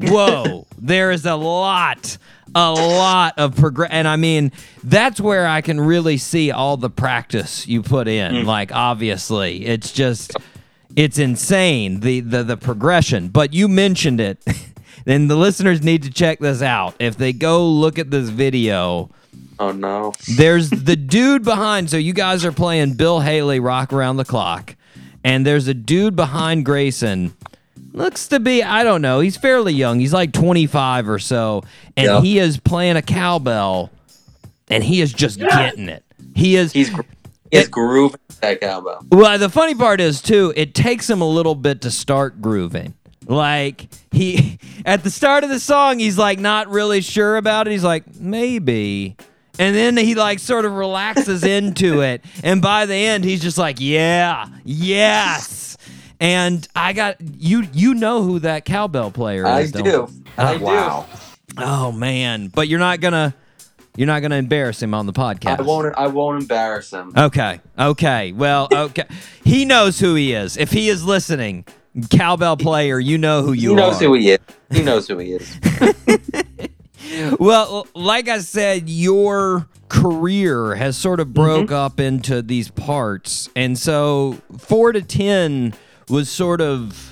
whoa, 0.00 0.66
there 0.78 1.10
is 1.12 1.24
a 1.24 1.36
lot, 1.36 2.18
a 2.54 2.72
lot 2.72 3.34
of 3.38 3.56
progress. 3.56 3.90
And 3.92 4.08
I 4.08 4.16
mean, 4.16 4.52
that's 4.82 5.20
where 5.20 5.46
I 5.46 5.60
can 5.60 5.80
really 5.80 6.16
see 6.16 6.50
all 6.50 6.76
the 6.76 6.90
practice 6.90 7.66
you 7.66 7.82
put 7.82 8.08
in. 8.08 8.32
Mm. 8.32 8.44
Like, 8.44 8.72
obviously, 8.72 9.66
it's 9.66 9.92
just, 9.92 10.36
it's 10.96 11.18
insane 11.18 12.00
the, 12.00 12.20
the 12.20 12.42
the 12.42 12.56
progression. 12.56 13.28
But 13.28 13.52
you 13.54 13.68
mentioned 13.68 14.20
it, 14.20 14.42
and 15.06 15.30
the 15.30 15.36
listeners 15.36 15.82
need 15.82 16.02
to 16.04 16.10
check 16.10 16.40
this 16.40 16.62
out. 16.62 16.94
If 16.98 17.16
they 17.16 17.32
go 17.32 17.66
look 17.68 17.98
at 17.98 18.10
this 18.10 18.28
video, 18.28 19.10
Oh 19.58 19.72
no. 19.72 20.12
there's 20.36 20.70
the 20.70 20.96
dude 20.96 21.44
behind. 21.44 21.90
So 21.90 21.96
you 21.96 22.12
guys 22.12 22.44
are 22.44 22.52
playing 22.52 22.94
Bill 22.94 23.20
Haley 23.20 23.60
Rock 23.60 23.92
Around 23.92 24.16
the 24.16 24.24
Clock, 24.24 24.74
and 25.22 25.46
there's 25.46 25.68
a 25.68 25.74
dude 25.74 26.16
behind 26.16 26.64
Grayson. 26.64 27.34
Looks 27.92 28.28
to 28.28 28.38
be, 28.40 28.62
I 28.62 28.82
don't 28.84 29.02
know, 29.02 29.20
he's 29.20 29.36
fairly 29.36 29.72
young. 29.72 29.98
He's 30.00 30.12
like 30.12 30.32
25 30.32 31.08
or 31.08 31.18
so, 31.18 31.62
and 31.96 32.06
Yeah. 32.06 32.20
he 32.20 32.38
is 32.38 32.58
playing 32.58 32.96
a 32.96 33.02
cowbell, 33.02 33.90
and 34.68 34.84
he 34.84 35.00
is 35.00 35.12
just 35.12 35.38
getting 35.40 35.88
it. 35.88 36.04
He 36.34 36.56
is. 36.56 36.72
He's 36.72 36.90
gr- 36.90 37.00
he's 37.50 37.66
grooving 37.68 38.20
that 38.40 38.60
cowbell. 38.60 39.04
Well, 39.10 39.36
the 39.38 39.48
funny 39.48 39.74
part 39.74 40.00
is 40.00 40.22
too, 40.22 40.52
it 40.56 40.74
takes 40.74 41.10
him 41.10 41.20
a 41.20 41.28
little 41.28 41.54
bit 41.56 41.80
to 41.82 41.90
start 41.90 42.40
grooving. 42.40 42.94
Like 43.26 43.88
he 44.12 44.58
at 44.86 45.02
the 45.02 45.10
start 45.10 45.42
of 45.44 45.50
the 45.50 45.60
song, 45.60 45.98
he's 45.98 46.16
like 46.18 46.38
not 46.38 46.68
really 46.68 47.00
sure 47.00 47.36
about 47.36 47.66
it. 47.66 47.72
He's 47.72 47.84
like, 47.84 48.04
maybe. 48.18 49.16
And 49.58 49.74
then 49.76 49.96
he 49.96 50.14
like 50.14 50.38
sort 50.38 50.64
of 50.64 50.72
relaxes 50.72 51.42
into 51.58 52.00
it. 52.02 52.24
And 52.44 52.62
by 52.62 52.86
the 52.86 52.94
end, 52.94 53.24
he's 53.24 53.42
just 53.42 53.58
like, 53.58 53.76
yeah, 53.80 54.46
yes. 54.64 55.69
And 56.20 56.68
I 56.76 56.92
got 56.92 57.16
you 57.20 57.66
you 57.72 57.94
know 57.94 58.22
who 58.22 58.40
that 58.40 58.64
cowbell 58.66 59.10
player 59.10 59.46
I 59.46 59.60
is, 59.60 59.72
do. 59.72 59.82
you? 59.82 60.08
I 60.36 60.54
Oh, 60.54 60.58
do. 60.58 60.64
wow. 60.64 61.06
Oh 61.56 61.92
man. 61.92 62.48
But 62.48 62.68
you're 62.68 62.78
not 62.78 63.00
gonna 63.00 63.34
you're 63.96 64.06
not 64.06 64.20
gonna 64.20 64.36
embarrass 64.36 64.82
him 64.82 64.94
on 64.94 65.06
the 65.06 65.12
podcast. 65.12 65.58
I 65.58 65.62
won't. 65.62 65.94
I 65.96 66.06
won't 66.06 66.42
embarrass 66.42 66.90
him. 66.92 67.12
Okay. 67.16 67.60
Okay. 67.78 68.32
Well, 68.32 68.68
okay. 68.74 69.04
he 69.44 69.64
knows 69.64 69.98
who 69.98 70.14
he 70.14 70.32
is. 70.32 70.56
If 70.56 70.70
he 70.70 70.88
is 70.88 71.04
listening, 71.04 71.64
cowbell 72.10 72.56
player, 72.56 73.00
you 73.00 73.18
know 73.18 73.42
who 73.42 73.52
you 73.52 73.72
are. 73.72 73.76
he 73.76 73.82
knows 73.82 74.02
are. 74.02 74.04
who 74.04 74.14
he 74.14 74.30
is. 74.30 74.38
He 74.70 74.82
knows 74.82 75.08
who 75.08 75.18
he 75.18 75.32
is. 75.32 75.58
well, 77.40 77.86
like 77.94 78.28
I 78.28 78.38
said, 78.38 78.88
your 78.88 79.68
career 79.88 80.76
has 80.76 80.96
sort 80.96 81.18
of 81.18 81.34
broke 81.34 81.66
mm-hmm. 81.66 81.74
up 81.74 81.98
into 81.98 82.42
these 82.42 82.70
parts, 82.70 83.48
and 83.56 83.76
so 83.76 84.38
four 84.58 84.92
to 84.92 85.02
ten 85.02 85.74
was 86.10 86.28
sort 86.28 86.60
of 86.60 87.06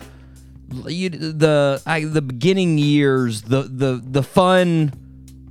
you, 0.87 1.09
the 1.11 1.81
I, 1.87 2.05
the 2.05 2.23
beginning 2.23 2.79
years, 2.79 3.43
the 3.43 3.63
the 3.63 4.03
the 4.05 4.23
fun 4.23 4.93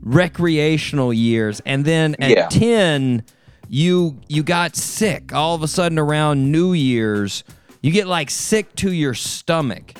recreational 0.01 1.13
years, 1.13 1.61
and 1.65 1.85
then 1.85 2.15
at 2.19 2.29
Yeah. 2.31 2.47
ten, 2.49 3.23
you 3.67 4.19
you 4.27 4.43
got 4.43 4.75
sick 4.75 5.33
all 5.33 5.55
of 5.55 5.63
a 5.63 5.67
sudden 5.67 5.97
around 5.99 6.51
New 6.51 6.73
Year's. 6.73 7.43
You 7.81 7.91
get 7.91 8.07
like 8.07 8.29
sick 8.29 8.75
to 8.75 8.91
your 8.91 9.13
stomach. 9.13 9.93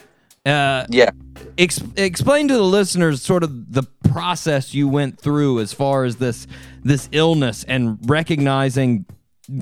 Uh, 0.45 0.86
yeah. 0.90 1.10
Ex- 1.57 1.84
explain 1.98 2.48
to 2.48 2.53
the 2.53 2.64
listeners 2.64 3.22
sort 3.22 3.44
of 3.44 3.72
the 3.74 3.84
process 4.10 4.74
you 4.74 4.88
went 4.88 5.19
through 5.19 5.60
as 5.60 5.74
far 5.74 6.03
as 6.06 6.15
this 6.18 6.48
this 6.84 7.10
illness 7.11 7.64
and 7.68 7.98
recognizing 8.10 9.06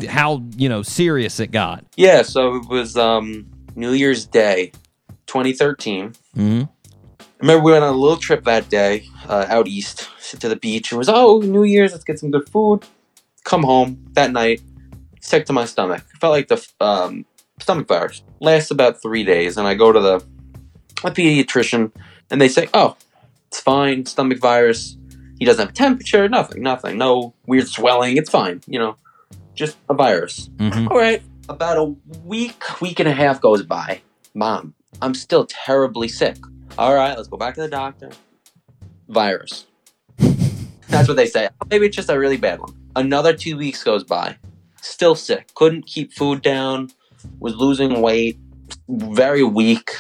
how 0.08 0.44
you 0.58 0.70
know 0.70 0.82
serious 0.84 1.40
it 1.40 1.52
got. 1.52 1.86
Yeah. 1.96 2.22
So 2.22 2.56
it 2.56 2.68
was 2.70 2.96
um, 2.98 3.48
New 3.76 3.92
Year's 3.92 4.26
Day, 4.26 4.72
2013. 5.28 6.14
Mm-hmm. 6.36 6.64
I 7.20 7.26
remember 7.42 7.64
we 7.64 7.72
went 7.74 7.84
on 7.84 7.94
a 7.94 7.98
little 7.98 8.18
trip 8.18 8.44
that 8.46 8.70
day 8.70 9.08
uh, 9.28 9.46
out 9.50 9.68
east 9.68 10.10
to 10.40 10.50
the 10.50 10.56
beach. 10.56 10.92
It 10.92 10.96
was 10.96 11.10
oh 11.10 11.40
New 11.40 11.64
Year's, 11.64 11.92
let's 11.92 12.04
get 12.04 12.20
some 12.20 12.32
good 12.32 12.50
food. 12.50 12.86
Come 13.44 13.64
home 13.64 14.04
that 14.14 14.32
night, 14.32 14.62
sick 15.22 15.46
to 15.48 15.54
my 15.54 15.66
stomach. 15.66 16.04
Felt 16.20 16.32
like 16.32 16.48
the 16.48 16.66
um, 16.80 17.26
stomach 17.60 17.88
virus. 17.88 18.24
Lasts 18.40 18.72
about 18.72 19.02
three 19.02 19.24
days, 19.24 19.58
and 19.58 19.68
I 19.68 19.76
go 19.76 19.92
to 19.92 20.00
the 20.00 20.26
a 21.04 21.12
pediatrician, 21.12 21.92
and 22.32 22.42
they 22.42 22.48
say, 22.48 22.68
oh, 22.74 22.96
it's 23.48 23.60
fine, 23.60 24.06
stomach 24.06 24.40
virus. 24.40 24.98
He 25.38 25.46
doesn't 25.46 25.68
have 25.68 25.74
temperature, 25.76 26.28
nothing, 26.30 26.64
nothing, 26.64 26.98
no 26.98 27.34
weird 27.46 27.68
swelling. 27.68 28.18
It's 28.18 28.30
fine, 28.30 28.62
you 28.68 28.80
know, 28.80 28.96
just 29.54 29.78
a 29.90 29.94
virus. 29.94 30.50
Mhm. 30.58 30.90
All 30.90 30.98
right. 30.98 31.22
About 31.48 31.78
a 31.78 31.96
week, 32.24 32.82
week 32.82 33.00
and 33.00 33.08
a 33.08 33.14
half 33.14 33.40
goes 33.40 33.64
by. 33.64 34.02
Mom, 34.34 34.74
I'm 35.02 35.14
still 35.14 35.46
terribly 35.46 36.08
sick. 36.08 36.38
All 36.78 36.94
right, 36.96 37.16
let's 37.16 37.28
go 37.28 37.38
back 37.38 37.56
to 37.56 37.62
the 37.62 37.68
doctor. 37.68 38.10
Virus. 39.08 39.66
That's 40.18 41.08
what 41.08 41.18
they 41.18 41.28
say. 41.28 41.50
Maybe 41.70 41.86
it's 41.86 41.96
just 41.96 42.10
a 42.10 42.18
really 42.18 42.38
bad 42.38 42.60
one. 42.60 42.74
Another 42.96 43.34
two 43.34 43.58
weeks 43.58 43.84
goes 43.84 44.04
by. 44.04 44.38
Still 44.82 45.16
sick. 45.16 45.54
Couldn't 45.56 45.86
keep 45.86 46.14
food 46.14 46.42
down. 46.42 46.90
Was 47.40 47.56
losing 47.56 48.02
weight. 48.02 48.40
Very 48.90 49.44
weak. 49.44 49.92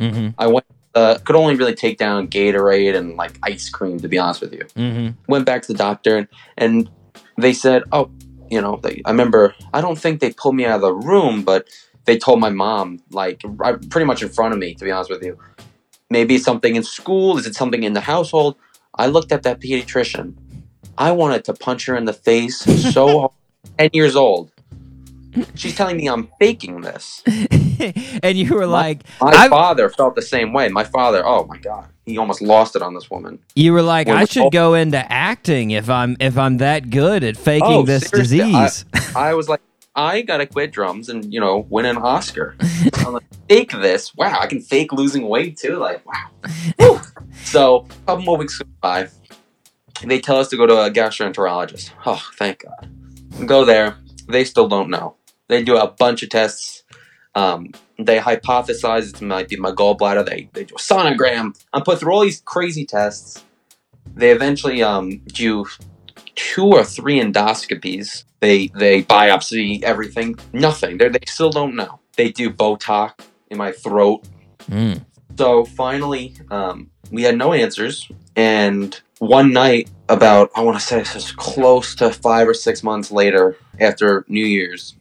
Mm-hmm. 0.00 0.28
I 0.38 0.46
went. 0.48 0.66
Uh, 0.94 1.16
could 1.24 1.36
only 1.36 1.54
really 1.56 1.74
take 1.74 1.96
down 1.96 2.28
Gatorade 2.28 2.94
and 2.94 3.16
like 3.16 3.32
ice 3.42 3.70
cream, 3.70 3.98
to 4.00 4.08
be 4.08 4.18
honest 4.18 4.42
with 4.42 4.52
you 4.52 4.64
Mm-hmm. 4.76 5.22
went 5.26 5.46
back 5.46 5.62
to 5.62 5.68
the 5.72 5.78
doctor 5.78 6.18
and, 6.18 6.28
and 6.58 6.90
they 7.38 7.54
said, 7.54 7.82
oh, 7.92 8.10
you 8.52 8.60
know, 8.60 8.78
they, 8.82 9.00
I 9.06 9.10
remember, 9.10 9.54
I 9.72 9.80
don't 9.80 9.98
think 9.98 10.20
they 10.20 10.30
pulled 10.30 10.54
me 10.56 10.66
out 10.66 10.76
of 10.76 10.82
the 10.82 10.92
room, 10.92 11.42
but 11.42 11.68
they 12.04 12.18
told 12.18 12.38
my 12.38 12.50
mom, 12.50 13.00
like, 13.10 13.40
right, 13.44 13.76
pretty 13.88 14.04
much 14.04 14.22
in 14.22 14.28
front 14.28 14.52
of 14.52 14.60
me, 14.60 14.74
to 14.74 14.84
be 14.84 14.90
honest 14.90 15.08
with 15.08 15.22
you. 15.22 15.38
Maybe 16.10 16.36
something 16.36 16.76
in 16.76 16.82
school. 16.82 17.38
Is 17.38 17.46
it 17.46 17.54
something 17.54 17.82
in 17.82 17.94
the 17.94 18.02
household? 18.02 18.56
I 18.94 19.06
looked 19.06 19.32
at 19.32 19.42
that 19.44 19.60
pediatrician. 19.60 20.34
I 20.98 21.12
wanted 21.12 21.46
to 21.46 21.54
punch 21.54 21.86
her 21.86 21.96
in 21.96 22.04
the 22.04 22.12
face 22.12 22.58
so 22.58 23.20
hard. 23.20 23.32
10 23.78 23.90
years 23.94 24.16
old. 24.16 24.52
She's 25.54 25.74
telling 25.74 25.96
me 25.96 26.06
I'm 26.08 26.28
faking 26.38 26.82
this. 26.82 27.22
and 28.22 28.38
you 28.38 28.54
were 28.54 28.66
like, 28.66 29.02
My 29.20 29.32
I- 29.32 29.48
father 29.48 29.88
felt 29.88 30.14
the 30.14 30.22
same 30.22 30.52
way. 30.52 30.68
My 30.68 30.84
father, 30.84 31.26
oh 31.26 31.44
my 31.46 31.58
God, 31.58 31.88
he 32.06 32.18
almost 32.18 32.42
lost 32.42 32.76
it 32.76 32.82
on 32.82 32.94
this 32.94 33.10
woman. 33.10 33.38
you 33.54 33.72
were 33.72 33.82
like, 33.82 34.06
Well, 34.08 34.16
I 34.16 34.24
should 34.24 34.52
go 34.52 34.74
into 34.74 34.98
acting 35.12 35.70
if 35.72 35.88
I'm 35.90 36.16
if 36.20 36.36
I'm 36.38 36.58
that 36.58 36.90
good 36.90 37.24
at 37.24 37.36
oh, 37.36 37.40
faking 37.40 37.68
Oh, 37.68 37.82
this 37.82 38.04
seriously, 38.08 38.42
I- 38.42 38.64
disease. 38.64 38.84
I 39.16 39.34
was 39.34 39.48
like, 39.48 39.60
I 39.94 40.22
gotta 40.22 40.46
quit 40.46 40.72
drums 40.72 41.08
and 41.10 41.32
you 41.32 41.38
know 41.40 41.66
win 41.68 41.84
an 41.86 41.98
Oscar. 41.98 42.56
I'm 42.96 43.12
like, 43.14 43.24
fake 43.48 43.72
this. 43.72 44.14
Wow, 44.14 44.38
I 44.40 44.46
can 44.46 44.60
fake 44.60 44.92
losing 44.92 45.28
weight 45.28 45.56
too. 45.58 45.76
Like, 45.76 46.02
wow. 46.06 47.00
So 47.44 47.86
a 47.90 48.06
couple 48.06 48.24
more 48.24 48.36
weeks 48.38 48.58
go 48.58 48.66
by. 48.80 49.08
And 50.00 50.10
they 50.10 50.20
tell 50.20 50.38
us 50.38 50.48
to 50.48 50.56
go 50.56 50.66
to 50.66 50.80
a 50.80 50.90
gastroenterologist. 50.90 51.90
Oh, 52.06 52.20
thank 52.36 52.64
God. 52.64 53.46
Go 53.46 53.64
there. 53.64 53.96
They 54.28 54.44
still 54.44 54.68
don't 54.68 54.88
know. 54.90 55.16
They 55.48 55.62
do 55.62 55.76
a 55.76 55.86
bunch 55.86 56.22
of 56.22 56.30
tests. 56.30 56.81
Um, 57.34 57.70
they 57.98 58.18
hypothesize 58.18 59.14
it 59.14 59.22
might 59.22 59.48
be 59.48 59.56
my 59.56 59.72
gallbladder. 59.72 60.26
They 60.26 60.50
they 60.52 60.64
do 60.64 60.74
a 60.74 60.78
sonogram. 60.78 61.58
I'm 61.72 61.82
put 61.82 62.00
through 62.00 62.12
all 62.12 62.20
these 62.22 62.40
crazy 62.44 62.84
tests. 62.84 63.44
They 64.14 64.30
eventually 64.30 64.82
um, 64.82 65.18
do 65.26 65.66
two 66.34 66.66
or 66.66 66.84
three 66.84 67.20
endoscopies. 67.20 68.24
They 68.40 68.68
they 68.68 69.02
biopsy 69.02 69.82
everything. 69.82 70.36
Nothing. 70.52 70.98
They 70.98 71.08
they 71.08 71.20
still 71.26 71.50
don't 71.50 71.74
know. 71.74 72.00
They 72.16 72.30
do 72.30 72.50
Botox 72.50 73.14
in 73.48 73.58
my 73.58 73.72
throat. 73.72 74.24
Mm. 74.70 75.04
So 75.38 75.64
finally, 75.64 76.34
um, 76.50 76.90
we 77.10 77.22
had 77.22 77.36
no 77.36 77.52
answers. 77.52 78.08
And 78.36 78.98
one 79.18 79.52
night, 79.52 79.90
about 80.08 80.50
I 80.54 80.62
want 80.62 80.78
to 80.78 80.84
say 80.84 80.98
this 80.98 81.14
is 81.14 81.32
close 81.32 81.94
to 81.96 82.10
five 82.10 82.48
or 82.48 82.54
six 82.54 82.82
months 82.82 83.10
later, 83.10 83.56
after 83.80 84.24
New 84.28 84.44
Year's, 84.44 84.96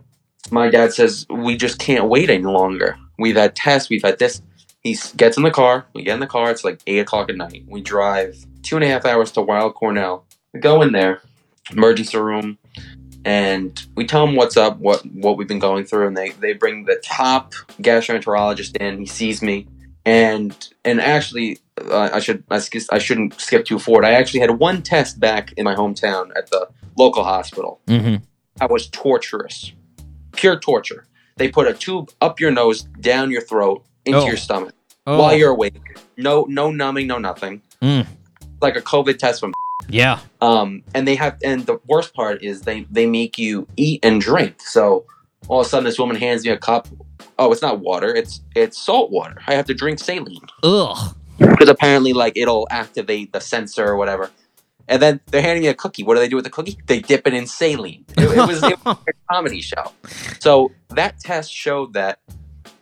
my 0.50 0.70
dad 0.70 0.94
says 0.94 1.26
we 1.30 1.56
just 1.56 1.80
can't 1.80 2.08
wait 2.08 2.30
any 2.30 2.44
longer. 2.44 2.98
We've 3.20 3.36
had 3.36 3.56
tests. 3.56 3.90
We've 3.90 4.02
had 4.02 4.20
this. 4.20 4.42
He 4.82 4.98
gets 5.16 5.38
in 5.38 5.44
the 5.44 5.52
car. 5.52 5.86
We 5.94 6.04
get 6.04 6.16
in 6.16 6.20
the 6.20 6.28
car. 6.28 6.50
It's 6.50 6.64
like 6.64 6.82
eight 6.88 7.00
o'clock 7.00 7.30
at 7.30 7.38
night. 7.38 7.66
We 7.68 7.82
drive 7.82 8.44
two 8.64 8.76
and 8.76 8.84
a 8.84 8.88
half 8.88 9.06
hours 9.06 9.32
to 9.34 9.42
Weill 9.42 9.72
Cornell. 9.72 10.26
We 10.54 10.60
go 10.60 10.82
in 10.82 10.92
there, 10.92 11.22
emergency 11.72 12.18
room, 12.18 12.58
and 13.24 13.86
we 13.96 14.06
tell 14.06 14.26
him 14.26 14.36
what's 14.36 14.58
up, 14.58 14.78
what 14.80 15.06
what 15.06 15.38
we've 15.38 15.48
been 15.48 15.60
going 15.60 15.86
through, 15.86 16.08
and 16.08 16.18
they 16.18 16.32
they 16.32 16.54
bring 16.54 16.86
the 16.86 16.96
top 17.04 17.54
gastroenterologist 17.82 18.76
in. 18.78 19.00
He 19.00 19.06
sees 19.06 19.42
me, 19.42 19.68
and 20.06 20.70
and 20.84 21.00
actually, 21.00 21.60
uh, 21.78 22.10
I 22.14 22.20
should 22.20 22.44
I, 22.50 22.60
sk- 22.60 22.92
I 22.92 22.98
shouldn't 22.98 23.40
skip 23.40 23.66
too 23.66 23.80
forward. 23.80 24.06
I 24.06 24.12
actually 24.14 24.40
had 24.40 24.52
one 24.60 24.82
test 24.82 25.20
back 25.20 25.54
in 25.54 25.64
my 25.64 25.76
hometown 25.76 26.32
at 26.36 26.50
the 26.50 26.68
local 26.98 27.24
hospital. 27.24 27.80
Mm-hmm. 27.88 28.24
That 28.58 28.72
was 28.72 28.88
torturous, 28.88 29.74
pure 30.34 30.60
torture. 30.60 31.06
They 31.38 31.50
put 31.50 31.68
a 31.68 31.74
tube 31.74 32.10
up 32.22 32.40
your 32.40 32.52
nose, 32.52 32.84
down 33.00 33.32
your 33.32 33.42
throat, 33.42 33.84
into 34.06 34.20
Oh. 34.20 34.26
your 34.28 34.38
stomach 34.38 34.74
Oh. 35.08 35.18
while 35.20 35.36
you're 35.36 35.52
awake. 35.52 35.76
No, 36.18 36.46
no 36.50 36.72
numbing, 36.72 37.08
no 37.08 37.18
nothing. 37.18 37.62
Mm. 37.82 38.06
Like 38.62 38.76
a 38.76 38.82
COVID 38.82 39.18
test 39.18 39.40
from. 39.40 39.54
Yeah. 39.90 40.20
Um, 40.42 40.84
and 40.94 41.08
they 41.08 41.16
have, 41.16 41.38
and 41.44 41.66
the 41.66 41.80
worst 41.88 42.14
part 42.14 42.44
is 42.44 42.62
they 42.62 42.86
they 42.92 43.08
make 43.08 43.38
you 43.40 43.68
eat 43.78 44.06
and 44.06 44.22
drink. 44.22 44.62
So 44.62 45.06
all 45.48 45.62
of 45.62 45.66
a 45.66 45.70
sudden, 45.70 45.86
this 45.86 45.98
woman 45.98 46.16
hands 46.16 46.46
me 46.46 46.52
a 46.52 46.58
cup. 46.58 46.88
Oh, 47.40 47.52
it's 47.52 47.62
not 47.64 47.80
water. 47.80 48.14
It's 48.14 48.42
it's 48.56 48.78
salt 48.78 49.10
water. 49.12 49.42
I 49.48 49.56
have 49.56 49.66
to 49.66 49.74
drink 49.74 49.98
saline 50.00 50.40
Ugh. 50.64 51.16
because 51.40 51.68
apparently, 51.70 52.14
like 52.14 52.34
it'll 52.36 52.68
activate 52.70 53.34
the 53.34 53.42
sensor 53.42 53.86
or 53.88 53.96
whatever. 53.98 54.30
And 54.92 55.02
then 55.02 55.22
they're 55.28 55.42
handing 55.42 55.64
me 55.64 55.70
a 55.70 55.74
cookie. 55.74 56.04
What 56.04 56.16
do 56.16 56.20
they 56.20 56.28
do 56.28 56.36
with 56.36 56.46
the 56.46 56.52
cookie? 56.52 56.78
They 56.86 57.00
dip 57.00 57.26
it 57.26 57.34
in 57.34 57.48
saline. 57.48 58.06
It, 58.18 58.24
it 58.38 58.48
was, 58.48 58.62
it 58.62 58.78
was 58.86 58.98
a 59.08 59.14
comedy 59.32 59.62
show. 59.62 59.92
So 60.40 60.72
that 60.90 61.20
test 61.20 61.52
showed 61.52 61.94
that 61.94 62.20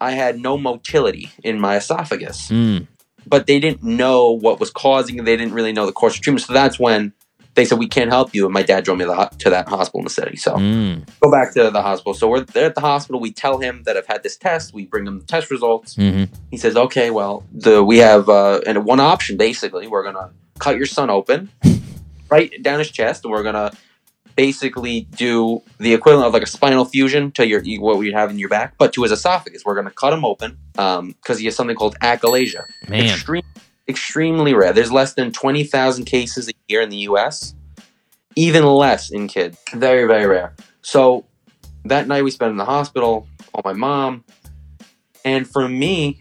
I 0.02 0.12
had 0.12 0.40
no 0.40 0.58
motility 0.58 1.30
in 1.44 1.60
my 1.60 1.76
esophagus, 1.78 2.50
Mm. 2.50 2.88
but 3.28 3.46
they 3.48 3.60
didn't 3.60 3.84
know 3.84 4.32
what 4.32 4.60
was 4.60 4.72
causing 4.72 5.20
it. 5.20 5.26
They 5.26 5.38
didn't 5.38 5.54
really 5.54 5.72
know 5.72 5.86
the 5.86 5.92
course 5.92 6.16
of 6.16 6.22
treatment. 6.22 6.46
So 6.48 6.54
that's 6.54 6.80
when 6.80 7.14
they 7.56 7.66
said, 7.66 7.78
We 7.78 7.88
can't 7.88 8.10
help 8.10 8.34
you. 8.34 8.46
And 8.46 8.54
my 8.54 8.64
dad 8.64 8.86
drove 8.86 8.98
me 8.98 9.06
to, 9.06 9.30
to 9.40 9.50
that 9.52 9.68
hospital 9.68 10.00
in 10.00 10.06
the 10.06 10.10
city. 10.10 10.36
So 10.38 10.56
Mm. 10.56 11.08
go 11.20 11.30
back 11.30 11.54
to 11.54 11.70
the 11.70 11.82
hospital. 11.82 12.14
So 12.14 12.28
we're 12.28 12.42
there 12.42 12.66
at 12.66 12.76
the 12.76 12.82
hospital. 12.82 13.20
We 13.20 13.32
tell 13.34 13.58
him 13.60 13.84
that 13.84 13.98
I've 13.98 14.08
had 14.08 14.24
this 14.24 14.36
test. 14.38 14.74
We 14.74 14.86
bring 14.86 15.06
him 15.06 15.20
the 15.20 15.26
test 15.26 15.52
results. 15.52 15.96
Mm-hmm. 15.96 16.34
He 16.50 16.58
says, 16.58 16.76
"Okay, 16.76 17.12
well, 17.12 17.44
the 17.52 17.84
we 17.84 17.98
have 18.00 18.30
uh, 18.30 18.62
and 18.66 18.84
one 18.86 19.00
option 19.00 19.38
basically. 19.38 19.86
We're 19.88 20.04
gonna 20.04 20.32
cut 20.60 20.76
your 20.78 20.86
son 20.86 21.10
open, 21.10 21.50
right 22.30 22.52
down 22.62 22.80
his 22.80 22.92
chest, 22.92 23.24
and 23.24 23.32
we're 23.32 23.44
gonna 23.44 23.72
basically 24.36 25.02
do 25.18 25.62
the 25.80 25.94
equivalent 25.94 26.28
of 26.28 26.34
like 26.34 26.44
a 26.44 26.48
spinal 26.48 26.86
fusion 26.86 27.32
to 27.32 27.46
your 27.46 27.62
what 27.82 27.98
we 27.98 28.12
have 28.12 28.30
in 28.30 28.40
your 28.40 28.50
back, 28.50 28.76
but 28.78 28.94
to 28.94 29.04
his 29.04 29.12
esophagus. 29.12 29.64
We're 29.66 29.76
gonna 29.76 29.92
cut 29.92 30.14
him 30.14 30.24
open 30.24 30.58
because 30.74 31.40
he 31.40 31.46
has 31.46 31.56
something 31.56 31.76
called 31.76 31.98
achalasia. 32.00 32.64
Man. 32.88 33.06
Extreme, 33.06 33.44
extremely 33.88 34.54
rare. 34.54 34.74
There's 34.74 34.92
less 34.92 35.14
than 35.14 35.32
twenty 35.32 35.64
thousand 35.64 36.06
cases 36.06 36.50
a 36.50 36.54
year 36.68 36.82
in 36.82 36.90
the 36.90 36.98
U.S. 36.98 37.56
Even 38.36 38.64
less 38.66 39.10
in 39.10 39.28
kids. 39.28 39.58
Very, 39.74 40.08
very 40.08 40.26
rare. 40.26 40.56
So 40.82 41.26
that 41.86 42.08
night 42.08 42.24
we 42.24 42.32
spent 42.32 42.52
in 42.52 42.58
the 42.58 42.66
hospital. 42.66 43.28
On 43.56 43.64
my 43.66 43.74
mom, 43.74 44.24
and 45.26 45.50
for 45.50 45.68
me, 45.68 46.20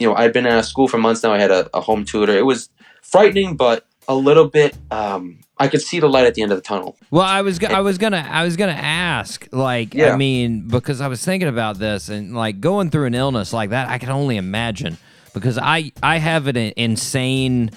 you 0.00 0.08
know, 0.08 0.14
I'd 0.16 0.32
been 0.32 0.44
out 0.44 0.58
of 0.58 0.64
school 0.64 0.88
for 0.88 0.98
months 0.98 1.22
now. 1.22 1.32
I 1.32 1.38
had 1.38 1.52
a, 1.52 1.70
a 1.72 1.80
home 1.80 2.04
tutor. 2.04 2.36
It 2.36 2.44
was 2.44 2.68
frightening, 3.00 3.56
but 3.56 3.86
a 4.08 4.14
little 4.14 4.48
bit. 4.48 4.76
Um, 4.90 5.38
I 5.58 5.68
could 5.68 5.80
see 5.82 6.00
the 6.00 6.08
light 6.08 6.26
at 6.26 6.34
the 6.34 6.42
end 6.42 6.50
of 6.50 6.58
the 6.58 6.62
tunnel. 6.62 6.96
Well, 7.10 7.22
I 7.22 7.42
was 7.42 7.62
I 7.62 7.80
was 7.80 7.96
gonna 7.98 8.26
I 8.28 8.42
was 8.44 8.56
gonna 8.56 8.72
ask 8.72 9.46
like 9.52 9.96
I 9.96 10.16
mean 10.16 10.66
because 10.68 11.00
I 11.00 11.06
was 11.08 11.24
thinking 11.24 11.48
about 11.48 11.78
this 11.78 12.08
and 12.08 12.34
like 12.34 12.60
going 12.60 12.90
through 12.90 13.06
an 13.06 13.14
illness 13.14 13.52
like 13.52 13.70
that 13.70 13.88
I 13.88 13.98
can 13.98 14.10
only 14.10 14.36
imagine 14.36 14.96
because 15.32 15.56
I 15.58 15.92
I 16.02 16.18
have 16.18 16.48
an 16.48 16.56
insane 16.56 17.70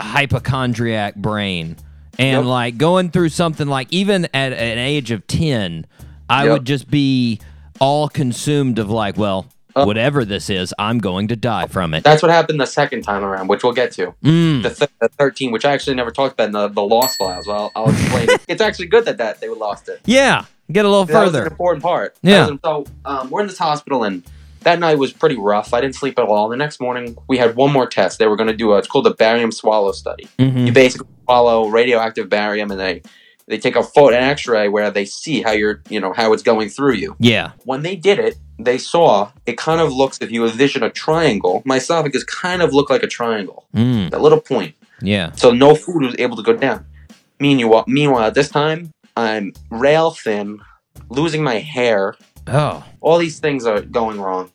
hypochondriac 0.00 1.14
brain 1.16 1.76
and 2.18 2.38
Yep. 2.38 2.44
like 2.46 2.78
going 2.78 3.10
through 3.10 3.28
something 3.30 3.66
like 3.68 3.88
even 3.92 4.24
at 4.34 4.52
an 4.52 4.78
age 4.78 5.10
of 5.10 5.26
10 5.26 5.86
I 6.28 6.44
Yep. 6.44 6.52
would 6.52 6.64
just 6.64 6.90
be 6.90 7.40
all 7.80 8.08
consumed 8.08 8.78
of 8.78 8.90
like 8.90 9.16
well 9.16 9.46
Oh. 9.76 9.86
whatever 9.86 10.24
this 10.24 10.50
is 10.50 10.72
I'm 10.78 10.98
going 10.98 11.28
to 11.28 11.36
die 11.36 11.66
from 11.66 11.94
it. 11.94 12.04
That's 12.04 12.22
what 12.22 12.30
happened 12.30 12.60
the 12.60 12.66
second 12.66 13.02
time 13.02 13.24
around, 13.24 13.48
which 13.48 13.64
we'll 13.64 13.72
get 13.72 13.90
to. 13.92 14.14
Mm. 14.22 14.62
The, 14.62 14.70
th- 14.70 14.90
the 15.00 15.08
13, 15.08 15.50
which 15.50 15.64
I 15.64 15.72
actually 15.72 15.96
never 15.96 16.10
talked 16.12 16.34
about 16.34 16.46
in 16.46 16.52
the, 16.52 16.68
the 16.68 16.82
lost 16.82 17.18
files. 17.18 17.46
Well, 17.46 17.72
I'll, 17.74 17.84
I'll 17.86 17.90
explain. 17.92 18.28
it's 18.48 18.60
actually 18.62 18.86
good 18.86 19.04
that, 19.06 19.18
that 19.18 19.40
they 19.40 19.48
lost 19.48 19.88
it. 19.88 20.00
Yeah, 20.04 20.44
get 20.70 20.84
a 20.84 20.88
little 20.88 21.04
That 21.06 21.12
further. 21.12 21.46
important 21.46 21.82
part. 21.82 22.16
Yeah. 22.22 22.50
Was- 22.50 22.60
So 22.64 22.86
um, 23.04 23.30
we're 23.30 23.40
in 23.40 23.48
this 23.48 23.58
hospital, 23.58 24.04
and 24.04 24.22
that 24.60 24.78
night 24.78 24.96
was 24.96 25.12
pretty 25.12 25.36
rough. 25.36 25.74
I 25.74 25.80
didn't 25.80 25.96
sleep 25.96 26.18
at 26.20 26.24
all. 26.24 26.48
The 26.48 26.56
next 26.56 26.80
morning, 26.80 27.16
we 27.26 27.36
had 27.38 27.56
one 27.56 27.72
more 27.72 27.86
test. 27.88 28.18
They 28.20 28.26
were 28.28 28.36
going 28.36 28.48
to 28.50 28.56
do 28.56 28.72
a, 28.74 28.78
it's 28.78 28.86
called 28.88 29.06
the 29.06 29.10
barium 29.14 29.50
swallow 29.50 29.90
study. 29.92 30.28
Mhm. 30.38 30.66
You 30.68 30.72
basically 30.72 31.08
swallow 31.24 31.66
radioactive 31.68 32.28
barium, 32.28 32.70
and 32.70 32.78
they 32.78 33.02
they 33.46 33.58
take 33.58 33.76
a 33.76 33.82
photo, 33.82 34.16
an 34.16 34.22
X-ray, 34.22 34.68
where 34.68 34.90
they 34.90 35.04
see 35.04 35.42
how 35.42 35.50
you're, 35.50 35.82
you 35.90 36.00
know, 36.00 36.14
how 36.14 36.32
it's 36.32 36.42
going 36.42 36.70
through 36.70 36.94
you. 36.94 37.14
Yeah. 37.18 37.50
When 37.64 37.82
they 37.82 37.94
did 37.94 38.18
it, 38.18 38.36
they 38.58 38.78
saw 38.78 39.30
it 39.46 39.56
kind 39.58 39.80
of 39.80 39.92
looks. 39.92 40.18
If 40.20 40.30
you 40.30 40.44
envision 40.46 40.82
a 40.82 40.90
triangle, 40.90 41.62
my 41.64 41.76
esophagus 41.76 42.24
kind 42.24 42.62
of 42.62 42.72
looked 42.72 42.90
like 42.90 43.02
a 43.02 43.06
triangle, 43.08 43.66
Mm. 43.74 44.10
that 44.10 44.20
little 44.20 44.40
point. 44.40 44.74
Yeah. 45.00 45.32
So 45.32 45.50
no 45.50 45.74
food 45.74 46.02
was 46.02 46.14
able 46.18 46.36
to 46.36 46.42
go 46.42 46.54
down. 46.54 46.86
Meanwhile, 47.40 47.84
meanwhile, 47.88 48.30
this 48.30 48.48
time, 48.48 48.90
I'm 49.16 49.52
rail 49.70 50.12
thin, 50.12 50.60
losing 51.08 51.42
my 51.42 51.56
hair. 51.58 52.14
Oh. 52.46 52.84
All 53.00 53.18
these 53.18 53.38
things 53.40 53.66
are 53.66 53.80
going 53.80 54.20
wrong, 54.20 54.50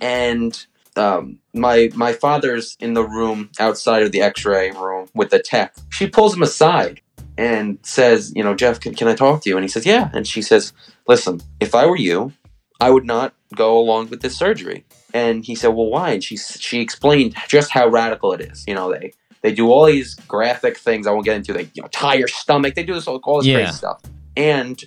and 0.00 0.66
um, 0.96 1.38
my 1.54 1.90
my 1.94 2.12
father's 2.12 2.76
in 2.80 2.94
the 2.94 3.04
room 3.04 3.50
outside 3.60 4.02
of 4.02 4.12
the 4.12 4.22
X-ray 4.22 4.70
room 4.70 5.08
with 5.14 5.30
the 5.30 5.38
tech. 5.38 5.74
She 5.90 6.06
pulls 6.06 6.34
him 6.34 6.42
aside 6.42 7.00
and 7.38 7.78
says, 7.82 8.32
"You 8.34 8.44
know, 8.44 8.54
Jeff, 8.54 8.80
can, 8.80 8.94
can 8.94 9.08
I 9.08 9.14
talk 9.14 9.42
to 9.42 9.48
you?" 9.50 9.56
And 9.56 9.64
he 9.64 9.68
says, 9.68 9.86
"Yeah." 9.86 10.10
And 10.12 10.26
she 10.26 10.42
says, 10.42 10.72
"Listen, 11.08 11.40
if 11.60 11.74
I 11.74 11.86
were 11.86 11.96
you, 11.96 12.32
I 12.80 12.90
would 12.90 13.04
not 13.04 13.34
go 13.56 13.78
along 13.78 14.10
with 14.10 14.20
this 14.22 14.36
surgery." 14.36 14.84
And 15.14 15.44
he 15.44 15.54
said, 15.54 15.68
"Well, 15.68 15.86
why?" 15.86 16.10
And 16.10 16.24
she 16.24 16.36
she 16.36 16.80
explained 16.80 17.34
just 17.48 17.70
how 17.70 17.88
radical 17.88 18.32
it 18.32 18.40
is. 18.40 18.64
You 18.66 18.74
know, 18.74 18.92
they 18.92 19.12
they 19.42 19.52
do 19.52 19.70
all 19.70 19.86
these 19.86 20.14
graphic 20.28 20.76
things. 20.76 21.06
I 21.06 21.10
won't 21.10 21.24
get 21.24 21.36
into. 21.36 21.52
They 21.52 21.68
you 21.74 21.82
know 21.82 21.88
tie 21.88 22.14
your 22.14 22.28
stomach. 22.28 22.74
They 22.74 22.84
do 22.84 22.94
this 22.94 23.06
all, 23.06 23.20
all 23.24 23.38
this 23.38 23.46
Yeah. 23.46 23.56
crazy 23.56 23.72
stuff. 23.72 24.00
And 24.36 24.82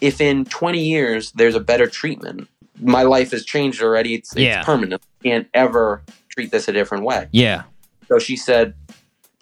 if 0.00 0.20
in 0.20 0.44
20 0.44 0.80
years 0.80 1.32
there's 1.32 1.54
a 1.54 1.60
better 1.60 1.86
treatment, 1.86 2.48
my 2.80 3.02
life 3.02 3.30
has 3.32 3.44
changed 3.44 3.82
already. 3.82 4.14
It's, 4.14 4.32
it's 4.32 4.40
Yeah. 4.42 4.62
permanent. 4.64 5.02
Can't 5.24 5.48
ever 5.54 6.02
treat 6.28 6.50
this 6.52 6.68
a 6.68 6.72
different 6.72 7.04
way. 7.04 7.28
Yeah. 7.32 7.64
So 8.08 8.18
she 8.18 8.36
said, 8.36 8.74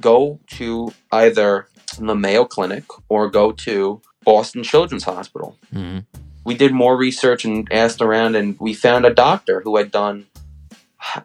go 0.00 0.40
to 0.58 0.92
either 1.12 1.68
the 1.98 2.14
Mayo 2.14 2.44
Clinic 2.44 2.84
or 3.08 3.30
go 3.30 3.52
to 3.52 4.00
Boston 4.24 4.62
Children's 4.62 5.04
Hospital. 5.04 5.56
Mhm. 5.74 6.04
We 6.46 6.54
did 6.54 6.72
more 6.72 6.96
research 6.96 7.44
and 7.44 7.66
asked 7.72 8.00
around, 8.00 8.36
and 8.36 8.56
we 8.60 8.72
found 8.72 9.04
a 9.04 9.12
doctor 9.12 9.62
who 9.62 9.76
had 9.76 9.90
done. 9.90 10.26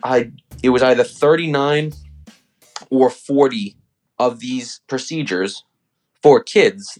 I 0.03 0.31
it 0.63 0.69
was 0.69 0.81
either 0.81 1.03
39 1.03 1.93
or 2.89 3.11
40 3.11 3.77
of 4.17 4.39
these 4.39 4.81
procedures 4.87 5.63
for 6.23 6.41
kids 6.41 6.97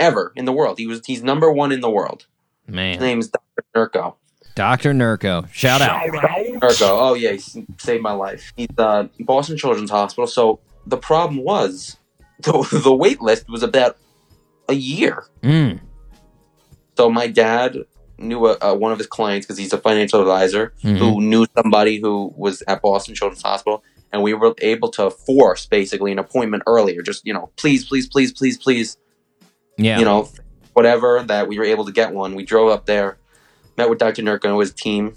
ever 0.00 0.32
in 0.34 0.44
the 0.44 0.52
world. 0.52 0.78
He 0.78 0.88
was 0.88 1.02
he's 1.06 1.22
number 1.22 1.52
one 1.52 1.70
in 1.70 1.80
the 1.80 1.88
world. 1.88 2.26
His 2.66 2.74
Man. 2.74 2.98
name 2.98 3.20
is 3.20 3.28
Dr. 3.28 3.64
Nurko. 3.76 4.14
Dr. 4.56 4.92
Nurko. 4.92 5.48
Shout 5.52 5.80
out. 5.80 6.02
Nurko. 6.02 6.88
Oh 6.90 7.14
yeah, 7.14 7.32
he 7.32 7.64
saved 7.78 8.02
my 8.02 8.12
life. 8.12 8.52
He's 8.56 8.66
uh, 8.76 9.06
Boston 9.20 9.56
Children's 9.56 9.90
Hospital. 9.90 10.26
So 10.26 10.58
the 10.84 10.96
problem 10.96 11.44
was 11.44 11.96
the 12.40 12.80
the 12.82 12.92
wait 12.92 13.20
list 13.22 13.48
was 13.48 13.62
about 13.62 13.98
a 14.68 14.74
year. 14.74 15.26
Mm. 15.44 15.80
So 17.00 17.08
my 17.08 17.28
dad 17.28 17.78
knew 18.18 18.44
a, 18.46 18.58
uh, 18.60 18.74
one 18.74 18.92
of 18.92 18.98
his 18.98 19.06
clients 19.06 19.46
because 19.46 19.56
he's 19.56 19.72
a 19.72 19.78
financial 19.78 20.20
advisor 20.20 20.74
Mhm. 20.84 20.98
who 20.98 21.22
knew 21.22 21.46
somebody 21.56 21.98
who 21.98 22.30
was 22.36 22.62
at 22.68 22.82
Boston 22.82 23.14
Children's 23.14 23.40
Hospital, 23.40 23.82
and 24.12 24.22
we 24.22 24.34
were 24.34 24.54
able 24.60 24.90
to 24.90 25.08
force 25.08 25.64
basically 25.64 26.12
an 26.12 26.18
appointment 26.18 26.62
earlier. 26.66 27.00
Just 27.00 27.26
you 27.26 27.32
know, 27.32 27.48
please, 27.56 27.86
please, 27.86 28.06
please, 28.06 28.32
please, 28.34 28.58
please, 28.58 28.98
Yeah. 29.78 29.98
you 29.98 30.04
know, 30.04 30.28
whatever 30.74 31.22
that 31.26 31.48
we 31.48 31.58
were 31.58 31.64
able 31.64 31.86
to 31.86 31.92
get 31.92 32.12
one. 32.12 32.34
We 32.34 32.44
drove 32.44 32.68
up 32.70 32.84
there, 32.84 33.16
met 33.78 33.88
with 33.88 33.98
Dr. 33.98 34.20
Nurko 34.20 34.50
and 34.50 34.60
his 34.60 34.74
team, 34.74 35.14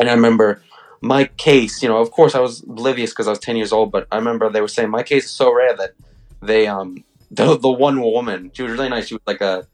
and 0.00 0.10
I 0.10 0.12
remember 0.14 0.60
my 1.00 1.26
case. 1.36 1.84
You 1.84 1.88
know, 1.88 1.98
of 1.98 2.10
course, 2.10 2.34
I 2.34 2.40
was 2.40 2.64
oblivious 2.64 3.10
because 3.10 3.28
I 3.28 3.30
was 3.30 3.38
ten 3.38 3.56
years 3.56 3.72
old, 3.72 3.92
but 3.92 4.08
I 4.10 4.16
remember 4.16 4.50
they 4.50 4.60
were 4.60 4.66
saying 4.66 4.90
my 4.90 5.04
case 5.04 5.26
is 5.26 5.30
so 5.30 5.54
rare 5.54 5.76
that 5.76 5.92
they 6.42 6.66
um 6.66 7.04
the 7.30 7.56
the 7.56 7.70
one 7.70 8.00
woman 8.02 8.50
she 8.54 8.64
was 8.64 8.72
really 8.72 8.88
nice. 8.88 9.06
She 9.06 9.14
was 9.14 9.22
like 9.24 9.40
a 9.40 9.68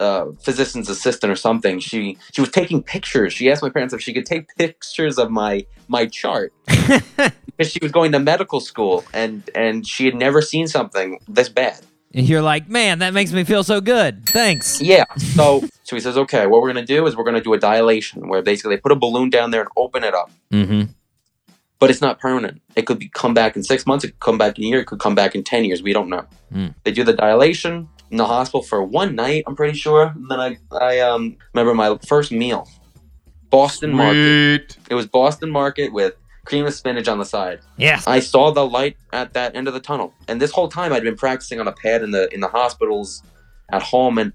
uh, 0.00 0.32
physician's 0.42 0.88
assistant 0.88 1.30
or 1.30 1.36
something. 1.36 1.78
She 1.78 2.16
she 2.32 2.40
was 2.40 2.50
taking 2.50 2.82
pictures. 2.82 3.32
She 3.32 3.50
asked 3.50 3.62
my 3.62 3.68
parents 3.68 3.94
if 3.94 4.00
she 4.00 4.12
could 4.12 4.26
take 4.26 4.48
pictures 4.56 5.18
of 5.18 5.30
my 5.30 5.66
my 5.88 6.06
chart 6.06 6.52
because 6.66 7.70
she 7.70 7.78
was 7.82 7.92
going 7.92 8.12
to 8.12 8.18
medical 8.18 8.60
school 8.60 9.04
and 9.12 9.48
and 9.54 9.86
she 9.86 10.06
had 10.06 10.14
never 10.14 10.42
seen 10.42 10.66
something 10.66 11.20
this 11.28 11.48
bad. 11.48 11.80
And 12.12 12.28
you're 12.28 12.42
like, 12.42 12.68
man, 12.68 12.98
that 13.00 13.14
makes 13.14 13.32
me 13.32 13.44
feel 13.44 13.62
so 13.62 13.80
good. 13.80 14.26
Thanks. 14.26 14.80
Yeah. 14.80 15.04
So 15.16 15.62
so 15.84 15.96
he 15.96 16.00
says, 16.00 16.16
okay, 16.16 16.46
what 16.46 16.62
we're 16.62 16.72
gonna 16.72 16.86
do 16.86 17.06
is 17.06 17.14
we're 17.14 17.24
gonna 17.24 17.42
do 17.42 17.52
a 17.52 17.58
dilation 17.58 18.28
where 18.28 18.42
basically 18.42 18.76
they 18.76 18.80
put 18.80 18.92
a 18.92 18.96
balloon 18.96 19.30
down 19.30 19.50
there 19.50 19.60
and 19.60 19.70
open 19.76 20.02
it 20.02 20.14
up. 20.14 20.30
Mm-hmm. 20.50 20.90
but 21.78 21.90
it's 21.90 22.00
not 22.00 22.18
permanent. 22.18 22.60
It 22.74 22.86
could 22.86 22.98
be 22.98 23.08
come 23.08 23.34
back 23.34 23.54
in 23.54 23.62
six 23.62 23.86
months. 23.86 24.04
It 24.04 24.08
could 24.08 24.20
come 24.20 24.38
back 24.38 24.58
in 24.58 24.64
a 24.64 24.66
year. 24.66 24.80
It 24.80 24.86
could 24.86 24.98
come 24.98 25.14
back 25.14 25.34
in 25.34 25.44
ten 25.44 25.64
years. 25.64 25.82
We 25.82 25.92
don't 25.92 26.08
know. 26.08 26.24
Mm. 26.52 26.74
They 26.84 26.90
do 26.90 27.04
the 27.04 27.12
dilation 27.12 27.88
in 28.10 28.16
the 28.16 28.26
hospital 28.26 28.62
for 28.62 28.82
one 28.82 29.14
night. 29.14 29.44
I'm 29.46 29.56
pretty 29.56 29.76
sure. 29.76 30.12
And 30.14 30.30
then 30.30 30.40
I 30.40 30.58
I 30.72 31.00
um 31.00 31.36
remember 31.54 31.74
my 31.74 31.98
first 32.06 32.32
meal, 32.32 32.68
Boston 33.50 33.92
Market. 33.92 34.76
It 34.88 34.94
was 34.94 35.06
Boston 35.06 35.50
Market 35.50 35.92
with 35.92 36.14
cream 36.44 36.66
of 36.66 36.74
spinach 36.74 37.08
on 37.08 37.18
the 37.18 37.24
side. 37.24 37.60
Yes. 37.76 38.06
I 38.06 38.20
saw 38.20 38.50
the 38.50 38.66
light 38.66 38.96
at 39.12 39.34
that 39.34 39.54
end 39.54 39.68
of 39.68 39.74
the 39.74 39.80
tunnel, 39.80 40.12
and 40.28 40.40
this 40.40 40.50
whole 40.50 40.68
time 40.68 40.92
I'd 40.92 41.02
been 41.02 41.16
practicing 41.16 41.60
on 41.60 41.68
a 41.68 41.72
pad 41.72 42.02
in 42.02 42.10
the 42.10 42.32
in 42.34 42.40
the 42.40 42.48
hospitals, 42.48 43.22
at 43.70 43.82
home, 43.82 44.18
and 44.18 44.32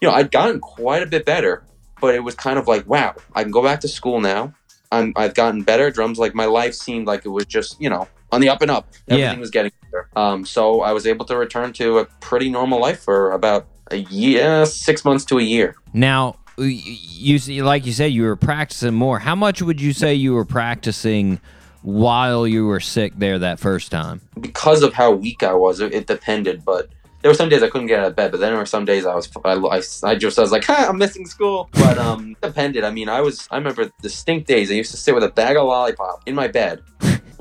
you 0.00 0.08
know 0.08 0.14
I'd 0.14 0.30
gotten 0.30 0.60
quite 0.60 1.02
a 1.02 1.06
bit 1.06 1.24
better. 1.24 1.64
But 2.00 2.16
it 2.16 2.24
was 2.24 2.34
kind 2.34 2.58
of 2.58 2.66
like, 2.66 2.88
wow, 2.88 3.14
I 3.32 3.44
can 3.44 3.52
go 3.52 3.62
back 3.62 3.80
to 3.80 3.88
school 3.88 4.20
now. 4.20 4.52
I'm 4.90 5.12
I've 5.14 5.34
gotten 5.34 5.62
better 5.62 5.90
drums. 5.90 6.18
Like 6.18 6.34
my 6.34 6.46
life 6.46 6.74
seemed 6.74 7.06
like 7.06 7.24
it 7.24 7.28
was 7.28 7.46
just 7.46 7.80
you 7.80 7.88
know 7.88 8.08
on 8.32 8.40
the 8.40 8.48
up 8.48 8.62
and 8.62 8.70
up. 8.70 8.88
Everything 9.08 9.34
Yeah. 9.34 9.38
was 9.40 9.50
getting 9.50 9.72
better. 9.90 10.08
Um, 10.16 10.44
so 10.44 10.80
I 10.80 10.92
was 10.92 11.06
able 11.06 11.24
to 11.26 11.36
return 11.36 11.72
to 11.74 11.98
a 11.98 12.06
pretty 12.20 12.50
normal 12.50 12.80
life 12.80 13.00
for 13.00 13.30
about 13.32 13.66
a 13.90 13.96
year, 13.98 14.64
six 14.66 15.04
months 15.04 15.24
to 15.26 15.38
a 15.38 15.42
year. 15.42 15.76
Now, 15.92 16.36
you 16.58 17.38
see, 17.38 17.62
like 17.62 17.86
you 17.86 17.92
said, 17.92 18.12
you 18.12 18.22
were 18.22 18.36
practicing 18.36 18.94
more. 18.94 19.18
How 19.18 19.34
much 19.34 19.62
would 19.62 19.80
you 19.80 19.92
say 19.92 20.14
you 20.14 20.34
were 20.34 20.44
practicing 20.46 21.40
while 21.82 22.46
you 22.46 22.66
were 22.66 22.80
sick 22.80 23.12
there 23.16 23.38
that 23.38 23.58
first 23.58 23.90
time? 23.90 24.20
because 24.40 24.82
of 24.82 24.92
how 24.94 25.10
weak 25.10 25.42
I 25.42 25.52
was, 25.54 25.80
it, 25.80 25.92
it 25.92 26.06
depended. 26.06 26.64
But 26.64 26.88
there 27.20 27.30
were 27.30 27.34
some 27.34 27.48
days 27.48 27.62
I 27.62 27.68
couldn't 27.68 27.86
get 27.88 28.00
out 28.00 28.06
of 28.06 28.16
bed. 28.16 28.30
But 28.32 28.40
then 28.40 28.50
there 28.50 28.58
were 28.58 28.66
some 28.66 28.84
days 28.84 29.04
I 29.06 29.14
was, 29.14 29.28
I, 29.44 29.52
I, 29.54 29.82
I 30.10 30.14
just 30.16 30.38
I 30.38 30.42
was 30.42 30.52
like, 30.52 30.64
ha, 30.64 30.86
I'm 30.88 30.98
missing 30.98 31.26
school. 31.26 31.68
But 31.72 31.98
um, 31.98 32.32
it 32.32 32.40
depended. 32.46 32.84
I 32.84 32.90
mean, 32.90 33.08
I 33.08 33.20
was, 33.20 33.46
I 33.50 33.56
remember 33.58 33.90
distinct 34.00 34.46
days. 34.48 34.70
I 34.70 34.74
used 34.74 34.90
to 34.92 34.96
sit 34.96 35.14
with 35.14 35.24
a 35.24 35.28
bag 35.30 35.56
of 35.56 35.66
lollipop 35.66 36.22
in 36.26 36.34
my 36.34 36.48
bed, 36.48 36.82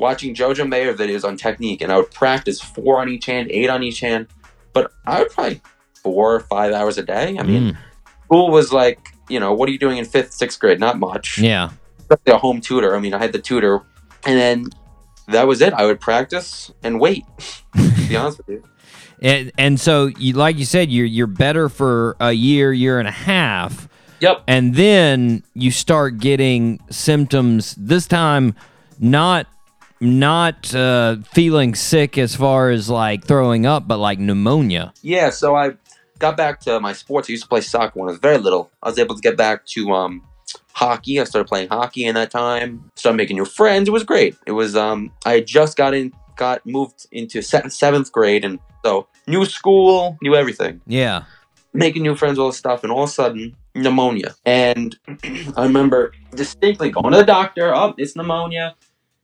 watching 0.01 0.33
Jojo 0.35 0.67
Mayer 0.67 0.93
videos 0.93 1.23
on 1.23 1.37
technique, 1.37 1.81
and 1.81 1.91
I 1.91 1.97
would 1.97 2.11
practice 2.11 2.59
four 2.59 2.99
on 2.99 3.07
each 3.07 3.27
hand, 3.27 3.49
eight 3.51 3.69
on 3.69 3.83
each 3.83 3.99
hand. 4.01 4.27
But 4.73 4.91
I 5.05 5.19
would 5.21 5.31
probably 5.31 5.61
four 6.03 6.33
or 6.35 6.39
five 6.41 6.73
hours 6.73 6.97
a 6.97 7.03
day. 7.03 7.37
I 7.39 7.43
mean, 7.43 7.73
Mm. 7.73 7.77
school 8.25 8.49
was 8.51 8.73
like, 8.73 8.99
you 9.29 9.39
know, 9.39 9.53
what 9.53 9.69
are 9.69 9.71
you 9.71 9.77
doing 9.79 9.97
in 9.97 10.05
fifth, 10.05 10.33
sixth 10.33 10.59
grade? 10.59 10.79
Not 10.79 10.97
much 10.99 11.37
Yeah. 11.37 11.69
a 12.27 12.37
home 12.37 12.59
tutor. 12.59 12.95
I 12.95 12.99
mean, 12.99 13.13
I 13.13 13.19
had 13.19 13.31
the 13.31 13.39
tutor, 13.39 13.81
and 14.25 14.37
then 14.37 14.65
that 15.27 15.47
was 15.47 15.61
it. 15.61 15.71
I 15.73 15.85
would 15.85 15.99
practice 16.01 16.71
and 16.83 16.99
wait. 16.99 17.23
to 17.75 18.07
be 18.09 18.15
honest 18.21 18.39
with 18.39 18.49
you. 18.49 18.63
And, 19.21 19.51
and 19.57 19.79
so, 19.79 20.07
you, 20.17 20.33
like 20.33 20.57
you 20.57 20.65
said, 20.65 20.91
you're 20.91 21.05
you're 21.05 21.27
better 21.27 21.69
for 21.69 22.15
a 22.19 22.31
year, 22.31 22.73
year 22.73 22.97
and 22.97 23.07
a 23.07 23.11
half, 23.11 23.87
Yep. 24.19 24.43
and 24.47 24.73
then 24.73 25.43
you 25.53 25.69
start 25.69 26.17
getting 26.17 26.79
symptoms. 26.89 27.75
This 27.77 28.07
time, 28.07 28.55
not 28.99 29.45
not 30.01 30.73
uh, 30.73 31.17
feeling 31.31 31.75
sick 31.75 32.17
as 32.17 32.35
far 32.35 32.69
as 32.71 32.89
like 32.89 33.23
throwing 33.25 33.65
up, 33.65 33.87
but 33.87 33.97
like 33.97 34.19
pneumonia. 34.19 34.93
Yeah. 35.01 35.29
So 35.29 35.55
I 35.55 35.73
got 36.19 36.35
back 36.35 36.59
to 36.61 36.79
my 36.79 36.93
sports. 36.93 37.29
I 37.29 37.31
used 37.31 37.43
to 37.43 37.49
play 37.49 37.61
soccer 37.61 37.99
when 37.99 38.09
I 38.09 38.11
was 38.11 38.19
very 38.19 38.37
little. 38.39 38.71
I 38.83 38.89
was 38.89 38.97
able 38.99 39.15
to 39.15 39.21
get 39.21 39.37
back 39.37 39.65
to 39.67 39.91
um, 39.93 40.23
hockey. 40.73 41.19
I 41.19 41.23
started 41.25 41.47
playing 41.47 41.69
hockey 41.69 42.05
in 42.05 42.15
that 42.15 42.31
time. 42.31 42.91
Started 42.95 43.17
making 43.17 43.37
new 43.37 43.45
friends. 43.45 43.87
It 43.87 43.91
was 43.91 44.03
great. 44.03 44.35
It 44.47 44.53
was 44.53 44.75
um, 44.75 45.11
I 45.25 45.39
just 45.41 45.77
got 45.77 45.93
in, 45.93 46.11
got 46.35 46.65
moved 46.65 47.05
into 47.11 47.41
seventh 47.43 48.11
grade, 48.11 48.43
and 48.43 48.59
so 48.83 49.07
new 49.27 49.45
school, 49.45 50.17
new 50.23 50.35
everything. 50.35 50.81
Yeah. 50.87 51.23
making 51.73 52.01
new 52.01 52.15
friends, 52.15 52.39
all 52.39 52.47
this 52.47 52.57
stuff, 52.57 52.83
and 52.83 52.91
all 52.91 53.03
of 53.03 53.09
a 53.09 53.13
sudden, 53.13 53.55
pneumonia. 53.75 54.33
And 54.45 54.97
I 55.55 55.63
remember 55.63 56.11
distinctly 56.35 56.89
going 56.89 57.11
to 57.11 57.17
the 57.19 57.23
doctor. 57.23 57.73
Oh, 57.75 57.93
it's 57.97 58.15
pneumonia. 58.15 58.75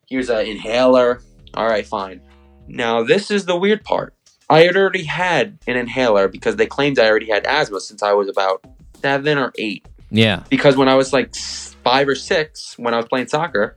Here's 0.07 0.29
an 0.29 0.45
inhaler. 0.45 1.21
All 1.53 1.65
right, 1.67 1.85
fine. 1.85 2.21
Now, 2.67 3.03
this 3.03 3.29
is 3.31 3.45
the 3.45 3.55
weird 3.57 3.83
part. 3.83 4.13
I 4.49 4.61
had 4.61 4.77
already 4.77 5.03
had 5.03 5.57
an 5.67 5.75
inhaler 5.75 6.27
because 6.29 6.55
they 6.55 6.65
claimed 6.65 6.99
I 6.99 7.09
already 7.09 7.29
had 7.29 7.45
asthma 7.45 7.81
since 7.81 8.01
I 8.01 8.13
was 8.13 8.29
about 8.29 8.65
seven 9.01 9.37
or 9.37 9.51
eight. 9.57 9.85
Yeah. 10.09 10.43
Because 10.49 10.77
when 10.77 10.87
I 10.87 10.95
was 10.95 11.11
like 11.11 11.35
five 11.35 12.07
or 12.07 12.15
six, 12.15 12.77
when 12.79 12.93
I 12.93 12.97
was 12.97 13.07
playing 13.07 13.27
soccer, 13.27 13.75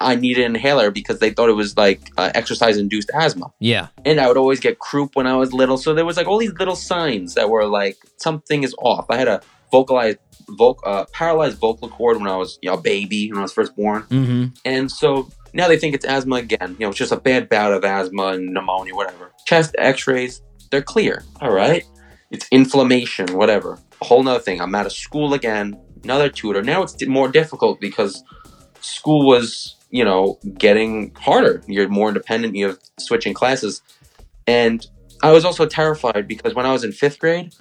I 0.00 0.14
needed 0.14 0.44
an 0.44 0.54
inhaler 0.54 0.90
because 0.92 1.18
they 1.18 1.30
thought 1.30 1.48
it 1.48 1.54
was 1.54 1.76
like 1.76 2.10
uh, 2.16 2.30
exercise 2.34 2.76
induced 2.76 3.10
asthma 3.14 3.46
Yeah. 3.58 3.88
and 4.04 4.20
I 4.20 4.28
would 4.28 4.36
always 4.36 4.60
get 4.60 4.78
croup 4.78 5.16
when 5.16 5.26
I 5.26 5.34
was 5.36 5.52
little. 5.52 5.78
So 5.78 5.94
there 5.94 6.04
was 6.04 6.16
like 6.16 6.26
all 6.28 6.38
these 6.38 6.52
little 6.52 6.76
signs 6.76 7.34
that 7.34 7.48
were 7.50 7.66
like 7.66 7.96
something 8.18 8.62
is 8.62 8.74
off. 8.78 9.06
I 9.08 9.16
had 9.16 9.28
a 9.28 9.40
vocalized, 9.72 10.18
voc- 10.50 10.78
uh, 10.84 11.06
paralyzed 11.12 11.58
vocal 11.58 11.88
cord 11.88 12.18
when 12.18 12.28
I 12.28 12.36
was 12.36 12.58
you 12.62 12.70
know, 12.70 12.74
a 12.76 12.80
baby 12.80 13.30
when 13.32 13.38
I 13.38 13.42
was 13.42 13.52
first 13.52 13.74
born, 13.74 14.02
Mm-hmm. 14.04 14.44
and 14.64 14.90
so 14.92 15.28
now 15.54 15.68
they 15.68 15.78
think 15.78 15.94
it's 15.94 16.04
asthma 16.04 16.36
again. 16.36 16.76
You 16.78 16.86
know, 16.86 16.90
it's 16.90 16.98
just 16.98 17.12
a 17.12 17.16
bad 17.16 17.48
bout 17.48 17.72
of 17.72 17.84
asthma 17.84 18.26
and 18.28 18.52
pneumonia, 18.52 18.94
whatever. 18.94 19.32
Chest 19.46 19.74
X-rays, 19.78 20.42
they're 20.70 20.82
clear. 20.82 21.24
All 21.40 21.52
right, 21.52 21.84
it's 22.30 22.46
inflammation, 22.50 23.26
whatever. 23.34 23.78
A 24.02 24.04
whole 24.04 24.22
nother 24.22 24.40
thing. 24.40 24.60
I'm 24.60 24.74
out 24.74 24.86
of 24.86 24.92
school 24.92 25.32
again. 25.34 25.78
Another 26.02 26.28
tutor. 26.28 26.62
Now 26.62 26.82
it's 26.82 27.00
more 27.06 27.28
difficult 27.28 27.80
because 27.80 28.22
school 28.80 29.26
was 29.26 29.76
you 29.90 30.04
know 30.04 30.38
getting 30.58 31.14
harder 31.14 31.62
you're 31.66 31.88
more 31.88 32.08
independent 32.08 32.54
you're 32.56 32.76
switching 32.98 33.32
classes 33.32 33.80
and 34.46 34.88
i 35.22 35.30
was 35.30 35.44
also 35.44 35.64
terrified 35.66 36.26
because 36.28 36.52
when 36.54 36.66
i 36.66 36.72
was 36.72 36.84
in 36.84 36.90
fifth 36.92 37.18
grade 37.18 37.54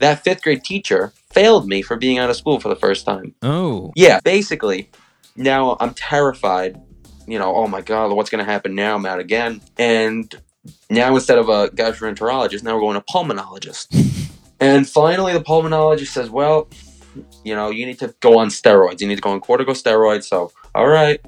that 0.00 0.22
fifth 0.24 0.42
grade 0.42 0.62
teacher 0.64 1.12
failed 1.30 1.66
me 1.68 1.80
for 1.80 1.96
being 1.96 2.18
out 2.18 2.28
of 2.28 2.36
school 2.36 2.58
for 2.60 2.68
the 2.68 2.76
first 2.76 3.06
time 3.06 3.34
Oh. 3.42 3.92
yeah 3.96 4.18
basically 4.24 4.90
now 5.36 5.76
i'm 5.80 5.94
terrified 5.94 6.78
you 7.26 7.38
know 7.38 7.54
oh 7.54 7.66
my 7.66 7.80
god 7.80 8.12
what's 8.12 8.30
going 8.30 8.44
to 8.44 8.50
happen 8.50 8.74
now 8.74 8.94
i'm 8.94 9.06
out 9.06 9.18
again? 9.20 9.60
And 9.78 10.34
now 10.90 11.14
instead 11.14 11.38
of 11.38 11.48
a 11.48 11.68
gastroenterologist 11.68 12.62
now 12.62 12.74
we're 12.74 12.80
going 12.80 13.00
to 13.00 13.12
pulmonologist. 13.12 14.28
And 14.60 14.88
finally 14.88 15.32
the 15.32 15.40
pulmonologist 15.40 16.08
says 16.08 16.30
well 16.30 16.68
you 17.42 17.52
know 17.52 17.70
you 17.70 17.84
need 17.84 17.98
to 17.98 18.14
go 18.20 18.38
on 18.38 18.48
steroids. 18.48 19.00
You 19.00 19.08
need 19.08 19.16
to 19.16 19.20
go 19.20 19.30
on 19.30 19.40
corticosteroids. 19.40 20.22
So 20.22 20.52
all 20.74 20.86
right. 20.86 21.20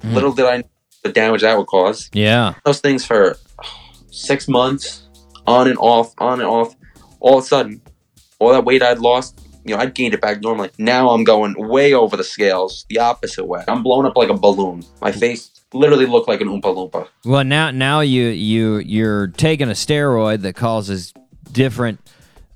Mm. 0.00 0.14
little 0.14 0.32
did 0.32 0.46
i 0.46 0.58
know 0.58 0.68
the 1.02 1.12
damage 1.12 1.40
that 1.40 1.58
would 1.58 1.66
cause. 1.66 2.08
Yeah. 2.12 2.54
those 2.64 2.80
things 2.80 3.04
for 3.04 3.36
six 4.12 4.46
months 4.46 5.08
on 5.44 5.66
and 5.66 5.78
off 5.78 6.14
on 6.18 6.40
and 6.40 6.48
off. 6.48 6.76
All 7.18 7.38
of 7.38 7.44
a 7.44 7.46
sudden 7.48 7.82
all 8.38 8.52
that 8.52 8.64
weight 8.64 8.82
i'd 8.82 8.98
lost 8.98 9.40
you 9.68 9.74
know 9.76 9.80
i'd 9.82 9.94
gained 9.94 10.14
it 10.14 10.20
back 10.20 10.40
normally 10.40 10.70
now 10.78 11.10
i'm 11.10 11.24
going 11.24 11.54
way 11.68 11.92
over 11.92 12.16
the 12.16 12.24
scales 12.24 12.84
the 12.88 12.98
opposite 12.98 13.44
way 13.44 13.62
i'm 13.68 13.82
blown 13.82 14.06
up 14.06 14.16
like 14.16 14.28
a 14.30 14.34
balloon 14.34 14.82
my 15.00 15.12
face 15.12 15.50
literally 15.74 16.06
looked 16.06 16.28
like 16.28 16.40
an 16.40 16.48
oompa 16.48 16.62
loompa 16.74 17.06
Well, 17.24 17.44
now 17.44 17.70
now 17.70 18.00
you 18.00 18.24
you 18.28 18.78
you're 18.78 19.26
taking 19.28 19.68
a 19.68 19.72
steroid 19.74 20.40
that 20.42 20.54
causes 20.56 21.12
different 21.52 22.00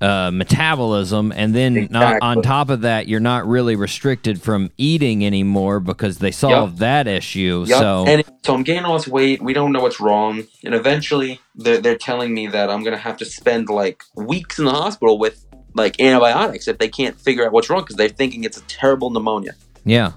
uh, 0.01 0.31
metabolism, 0.31 1.31
and 1.31 1.55
then 1.55 1.87
not, 1.89 2.17
on 2.21 2.39
Exactly. 2.39 2.41
top 2.43 2.69
of 2.69 2.81
that, 2.81 3.07
you're 3.07 3.21
not 3.21 3.47
really 3.47 3.77
restricted 3.77 4.41
from 4.41 4.69
eating 4.77 5.25
anymore 5.25 5.79
because 5.79 6.17
they 6.17 6.31
solved 6.31 6.79
that 6.79 7.07
issue. 7.07 7.63
Yup. 7.67 7.79
So 7.79 8.05
and 8.07 8.23
so 8.43 8.53
I'm 8.53 8.63
gaining 8.63 8.83
all 8.83 8.97
this 8.97 9.07
weight. 9.07 9.41
We 9.41 9.53
don't 9.53 9.71
know 9.71 9.79
what's 9.81 10.01
wrong, 10.01 10.43
and 10.65 10.73
eventually 10.73 11.39
they're, 11.55 11.77
they're 11.77 11.97
telling 11.97 12.33
me 12.33 12.47
that 12.47 12.69
I'm 12.69 12.83
gonna 12.83 12.97
have 12.97 13.15
to 13.17 13.25
spend 13.25 13.69
like 13.69 14.03
weeks 14.15 14.59
in 14.59 14.65
the 14.65 14.71
hospital 14.71 15.17
with 15.17 15.45
like 15.75 15.99
antibiotics 15.99 16.67
if 16.67 16.77
they 16.77 16.87
can't 16.89 17.19
figure 17.19 17.45
out 17.45 17.51
what's 17.51 17.69
wrong 17.69 17.81
because 17.81 17.95
they're 17.95 18.09
thinking 18.09 18.43
it's 18.43 18.57
a 18.57 18.63
terrible 18.63 19.09
pneumonia. 19.09 19.53
yeah, 19.85 20.13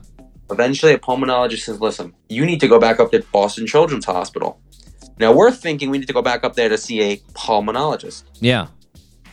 Eventually, 0.51 0.93
a 0.93 0.99
pulmonologist 0.99 1.63
says, 1.65 1.81
"Listen, 1.81 2.15
you 2.29 2.45
need 2.47 2.61
to 2.61 2.69
go 2.69 2.79
back 2.79 3.01
up 3.01 3.11
to 3.13 3.25
Boston 3.33 3.67
Children's 3.67 4.05
Hospital." 4.05 4.61
Now 5.19 5.33
we're 5.33 5.51
thinking 5.51 5.91
we 5.91 5.99
need 5.99 6.07
to 6.07 6.13
go 6.13 6.23
back 6.23 6.45
up 6.45 6.55
there 6.55 6.69
to 6.69 6.79
see 6.79 7.01
a 7.01 7.17
pulmonologist. 7.33 8.25
yeah, 8.41 8.67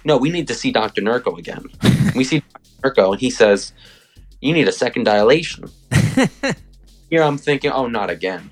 No, 0.06 0.18
we 0.18 0.30
need 0.30 0.48
to 0.48 0.54
see 0.56 0.72
Dr. 0.72 1.02
Nurko 1.02 1.38
again. 1.38 1.66
we 2.16 2.24
see 2.24 2.42
Dr. 2.82 2.82
Nurko, 3.02 3.12
and 3.12 3.20
he 3.22 3.30
says, 3.30 3.74
You 4.42 4.54
need 4.54 4.68
a 4.68 4.72
second 4.72 5.04
dilation. 5.04 5.66
Here 7.10 7.22
I'm 7.22 7.38
thinking, 7.38 7.72
Oh, 7.72 7.88
not 7.88 8.10
again. 8.10 8.50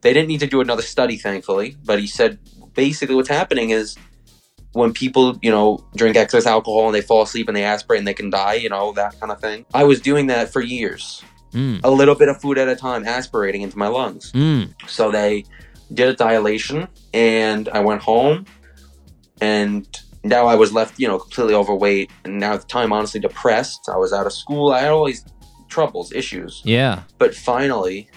They 0.00 0.12
didn't 0.12 0.28
need 0.28 0.40
to 0.40 0.46
do 0.46 0.60
another 0.60 0.82
study, 0.82 1.16
thankfully, 1.16 1.76
but 1.84 2.00
he 2.00 2.06
said 2.06 2.38
basically 2.74 3.14
what's 3.14 3.28
happening 3.28 3.70
is 3.70 3.96
when 4.72 4.92
people, 4.92 5.38
you 5.42 5.50
know, 5.50 5.84
drink 5.96 6.16
excess 6.16 6.46
alcohol 6.46 6.86
and 6.86 6.94
they 6.94 7.00
fall 7.00 7.22
asleep 7.22 7.48
and 7.48 7.56
they 7.56 7.64
aspirate 7.64 7.98
and 7.98 8.06
they 8.06 8.14
can 8.14 8.30
die, 8.30 8.54
you 8.54 8.68
know, 8.68 8.92
that 8.92 9.18
kind 9.18 9.32
of 9.32 9.40
thing. 9.40 9.64
I 9.74 9.84
was 9.84 10.00
doing 10.00 10.26
that 10.28 10.52
for 10.52 10.60
years. 10.60 11.22
mm, 11.52 11.80
A 11.82 11.90
little 11.90 12.14
bit 12.14 12.28
of 12.28 12.40
food 12.40 12.58
at 12.58 12.68
a 12.68 12.76
time, 12.76 13.06
aspirating 13.06 13.62
into 13.62 13.78
my 13.78 13.88
lungs. 13.88 14.30
mm, 14.32 14.72
So 14.86 15.10
they 15.10 15.44
did 15.92 16.08
a 16.08 16.14
dilation, 16.14 16.86
and 17.14 17.68
I 17.70 17.80
went 17.80 18.02
home, 18.02 18.44
and 19.40 19.86
now 20.24 20.46
I 20.46 20.54
was 20.54 20.72
left, 20.72 20.98
you 20.98 21.08
know, 21.08 21.18
completely 21.18 21.54
overweight, 21.54 22.10
and 22.24 22.38
now 22.38 22.54
at 22.54 22.60
the 22.62 22.66
time, 22.66 22.92
honestly, 22.92 23.20
depressed. 23.20 23.88
I 23.88 23.96
was 23.96 24.12
out 24.12 24.26
of 24.26 24.32
school. 24.32 24.72
I 24.72 24.80
had 24.80 24.90
all 24.90 25.06
these 25.06 25.24
troubles, 25.68 26.12
issues, 26.12 26.60
yeah, 26.64 27.02
but 27.18 27.34
finally, 27.34 28.08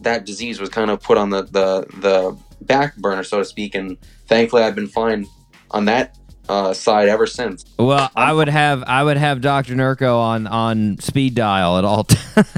that 0.00 0.26
disease 0.26 0.60
was 0.60 0.68
kind 0.68 0.90
of 0.90 1.00
put 1.00 1.16
on 1.16 1.30
the 1.30 1.42
the 1.44 1.86
the 2.00 2.36
back 2.62 2.96
burner, 2.96 3.22
so 3.22 3.38
to 3.38 3.44
speak, 3.44 3.74
and 3.74 3.96
thankfully, 4.26 4.62
I've 4.62 4.74
been 4.74 4.88
fine 4.88 5.26
on 5.70 5.84
that 5.86 6.16
uh, 6.48 6.72
side 6.74 7.08
ever 7.08 7.26
since. 7.26 7.64
Well, 7.78 8.10
I 8.14 8.32
would 8.32 8.48
have 8.48 8.82
I 8.86 9.02
would 9.02 9.16
have 9.16 9.40
Dr. 9.40 9.74
Nurko 9.74 10.18
on 10.18 10.46
on 10.46 10.98
speed 11.00 11.34
dial 11.34 11.78
at 11.78 11.84
all 11.84 12.04
times. 12.04 12.48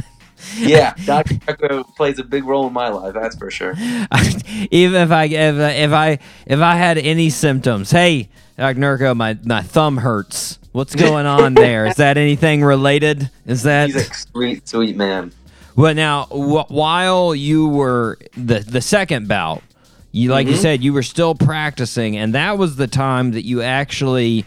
yeah, 0.56 0.94
Doctor 1.04 1.34
Greco 1.46 1.84
plays 1.96 2.18
a 2.18 2.24
big 2.24 2.44
role 2.44 2.66
in 2.66 2.72
my 2.72 2.88
life. 2.88 3.14
That's 3.14 3.36
for 3.36 3.50
sure. 3.50 3.74
Even 4.70 5.02
if 5.02 5.10
I 5.10 5.24
if, 5.24 5.56
I- 5.56 5.70
if 5.72 5.92
I 5.92 6.18
if 6.46 6.60
I 6.60 6.74
had 6.76 6.98
any 6.98 7.30
symptoms, 7.30 7.90
hey, 7.90 8.28
Doctor 8.58 8.80
Nurko, 8.80 9.16
my 9.16 9.38
my 9.44 9.62
thumb 9.62 9.98
hurts. 9.98 10.58
What's 10.72 10.94
going 11.06 11.24
on 11.26 11.54
there? 11.54 11.86
Is 11.86 11.96
that 11.96 12.18
anything 12.18 12.62
related? 12.62 13.30
Is 13.46 13.62
that 13.62 13.86
He's 13.86 13.96
a 14.10 14.14
sweet, 14.14 14.68
sweet 14.68 14.96
man. 14.96 15.32
well? 15.74 15.94
Now, 15.94 16.24
wh- 16.26 16.70
while 16.70 17.34
you 17.34 17.68
were 17.68 18.18
the 18.36 18.58
the 18.60 18.80
second 18.82 19.26
bout, 19.28 19.62
you 20.16 20.30
like 20.30 20.46
you 20.48 20.54
Mhm. 20.54 20.62
said, 20.62 20.82
you 20.82 20.92
were 20.94 21.02
still 21.02 21.34
practicing, 21.34 22.16
and 22.16 22.34
that 22.34 22.56
was 22.56 22.76
the 22.76 22.86
time 22.86 23.32
that 23.32 23.44
you 23.44 23.60
actually 23.60 24.44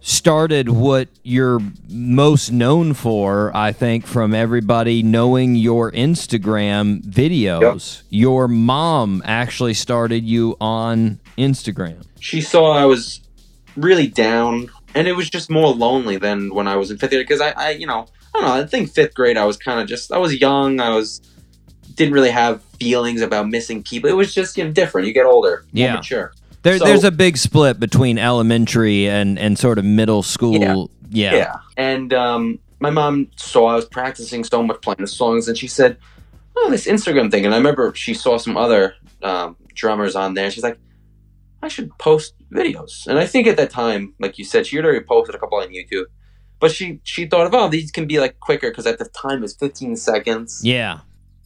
started 0.00 0.68
what 0.68 1.08
you're 1.24 1.60
most 1.90 2.50
known 2.52 2.94
for, 2.94 3.50
I 3.54 3.72
think, 3.72 4.06
from 4.06 4.34
everybody 4.34 5.02
knowing 5.02 5.56
your 5.56 5.90
Instagram 5.92 7.02
videos. 7.04 8.02
Your 8.08 8.46
mom 8.48 9.20
actually 9.26 9.74
started 9.74 10.24
you 10.24 10.56
on 10.60 11.18
Instagram. 11.36 12.02
She 12.20 12.40
saw 12.40 12.70
I 12.72 12.84
was 12.84 13.20
really 13.76 14.06
down, 14.06 14.70
and 14.94 15.08
it 15.08 15.12
was 15.16 15.28
just 15.28 15.50
more 15.50 15.74
lonely 15.74 16.16
than 16.16 16.54
when 16.54 16.68
I 16.68 16.76
was 16.76 16.90
in 16.90 16.98
fifth 16.98 17.10
grade. 17.10 17.26
Because 17.26 17.40
I, 17.40 17.50
I, 17.56 17.70
you 17.72 17.86
know, 17.86 18.06
I 18.34 18.38
don't 18.40 18.48
know. 18.48 18.54
I 18.54 18.64
think 18.64 18.92
fifth 18.92 19.14
grade, 19.14 19.36
I 19.36 19.44
was 19.44 19.56
kind 19.56 19.80
of 19.80 19.88
just, 19.88 20.12
I 20.12 20.18
was 20.18 20.40
young. 20.40 20.78
I 20.80 20.90
was 20.90 21.20
didn't 21.96 22.14
really 22.14 22.30
have 22.30 22.62
feelings 22.78 23.20
about 23.22 23.48
missing 23.48 23.82
people. 23.82 24.08
It 24.08 24.14
was 24.14 24.32
just 24.34 24.56
you 24.56 24.64
know 24.64 24.70
different. 24.72 25.06
You 25.06 25.12
get 25.14 25.26
older, 25.26 25.64
Yeah. 25.72 25.94
mature. 25.94 26.32
There, 26.62 26.78
So- 26.78 26.84
there's 26.84 27.04
a 27.04 27.10
big 27.10 27.36
split 27.36 27.78
between 27.80 28.18
elementary 28.18 29.08
and, 29.08 29.38
and 29.38 29.58
sort 29.58 29.78
of 29.78 29.84
middle 29.84 30.22
school. 30.22 30.90
Yeah. 31.10 31.34
Yeah. 31.34 31.54
And 31.76 32.12
um, 32.12 32.58
my 32.80 32.90
mom 32.90 33.28
saw 33.36 33.66
I 33.66 33.74
was 33.76 33.84
practicing 33.86 34.44
so 34.44 34.62
much 34.62 34.80
playing 34.82 34.96
the 35.00 35.06
songs, 35.06 35.48
and 35.48 35.56
she 35.56 35.68
said, 35.68 35.96
"Oh, 36.56 36.68
this 36.70 36.86
Instagram 36.86 37.30
thing." 37.30 37.44
And 37.44 37.54
I 37.54 37.56
remember 37.58 37.94
she 37.94 38.12
saw 38.14 38.36
some 38.38 38.56
other 38.56 38.94
um, 39.22 39.56
drummers 39.74 40.16
on 40.16 40.34
there. 40.34 40.50
She's 40.50 40.64
like, 40.64 40.78
"I 41.62 41.68
should 41.68 41.96
post 41.98 42.34
videos." 42.52 43.06
And 43.06 43.18
I 43.18 43.26
think 43.26 43.46
at 43.46 43.56
that 43.56 43.70
time, 43.70 44.14
like 44.18 44.36
you 44.38 44.44
said, 44.44 44.66
she 44.66 44.76
had 44.76 44.84
already 44.84 45.04
posted 45.04 45.34
a 45.34 45.38
couple 45.38 45.58
on 45.58 45.68
YouTube. 45.68 46.04
But 46.58 46.72
she 46.72 47.00
she 47.04 47.26
thought 47.26 47.46
of 47.46 47.54
oh 47.54 47.68
these 47.68 47.90
can 47.90 48.06
be 48.06 48.18
like 48.18 48.40
quicker 48.40 48.70
because 48.70 48.86
at 48.86 48.98
the 48.98 49.04
time 49.06 49.44
it's 49.44 49.54
15 49.54 49.94
seconds. 49.96 50.60
Yeah. 50.64 51.00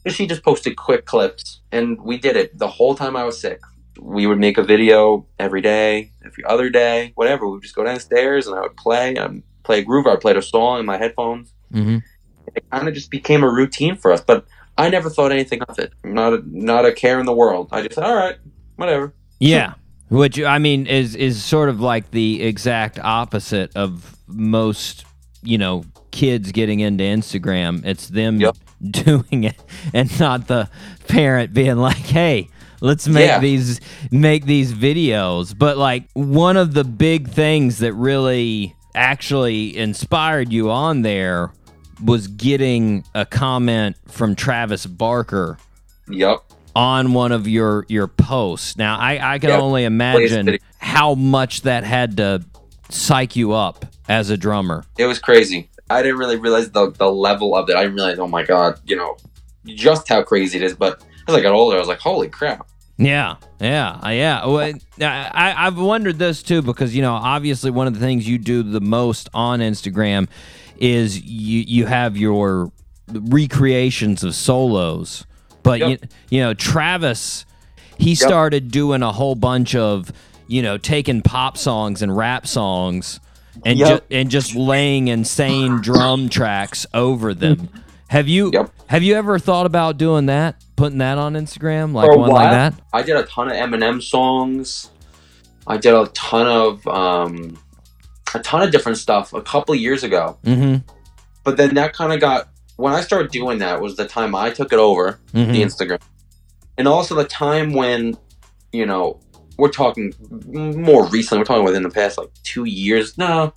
She 0.07 0.27
just 0.27 0.43
posted 0.43 0.77
quick 0.77 1.05
clips, 1.05 1.61
and 1.73 2.01
we 2.01 2.19
did 2.19 2.37
it 2.37 2.59
the 2.59 2.69
whole 2.69 2.95
time 2.95 3.17
I 3.17 3.25
was 3.25 3.39
sick. 3.41 3.61
We 3.99 4.27
would 4.27 4.39
make 4.39 4.57
a 4.57 4.63
video 4.63 5.27
every 5.39 5.61
day, 5.61 6.13
every 6.25 6.45
other 6.45 6.71
day, 6.71 7.13
whatever. 7.17 7.47
We 7.47 7.53
would 7.53 7.63
just 7.63 7.75
go 7.75 7.85
downstairs, 7.85 8.47
and 8.47 8.57
I 8.57 8.63
would 8.63 8.77
play, 8.77 9.17
um, 9.17 9.43
play 9.63 9.81
a 9.81 9.83
groove. 9.83 10.07
I 10.07 10.17
played 10.17 10.37
a 10.37 10.43
song 10.43 10.81
in 10.81 10.87
my 10.87 10.97
headphones. 10.97 11.53
Mm-hmm. 11.73 11.99
It 12.55 12.65
kind 12.71 12.89
of 12.89 12.95
just 12.95 13.11
became 13.11 13.43
a 13.43 13.51
routine 13.51 13.97
for 13.97 14.11
us. 14.11 14.23
But 14.23 14.47
I 14.79 14.89
never 14.89 15.11
thought 15.11 15.33
anything 15.33 15.61
of 15.63 15.79
it. 15.79 15.93
Not 16.03 16.33
a, 16.33 16.43
not 16.47 16.87
a 16.87 16.93
care 16.93 17.21
in 17.21 17.27
the 17.27 17.35
world. 17.35 17.69
I 17.71 17.83
just 17.83 17.97
said, 17.97 18.05
all 18.05 18.17
right, 18.17 18.39
whatever. 18.77 19.15
Yeah. 19.39 19.75
Which 20.09 20.41
I 20.41 20.59
mean 20.59 20.87
is 20.87 21.15
is 21.15 21.45
sort 21.45 21.69
of 21.69 21.81
like 21.81 22.11
the 22.11 22.43
exact 22.43 22.99
opposite 22.99 23.77
of 23.77 24.17
most, 24.27 25.05
you 25.43 25.57
know, 25.57 25.85
kids 26.11 26.51
getting 26.51 26.81
into 26.81 27.05
Instagram. 27.05 27.85
It's 27.85 28.09
them 28.09 28.41
doing 28.91 29.45
it 29.45 29.57
and 29.93 30.19
not 30.21 30.47
the 30.47 30.69
parent 31.09 31.53
being 31.55 31.77
like, 31.77 31.97
"Hey, 31.97 32.49
let's 32.81 33.07
make 33.09 33.27
Yeah. 33.27 33.39
these 33.39 33.81
make 34.11 34.47
these 34.47 34.73
videos." 34.73 35.57
But 35.57 35.77
like 35.77 36.05
one 36.15 36.57
of 36.57 36.75
the 36.75 36.85
big 36.85 37.29
things 37.29 37.79
that 37.79 37.93
really 37.95 38.75
actually 38.95 39.77
inspired 39.77 40.53
you 40.53 40.71
on 40.71 41.03
there 41.03 41.53
was 42.05 42.27
getting 42.29 43.05
a 43.15 43.25
comment 43.27 43.97
from 44.09 44.35
Travis 44.35 44.87
Barker 44.87 45.59
Yep. 46.09 46.39
on 46.75 47.13
one 47.13 47.33
of 47.33 47.47
your 47.47 47.85
your 47.89 48.07
posts. 48.09 48.77
Now 48.77 48.99
I 48.99 49.35
I 49.35 49.39
can 49.39 49.51
Yep. 49.51 49.61
only 49.61 49.85
imagine 49.85 50.59
how 50.79 51.15
much 51.15 51.63
that 51.63 51.85
had 51.85 52.17
to 52.17 52.43
psych 52.89 53.37
you 53.37 53.53
up 53.53 53.87
as 54.09 54.31
a 54.31 54.37
drummer. 54.37 54.85
It 54.99 55.07
was 55.07 55.19
crazy. 55.21 55.70
I 55.91 56.03
didn't 56.03 56.19
really 56.19 56.37
realize 56.37 56.71
the, 56.71 56.91
the 56.93 57.11
level 57.11 57.57
of 57.57 57.69
it. 57.69 57.77
I 57.77 57.83
didn't 57.83 57.97
realize, 57.97 58.19
oh 58.19 58.29
my 58.29 58.45
God, 58.45 58.81
you 58.87 58.97
know, 58.97 59.17
just 59.67 60.09
how 60.09 60.23
crazy 60.23 60.59
it 60.59 60.63
is. 60.63 60.75
But 60.75 61.05
as 61.29 61.35
I 61.35 61.41
got 61.41 61.53
older, 61.53 61.77
I 61.77 61.81
was 61.81 61.89
like, 61.89 61.99
holy 61.99 62.29
crap. 62.29 62.67
Yeah, 62.97 63.37
yeah, 63.61 63.99
uh, 64.05 64.11
yeah. 64.11 64.47
Well, 64.47 64.75
I, 65.01 65.55
I've 65.57 65.79
wondered 65.79 66.19
this 66.19 66.43
too 66.43 66.61
because 66.61 66.95
you 66.95 67.01
know, 67.01 67.15
obviously, 67.15 67.71
one 67.71 67.87
of 67.87 67.95
the 67.95 68.01
things 68.01 68.29
you 68.29 68.37
do 68.37 68.63
the 68.63 68.81
most 68.81 69.31
on 69.33 69.61
Instagram 69.61 70.29
is 70.77 71.19
you 71.19 71.65
you 71.67 71.87
have 71.87 72.19
your 72.19 72.71
recreations 73.09 74.23
of 74.23 74.35
solos, 74.35 75.25
but 75.63 75.81
you, 75.81 75.99
you 76.29 76.41
know, 76.41 76.53
Travis, 76.53 77.47
he 77.97 78.15
started 78.15 78.71
doing 78.71 79.03
a 79.03 79.13
whole 79.13 79.35
bunch 79.35 79.75
of 79.75 80.13
you 80.47 80.61
know 80.61 80.77
taking 80.77 81.23
pop 81.23 81.57
songs 81.57 82.03
and 82.03 82.15
rap 82.15 82.47
songs 82.47 83.19
and 83.65 83.79
Yep. 83.79 84.09
ju- 84.09 84.17
and 84.17 84.31
just 84.31 84.55
laying 84.55 85.09
insane 85.09 85.81
drum 85.81 86.29
tracks 86.29 86.87
over 86.95 87.35
them. 87.35 87.69
Have 88.09 88.27
you 88.27 88.51
have 88.89 89.05
you 89.05 89.15
ever 89.15 89.39
thought 89.39 89.67
about 89.67 89.97
doing 89.97 90.27
that, 90.27 90.57
putting 90.75 90.99
that 90.99 91.17
on 91.17 91.35
Instagram, 91.35 91.93
like 91.95 92.11
one 92.11 92.29
like 92.31 92.51
that? 92.51 92.75
I 92.93 93.03
did 93.03 93.15
a 93.15 93.23
ton 93.23 93.47
of 93.49 93.55
Eminem 93.55 94.03
songs. 94.03 94.91
I 95.69 95.77
did 95.77 95.95
a 95.95 96.07
ton 96.09 96.49
of 96.49 96.85
um, 96.89 97.57
a 98.35 98.41
ton 98.41 98.63
of 98.63 98.73
different 98.73 98.99
stuff 98.99 99.33
a 99.33 99.41
couple 99.41 99.75
of 99.77 99.81
years 99.81 100.03
ago. 100.03 100.39
Mm-hmm. 100.45 100.79
But 101.45 101.57
then 101.57 101.75
that 101.77 101.93
kind 101.93 102.13
of 102.13 102.19
got 102.19 102.49
when 102.75 102.93
I 102.93 103.01
started 103.01 103.31
doing 103.31 103.59
that 103.59 103.81
was 103.81 103.95
the 103.97 104.09
time 104.09 104.35
I 104.35 104.51
took 104.51 104.73
it 104.73 104.81
over 104.81 105.21
Mhm. 105.33 105.53
the 105.53 105.63
Instagram, 105.63 106.01
and 106.79 106.89
also 106.89 107.15
the 107.15 107.23
time 107.25 107.75
when 107.75 108.17
you 108.73 108.87
know 108.87 109.21
we're 109.61 109.69
talking 109.71 110.13
more 110.49 111.07
recently. 111.09 111.39
We're 111.39 111.45
talking 111.45 111.65
within 111.65 111.83
the 111.83 111.91
past 111.91 112.19
like 112.19 112.29
two 112.43 112.65
years. 112.65 113.17
No, 113.19 113.53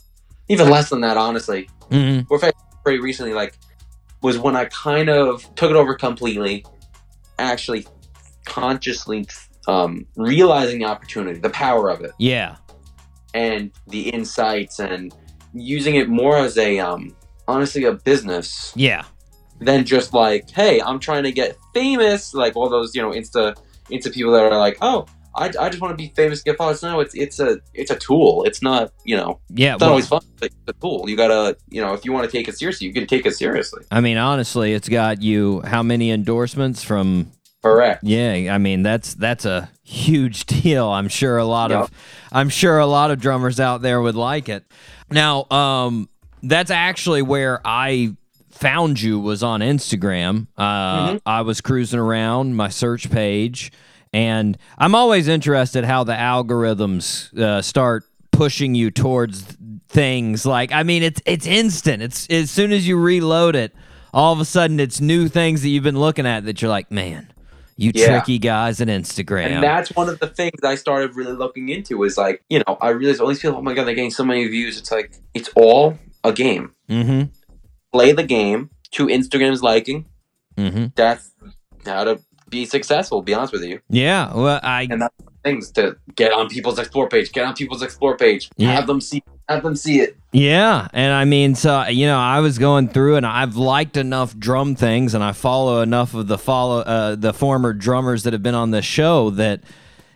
even 0.50 0.70
less 0.70 0.90
than 0.90 1.02
that. 1.02 1.18
Honestly, 1.18 1.70
Mm-hmm. 1.90 2.28
we're 2.30 2.40
pretty 2.84 3.00
recently. 3.00 3.34
Like 3.34 3.58
was 4.22 4.38
when 4.38 4.56
I 4.56 4.66
kind 4.66 5.10
of 5.10 5.44
took 5.56 5.70
it 5.70 5.76
over 5.76 5.94
completely, 5.96 6.66
actually 7.40 7.86
consciously 8.46 9.28
um, 9.68 10.06
realizing 10.16 10.80
the 10.80 10.86
opportunity, 10.86 11.40
the 11.40 11.50
power 11.50 11.90
of 11.90 12.02
it, 12.02 12.12
Yeah. 12.20 12.56
and 13.34 13.72
the 13.88 14.10
insights, 14.10 14.80
and 14.80 15.14
using 15.54 15.96
it 15.96 16.10
more 16.10 16.38
as 16.38 16.58
a 16.58 16.80
um, 16.80 17.16
honestly 17.48 17.84
a 17.86 17.92
business 17.94 18.74
Yeah. 18.76 19.04
than 19.60 19.86
just 19.86 20.14
like, 20.14 20.50
hey, 20.50 20.82
I'm 20.82 21.00
trying 21.00 21.24
to 21.24 21.32
get 21.32 21.58
famous, 21.74 22.34
like 22.34 22.56
all 22.56 22.70
those 22.70 22.96
you 22.96 23.02
know 23.02 23.12
insta 23.12 23.56
insta 23.92 24.12
people 24.14 24.32
that 24.34 24.44
are 24.44 24.58
like, 24.58 24.78
oh. 24.82 25.06
I, 25.36 25.46
I 25.60 25.70
just 25.70 25.82
want 25.82 25.92
to 25.92 25.98
be 25.98 26.14
famous, 26.16 26.42
get 26.44 26.58
followers. 26.58 26.84
No, 26.84 27.00
it's 27.00 27.16
it's 27.16 27.40
a 27.40 27.60
it's 27.74 27.92
a 27.92 27.96
tool. 27.96 28.44
It's 28.46 28.62
not 28.62 28.92
you 29.04 29.16
know. 29.18 29.40
Yeah, 29.50 29.74
it's 29.74 29.82
not 29.82 29.88
well- 29.88 29.90
always 29.92 30.08
fun. 30.08 30.22
But 30.40 30.48
it's 30.48 30.56
a 30.68 30.74
tool. 30.74 31.06
You 31.08 31.18
gotta 31.18 31.58
you 31.70 31.82
know 31.82 31.94
if 31.94 32.06
you 32.06 32.12
want 32.12 32.26
to 32.30 32.32
take 32.32 32.48
it 32.48 32.58
seriously, 32.58 32.88
you 32.88 32.94
can 32.94 33.08
take 33.08 33.26
it 33.26 33.36
seriously. 33.36 33.84
I 33.92 34.02
mean, 34.02 34.18
honestly, 34.18 34.74
it's 34.74 34.90
got 34.90 35.22
you 35.22 35.62
how 35.62 35.84
many 35.84 36.12
endorsements 36.12 36.84
from 36.84 37.32
Correct. 37.64 38.04
Yeah, 38.04 38.54
I 38.54 38.58
mean 38.58 38.84
that's 38.84 39.14
that's 39.14 39.46
a 39.46 39.70
huge 39.84 40.46
deal. 40.62 40.90
I'm 40.90 41.08
sure 41.08 41.38
a 41.38 41.46
lot 41.46 41.72
of 41.72 41.90
I'm 42.32 42.50
sure 42.50 42.78
a 42.78 42.86
lot 42.86 43.10
of 43.10 43.20
drummers 43.20 43.60
out 43.60 43.82
there 43.82 44.02
would 44.02 44.16
like 44.16 44.50
it. 44.50 44.66
Now, 45.10 45.46
um 45.50 46.10
that's 46.42 46.72
actually 46.72 47.22
where 47.22 47.62
I 47.64 48.18
found 48.52 49.02
you 49.02 49.18
was 49.18 49.44
on 49.44 49.62
Instagram. 49.62 50.48
Uh 50.58 51.20
I 51.26 51.42
was 51.42 51.62
cruising 51.62 52.00
around 52.02 52.56
my 52.56 52.68
search 52.68 53.10
page 53.10 53.72
and 54.14 54.58
I'm 54.78 54.96
always 54.96 55.28
interested 55.28 55.84
how 55.84 56.04
the 56.04 56.14
algorithms 56.14 57.38
uh, 57.38 57.62
start 57.62 58.06
pushing 58.32 58.74
you 58.76 58.90
towards 58.92 59.42
things 59.90 60.44
like 60.46 60.72
I 60.72 60.84
mean 60.84 61.04
it's 61.04 61.22
it's 61.26 61.46
instant. 61.46 62.02
It's 62.02 62.28
as 62.30 62.50
soon 62.50 62.72
as 62.72 62.88
you 62.88 62.98
reload 62.98 63.56
it, 63.56 63.74
all 64.14 64.34
of 64.34 64.40
a 64.40 64.46
sudden 64.46 64.80
it's 64.80 65.02
new 65.02 65.28
things 65.28 65.62
that 65.62 65.70
you've 65.70 65.84
been 65.84 66.00
looking 66.00 66.26
at 66.26 66.46
that 66.46 66.62
you're 66.62 66.70
like, 66.72 66.90
man, 66.92 67.32
you 67.78 67.92
Yeah. 67.94 68.08
tricky 68.08 68.40
guys 68.40 68.82
at 68.82 68.88
Instagram. 68.88 69.48
And 69.48 69.64
that's 69.64 69.96
one 69.96 70.10
of 70.10 70.20
the 70.20 70.28
things 70.28 70.60
I 70.64 70.76
started 70.76 71.16
really 71.16 71.34
looking 71.34 71.70
into 71.70 72.04
is 72.04 72.18
like, 72.18 72.44
you 72.50 72.60
know, 72.60 72.78
I 72.82 72.90
realized 72.90 73.22
all 73.22 73.28
these 73.28 73.40
people, 73.40 73.58
oh 73.58 73.62
my 73.62 73.74
god, 73.74 73.86
they're 73.86 73.96
getting 73.96 74.12
so 74.12 74.24
many 74.26 74.48
views. 74.48 74.78
It's 74.80 74.92
like 74.92 75.12
it's 75.34 75.50
all 75.56 75.98
a 76.24 76.32
game. 76.32 76.72
mm-hmm. 76.90 77.24
Play 77.92 78.12
the 78.14 78.24
game 78.24 78.70
to 78.92 79.08
Instagram's 79.08 79.62
liking. 79.62 80.06
Mm-hmm. 80.58 80.86
That's 80.96 81.32
how 81.86 82.04
to 82.06 82.20
be 82.54 82.66
successful, 82.66 83.22
be 83.22 83.34
honest 83.34 83.52
with 83.52 83.64
you. 83.64 83.80
Yeah, 83.90 84.34
well, 84.34 84.60
I 84.64 84.88
and 84.90 85.02
that's 85.02 85.16
things 85.44 85.72
to 85.72 85.98
get 86.16 86.32
on 86.32 86.48
people's 86.48 86.80
explore 86.80 87.10
page, 87.10 87.32
get 87.34 87.46
on 87.46 87.54
people's 87.54 87.82
explore 87.82 88.16
page, 88.16 88.50
Yeah. 88.56 88.72
have 88.72 88.88
them 88.88 89.02
see 89.02 89.24
have 89.50 89.64
them 89.64 89.76
see 89.76 90.00
it. 90.00 90.16
Yeah, 90.32 90.88
and 90.94 91.12
I 91.12 91.26
mean, 91.26 91.56
so 91.56 91.86
you 91.88 92.06
know, 92.06 92.18
I 92.18 92.40
was 92.40 92.58
going 92.60 92.88
through, 92.90 93.16
and 93.18 93.26
I've 93.26 93.56
liked 93.58 93.98
enough 93.98 94.38
drum 94.38 94.76
things, 94.76 95.14
and 95.16 95.24
I 95.24 95.32
follow 95.32 95.82
enough 95.82 96.14
of 96.14 96.28
the 96.28 96.38
follow 96.38 96.80
uh, 96.82 97.16
the 97.16 97.34
former 97.34 97.74
drummers 97.74 98.24
that 98.24 98.34
have 98.34 98.44
been 98.44 98.56
on 98.56 98.72
the 98.72 98.82
show 98.84 99.32
that 99.32 99.62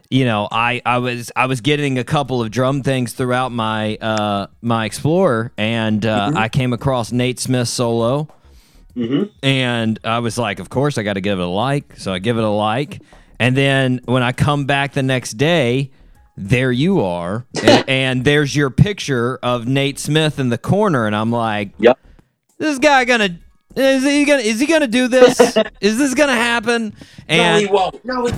you 0.09 0.23
know, 0.23 0.47
I 0.51 0.81
I 0.85 0.99
was 0.99 1.31
I 1.35 1.47
was 1.47 1.59
getting 1.59 1.97
a 1.97 2.03
couple 2.03 2.41
of 2.41 2.49
drum 2.51 2.81
things 2.83 3.11
throughout 3.13 3.51
my 3.51 3.97
uh 3.97 4.47
my 4.61 4.85
Explorer, 4.85 5.51
and 5.57 6.05
uh, 6.05 6.31
I 6.35 6.47
came 6.47 6.71
across 6.71 7.11
Nate 7.11 7.39
Smith 7.39 7.67
solo. 7.67 8.29
Hmm 8.97 9.23
And 9.43 9.99
I 10.03 10.19
was 10.19 10.37
like, 10.37 10.59
of 10.59 10.69
course, 10.69 10.97
I 10.97 11.03
got 11.03 11.13
to 11.13 11.21
give 11.21 11.39
it 11.39 11.43
a 11.43 11.47
like. 11.47 11.95
So 11.97 12.11
I 12.13 12.19
give 12.19 12.37
it 12.37 12.43
a 12.43 12.49
like. 12.49 13.01
And 13.39 13.55
then 13.55 14.01
when 14.05 14.23
I 14.23 14.31
come 14.31 14.65
back 14.65 14.93
the 14.93 15.03
next 15.03 15.33
day, 15.33 15.91
there 16.35 16.71
you 16.71 17.01
are. 17.01 17.45
and, 17.63 17.89
and 17.89 18.25
there's 18.25 18.55
your 18.55 18.69
picture 18.71 19.37
of 19.43 19.67
Nate 19.67 19.99
Smith 19.99 20.39
in 20.39 20.49
the 20.49 20.57
corner. 20.57 21.05
And 21.05 21.15
I'm 21.15 21.31
like, 21.31 21.71
Yep. 21.79 21.99
this 22.57 22.79
guy 22.79 23.05
gonna. 23.05 23.37
Is 23.75 24.03
he 24.03 24.25
gonna? 24.25 24.41
Is 24.41 24.59
he 24.59 24.65
gonna 24.65 24.87
do 24.87 25.07
this? 25.07 25.39
is 25.81 25.99
this 25.99 26.15
gonna 26.15 26.33
happen? 26.35 26.95
And 27.27 27.53
no, 27.55 27.59
he 27.59 27.71
won't. 27.71 28.03
No, 28.05 28.25
he- 28.25 28.33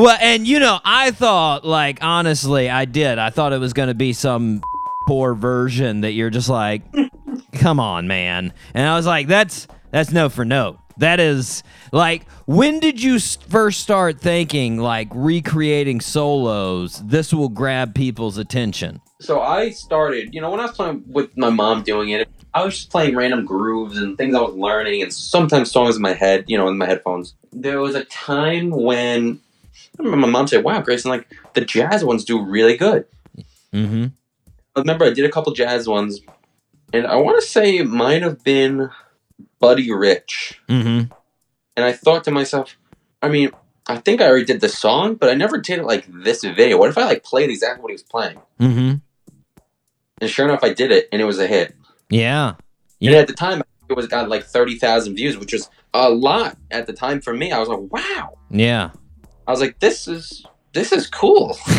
Well, 0.00 0.16
and 0.18 0.46
you 0.46 0.60
know, 0.60 0.80
I 0.82 1.10
thought, 1.10 1.62
like, 1.66 1.98
honestly, 2.00 2.70
I 2.70 2.86
did. 2.86 3.18
I 3.18 3.28
thought 3.28 3.52
it 3.52 3.60
was 3.60 3.74
going 3.74 3.88
to 3.88 3.94
be 3.94 4.14
some 4.14 4.62
poor 5.06 5.34
version 5.34 6.00
that 6.00 6.12
you're 6.12 6.30
just 6.30 6.48
like, 6.48 6.82
come 7.52 7.78
on, 7.78 8.08
man. 8.08 8.54
And 8.72 8.88
I 8.88 8.96
was 8.96 9.04
like, 9.04 9.26
that's 9.26 9.68
that's 9.90 10.10
no 10.10 10.30
for 10.30 10.46
note. 10.46 10.78
That 10.96 11.20
is 11.20 11.62
like, 11.92 12.26
when 12.46 12.80
did 12.80 13.02
you 13.02 13.18
first 13.18 13.80
start 13.80 14.20
thinking 14.20 14.78
like 14.78 15.08
recreating 15.14 16.00
solos? 16.00 17.02
This 17.04 17.34
will 17.34 17.50
grab 17.50 17.94
people's 17.94 18.38
attention. 18.38 19.02
so 19.20 19.42
I 19.42 19.68
started, 19.68 20.34
you 20.34 20.40
know, 20.40 20.50
when 20.50 20.60
I 20.60 20.64
was 20.64 20.76
playing 20.76 21.04
with 21.08 21.36
my 21.36 21.50
mom 21.50 21.82
doing 21.82 22.08
it, 22.08 22.26
I 22.54 22.64
was 22.64 22.74
just 22.74 22.90
playing 22.90 23.16
random 23.16 23.44
grooves 23.44 23.98
and 23.98 24.16
things 24.16 24.34
I 24.34 24.40
was 24.40 24.54
learning, 24.54 25.02
and 25.02 25.12
sometimes 25.12 25.70
songs 25.70 25.96
in 25.96 26.02
my 26.02 26.14
head, 26.14 26.46
you 26.48 26.56
know, 26.56 26.68
in 26.68 26.78
my 26.78 26.86
headphones. 26.86 27.34
There 27.52 27.80
was 27.80 27.94
a 27.94 28.04
time 28.04 28.70
when 28.70 29.40
I 29.98 30.02
remember 30.02 30.26
my 30.26 30.32
mom 30.32 30.46
said, 30.46 30.64
"Wow, 30.64 30.80
Grayson, 30.80 31.10
like 31.10 31.26
the 31.54 31.60
jazz 31.62 32.04
ones 32.04 32.24
do 32.24 32.42
really 32.42 32.76
good." 32.76 33.04
Mm-hmm. 33.72 34.06
I 34.76 34.80
remember 34.80 35.04
I 35.04 35.10
did 35.10 35.24
a 35.24 35.30
couple 35.30 35.52
jazz 35.52 35.88
ones, 35.88 36.20
and 36.92 37.06
I 37.06 37.16
want 37.16 37.40
to 37.40 37.46
say 37.46 37.78
it 37.78 37.86
might 37.86 38.22
have 38.22 38.42
been 38.44 38.90
Buddy 39.58 39.92
Rich, 39.92 40.60
Mm-hmm. 40.68 41.12
and 41.76 41.84
I 41.84 41.92
thought 41.92 42.24
to 42.24 42.30
myself, 42.30 42.76
I 43.22 43.28
mean. 43.28 43.50
I 43.86 43.96
think 43.96 44.20
I 44.20 44.28
already 44.28 44.44
did 44.44 44.60
the 44.60 44.68
song, 44.68 45.16
but 45.16 45.30
I 45.30 45.34
never 45.34 45.58
did 45.58 45.80
it 45.80 45.84
like 45.84 46.06
this 46.06 46.44
video. 46.44 46.78
What 46.78 46.90
if 46.90 46.98
I 46.98 47.06
like 47.06 47.24
played 47.24 47.50
exactly 47.50 47.82
what 47.82 47.88
he 47.88 47.94
was 47.94 48.04
playing? 48.04 48.36
Mm-hmm. 48.60 48.94
And 50.20 50.30
sure 50.30 50.44
enough, 50.44 50.62
I 50.62 50.72
did 50.72 50.92
it, 50.92 51.08
and 51.10 51.20
it 51.20 51.24
was 51.24 51.40
a 51.40 51.46
hit. 51.48 51.74
Yeah. 52.08 52.54
And 53.00 53.14
at 53.14 53.26
the 53.26 53.32
time, 53.32 53.62
it 53.88 53.96
was 53.96 54.06
got 54.06 54.28
like 54.28 54.44
thirty 54.44 54.76
thousand 54.76 55.16
views, 55.16 55.36
which 55.36 55.52
was 55.52 55.70
a 55.92 56.08
lot 56.08 56.56
at 56.70 56.86
the 56.86 56.92
time 56.92 57.20
for 57.20 57.32
me. 57.32 57.50
I 57.50 57.58
was 57.58 57.68
like, 57.68 57.80
wow. 57.90 58.38
Yeah. 58.48 58.90
I 59.50 59.52
was 59.52 59.60
like, 59.60 59.80
this 59.80 60.06
is 60.06 60.46
this 60.72 60.92
is 60.92 61.08
cool. 61.08 61.58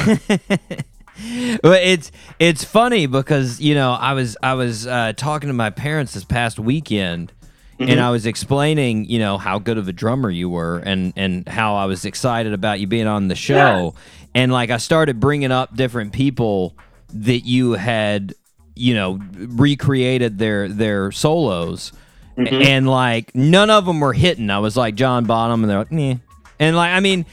well, 1.64 1.74
it's 1.82 2.12
it's 2.38 2.66
funny 2.66 3.06
because 3.06 3.62
you 3.62 3.76
know 3.76 3.92
I 3.94 4.12
was 4.12 4.36
I 4.44 4.56
was 4.56 4.86
uh, 4.88 5.14
talking 5.16 5.48
to 5.48 5.54
my 5.54 5.70
parents 5.70 6.14
this 6.14 6.26
past 6.26 6.60
weekend, 6.60 7.32
and 7.80 7.90
Mhm. 7.92 8.00
I 8.00 8.10
was 8.10 8.26
explaining 8.26 9.06
you 9.06 9.20
know 9.20 9.38
how 9.38 9.58
good 9.58 9.78
of 9.78 9.88
a 9.88 9.94
drummer 9.94 10.30
you 10.30 10.50
were, 10.50 10.80
and 10.80 11.14
and 11.16 11.48
how 11.48 11.76
I 11.76 11.86
was 11.86 12.04
excited 12.04 12.52
about 12.52 12.82
you 12.82 12.88
being 12.88 13.08
on 13.08 13.30
the 13.30 13.36
show, 13.36 13.94
and 14.36 14.52
like 14.52 14.70
I 14.70 14.76
started 14.78 15.22
bringing 15.22 15.54
up 15.54 15.74
different 15.74 16.12
people 16.12 16.76
that 17.14 17.46
you 17.46 17.72
had 17.74 18.34
you 18.76 18.96
know 18.96 19.18
recreated 19.38 20.40
their 20.40 20.68
their 20.68 21.12
solos, 21.14 21.94
Mhm. 22.38 22.66
and 22.66 22.90
like 22.90 23.34
none 23.34 23.70
of 23.70 23.86
them 23.86 24.02
were 24.02 24.12
hitting. 24.14 24.50
I 24.50 24.60
was 24.60 24.76
like 24.76 24.96
John 24.96 25.24
Bonham, 25.24 25.64
and 25.64 25.70
they're 25.70 25.78
like, 25.80 25.92
Meh. 25.94 26.16
And 26.62 26.76
like, 26.76 26.92
I 26.92 27.00
mean, 27.00 27.26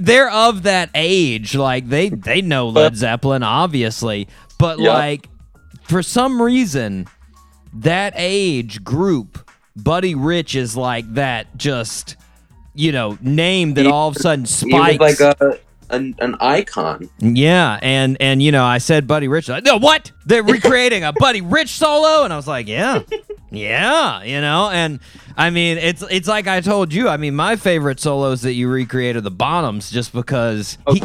they're, 0.00 0.30
of 0.30 0.64
that 0.64 0.90
age. 0.94 1.54
Like 1.56 1.88
they 1.88 2.10
they 2.10 2.42
know 2.42 2.68
Led 2.68 2.94
Zeppelin, 2.94 3.42
obviously, 3.42 4.28
but 4.58 4.78
Yeah. 4.78 4.92
like 4.92 5.28
for 5.84 6.02
some 6.02 6.40
reason, 6.42 7.06
that 7.72 8.12
age 8.16 8.84
group, 8.84 9.50
Buddy 9.74 10.14
Rich 10.14 10.54
is 10.54 10.76
like 10.76 11.12
that. 11.14 11.56
Just 11.56 12.16
you 12.74 12.92
know, 12.92 13.16
name 13.22 13.72
that 13.74 13.86
all 13.86 14.08
of 14.08 14.16
a 14.16 14.20
sudden 14.20 14.44
spikes. 14.44 15.00
like 15.00 15.20
a 15.20 15.58
an, 15.90 16.14
an 16.18 16.36
icon. 16.40 17.08
Yeah, 17.18 17.78
and 17.82 18.16
and 18.20 18.42
you 18.42 18.52
know, 18.52 18.64
I 18.64 18.78
said 18.78 19.06
Buddy 19.06 19.28
Rich. 19.28 19.48
Like, 19.48 19.64
no, 19.64 19.78
what? 19.78 20.12
They're 20.24 20.42
recreating 20.44 21.04
a 21.04 21.12
Buddy 21.12 21.40
Rich 21.40 21.70
solo, 21.70 22.24
and 22.24 22.32
I 22.32 22.36
was 22.36 22.48
like, 22.48 22.68
yeah, 22.68 23.02
yeah, 23.50 24.22
you 24.22 24.40
know. 24.40 24.70
And 24.70 25.00
I 25.36 25.50
mean, 25.50 25.78
it's 25.78 26.02
it's 26.10 26.28
like 26.28 26.46
I 26.46 26.60
told 26.60 26.92
you. 26.92 27.08
I 27.08 27.16
mean, 27.16 27.34
my 27.34 27.56
favorite 27.56 28.00
solos 28.00 28.42
that 28.42 28.52
you 28.54 28.68
recreated 28.68 29.16
are 29.16 29.20
the 29.22 29.30
Bonhams, 29.30 29.90
just 29.90 30.12
because. 30.12 30.78
He, 30.92 31.02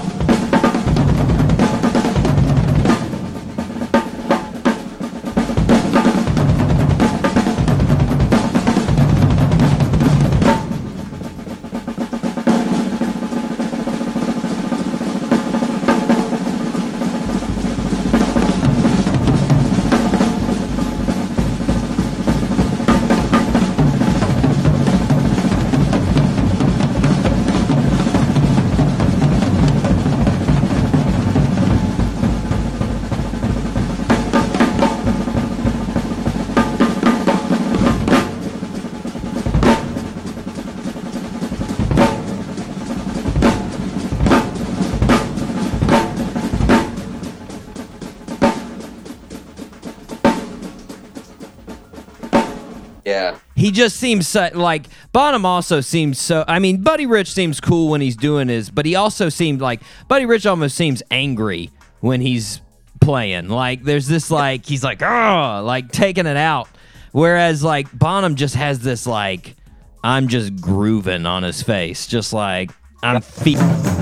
he 53.61 53.69
just 53.69 53.97
seems 53.97 54.27
so, 54.27 54.49
like 54.55 54.87
Bonham 55.11 55.45
also 55.45 55.81
seems 55.81 56.19
so. 56.19 56.43
I 56.47 56.57
mean, 56.57 56.81
Buddy 56.81 57.05
Rich 57.05 57.31
seems 57.31 57.61
cool 57.61 57.89
when 57.91 58.01
he's 58.01 58.15
doing 58.15 58.47
his, 58.47 58.71
but 58.71 58.87
he 58.87 58.95
also 58.95 59.29
seemed 59.29 59.61
like 59.61 59.81
Buddy 60.07 60.25
Rich 60.25 60.47
almost 60.47 60.75
seems 60.75 61.03
angry 61.11 61.69
when 61.99 62.21
he's 62.21 62.59
playing. 63.01 63.49
Like 63.49 63.83
there's 63.83 64.07
this 64.07 64.31
like 64.31 64.65
he's 64.65 64.83
like 64.83 65.03
ah 65.03 65.59
like 65.59 65.91
taking 65.91 66.25
it 66.25 66.37
out, 66.37 66.69
whereas 67.11 67.63
like 67.63 67.87
Bonham 67.93 68.33
just 68.33 68.55
has 68.55 68.79
this 68.79 69.05
like 69.05 69.55
I'm 70.03 70.27
just 70.27 70.55
grooving 70.59 71.27
on 71.27 71.43
his 71.43 71.61
face, 71.61 72.07
just 72.07 72.33
like 72.33 72.71
I'm 73.03 73.21
fe- 73.21 74.00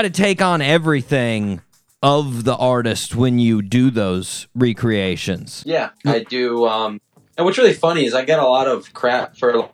try 0.00 0.08
to 0.08 0.22
take 0.22 0.40
on 0.40 0.62
everything 0.62 1.60
of 2.02 2.44
the 2.44 2.56
artist 2.56 3.14
when 3.14 3.38
you 3.38 3.60
do 3.60 3.90
those 3.90 4.48
recreations. 4.54 5.62
Yeah, 5.66 5.90
I 6.06 6.20
do. 6.20 6.66
Um, 6.66 7.02
and 7.36 7.44
what's 7.44 7.58
really 7.58 7.74
funny 7.74 8.06
is 8.06 8.14
I 8.14 8.24
get 8.24 8.38
a 8.38 8.46
lot 8.46 8.66
of 8.66 8.94
crap 8.94 9.36
for 9.36 9.68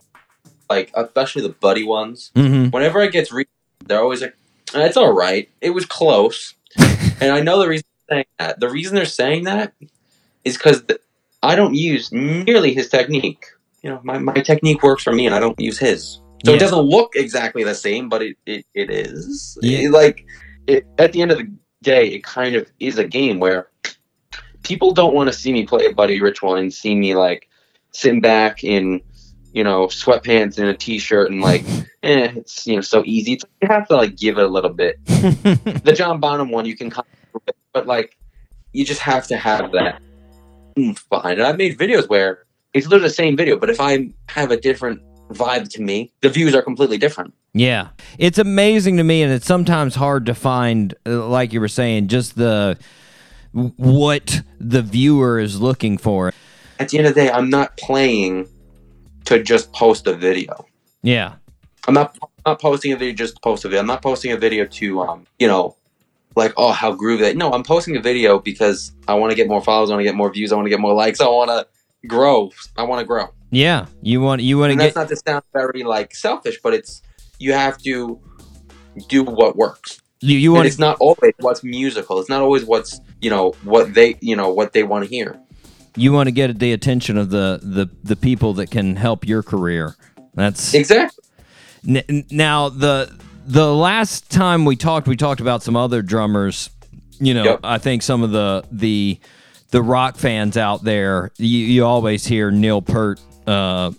like, 0.68 0.90
especially 0.94 1.42
the 1.42 1.50
buddy 1.50 1.84
ones. 1.84 2.32
Mm-hmm. 2.34 2.70
Whenever 2.70 3.00
it 3.02 3.12
gets 3.12 3.30
re, 3.30 3.46
they're 3.84 4.00
always 4.00 4.20
like, 4.20 4.36
"Eh, 4.74 4.84
"It's 4.86 4.96
all 4.96 5.12
right. 5.12 5.48
It 5.60 5.70
was 5.70 5.86
close." 5.86 6.54
and 6.76 7.30
I 7.30 7.40
know 7.40 7.60
the 7.60 7.68
reason 7.68 7.84
they're 8.08 8.16
saying 8.16 8.26
that. 8.40 8.58
The 8.58 8.68
reason 8.68 8.96
they're 8.96 9.04
saying 9.04 9.44
that 9.44 9.74
is 10.44 10.56
because 10.56 10.82
I 11.40 11.54
don't 11.54 11.74
use 11.74 12.10
nearly 12.10 12.74
his 12.74 12.88
technique. 12.88 13.46
You 13.82 13.90
know, 13.90 14.00
my, 14.02 14.18
my 14.18 14.34
technique 14.34 14.82
works 14.82 15.04
for 15.04 15.12
me, 15.12 15.26
and 15.26 15.34
I 15.36 15.38
don't 15.38 15.60
use 15.60 15.78
his. 15.78 16.18
So 16.44 16.50
Yeah. 16.52 16.56
it 16.56 16.60
doesn't 16.60 16.78
look 16.80 17.12
exactly 17.16 17.64
the 17.64 17.74
same, 17.74 18.08
but 18.08 18.22
it 18.22 18.36
it, 18.46 18.66
it 18.74 18.90
is. 18.90 19.58
Yeah. 19.62 19.78
It- 19.78 19.90
like 19.90 20.24
it, 20.66 20.84
at 20.98 21.12
the 21.12 21.22
end 21.22 21.30
of 21.30 21.38
the 21.38 21.50
day, 21.82 22.08
it 22.08 22.24
kind 22.24 22.56
of 22.56 22.70
is 22.80 22.98
a 22.98 23.04
game 23.04 23.38
where 23.38 23.68
people 24.62 24.92
don't 24.92 25.14
want 25.14 25.28
to 25.28 25.32
see 25.32 25.52
me 25.52 25.64
play 25.64 25.86
a 25.86 25.94
buddy 25.94 26.20
ritual 26.20 26.56
and 26.56 26.72
see 26.74 26.94
me 26.94 27.14
like 27.14 27.48
sitting 27.92 28.20
back 28.20 28.64
in 28.64 29.00
you 29.52 29.62
know 29.64 29.86
sweatpants 29.86 30.58
and 30.58 30.68
a 30.68 30.74
t-shirt 30.74 31.30
and 31.30 31.40
like 31.40 31.64
eh, 32.02 32.32
it's 32.36 32.66
you 32.66 32.74
know 32.74 32.80
so 32.82 33.02
easy. 33.06 33.34
It's, 33.34 33.44
you 33.62 33.68
have 33.68 33.86
to 33.88 33.96
like 33.96 34.16
give 34.16 34.38
it 34.38 34.44
a 34.44 34.48
little 34.48 34.72
bit. 34.72 34.98
the 35.06 35.94
John 35.96 36.20
Bonham 36.20 36.50
one 36.50 36.66
you 36.66 36.76
can, 36.76 36.90
kind 36.90 37.06
of, 37.34 37.42
but 37.72 37.86
like 37.86 38.16
you 38.72 38.84
just 38.84 39.00
have 39.00 39.26
to 39.28 39.36
have 39.36 39.72
that 39.72 40.02
behind 41.08 41.38
it. 41.38 41.44
I've 41.46 41.56
made 41.56 41.78
videos 41.78 42.08
where 42.08 42.44
it's 42.74 42.86
literally 42.86 43.08
the 43.08 43.14
same 43.14 43.36
video, 43.36 43.56
but 43.58 43.70
if 43.70 43.80
I 43.80 44.10
have 44.28 44.50
a 44.50 44.56
different 44.60 45.00
vibe 45.30 45.68
to 45.70 45.82
me, 45.82 46.12
the 46.20 46.28
views 46.28 46.54
are 46.54 46.62
completely 46.62 46.98
different. 46.98 47.34
Yeah. 47.52 47.88
It's 48.18 48.38
amazing 48.38 48.98
to 48.98 49.04
me 49.04 49.22
and 49.22 49.32
it's 49.32 49.46
sometimes 49.46 49.94
hard 49.94 50.26
to 50.26 50.34
find 50.34 50.94
uh, 51.06 51.26
like 51.26 51.52
you 51.52 51.60
were 51.60 51.68
saying 51.68 52.08
just 52.08 52.36
the 52.36 52.78
what 53.52 54.42
the 54.60 54.82
viewer 54.82 55.38
is 55.40 55.60
looking 55.60 55.96
for. 55.96 56.32
At 56.78 56.90
the 56.90 56.98
end 56.98 57.06
of 57.06 57.14
the 57.14 57.22
day, 57.22 57.30
I'm 57.30 57.48
not 57.48 57.76
playing 57.78 58.48
to 59.24 59.42
just 59.42 59.72
post 59.72 60.06
a 60.06 60.14
video. 60.14 60.66
Yeah. 61.02 61.34
I'm 61.88 61.94
not 61.94 62.18
I'm 62.22 62.52
not 62.52 62.60
posting 62.60 62.92
a 62.92 62.96
video 62.96 63.14
just 63.14 63.36
to 63.36 63.40
post 63.40 63.64
a 63.64 63.68
video. 63.68 63.80
I'm 63.80 63.86
not 63.86 64.02
posting 64.02 64.32
a 64.32 64.36
video 64.36 64.66
to 64.66 65.00
um, 65.02 65.26
you 65.38 65.48
know, 65.48 65.76
like 66.34 66.52
oh 66.56 66.72
how 66.72 66.94
groovy 66.94 67.20
that. 67.20 67.36
No, 67.36 67.52
I'm 67.52 67.62
posting 67.62 67.96
a 67.96 68.00
video 68.00 68.38
because 68.38 68.92
I 69.08 69.14
want 69.14 69.30
to 69.30 69.36
get 69.36 69.48
more 69.48 69.62
followers, 69.62 69.90
I 69.90 69.94
want 69.94 70.00
to 70.00 70.04
get 70.04 70.14
more 70.14 70.30
views, 70.30 70.52
I 70.52 70.56
want 70.56 70.66
to 70.66 70.70
get 70.70 70.80
more 70.80 70.94
likes, 70.94 71.20
I 71.20 71.28
want 71.28 71.50
to 71.50 71.66
grow. 72.06 72.50
I 72.76 72.82
want 72.82 73.00
to 73.00 73.06
grow. 73.06 73.28
Yeah. 73.50 73.86
You 74.02 74.20
want 74.20 74.42
you 74.42 74.58
want 74.58 74.72
to 74.72 74.76
get 74.76 74.94
that's 74.94 74.96
not 74.96 75.08
to 75.08 75.16
sound 75.16 75.44
very 75.52 75.82
like 75.84 76.14
selfish, 76.14 76.58
but 76.62 76.74
it's 76.74 77.02
you 77.38 77.52
have 77.52 77.78
to 77.78 78.20
do 79.08 79.22
what 79.22 79.56
works. 79.56 80.00
you, 80.20 80.38
you 80.38 80.52
want 80.52 80.66
it's 80.66 80.78
not 80.78 80.96
always 81.00 81.32
what's 81.40 81.62
musical. 81.62 82.18
It's 82.20 82.28
not 82.28 82.40
always 82.42 82.64
what's 82.64 83.00
you 83.20 83.30
know 83.30 83.52
what 83.62 83.94
they 83.94 84.16
you 84.20 84.34
know 84.36 84.50
what 84.52 84.72
they 84.72 84.82
want 84.82 85.04
to 85.04 85.10
hear. 85.10 85.38
you 85.96 86.12
want 86.12 86.26
to 86.28 86.32
get 86.32 86.58
the 86.58 86.72
attention 86.72 87.16
of 87.16 87.30
the 87.30 87.60
the 87.62 87.88
the 88.02 88.16
people 88.16 88.54
that 88.54 88.70
can 88.70 88.96
help 88.96 89.26
your 89.26 89.42
career. 89.42 89.96
That's 90.34 90.74
Exactly. 90.74 91.24
N- 91.86 92.24
now 92.30 92.68
the 92.68 93.10
the 93.46 93.72
last 93.72 94.28
time 94.30 94.64
we 94.64 94.74
talked, 94.76 95.06
we 95.06 95.14
talked 95.16 95.40
about 95.40 95.62
some 95.62 95.76
other 95.76 96.02
drummers. 96.02 96.68
You 97.20 97.32
know, 97.32 97.44
Yep. 97.44 97.60
I 97.62 97.78
think 97.78 98.02
some 98.02 98.22
of 98.22 98.30
the 98.32 98.64
the 98.72 99.18
the 99.70 99.82
rock 99.82 100.16
fans 100.16 100.56
out 100.56 100.84
there, 100.84 101.30
you, 101.38 101.58
you 101.58 101.84
always 101.84 102.26
hear 102.26 102.50
Neil 102.50 102.82
Peart 102.82 103.20
uh, 103.46 103.92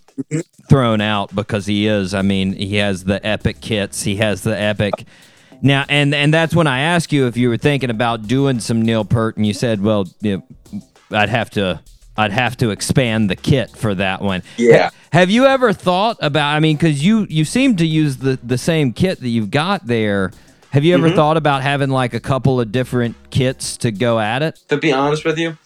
thrown 0.69 1.01
out 1.01 1.33
because 1.35 1.65
he 1.65 1.87
is. 1.87 2.13
I 2.13 2.21
mean, 2.21 2.53
he 2.53 2.75
has 2.77 3.03
the 3.03 3.25
epic 3.25 3.61
kits. 3.61 4.03
He 4.03 4.17
has 4.17 4.41
the 4.43 4.57
epic. 4.59 5.05
Now, 5.61 5.85
and 5.89 6.13
and 6.13 6.33
that's 6.33 6.55
when 6.55 6.67
I 6.67 6.81
asked 6.81 7.11
you 7.11 7.27
if 7.27 7.35
you 7.37 7.49
were 7.49 7.57
thinking 7.57 7.89
about 7.89 8.27
doing 8.27 8.59
some 8.59 8.81
Neil 8.83 9.03
Peart, 9.05 9.37
and 9.37 9.45
you 9.45 9.53
said, 9.53 9.81
"Well, 9.81 10.07
you 10.21 10.43
know, 10.71 10.81
I'd 11.11 11.29
have 11.29 11.49
to, 11.51 11.81
I'd 12.15 12.31
have 12.31 12.57
to 12.57 12.69
expand 12.69 13.29
the 13.29 13.35
kit 13.35 13.71
for 13.71 13.95
that 13.95 14.21
one." 14.21 14.43
Yeah. 14.57 14.91
Have 15.11 15.31
you 15.31 15.45
ever 15.45 15.73
thought 15.73 16.17
about? 16.21 16.53
I 16.55 16.59
mean, 16.59 16.75
because 16.77 17.03
you 17.03 17.25
you 17.29 17.43
seem 17.43 17.75
to 17.77 17.87
use 17.87 18.17
the 18.17 18.37
the 18.43 18.57
same 18.57 18.93
kit 18.93 19.19
that 19.19 19.29
you've 19.29 19.49
got 19.51 19.87
there. 19.87 20.31
Have 20.71 20.83
you 20.83 20.93
ever 20.93 21.09
Mhm. 21.09 21.15
thought 21.15 21.37
about 21.37 21.63
having 21.63 21.89
like 21.89 22.13
a 22.13 22.19
couple 22.19 22.59
of 22.61 22.71
different 22.71 23.15
kits 23.31 23.77
to 23.77 23.89
go 23.91 24.19
at 24.19 24.43
it? 24.43 24.59
To 24.67 24.77
be 24.77 24.91
honest 24.91 25.25
with 25.25 25.39
you, 25.39 25.57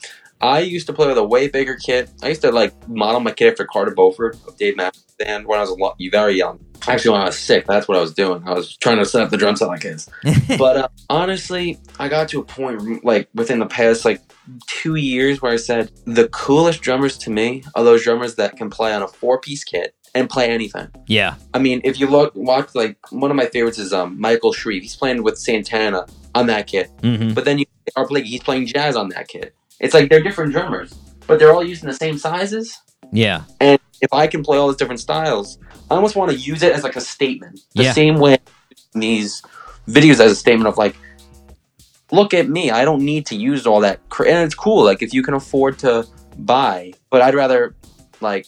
I 0.42 0.60
used 0.60 0.88
to 0.88 0.94
play 0.94 1.08
with 1.08 1.18
a 1.18 1.24
way 1.24 1.48
bigger 1.48 1.76
kit. 1.76 2.10
I 2.24 2.30
used 2.30 2.42
to 2.42 2.52
like 2.52 2.74
model 2.90 3.20
my 3.20 3.32
kit 3.32 3.52
after 3.52 3.66
Carter 3.66 3.92
Beauford 3.94 4.38
of 4.48 4.58
Dave 4.58 4.76
Matthews 4.76 5.04
Band 5.20 5.46
when 5.46 5.58
I 5.60 5.62
was 5.62 5.70
a 5.70 5.76
lot, 5.76 5.98
very 6.12 6.36
young. 6.36 6.60
Actually, 6.88 7.12
when 7.12 7.22
I 7.22 7.26
was 7.26 7.38
sick, 7.38 7.68
that's 7.68 7.88
what 7.88 7.96
I 7.96 8.02
was 8.02 8.12
doing. 8.14 8.42
I 8.48 8.54
was 8.54 8.76
trying 8.78 8.98
to 8.98 9.06
set 9.06 9.22
up 9.22 9.30
the 9.30 9.38
drum 9.38 9.56
set 9.56 9.68
like 9.68 9.84
his. 9.84 10.10
but 10.58 10.78
uh, 10.78 10.88
honestly, 11.12 11.78
I 12.00 12.08
got 12.08 12.28
to 12.30 12.40
a 12.40 12.44
point 12.44 13.06
like 13.06 13.30
within 13.36 13.60
the 13.60 13.68
past 13.68 14.04
like 14.04 14.20
two 14.68 14.96
years 14.96 15.42
where 15.44 15.52
I 15.52 15.58
said 15.58 15.92
the 16.06 16.28
coolest 16.30 16.82
drummers 16.82 17.18
to 17.20 17.30
me 17.30 17.64
are 17.76 17.84
those 17.84 18.04
drummers 18.04 18.34
that 18.36 18.58
can 18.58 18.72
play 18.72 18.94
on 18.94 19.04
a 19.04 19.08
four 19.08 19.40
piece 19.40 19.64
kit 19.64 19.94
and 20.16 20.28
play 20.28 20.50
anything. 20.50 20.88
Yeah. 21.06 21.36
I 21.54 21.60
mean, 21.60 21.82
if 21.84 22.00
you 22.00 22.08
look, 22.08 22.34
watch 22.36 22.74
like 22.74 22.98
one 23.12 23.30
of 23.30 23.38
my 23.38 23.46
favorites 23.46 23.78
is 23.78 23.94
um 23.94 24.20
Michael 24.20 24.52
Shrieve. 24.52 24.82
He's 24.82 24.96
playing 24.96 25.22
with 25.22 25.38
Santana 25.38 26.08
on 26.34 26.48
that 26.48 26.66
kit, 26.66 26.90
Mm-hmm. 27.02 27.34
but 27.36 27.46
then 27.46 27.60
you 27.60 27.66
are 27.96 28.08
playing. 28.08 28.26
He's 28.26 28.42
playing 28.42 28.66
jazz 28.66 28.96
on 28.96 29.10
that 29.10 29.28
kit. 29.28 29.54
It's 29.82 29.94
like 29.94 30.10
they're 30.10 30.24
different 30.24 30.54
drummers, 30.54 30.94
but 31.28 31.40
they're 31.40 31.54
all 31.54 31.64
using 31.64 31.90
the 31.90 31.96
same 31.96 32.18
sizes. 32.18 32.78
Yeah. 33.12 33.44
And 33.60 33.80
if 34.02 34.14
I 34.14 34.28
can 34.28 34.44
play 34.44 34.58
all 34.58 34.68
those 34.68 34.78
different 34.78 35.02
styles, 35.02 35.58
I 35.90 35.96
almost 35.96 36.16
want 36.16 36.32
to 36.32 36.38
use 36.38 36.64
it 36.64 36.72
as 36.72 36.84
like 36.84 36.96
a 36.96 37.02
statement. 37.02 37.60
The 37.76 37.84
Yeah. 37.84 37.92
same 37.92 38.16
way 38.18 38.38
these 38.94 39.42
videos 39.90 40.20
as 40.20 40.32
a 40.32 40.36
statement 40.36 40.68
of 40.68 40.78
like, 40.78 40.96
look 42.12 42.34
at 42.34 42.48
me. 42.48 42.72
I 42.72 42.86
don't 42.86 43.04
need 43.04 43.26
to 43.28 43.36
use 43.36 43.66
all 43.66 43.80
that. 43.82 44.08
Cra-. 44.10 44.28
And 44.28 44.38
it's 44.46 44.56
cool. 44.56 44.84
Like 44.86 45.02
if 45.02 45.14
you 45.14 45.24
can 45.24 45.34
afford 45.34 45.80
to 45.80 46.06
buy, 46.38 46.94
but 47.10 47.22
I'd 47.22 47.36
rather 47.36 47.76
like 48.22 48.46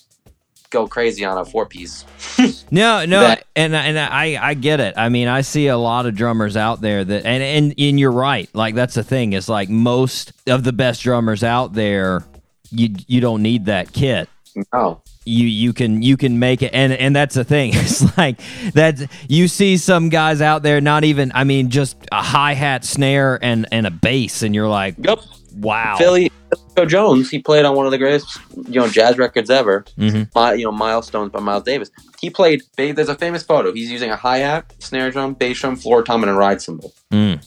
go 0.74 0.88
crazy 0.88 1.24
on 1.24 1.38
a 1.38 1.46
four 1.46 1.66
piece. 1.66 2.04
No, 2.72 3.06
no, 3.06 3.20
That- 3.22 3.46
and 3.56 3.76
and 3.76 4.00
I 4.00 4.38
I 4.50 4.54
get 4.56 4.80
it. 4.80 4.96
I 4.98 5.10
mean, 5.10 5.28
I 5.28 5.42
see 5.42 5.68
a 5.68 5.78
lot 5.78 6.08
of 6.08 6.16
drummers 6.16 6.58
out 6.58 6.82
there 6.82 7.06
that, 7.06 7.24
and 7.26 7.44
and 7.44 7.74
and 7.78 8.00
you're 8.00 8.12
right. 8.12 8.50
Like 8.54 8.74
that's 8.74 8.96
the 8.96 9.04
thing 9.04 9.34
is 9.34 9.48
like 9.48 9.70
most 9.70 10.34
of 10.48 10.64
the 10.64 10.74
best 10.74 11.04
drummers 11.04 11.44
out 11.44 11.74
there, 11.74 12.24
you 12.72 12.90
you 13.08 13.22
don't 13.22 13.44
need 13.44 13.66
that 13.66 13.94
kit. 13.94 14.28
No. 14.74 15.02
You 15.26 15.46
you 15.48 15.72
can 15.72 16.02
you 16.02 16.18
can 16.18 16.40
make 16.40 16.64
it, 16.64 16.72
and 16.74 16.92
and 16.92 17.16
that's 17.16 17.36
the 17.36 17.44
thing. 17.46 17.74
It's 17.76 18.18
like 18.18 18.40
that 18.74 19.00
you 19.30 19.48
see 19.48 19.78
some 19.78 20.10
guys 20.10 20.42
out 20.42 20.64
there, 20.64 20.82
not 20.82 21.04
even. 21.04 21.32
I 21.36 21.44
mean, 21.44 21.70
just 21.70 21.96
a 22.12 22.22
hi 22.24 22.54
hat, 22.54 22.84
snare, 22.84 23.38
and 23.42 23.68
and 23.72 23.86
a 23.86 23.92
bass, 23.92 24.42
and 24.42 24.54
you're 24.56 24.68
like, 24.68 24.96
Yep. 24.98 25.20
Wow. 25.56 25.96
Philly 25.98 26.32
Joe 26.78 26.86
Jones, 26.86 27.30
he 27.30 27.40
played 27.40 27.66
on 27.66 27.76
one 27.76 27.86
of 27.86 27.92
the 27.92 27.98
greatest, 27.98 28.40
you 28.68 28.80
know, 28.80 28.88
jazz 28.88 29.18
records 29.18 29.50
ever. 29.50 29.86
Mhm. 29.98 30.30
My, 30.36 30.54
you 30.54 30.66
know, 30.66 30.72
Milestones 30.72 31.32
by 31.32 31.40
Miles 31.40 31.64
Davis. 31.64 31.90
He 32.22 32.30
played. 32.30 32.62
There's 32.78 33.10
a 33.10 33.16
famous 33.16 33.44
photo. 33.44 33.74
He's 33.74 33.92
using 33.92 34.10
a 34.12 34.16
hi 34.16 34.38
hat, 34.40 34.74
snare 34.80 35.12
drum, 35.12 35.34
bass 35.34 35.60
drum, 35.60 35.76
floor 35.76 36.04
tom, 36.04 36.24
and 36.24 36.30
a 36.30 36.34
ride 36.34 36.62
cymbal. 36.62 36.94
Mm, 37.12 37.44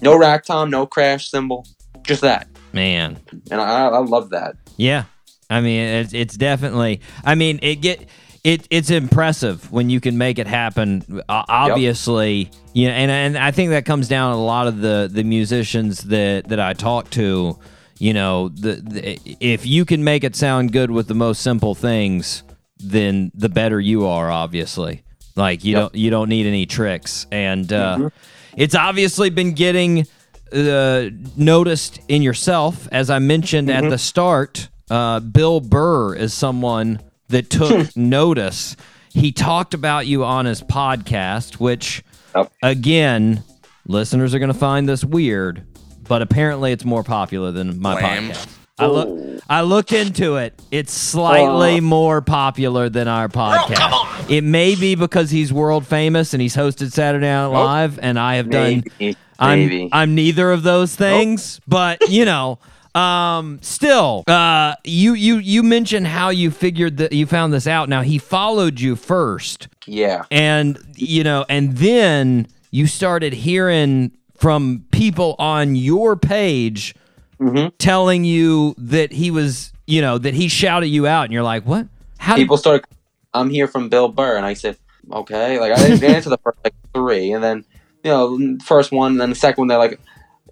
No 0.00 0.16
rack 0.16 0.44
tom, 0.44 0.70
no 0.70 0.86
crash 0.86 1.30
cymbal, 1.30 1.66
just 2.02 2.20
that. 2.22 2.48
man. 2.72 3.18
And 3.50 3.60
I, 3.60 3.86
I 3.88 3.98
love 3.98 4.30
that. 4.30 4.56
Yeah, 4.76 5.04
I 5.48 5.60
mean 5.60 5.80
it's 5.80 6.12
it's 6.12 6.36
definitely. 6.36 7.00
I 7.24 7.34
mean 7.36 7.58
it 7.62 7.76
get 7.76 8.08
it 8.44 8.66
it's 8.70 8.90
impressive 8.90 9.72
when 9.72 9.88
you 9.90 10.00
can 10.00 10.18
make 10.18 10.38
it 10.38 10.46
happen. 10.46 11.02
Uh, 11.28 11.44
obviously, 11.48 12.50
you 12.74 12.86
know, 12.88 12.94
and 12.94 13.10
and 13.10 13.38
I 13.38 13.50
think 13.50 13.70
that 13.70 13.86
comes 13.86 14.06
down 14.06 14.32
to 14.32 14.36
a 14.36 14.40
lot 14.40 14.66
of 14.68 14.80
the 14.80 15.08
the 15.10 15.24
musicians 15.24 16.00
that 16.04 16.48
that 16.48 16.60
I 16.60 16.74
talk 16.74 17.10
to. 17.10 17.58
You 17.98 18.12
know, 18.12 18.48
the, 18.50 18.74
the 18.74 19.18
if 19.40 19.64
you 19.66 19.84
can 19.84 20.04
make 20.04 20.24
it 20.24 20.36
sound 20.36 20.72
good 20.72 20.90
with 20.90 21.08
the 21.08 21.14
most 21.14 21.40
simple 21.42 21.74
things, 21.74 22.42
then 22.78 23.30
the 23.34 23.48
better 23.48 23.80
you 23.80 24.06
are. 24.06 24.30
Obviously, 24.30 25.02
like 25.36 25.64
you 25.64 25.72
Yep. 25.72 25.80
don't 25.80 25.94
you 25.94 26.10
don't 26.10 26.28
need 26.28 26.46
any 26.46 26.66
tricks, 26.66 27.26
and 27.32 27.72
uh, 27.72 28.10
it's 28.56 28.74
obviously 28.74 29.30
been 29.30 29.52
getting 29.52 30.06
uh, 30.52 31.08
noticed 31.36 32.00
in 32.08 32.20
yourself, 32.20 32.88
as 32.92 33.08
I 33.10 33.20
mentioned 33.20 33.70
at 33.70 33.88
the 33.88 33.98
start. 33.98 34.68
Uh, 34.90 35.18
Bill 35.20 35.60
Burr 35.60 36.14
is 36.14 36.34
someone 36.34 37.00
that 37.28 37.50
took 37.50 37.88
hmm. 37.88 38.08
notice. 38.08 38.76
He 39.10 39.32
talked 39.32 39.74
about 39.74 40.06
you 40.06 40.24
on 40.24 40.46
his 40.46 40.62
podcast, 40.62 41.54
which, 41.54 42.02
Yep. 42.34 42.52
again, 42.62 43.44
listeners 43.86 44.34
are 44.34 44.38
going 44.38 44.52
to 44.52 44.58
find 44.58 44.88
this 44.88 45.04
weird, 45.04 45.64
but 46.08 46.20
apparently 46.20 46.72
it's 46.72 46.84
more 46.84 47.04
popular 47.04 47.52
than 47.52 47.80
my 47.80 48.00
podcast. 48.00 48.48
I 48.76 48.86
look, 48.86 49.40
I 49.48 49.60
looked 49.60 49.92
into 49.92 50.36
it. 50.36 50.60
It's 50.72 50.92
slightly 50.92 51.78
more 51.80 52.20
popular 52.20 52.88
than 52.88 53.06
our 53.06 53.28
podcast. 53.28 54.28
It 54.28 54.42
may 54.42 54.74
be 54.74 54.96
because 54.96 55.30
he's 55.30 55.52
world 55.52 55.86
famous 55.86 56.34
and 56.34 56.42
he's 56.42 56.56
hosted 56.56 56.90
Saturday 56.90 57.26
Night 57.26 57.46
Live, 57.46 58.00
and 58.00 58.18
I 58.18 58.36
have 58.36 58.50
done. 58.50 58.82
Maybe. 58.98 59.16
I'm 59.38 59.88
I'm 59.92 60.14
neither 60.14 60.50
of 60.50 60.62
those 60.62 60.96
things, 60.96 61.60
but 61.68 62.08
you 62.08 62.24
know, 62.24 62.58
um, 62.94 63.58
still, 63.62 64.24
uh, 64.26 64.74
you 64.84 65.14
you 65.14 65.38
you 65.38 65.62
mentioned 65.62 66.06
how 66.06 66.28
you 66.28 66.50
figured 66.50 66.98
that 66.98 67.12
you 67.12 67.26
found 67.26 67.52
this 67.52 67.66
out. 67.66 67.88
Now 67.88 68.02
he 68.02 68.18
followed 68.18 68.80
you 68.80 68.96
first, 68.96 69.68
yeah. 69.86 70.24
and 70.30 70.78
you 70.96 71.24
know, 71.24 71.44
and 71.48 71.76
then 71.76 72.46
you 72.70 72.86
started 72.86 73.32
hearing 73.32 74.16
from 74.36 74.84
people 74.90 75.36
on 75.38 75.76
your 75.76 76.16
page 76.16 76.94
Mm-hmm. 77.40 77.74
telling 77.78 78.24
you 78.24 78.76
that 78.78 79.10
he 79.10 79.32
was, 79.32 79.72
you 79.88 80.00
know, 80.00 80.18
that 80.18 80.34
he 80.34 80.46
shouted 80.46 80.86
you 80.86 81.06
out, 81.08 81.24
and 81.24 81.32
you're 81.32 81.42
like, 81.42 81.66
what? 81.66 81.88
How 82.16 82.36
did 82.36 82.42
people 82.42 82.56
started. 82.56 82.86
I'm 83.34 83.50
here 83.50 83.66
from 83.66 83.88
Bill 83.88 84.08
Burr, 84.08 84.36
and 84.36 84.46
I 84.46 84.54
said, 84.54 84.78
okay. 85.10 85.58
Like 85.58 85.72
I 85.72 85.76
didn't 85.76 86.04
answer 86.04 86.30
the 86.30 86.38
first 86.38 86.58
like 86.62 86.74
three, 86.94 87.32
and 87.32 87.42
then 87.42 87.64
you 88.04 88.10
know, 88.10 88.58
first 88.64 88.92
one, 88.92 89.12
and 89.12 89.20
then 89.20 89.30
the 89.30 89.36
second 89.36 89.62
one, 89.62 89.68
they're 89.68 89.78
like, 89.78 90.00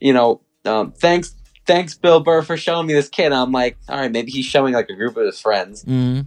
you 0.01 0.12
know, 0.12 0.40
um, 0.64 0.93
thanks, 0.93 1.35
thanks, 1.66 1.94
Bill 1.94 2.20
Burr, 2.20 2.43
for 2.43 2.56
showing 2.56 2.86
me 2.86 2.93
this 2.94 3.09
kid. 3.09 3.26
And 3.26 3.34
I'm 3.34 3.52
like, 3.52 3.76
all 3.89 3.98
right, 4.01 4.10
maybe 4.10 4.30
he's 4.30 4.47
showing 4.47 4.74
like 4.74 4.89
a 4.90 4.94
group 4.94 5.16
of 5.16 5.26
his 5.26 5.40
friends. 5.40 5.84
Mhm. 5.84 6.26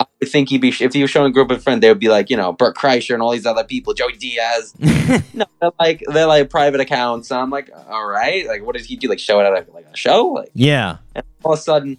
I 0.00 0.06
would 0.20 0.28
think 0.28 0.48
he'd 0.48 0.60
be 0.60 0.70
if 0.80 0.92
he 0.92 1.02
was 1.02 1.10
showing 1.10 1.30
a 1.30 1.32
group 1.32 1.50
of 1.52 1.62
friends, 1.62 1.80
they 1.80 1.88
would 1.88 2.00
be 2.00 2.08
like, 2.08 2.28
you 2.28 2.36
know, 2.36 2.52
Bert 2.52 2.76
Kreischer 2.76 3.14
and 3.14 3.22
all 3.22 3.30
these 3.30 3.46
other 3.46 3.62
people, 3.62 3.94
Joey 3.94 4.14
Diaz. 4.14 4.74
no, 4.80 5.44
they're 5.60 5.70
like 5.78 6.02
they're 6.08 6.26
like 6.26 6.50
private 6.50 6.80
accounts. 6.80 7.30
And 7.30 7.38
I'm 7.40 7.50
like, 7.50 7.70
all 7.88 8.04
right, 8.04 8.44
like 8.46 8.64
what 8.64 8.74
did 8.74 8.84
he 8.86 8.96
do? 8.96 9.08
Like 9.08 9.20
show 9.20 9.38
it 9.40 9.44
at 9.44 9.68
a, 9.68 9.72
like 9.72 9.86
a 9.92 9.96
show? 9.96 10.26
Like 10.26 10.50
Yeah. 10.54 10.96
all 11.44 11.52
of 11.52 11.58
a 11.60 11.62
sudden, 11.62 11.98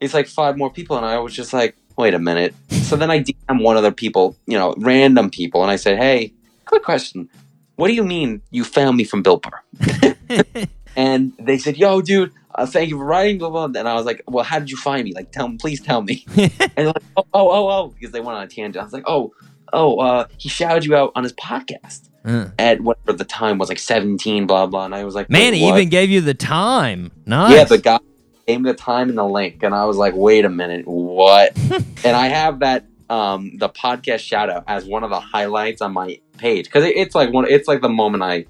it's 0.00 0.14
like 0.14 0.28
five 0.28 0.56
more 0.56 0.70
people, 0.70 0.96
and 0.96 1.04
I 1.04 1.18
was 1.18 1.34
just 1.34 1.52
like, 1.52 1.74
wait 1.96 2.14
a 2.14 2.18
minute. 2.20 2.54
So 2.70 2.94
then 2.96 3.10
I 3.10 3.20
DM 3.20 3.60
one 3.62 3.76
of 3.76 3.82
the 3.82 3.92
people, 3.92 4.36
you 4.46 4.56
know, 4.58 4.74
random 4.78 5.28
people, 5.30 5.62
and 5.62 5.70
I 5.70 5.76
said, 5.76 5.98
hey, 5.98 6.32
quick 6.64 6.84
question. 6.84 7.28
What 7.76 7.88
do 7.88 7.94
you 7.94 8.04
mean 8.04 8.40
you 8.52 8.62
found 8.64 8.96
me 8.96 9.04
from 9.04 9.22
Bill 9.22 9.38
Burr? 9.38 10.14
and 10.96 11.32
they 11.38 11.58
said, 11.58 11.76
yo, 11.76 12.00
dude, 12.02 12.32
uh, 12.54 12.66
thank 12.66 12.90
you 12.90 12.98
for 12.98 13.04
writing. 13.04 13.38
Blah, 13.38 13.50
blah. 13.50 13.64
And 13.64 13.88
I 13.88 13.94
was 13.94 14.04
like, 14.04 14.22
well, 14.26 14.44
how 14.44 14.58
did 14.58 14.70
you 14.70 14.76
find 14.76 15.04
me? 15.04 15.12
Like, 15.14 15.32
tell 15.32 15.48
me, 15.48 15.56
please 15.58 15.80
tell 15.80 16.02
me. 16.02 16.24
and 16.36 16.50
they're 16.76 16.86
like, 16.86 17.02
oh, 17.16 17.24
oh, 17.32 17.50
oh, 17.50 17.68
oh, 17.70 17.88
because 17.88 18.12
they 18.12 18.20
went 18.20 18.36
on 18.36 18.44
a 18.44 18.48
tangent. 18.48 18.76
I 18.76 18.84
was 18.84 18.92
like, 18.92 19.04
oh, 19.06 19.32
oh, 19.72 19.98
uh, 19.98 20.26
he 20.38 20.48
shouted 20.48 20.84
you 20.84 20.94
out 20.94 21.12
on 21.14 21.22
his 21.22 21.32
podcast 21.34 22.08
Uh. 22.24 22.48
at 22.58 22.80
whatever 22.82 23.16
the 23.16 23.24
time 23.24 23.58
was, 23.58 23.68
like 23.68 23.78
17, 23.78 24.46
blah, 24.46 24.66
blah. 24.66 24.84
And 24.84 24.94
I 24.94 25.04
was 25.04 25.14
like, 25.14 25.30
Man, 25.30 25.54
he 25.54 25.66
even 25.68 25.88
gave 25.88 26.10
you 26.10 26.20
the 26.20 26.34
time. 26.34 27.10
Nice. 27.26 27.54
Yeah, 27.54 27.64
the 27.64 27.78
guy 27.78 27.98
gave 28.46 28.60
me 28.60 28.70
the 28.70 28.76
time 28.76 29.08
and 29.08 29.16
the 29.16 29.24
link, 29.24 29.62
and 29.62 29.74
I 29.74 29.84
was 29.84 29.96
like, 29.96 30.14
"Wait 30.14 30.44
a 30.44 30.48
minute, 30.48 30.86
what?" 30.86 31.56
and 32.04 32.16
I 32.16 32.26
have 32.26 32.58
that 32.58 32.84
um 33.08 33.56
the 33.58 33.68
podcast 33.68 34.18
shout 34.20 34.50
out 34.50 34.64
as 34.66 34.84
one 34.84 35.04
of 35.04 35.10
the 35.10 35.20
highlights 35.20 35.80
on 35.80 35.92
my 35.92 36.18
page 36.38 36.64
because 36.66 36.84
it, 36.84 36.96
it's 36.96 37.14
like 37.14 37.32
one. 37.32 37.46
It's 37.48 37.68
like 37.68 37.80
the 37.82 37.88
moment 37.88 38.22
I, 38.24 38.46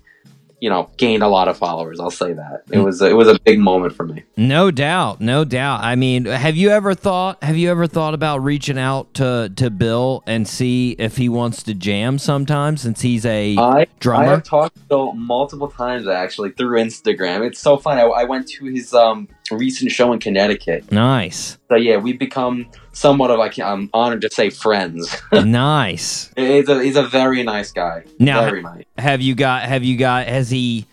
you 0.63 0.71
know, 0.71 0.89
gained 0.97 1.25
a 1.25 1.29
lot 1.29 1.49
of 1.49 1.59
followers. 1.59 1.99
I'll 1.99 2.13
say 2.13 2.35
that 2.35 2.63
it 2.71 2.79
was 2.79 3.03
it 3.03 3.17
was 3.17 3.27
a 3.27 3.37
big 3.41 3.59
moment 3.59 3.97
for 3.97 4.07
me. 4.07 4.23
No 4.37 4.71
doubt, 4.71 5.21
no 5.21 5.45
doubt. 5.45 5.81
I 5.83 5.97
mean, 5.97 6.27
have 6.27 6.55
you 6.55 6.71
ever 6.71 6.95
thought 6.95 7.43
have 7.43 7.57
you 7.57 7.69
ever 7.69 7.89
thought 7.89 8.15
about 8.15 8.45
reaching 8.45 8.79
out 8.79 9.13
to 9.15 9.53
to 9.57 9.71
Bill 9.71 10.23
and 10.25 10.47
see 10.47 10.93
if 11.01 11.17
he 11.17 11.29
wants 11.29 11.65
to 11.65 11.75
jam 11.75 12.17
sometime 12.17 12.77
since 12.77 13.01
he's 13.01 13.27
a 13.27 13.57
I 13.57 13.81
I 13.81 13.87
drummer? 13.99 14.27
have 14.27 14.45
talked 14.45 14.77
to 14.77 14.83
Bill 14.83 15.13
multiple 15.15 15.69
times 15.69 16.07
actually 16.07 16.53
through 16.53 16.79
Instagram. 16.79 17.45
It's 17.45 17.59
so 17.59 17.77
fun. 17.77 17.99
I, 17.99 18.03
I 18.03 18.23
went 18.23 18.47
to 18.51 18.67
his 18.67 18.95
um 18.95 19.27
recent 19.51 19.91
show 19.91 20.13
in 20.13 20.21
Connecticut. 20.21 20.93
nice. 20.93 21.59
So 21.69 21.75
yeah, 21.77 21.97
we've 21.97 22.21
become 22.21 22.71
somewhat 22.93 23.31
of 23.31 23.39
like 23.39 23.59
I'm 23.59 23.91
honored 23.93 24.21
to 24.23 24.31
say 24.31 24.51
friends. 24.51 25.17
nice. 25.33 26.31
he's 26.37 26.69
a 26.69 26.83
he's 26.83 26.97
a 26.97 27.03
very 27.03 27.43
nice 27.43 27.73
guy. 27.73 28.05
Now- 28.19 28.45
very 28.45 28.63
nice. 28.63 28.85
Have 28.99 29.21
you 29.21 29.35
got 29.35 29.63
have 29.63 29.83
you 29.85 29.97
got 29.97 30.27
has 30.27 30.51
he 30.51 30.87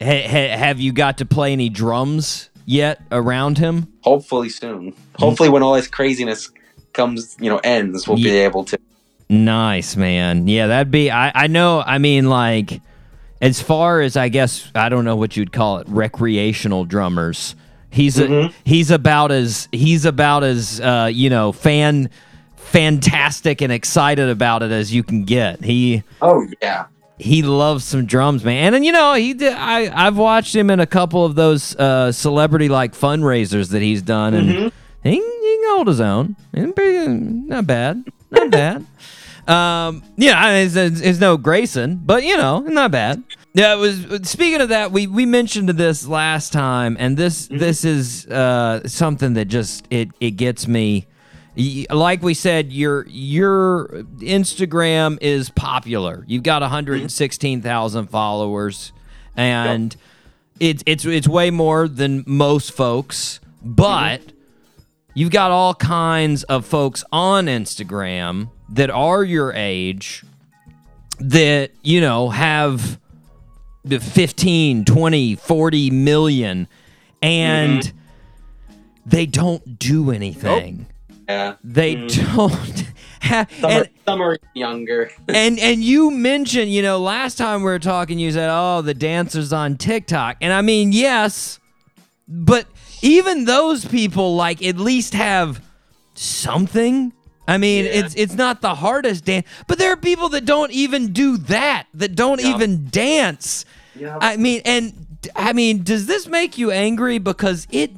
ha, 0.00 0.22
ha, 0.22 0.56
have 0.56 0.80
you 0.80 0.92
got 0.92 1.18
to 1.18 1.24
play 1.24 1.52
any 1.52 1.68
drums 1.68 2.50
yet 2.66 3.00
around 3.10 3.58
him? 3.58 3.92
hopefully 4.02 4.48
soon. 4.48 4.94
Hopefully, 5.18 5.48
when 5.50 5.62
all 5.62 5.74
this 5.74 5.86
craziness 5.86 6.50
comes, 6.94 7.36
you 7.40 7.50
know, 7.50 7.58
ends, 7.62 8.08
we'll 8.08 8.16
be 8.16 8.30
able 8.30 8.64
to. 8.64 8.78
Nice, 9.28 9.96
man. 9.96 10.48
Yeah, 10.48 10.68
that'd 10.68 10.90
be 10.90 11.10
I 11.10 11.30
I 11.34 11.46
know, 11.46 11.82
I 11.84 11.98
mean 11.98 12.30
like 12.30 12.80
as 13.40 13.60
far 13.60 14.00
as 14.00 14.16
I 14.16 14.28
guess 14.28 14.70
I 14.74 14.88
don't 14.88 15.04
know 15.04 15.16
what 15.16 15.36
you'd 15.36 15.52
call 15.52 15.78
it, 15.78 15.88
recreational 15.88 16.84
drummers. 16.84 17.54
He's 17.90 18.18
a, 18.18 18.26
Mhm. 18.28 18.52
he's 18.64 18.90
about 18.90 19.32
as 19.32 19.68
he's 19.72 20.04
about 20.04 20.44
as 20.44 20.80
uh, 20.80 21.10
you 21.12 21.30
know, 21.30 21.52
fan 21.52 22.10
fantastic 22.56 23.60
and 23.62 23.72
excited 23.72 24.28
about 24.28 24.62
it 24.62 24.70
as 24.70 24.92
you 24.92 25.02
can 25.02 25.24
get. 25.24 25.64
He 25.64 26.02
Oh 26.20 26.46
yeah, 26.62 26.86
he 27.18 27.42
loves 27.42 27.84
some 27.84 28.04
drums, 28.06 28.44
man. 28.44 28.66
And 28.66 28.74
then 28.74 28.84
you 28.84 28.92
know, 28.92 29.14
he 29.14 29.34
did, 29.34 29.54
I 29.54 29.90
I've 30.06 30.16
watched 30.18 30.54
him 30.54 30.70
in 30.70 30.80
a 30.80 30.86
couple 30.86 31.24
of 31.24 31.34
those 31.34 31.74
uh, 31.76 32.12
celebrity 32.12 32.68
like 32.68 32.92
fundraisers 32.94 33.70
that 33.70 33.80
he's 33.82 34.02
done, 34.02 34.34
and 34.34 34.48
he, 35.02 35.10
he 35.10 35.16
can 35.16 35.70
hold 35.70 35.88
his 35.88 36.00
own. 36.00 36.36
He's 36.54 36.66
Not 36.76 37.66
bad, 37.66 38.04
not 38.30 38.50
bad. 38.50 38.86
Um, 39.48 40.02
yeah, 40.18 40.56
it's, 40.56 40.76
it's, 40.76 41.00
it's 41.00 41.20
no 41.20 41.38
Grayson, 41.38 42.02
but 42.04 42.22
you 42.22 42.36
know, 42.36 42.58
not 42.58 42.90
bad. 42.90 43.22
Yeah, 43.54 43.74
it 43.74 43.78
was. 43.78 44.28
Speaking 44.28 44.60
of 44.60 44.68
that, 44.68 44.92
we 44.92 45.06
we 45.06 45.26
mentioned 45.26 45.68
this 45.70 46.06
last 46.06 46.52
time, 46.52 46.96
and 46.98 47.16
this 47.16 47.46
mm-hmm. 47.46 47.58
this 47.58 47.84
is 47.84 48.26
uh, 48.26 48.86
something 48.86 49.34
that 49.34 49.46
just 49.46 49.86
it 49.90 50.10
it 50.20 50.32
gets 50.32 50.68
me. 50.68 51.06
Like 51.90 52.22
we 52.22 52.34
said, 52.34 52.72
your 52.72 53.06
your 53.08 53.88
Instagram 54.18 55.18
is 55.20 55.50
popular. 55.50 56.24
You've 56.28 56.44
got 56.44 56.62
116,000 56.62 58.04
mm-hmm. 58.04 58.10
followers, 58.10 58.92
and 59.36 59.96
it's 60.60 60.82
it's 60.86 61.04
it's 61.04 61.26
way 61.26 61.50
more 61.50 61.88
than 61.88 62.24
most 62.26 62.72
folks. 62.72 63.40
But 63.60 64.18
mm-hmm. 64.18 64.36
you've 65.14 65.32
got 65.32 65.50
all 65.50 65.74
kinds 65.74 66.44
of 66.44 66.64
folks 66.64 67.02
on 67.10 67.46
Instagram 67.46 68.50
that 68.68 68.90
are 68.90 69.24
your 69.24 69.52
age 69.52 70.22
that 71.18 71.72
you 71.82 72.00
know 72.00 72.28
have 72.28 73.00
15 73.90 74.84
20 74.84 75.34
40 75.36 75.90
million 75.90 76.68
and 77.22 77.92
they 79.06 79.26
don't 79.26 79.78
do 79.78 80.10
anything 80.10 80.86
yeah. 81.28 81.54
they 81.62 81.96
Mm. 81.96 82.36
don't 82.36 82.84
have 83.20 83.50
Some, 83.60 83.70
and, 83.70 83.84
are, 83.84 83.90
some 84.06 84.22
are 84.22 84.38
younger. 84.54 85.10
and 85.28 85.58
and 85.58 85.82
you 85.82 86.10
mentioned, 86.10 86.72
you 86.72 86.82
know, 86.82 86.98
last 86.98 87.36
time 87.36 87.60
we 87.60 87.64
were 87.64 87.78
talking, 87.80 88.18
you 88.18 88.30
said, 88.30 88.48
"Oh, 88.50 88.80
the 88.80 88.94
dancers 88.94 89.52
on 89.52 89.76
TikTok," 89.76 90.36
and 90.40 90.52
I 90.52 90.62
mean, 90.62 90.92
yes, 90.92 91.58
but 92.28 92.66
even 93.02 93.44
those 93.44 93.84
people, 93.84 94.36
like, 94.36 94.62
at 94.64 94.76
least 94.78 95.14
have 95.14 95.60
something. 96.14 97.12
I 97.46 97.58
mean, 97.58 97.86
it's 97.86 98.14
it's 98.14 98.34
not 98.34 98.60
the 98.60 98.74
hardest 98.76 99.24
dance, 99.24 99.46
but 99.66 99.78
there 99.78 99.92
are 99.92 99.96
people 99.96 100.28
that 100.30 100.44
don't 100.44 100.70
even 100.70 101.12
do 101.12 101.38
that, 101.38 101.86
that 101.94 102.14
don't 102.14 102.40
even 102.40 102.88
dance. 102.90 103.64
Yeah. 103.98 104.18
I 104.20 104.36
mean, 104.36 104.62
and 104.64 104.92
I 105.36 105.52
mean, 105.52 105.82
does 105.82 106.06
this 106.06 106.26
make 106.26 106.58
you 106.58 106.70
angry? 106.70 107.18
Because 107.18 107.66
it 107.70 107.90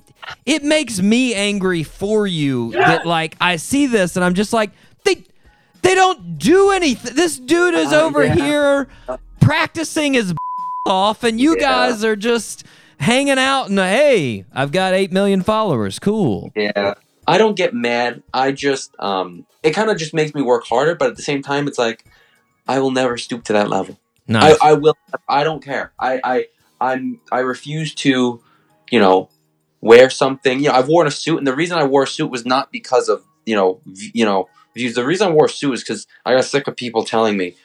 it 0.46 0.62
makes 0.62 1.00
me 1.00 1.34
angry 1.34 1.82
for 1.82 2.26
you 2.26 2.72
that 2.72 3.06
like 3.06 3.36
I 3.40 3.56
see 3.56 3.86
this 3.86 4.16
and 4.16 4.24
I'm 4.24 4.34
just 4.34 4.52
like 4.52 4.70
they 5.04 5.24
they 5.82 5.94
don't 5.94 6.38
do 6.38 6.70
anything. 6.70 7.14
This 7.14 7.38
dude 7.38 7.74
is 7.74 7.92
Uh, 7.92 8.02
over 8.02 8.24
yeah. 8.24 8.34
here 8.34 8.88
practicing 9.40 10.14
his 10.14 10.34
off, 10.86 11.24
and 11.24 11.40
you 11.40 11.54
Yeah. 11.58 11.60
guys 11.90 12.04
are 12.04 12.16
just 12.16 12.64
hanging 12.98 13.38
out 13.38 13.68
and 13.70 13.78
hey, 13.78 14.44
I've 14.52 14.72
got 14.72 14.92
eight 14.94 15.10
million 15.12 15.42
followers. 15.42 15.98
Cool. 15.98 16.52
Yeah. 16.54 16.94
I 17.26 17.38
don't 17.38 17.56
get 17.56 17.74
mad. 17.74 18.22
I 18.34 18.52
just 18.52 18.94
um 18.98 19.46
it 19.62 19.70
kind 19.72 19.90
of 19.90 19.96
just 19.98 20.14
makes 20.14 20.34
me 20.34 20.42
work 20.42 20.64
harder, 20.66 20.94
but 20.94 21.10
at 21.10 21.16
the 21.16 21.22
same 21.22 21.42
time 21.42 21.66
it's 21.68 21.78
like 21.78 22.04
I 22.68 22.78
will 22.78 22.90
never 22.90 23.16
stoop 23.18 23.44
to 23.44 23.52
that 23.54 23.68
level. 23.68 23.98
Nice. 24.30 24.58
I, 24.62 24.70
I 24.70 24.72
will 24.74 24.96
I 25.28 25.44
don't 25.44 25.62
care. 25.64 25.92
I 25.98 26.20
I 26.24 26.46
I'm 26.80 27.20
I 27.32 27.40
refuse 27.40 27.94
to, 27.96 28.40
you 28.90 29.00
know, 29.00 29.28
wear 29.80 30.08
something. 30.08 30.60
You 30.60 30.68
know, 30.68 30.74
I've 30.74 30.88
worn 30.88 31.08
a 31.08 31.10
suit 31.10 31.38
and 31.38 31.46
the 31.46 31.54
reason 31.56 31.78
I 31.78 31.84
wore 31.84 32.04
a 32.04 32.06
suit 32.06 32.30
was 32.30 32.46
not 32.46 32.72
because 32.72 33.08
of, 33.08 33.24
you 33.44 33.56
know, 33.56 33.80
you 34.14 34.24
know, 34.24 34.48
views. 34.76 34.94
The 34.94 35.04
reason 35.04 35.28
I 35.28 35.32
wore 35.32 35.46
a 35.46 35.50
suit 35.50 35.72
is 35.74 35.84
cuz 35.84 36.06
I 36.24 36.34
got 36.34 36.44
sick 36.44 36.68
of 36.68 36.76
people 36.76 37.04
telling 37.04 37.36
me 37.36 37.56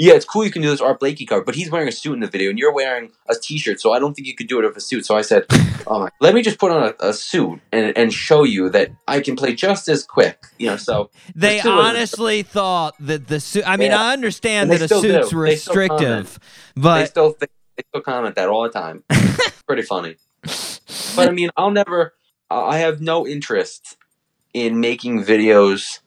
yeah, 0.00 0.14
it's 0.14 0.24
cool 0.24 0.44
you 0.44 0.50
can 0.52 0.62
do 0.62 0.70
this 0.70 0.80
Art 0.80 1.00
Blakey 1.00 1.26
cover, 1.26 1.42
but 1.42 1.56
he's 1.56 1.70
wearing 1.70 1.88
a 1.88 1.92
suit 1.92 2.14
in 2.14 2.20
the 2.20 2.28
video 2.28 2.50
and 2.50 2.58
you're 2.58 2.72
wearing 2.72 3.10
a 3.28 3.34
t-shirt, 3.34 3.80
so 3.80 3.92
I 3.92 3.98
don't 3.98 4.14
think 4.14 4.28
you 4.28 4.34
could 4.34 4.46
do 4.46 4.60
it 4.60 4.64
with 4.64 4.76
a 4.76 4.80
suit. 4.80 5.04
So 5.04 5.16
I 5.16 5.22
said, 5.22 5.44
oh 5.88 5.98
my, 6.00 6.10
let 6.20 6.34
me 6.34 6.42
just 6.42 6.58
put 6.58 6.70
on 6.70 6.94
a, 7.00 7.08
a 7.08 7.12
suit 7.12 7.60
and, 7.72 7.96
and 7.98 8.12
show 8.12 8.44
you 8.44 8.70
that 8.70 8.92
I 9.08 9.20
can 9.20 9.34
play 9.34 9.54
just 9.54 9.88
as 9.88 10.04
quick. 10.04 10.38
You 10.58 10.68
know, 10.68 10.76
so 10.76 11.10
They 11.34 11.56
the 11.56 11.62
suit 11.64 11.74
was- 11.76 11.84
honestly 11.86 12.42
thought 12.42 12.94
that 13.00 13.26
the 13.26 13.40
suit. 13.40 13.64
I 13.66 13.76
mean, 13.76 13.90
Yeah. 13.90 14.00
I 14.02 14.12
understand 14.12 14.70
that 14.70 14.80
a 14.82 14.86
still 14.86 15.02
do. 15.02 15.08
suit's 15.24 15.30
They 15.32 15.56
still 15.56 15.74
comment. 15.74 15.98
restrictive, 15.98 16.38
they 16.76 16.80
but 16.82 17.08
still 17.08 17.30
think, 17.32 17.50
they 17.76 17.82
still 17.88 18.02
comment 18.02 18.36
that 18.36 18.48
all 18.48 18.62
the 18.62 18.70
time. 18.70 19.02
Pretty 19.66 19.82
funny. 19.82 20.16
But 21.16 21.28
I 21.28 21.32
mean, 21.32 21.50
I'll 21.56 21.70
never. 21.72 22.14
I 22.50 22.78
have 22.78 23.00
no 23.00 23.26
interest 23.26 23.96
in 24.54 24.80
making 24.80 25.24
videos. 25.24 25.98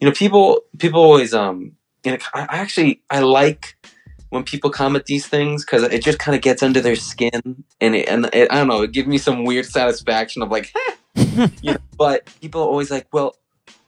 You 0.00 0.08
know, 0.08 0.12
people 0.12 0.62
people 0.78 1.00
always 1.00 1.32
um. 1.32 1.76
You 2.06 2.12
know, 2.12 2.18
I 2.34 2.46
actually 2.50 3.02
I 3.10 3.18
like 3.18 3.76
when 4.30 4.44
people 4.44 4.70
comment 4.70 5.06
these 5.06 5.26
things 5.26 5.64
because 5.64 5.82
it 5.82 6.04
just 6.04 6.20
kind 6.20 6.36
of 6.36 6.40
gets 6.40 6.62
under 6.62 6.80
their 6.80 6.94
skin 6.94 7.64
and 7.80 7.96
it, 7.96 8.08
and 8.08 8.26
it, 8.32 8.46
I 8.52 8.58
don't 8.58 8.68
know. 8.68 8.82
It 8.82 8.92
gives 8.92 9.08
me 9.08 9.18
some 9.18 9.44
weird 9.44 9.66
satisfaction 9.66 10.40
of 10.40 10.48
like, 10.48 10.72
you 11.16 11.72
know. 11.72 11.78
But 11.98 12.30
people 12.40 12.60
are 12.60 12.68
always 12.68 12.92
like, 12.92 13.08
well, 13.12 13.34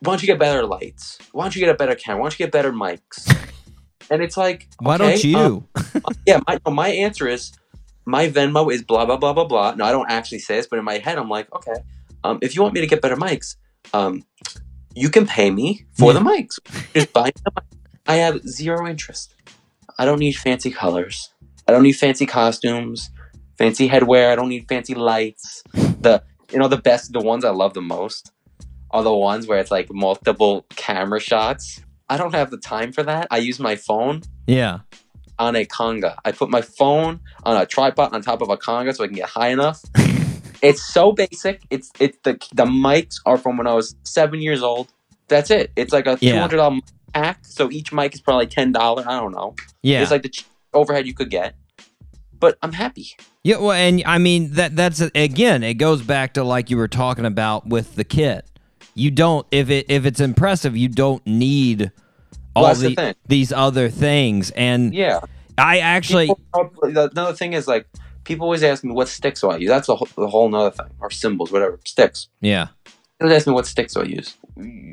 why 0.01 0.13
don't 0.13 0.23
you 0.23 0.27
get 0.27 0.41
better 0.41 0.67
lights? 0.67 1.19
Why 1.31 1.45
don't 1.45 1.55
you 1.55 1.61
get 1.61 1.69
a 1.69 1.75
better 1.75 1.95
camera? 1.95 2.23
Why 2.23 2.25
don't 2.25 2.41
you 2.41 2.47
get 2.47 2.53
better 2.53 2.73
mics? 2.73 3.33
and 4.11 4.21
it's 4.21 4.37
like, 4.37 4.69
Why 4.81 4.97
okay, 4.97 5.11
don't 5.11 5.25
you? 5.25 5.69
um, 6.05 6.17
yeah, 6.27 6.41
my 6.49 6.59
my 6.69 6.89
answer 6.89 7.29
is 7.29 7.53
my 8.05 8.29
Venmo 8.29 8.73
is 8.73 8.83
blah 8.83 9.05
blah 9.05 9.17
blah 9.17 9.33
blah 9.33 9.45
blah. 9.45 9.75
No, 9.77 9.85
I 9.85 9.93
don't 9.93 10.11
actually 10.11 10.41
say 10.41 10.57
this, 10.57 10.67
but 10.67 10.81
in 10.81 10.85
my 10.85 10.99
head, 10.99 11.19
I'm 11.19 11.29
like, 11.29 11.55
okay, 11.55 11.85
um, 12.25 12.41
if 12.43 12.57
you 12.57 12.63
want 12.63 12.75
me 12.75 12.81
to 12.81 12.89
get 12.89 13.01
better 13.01 13.17
mics, 13.17 13.55
um, 13.93 14.25
you 14.97 15.09
can 15.09 15.25
pay 15.25 15.53
me 15.53 15.87
for 15.93 16.13
the 16.13 16.21
mics. 16.21 16.59
Just 16.95 17.13
buy 17.13 17.27
me 17.27 17.33
the 17.45 17.53
mic. 17.55 17.78
I 18.09 18.17
have 18.17 18.41
zero 18.49 18.89
interest. 18.89 19.35
I 19.99 20.07
don't 20.07 20.19
need 20.19 20.33
fancy 20.33 20.71
colors. 20.71 21.31
I 21.69 21.73
don't 21.73 21.83
need 21.83 21.93
fancy 21.93 22.25
costumes, 22.25 23.11
fancy 23.59 23.87
headwear. 23.87 24.33
I 24.33 24.35
don't 24.35 24.49
need 24.49 24.67
fancy 24.67 24.95
lights. 24.95 25.63
The 25.75 26.23
you 26.51 26.59
know 26.59 26.69
the 26.69 26.79
best, 26.79 27.13
the 27.13 27.21
ones 27.21 27.45
I 27.45 27.51
love 27.51 27.75
the 27.75 27.83
most 27.83 28.33
are 28.91 29.03
the 29.03 29.13
ones 29.13 29.47
where 29.47 29.59
it's 29.59 29.71
like 29.71 29.93
multiple 29.93 30.65
camera 30.71 31.21
shots. 31.21 31.83
I 32.09 32.17
don't 32.17 32.35
have 32.35 32.51
the 32.51 32.57
time 32.57 32.93
for 32.93 33.03
that. 33.03 33.29
I 33.31 33.37
use 33.37 33.61
my 33.61 33.77
phone 33.77 34.23
yeah. 34.47 34.79
on 35.39 35.55
a 35.55 35.67
conga. 35.67 36.17
I 36.25 36.33
put 36.33 36.49
my 36.49 36.63
phone 36.63 37.21
on 37.43 37.61
a 37.61 37.67
tripod 37.67 38.15
on 38.15 38.23
top 38.23 38.41
of 38.41 38.49
a 38.49 38.57
conga 38.57 38.97
so 38.97 39.05
I 39.05 39.09
can 39.09 39.17
get 39.17 39.29
high 39.29 39.49
enough. 39.49 39.83
it's 40.63 40.83
so 40.83 41.13
basic. 41.13 41.61
It's 41.69 41.93
it's 42.01 42.17
the 42.23 42.33
the 42.55 42.65
mics 42.65 43.17
are 43.27 43.37
from 43.37 43.59
when 43.59 43.67
I 43.67 43.75
was 43.75 43.95
seven 44.05 44.41
years 44.41 44.63
old. 44.63 44.89
That's 45.27 45.51
it. 45.51 45.73
It's 45.77 45.93
like 45.93 46.07
a 46.07 46.17
two 46.17 46.35
hundred 46.35 46.57
dollar 46.57 46.81
pack. 47.23 47.39
So 47.45 47.71
each 47.71 47.93
mic 47.93 48.15
is 48.15 48.21
probably 48.21 48.47
ten 48.47 48.73
dollars. 48.73 49.07
I 49.07 49.19
don't 49.21 49.33
know. 49.33 49.55
Yeah. 49.83 50.03
It's 50.03 50.11
like 50.11 50.23
the 50.23 50.33
overhead 50.75 51.07
you 51.07 51.15
could 51.15 51.31
get. 51.31 51.55
But 52.41 52.57
I'm 52.63 52.73
happy. 52.73 53.09
Yeah, 53.43 53.57
well, 53.59 53.73
and 53.73 54.03
I 54.07 54.19
mean 54.19 54.53
that 54.53 54.77
that's 54.77 55.01
again, 55.01 55.63
it 55.65 55.75
goes 55.75 56.03
back 56.03 56.35
to 56.35 56.45
like 56.45 56.71
you 56.71 56.77
were 56.77 56.89
talking 56.89 57.25
about 57.27 57.67
with 57.67 57.97
the 57.97 58.05
kit. 58.05 58.45
You 58.95 59.11
don't 59.11 59.47
if 59.51 59.71
it 59.71 59.87
if 59.89 60.07
it's 60.07 60.21
impressive, 60.21 60.77
you 60.77 60.89
don't 60.89 61.25
need 61.27 61.91
all 62.55 62.65
Well, 62.65 62.75
the 62.75 62.95
the, 62.95 63.17
these 63.27 63.53
other 63.53 63.89
things. 63.89 64.51
And 64.53 64.95
Yeah. 64.95 65.21
I 65.57 65.79
actually 65.81 66.29
People- 66.29 66.71
another 66.83 67.33
thing 67.33 67.53
is 67.55 67.67
like 67.67 67.87
people 68.23 68.45
always 68.45 68.63
ask 68.63 68.85
me 68.85 68.93
what 68.93 69.09
sticks 69.09 69.41
do 69.41 69.49
I 69.51 69.57
use. 69.57 69.69
That's 69.69 69.89
a 69.89 69.97
whole, 69.97 70.09
a 70.19 70.29
whole 70.29 70.49
nother 70.49 70.71
thing. 70.71 70.93
Or 71.01 71.11
cymbals, 71.11 71.51
whatever. 71.51 71.81
Sticks. 71.85 72.29
yeah. 72.41 72.69
They 73.19 73.27
would 73.27 73.35
ask 73.35 73.47
me 73.47 73.53
what 73.53 73.67
sticks 73.67 73.95
do 73.95 74.01
I 74.01 74.05
use. 74.05 74.37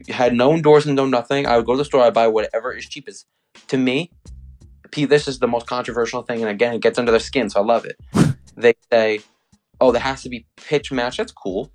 Had 0.10 0.34
no 0.34 0.54
endorsement, 0.54 0.96
no 0.96 1.06
nothing. 1.06 1.46
I 1.46 1.58
would 1.58 1.66
go 1.66 1.74
to 1.74 1.78
the 1.78 1.86
store, 1.86 2.02
I 2.02 2.10
buy 2.10 2.28
whatever 2.28 2.74
is 2.74 2.88
cheapest. 2.88 3.28
To 3.68 3.78
me, 3.78 4.12
P, 4.92 5.06
this 5.06 5.28
is 5.28 5.40
the 5.40 5.48
most 5.48 5.68
controversial 5.68 6.24
thing, 6.24 6.42
and 6.42 6.50
again, 6.50 6.74
it 6.74 6.82
gets 6.82 6.98
under 6.98 7.12
their 7.12 7.20
skin, 7.20 7.50
so 7.50 7.62
I 7.62 7.64
love 7.64 7.86
it. 7.86 7.98
they 8.58 8.74
say, 8.92 9.20
"Oh, 9.80 9.92
there 9.92 10.02
has 10.02 10.24
to 10.24 10.30
be 10.30 10.46
pitch 10.58 10.92
match." 10.92 11.18
That's 11.18 11.32
cool, 11.32 11.72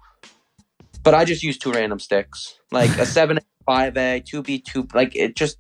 but 1.03 1.15
I 1.15 1.25
just 1.25 1.43
use 1.43 1.57
two 1.57 1.73
random 1.73 1.99
sticks, 1.99 2.59
like 2.71 2.91
a 2.99 3.07
seven 3.19 3.39
five 3.65 3.97
A, 3.97 4.23
two 4.27 4.43
B, 4.43 4.59
two. 4.59 4.87
Like 4.93 5.15
it 5.17 5.37
just 5.37 5.59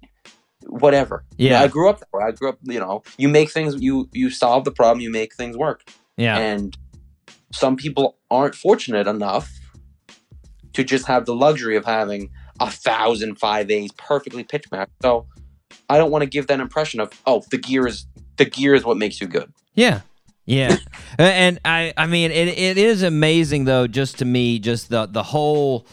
whatever. 0.66 1.24
Yeah. 1.36 1.62
I 1.62 1.68
grew 1.68 1.88
up. 1.88 2.02
I 2.14 2.32
grew 2.32 2.50
up, 2.50 2.58
you 2.62 2.78
know, 2.78 3.02
you 3.16 3.28
make 3.28 3.50
things, 3.50 3.80
you 3.80 4.08
you 4.12 4.30
solve 4.30 4.64
the 4.64 4.72
problem, 4.72 5.00
you 5.00 5.10
make 5.10 5.34
things 5.34 5.56
work. 5.56 5.84
Yeah. 6.16 6.36
And 6.36 6.76
some 7.52 7.76
people 7.76 8.18
aren't 8.30 8.54
fortunate 8.54 9.06
enough 9.06 9.59
to 10.72 10.84
just 10.84 11.06
have 11.06 11.26
the 11.26 11.34
luxury 11.34 11.76
of 11.76 11.84
having 11.84 12.30
a 12.60 12.70
thousand 12.70 13.36
five 13.36 13.70
A's 13.70 13.92
perfectly 13.92 14.44
pitch 14.44 14.70
matched. 14.70 14.92
So 15.02 15.26
I 15.88 15.98
don't 15.98 16.10
want 16.10 16.22
to 16.22 16.28
give 16.28 16.46
that 16.48 16.60
impression 16.60 17.00
of 17.00 17.10
oh 17.26 17.42
the 17.50 17.58
gear 17.58 17.86
is 17.86 18.06
the 18.36 18.44
gear 18.44 18.74
is 18.74 18.84
what 18.84 18.96
makes 18.96 19.20
you 19.20 19.26
good. 19.26 19.52
Yeah. 19.74 20.00
Yeah. 20.46 20.76
And 21.18 21.60
I 21.64 21.92
I 21.96 22.06
mean 22.06 22.30
it 22.30 22.48
it 22.48 22.78
is 22.78 23.02
amazing 23.02 23.64
though 23.64 23.86
just 23.86 24.18
to 24.18 24.24
me 24.24 24.58
just 24.58 24.88
the 24.88 25.06
the 25.06 25.22
whole 25.22 25.86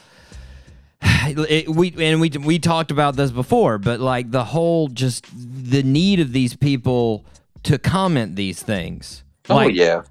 it, 1.02 1.68
we 1.68 1.94
and 1.98 2.22
we 2.22 2.30
we 2.30 2.60
talked 2.60 2.92
about 2.92 3.16
this 3.16 3.32
before 3.32 3.78
but 3.78 4.00
like 4.00 4.32
the 4.32 4.46
whole 4.46 4.88
just 4.88 5.26
the 5.34 5.84
need 5.84 6.20
of 6.20 6.32
these 6.32 6.56
people 6.56 7.26
to 7.64 7.78
comment 7.78 8.36
these 8.36 8.62
things. 8.64 9.24
Oh 9.50 9.68
yeah. 9.68 10.04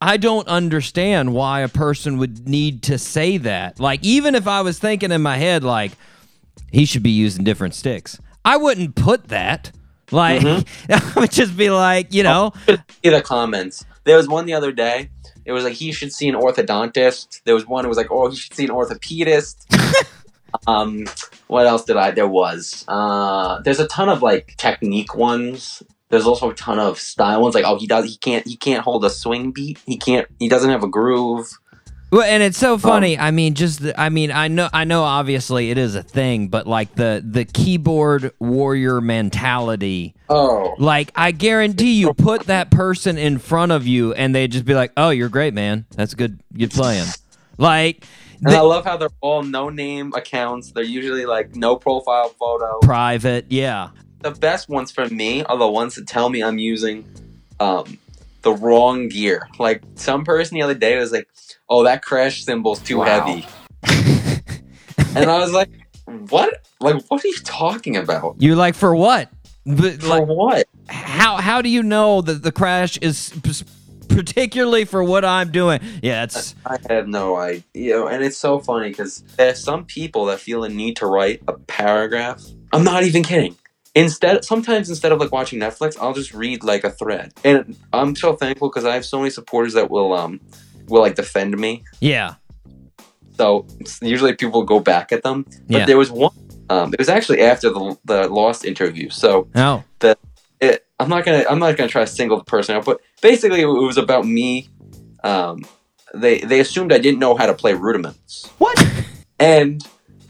I 0.00 0.18
don't 0.18 0.46
understand 0.46 1.32
why 1.32 1.60
a 1.60 1.68
person 1.68 2.18
would 2.18 2.48
need 2.48 2.82
to 2.84 2.98
say 2.98 3.38
that. 3.38 3.80
Like, 3.80 4.04
even 4.04 4.34
if 4.34 4.46
I 4.46 4.60
was 4.60 4.78
thinking 4.78 5.10
in 5.10 5.22
my 5.22 5.36
head, 5.38 5.64
like, 5.64 5.92
he 6.70 6.84
should 6.84 7.02
be 7.02 7.10
using 7.10 7.44
different 7.44 7.74
sticks, 7.74 8.18
I 8.44 8.58
wouldn't 8.58 8.94
put 8.94 9.28
that. 9.28 9.72
Like, 10.10 10.44
I 10.90 11.12
would 11.16 11.32
just 11.32 11.56
be 11.56 11.70
like, 11.70 12.12
you 12.12 12.22
know, 12.22 12.52
See 12.66 13.10
the 13.10 13.22
comments. 13.22 13.84
There 14.04 14.16
was 14.16 14.28
one 14.28 14.46
the 14.46 14.54
other 14.54 14.70
day. 14.70 15.10
It 15.44 15.52
was 15.52 15.64
like 15.64 15.74
he 15.74 15.92
should 15.92 16.12
see 16.12 16.28
an 16.28 16.34
orthodontist. 16.34 17.42
There 17.44 17.54
was 17.54 17.66
one. 17.66 17.84
It 17.84 17.88
was 17.88 17.96
like 17.96 18.10
oh 18.10 18.30
he 18.30 18.36
should 18.36 18.54
see 18.54 18.64
an 18.64 18.70
orthopedist. 18.70 19.64
um, 20.66 21.06
what 21.46 21.66
else 21.66 21.84
did 21.84 21.96
I? 21.96 22.10
There 22.10 22.26
was. 22.26 22.84
Uh, 22.88 23.60
there's 23.62 23.78
a 23.78 23.86
ton 23.86 24.08
of 24.08 24.22
like 24.22 24.54
technique 24.56 25.14
ones. 25.14 25.82
There's 26.08 26.26
also 26.26 26.50
a 26.50 26.54
ton 26.54 26.78
of 26.78 26.98
style 26.98 27.42
ones. 27.42 27.54
Like 27.54 27.64
oh 27.66 27.78
he 27.78 27.86
does 27.86 28.04
he 28.04 28.16
can't 28.16 28.46
he 28.46 28.56
can't 28.56 28.82
hold 28.82 29.04
a 29.04 29.10
swing 29.10 29.52
beat. 29.52 29.78
He 29.86 29.96
can't 29.96 30.26
he 30.38 30.48
doesn't 30.48 30.70
have 30.70 30.82
a 30.82 30.88
groove. 30.88 31.48
Well, 32.12 32.22
and 32.22 32.40
it's 32.40 32.56
so 32.56 32.74
um, 32.74 32.78
funny. 32.78 33.18
I 33.18 33.32
mean, 33.32 33.54
just 33.54 33.80
the, 33.80 34.00
I 34.00 34.10
mean, 34.10 34.30
I 34.30 34.46
know, 34.46 34.68
I 34.72 34.84
know. 34.84 35.02
Obviously, 35.02 35.70
it 35.70 35.76
is 35.76 35.96
a 35.96 36.04
thing, 36.04 36.46
but 36.46 36.64
like 36.66 36.94
the 36.94 37.20
the 37.28 37.44
keyboard 37.44 38.32
warrior 38.38 39.00
mentality. 39.00 40.14
Oh, 40.28 40.76
Like, 40.78 41.10
I 41.16 41.32
guarantee 41.32 41.94
you, 41.94 42.14
put 42.14 42.44
that 42.44 42.70
person 42.70 43.18
in 43.18 43.38
front 43.38 43.72
of 43.72 43.88
you, 43.88 44.12
and 44.14 44.32
they'd 44.34 44.52
just 44.52 44.64
be 44.64 44.74
like, 44.74 44.92
"Oh, 44.96 45.10
you're 45.10 45.28
great, 45.28 45.52
man. 45.52 45.84
That's 45.96 46.14
good. 46.14 46.40
Good 46.56 46.70
playing." 46.70 47.06
Like, 47.58 48.06
and 48.42 48.52
the- 48.52 48.58
I 48.58 48.60
love 48.60 48.84
how 48.84 48.96
they're 48.96 49.08
all 49.20 49.42
no 49.42 49.68
name 49.68 50.12
accounts. 50.14 50.70
They're 50.70 50.84
usually 50.84 51.26
like 51.26 51.56
no 51.56 51.74
profile 51.74 52.28
photo. 52.38 52.78
private, 52.82 53.46
yeah, 53.50 53.90
the 54.20 54.30
best 54.32 54.68
ones 54.68 54.90
for 54.90 55.08
me 55.08 55.44
are 55.44 55.56
the 55.58 55.68
ones 55.68 55.94
that 55.96 56.06
tell 56.06 56.28
me 56.28 56.42
I'm 56.42 56.58
using 56.58 57.04
um, 57.60 57.98
the 58.42 58.52
wrong 58.52 59.08
gear. 59.08 59.48
Like 59.58 59.82
some 59.94 60.24
person 60.24 60.54
the 60.56 60.62
other 60.62 60.74
day 60.74 60.98
was 60.98 61.12
like, 61.12 61.28
"Oh, 61.68 61.84
that 61.84 62.02
crash 62.02 62.44
cymbal's 62.44 62.80
too 62.80 62.98
Wow. 62.98 63.04
heavy," 63.04 63.46
and 65.16 65.30
I 65.30 65.38
was 65.38 65.52
like, 65.52 65.70
"What? 66.28 66.64
Like, 66.80 67.02
what 67.08 67.24
are 67.24 67.28
you 67.28 67.36
talking 67.44 67.96
about? 67.96 68.36
you're 68.38 68.56
like, 68.56 68.74
for 68.74 68.94
what? 68.94 69.30
But, 69.64 70.00
For 70.02 70.08
like, 70.08 70.26
what?" 70.26 70.66
how 70.88 71.36
how 71.36 71.62
do 71.62 71.68
you 71.68 71.82
know 71.82 72.20
that 72.22 72.42
the 72.42 72.52
crash 72.52 72.96
is 72.98 73.32
p- 73.42 73.64
particularly 74.14 74.84
for 74.84 75.02
what 75.02 75.24
I'm 75.24 75.50
doing? 75.50 75.80
Yeah, 76.02 76.24
it's 76.24 76.54
I 76.64 76.78
have 76.88 77.08
no 77.08 77.36
idea. 77.36 77.62
You 77.74 77.90
know, 77.90 78.06
and 78.08 78.22
it's 78.24 78.38
so 78.38 78.60
funny 78.60 78.88
because 78.90 79.22
there's 79.36 79.62
some 79.62 79.84
people 79.84 80.26
that 80.26 80.40
feel 80.40 80.62
a 80.64 80.68
need 80.68 80.96
to 80.96 81.06
write 81.06 81.42
a 81.48 81.54
paragraph. 81.54 82.42
I'm 82.72 82.84
not 82.84 83.02
even 83.04 83.22
kidding. 83.22 83.56
Instead, 83.96 84.44
sometimes 84.44 84.90
instead 84.90 85.10
of 85.10 85.18
like 85.18 85.32
watching 85.32 85.58
Netflix, 85.58 85.96
I'll 85.98 86.12
just 86.12 86.34
read 86.34 86.62
like 86.62 86.84
a 86.84 86.90
thread, 86.90 87.32
and 87.42 87.76
I'm 87.94 88.14
so 88.14 88.36
thankful 88.36 88.68
because 88.68 88.84
I 88.84 88.92
have 88.94 89.06
so 89.06 89.18
many 89.18 89.30
supporters 89.30 89.72
that 89.72 89.90
will 89.90 90.12
um 90.12 90.40
will 90.88 91.00
like 91.00 91.14
defend 91.16 91.56
me. 91.56 91.82
yeah, 92.00 92.34
So 93.38 93.66
usually 94.02 94.34
people 94.34 94.62
go 94.64 94.80
back 94.80 95.12
at 95.12 95.22
them. 95.22 95.46
But 95.66 95.78
Yeah. 95.78 95.86
there 95.86 95.98
was 95.98 96.10
one. 96.10 96.30
Um, 96.68 96.92
it 96.92 96.98
was 96.98 97.08
actually 97.08 97.40
after 97.40 97.70
the 97.70 97.96
the 98.04 98.28
Lost 98.28 98.64
interview. 98.64 99.08
So 99.08 99.48
no, 99.54 99.82
it, 100.60 100.86
I'm 100.98 101.08
not 101.08 101.24
gonna 101.24 101.44
I'm 101.48 101.58
not 101.58 101.76
gonna 101.76 101.88
try 101.88 102.04
to 102.04 102.10
single 102.10 102.38
the 102.38 102.44
person 102.44 102.76
out, 102.76 102.84
but 102.84 103.00
basically 103.22 103.60
it 103.62 103.66
was 103.66 103.98
about 103.98 104.26
me. 104.26 104.68
Um, 105.24 105.64
they 106.14 106.40
they 106.40 106.60
assumed 106.60 106.92
I 106.92 106.98
didn't 106.98 107.18
know 107.18 107.34
how 107.34 107.46
to 107.46 107.54
play 107.54 107.74
rudiments. 107.74 108.46
What? 108.58 108.76
And 109.38 109.86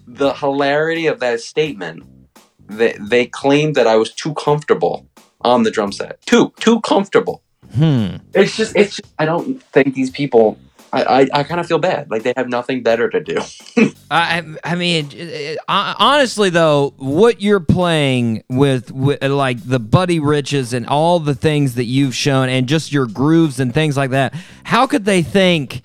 the 0.07 0.35
hilarity 0.35 1.07
of 1.07 1.21
that 1.21 1.41
statement, 1.41 2.05
they 2.69 2.97
they 3.01 3.27
claimed 3.27 3.75
that 3.77 3.87
I 3.87 3.97
was 3.97 4.13
too 4.13 4.35
comfortable 4.35 5.07
on 5.43 5.63
the 5.63 5.71
drum 5.71 5.93
set. 5.93 6.21
Too 6.27 6.53
too 6.61 6.81
comfortable. 6.81 7.43
hmm. 7.75 8.17
It's 8.35 8.57
just 8.57 8.75
it's 8.77 8.97
just, 8.97 9.13
I 9.19 9.25
don't 9.25 9.63
think 9.73 9.95
these 9.95 10.11
people. 10.11 10.59
I, 10.93 11.03
I, 11.03 11.29
I 11.41 11.43
kind 11.43 11.61
of 11.61 11.67
feel 11.67 11.79
bad. 11.81 12.11
Like 12.13 12.23
they 12.23 12.33
have 12.37 12.49
nothing 12.49 12.83
better 12.83 13.11
to 13.11 13.21
do. 13.21 13.39
I 14.11 14.43
I 14.63 14.77
mean, 14.77 15.09
it- 15.13 15.59
hon- 15.69 15.97
honestly 15.99 16.49
though, 16.49 16.95
what 16.97 17.43
you're 17.43 17.61
playing 17.61 18.45
with, 18.49 18.93
with 18.93 19.23
uh, 19.23 19.29
like 19.35 19.59
the 19.67 19.81
Buddy 19.81 20.21
Riches 20.21 20.73
and 20.73 20.87
all 20.87 21.19
the 21.19 21.35
things 21.35 21.75
that 21.75 21.85
you've 21.85 22.15
shown, 22.15 22.49
and 22.49 22.69
just 22.69 22.93
your 22.93 23.07
grooves 23.07 23.59
and 23.59 23.75
things 23.75 23.97
like 23.97 24.11
that, 24.11 24.33
how 24.63 24.87
could 24.87 25.05
they 25.05 25.23
think, 25.23 25.83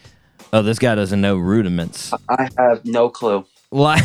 oh, 0.53 0.61
this 0.61 0.77
guy 0.79 0.93
doesn't 0.95 1.19
know 1.19 1.35
rudiments? 1.35 2.13
I 2.29 2.47
have 2.57 2.85
no 2.85 3.09
clue. 3.09 3.45
Like, 3.73 4.03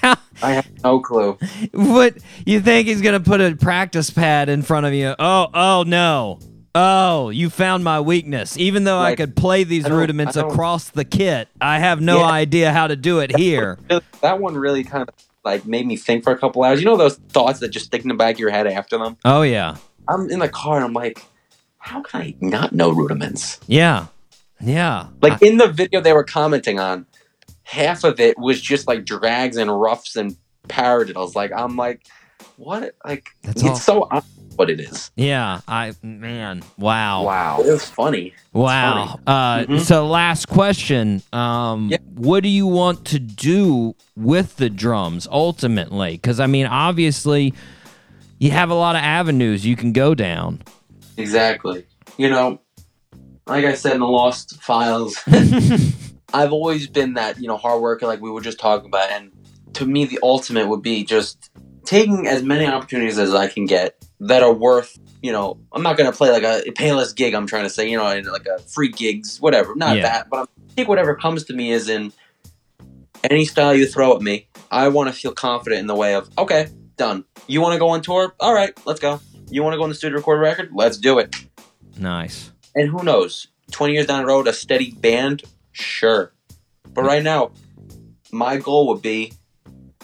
how, 0.00 0.14
I 0.42 0.52
have 0.52 0.68
no 0.84 1.00
clue. 1.00 1.38
what 1.72 2.16
you 2.46 2.60
think 2.60 2.88
he's 2.88 3.02
gonna 3.02 3.20
put 3.20 3.40
a 3.40 3.54
practice 3.56 4.10
pad 4.10 4.48
in 4.48 4.62
front 4.62 4.86
of 4.86 4.94
you? 4.94 5.14
Oh, 5.18 5.48
oh 5.52 5.84
no. 5.86 6.38
Oh, 6.74 7.30
you 7.30 7.50
found 7.50 7.82
my 7.82 8.00
weakness. 8.00 8.56
Even 8.56 8.84
though 8.84 8.98
I 9.00 9.16
could 9.16 9.34
play 9.34 9.64
these 9.64 9.88
rudiments 9.88 10.36
across 10.36 10.90
the 10.90 11.04
kit, 11.04 11.48
I 11.60 11.80
have 11.80 12.00
no 12.00 12.18
Yeah. 12.18 12.26
idea 12.26 12.72
how 12.72 12.86
to 12.86 12.94
do 12.94 13.18
it 13.20 13.36
here. 13.36 13.78
That 14.20 14.38
one 14.38 14.54
really 14.56 14.84
kind 14.84 15.08
of 15.08 15.14
like 15.44 15.64
made 15.66 15.86
me 15.86 15.96
think 15.96 16.22
for 16.24 16.32
a 16.32 16.38
couple 16.38 16.62
hours. 16.62 16.78
You 16.78 16.84
know 16.86 16.96
those 16.96 17.16
thoughts 17.30 17.58
that 17.60 17.70
just 17.70 17.86
stick 17.86 18.02
in 18.02 18.08
the 18.08 18.14
back 18.14 18.36
of 18.36 18.38
your 18.38 18.50
head 18.50 18.66
after 18.66 18.96
them. 18.98 19.16
Oh 19.24 19.42
yeah. 19.42 19.76
I'm 20.06 20.30
in 20.30 20.38
the 20.38 20.48
car 20.48 20.76
and 20.76 20.84
I'm 20.84 20.92
like, 20.92 21.24
how 21.78 22.02
can 22.02 22.20
I 22.20 22.34
not 22.40 22.72
know 22.72 22.90
rudiments? 22.90 23.58
Yeah. 23.66 24.06
Yeah. 24.60 25.06
Like 25.20 25.40
in 25.42 25.56
the 25.56 25.68
video 25.68 26.00
they 26.00 26.12
were 26.12 26.24
commenting 26.24 26.78
on, 26.78 27.06
half 27.68 28.02
of 28.02 28.18
it 28.18 28.38
was 28.38 28.60
just 28.60 28.86
like 28.88 29.04
drags 29.04 29.58
and 29.58 29.70
roughs 29.70 30.16
and 30.16 30.36
paradiddles. 30.68 31.34
Like 31.34 31.52
I'm 31.54 31.76
like, 31.76 32.06
what? 32.56 32.94
Like 33.04 33.28
That's 33.42 33.62
it's 33.62 33.88
all- 33.88 34.08
so. 34.08 34.22
what 34.56 34.70
it 34.70 34.80
is. 34.80 35.10
Yeah, 35.16 35.60
I 35.68 35.92
man, 36.02 36.62
wow. 36.78 37.24
Wow. 37.24 37.60
It 37.60 37.70
was 37.70 37.84
funny. 37.84 38.32
Wow. 38.54 39.20
Uh, 39.26 39.58
Mhm. 39.66 39.80
So, 39.80 40.06
last 40.08 40.48
question. 40.48 41.22
Um, 41.32 41.90
Yeah. 41.90 41.98
What 42.14 42.42
do 42.42 42.48
you 42.48 42.66
want 42.66 43.04
to 43.06 43.18
do 43.18 43.94
with 44.16 44.56
the 44.56 44.68
drums 44.70 45.28
ultimately? 45.30 46.12
Because, 46.12 46.40
I 46.40 46.46
mean, 46.48 46.66
obviously, 46.66 47.54
you 48.40 48.50
have 48.50 48.70
a 48.70 48.74
lot 48.74 48.96
of 48.96 49.02
avenues 49.02 49.64
you 49.66 49.76
can 49.76 49.92
go 49.92 50.14
down. 50.14 50.62
Exactly. 51.16 51.84
You 52.16 52.30
know, 52.30 52.60
like 53.46 53.64
I 53.64 53.74
said 53.74 53.92
in 53.92 54.00
the 54.00 54.06
Lost 54.08 54.60
Files, 54.60 55.16
I've 56.32 56.52
always 56.52 56.86
been 56.86 57.14
that, 57.14 57.40
you 57.40 57.48
know, 57.48 57.56
hard 57.56 57.80
worker 57.80 58.06
like 58.06 58.20
we 58.20 58.30
were 58.30 58.40
just 58.40 58.58
talking 58.58 58.88
about. 58.88 59.10
And 59.10 59.30
to 59.74 59.86
me, 59.86 60.04
the 60.04 60.18
ultimate 60.22 60.68
would 60.68 60.82
be 60.82 61.04
just 61.04 61.50
taking 61.84 62.26
as 62.26 62.42
many 62.42 62.66
opportunities 62.66 63.18
as 63.18 63.34
I 63.34 63.48
can 63.48 63.64
get 63.64 64.04
that 64.20 64.42
are 64.42 64.52
worth, 64.52 64.98
you 65.22 65.32
know, 65.32 65.58
I'm 65.72 65.82
not 65.82 65.96
going 65.96 66.10
to 66.10 66.16
play 66.16 66.30
like 66.30 66.42
a 66.42 66.70
payless 66.72 67.14
gig, 67.16 67.34
I'm 67.34 67.46
trying 67.46 67.64
to 67.64 67.70
say, 67.70 67.88
you 67.88 67.96
know, 67.96 68.04
like 68.04 68.46
a 68.46 68.58
free 68.62 68.90
gigs, 68.90 69.40
whatever. 69.40 69.74
Not 69.74 69.96
Yeah. 69.96 70.02
that, 70.02 70.28
but 70.28 70.40
I'm, 70.40 70.46
take 70.76 70.88
whatever 70.88 71.14
comes 71.14 71.44
to 71.44 71.54
me 71.54 71.72
is 71.72 71.88
in 71.88 72.12
any 73.30 73.44
style 73.44 73.74
you 73.74 73.86
throw 73.86 74.14
at 74.14 74.22
me. 74.22 74.48
I 74.70 74.88
want 74.88 75.08
to 75.08 75.18
feel 75.18 75.32
confident 75.32 75.80
in 75.80 75.86
the 75.86 75.94
way 75.94 76.14
of, 76.14 76.28
okay, 76.36 76.68
done. 76.96 77.24
You 77.46 77.60
want 77.62 77.72
to 77.72 77.78
go 77.78 77.88
on 77.88 78.02
tour? 78.02 78.34
All 78.38 78.52
right, 78.52 78.78
let's 78.84 79.00
go. 79.00 79.20
You 79.50 79.62
want 79.62 79.72
to 79.72 79.78
go 79.78 79.84
in 79.84 79.88
the 79.88 79.94
studio 79.94 80.18
record 80.18 80.36
a 80.36 80.40
record? 80.40 80.70
Let's 80.74 80.98
do 80.98 81.18
it. 81.18 81.34
Nice. 81.96 82.52
And 82.74 82.90
who 82.90 83.02
knows? 83.02 83.48
20 83.70 83.94
years 83.94 84.06
down 84.06 84.20
the 84.20 84.26
road, 84.26 84.46
a 84.46 84.52
steady 84.52 84.90
band? 84.90 85.42
Sure. 85.78 86.32
But 86.92 87.04
right 87.04 87.22
now, 87.22 87.52
my 88.32 88.56
goal 88.56 88.88
would 88.88 89.02
be, 89.02 89.32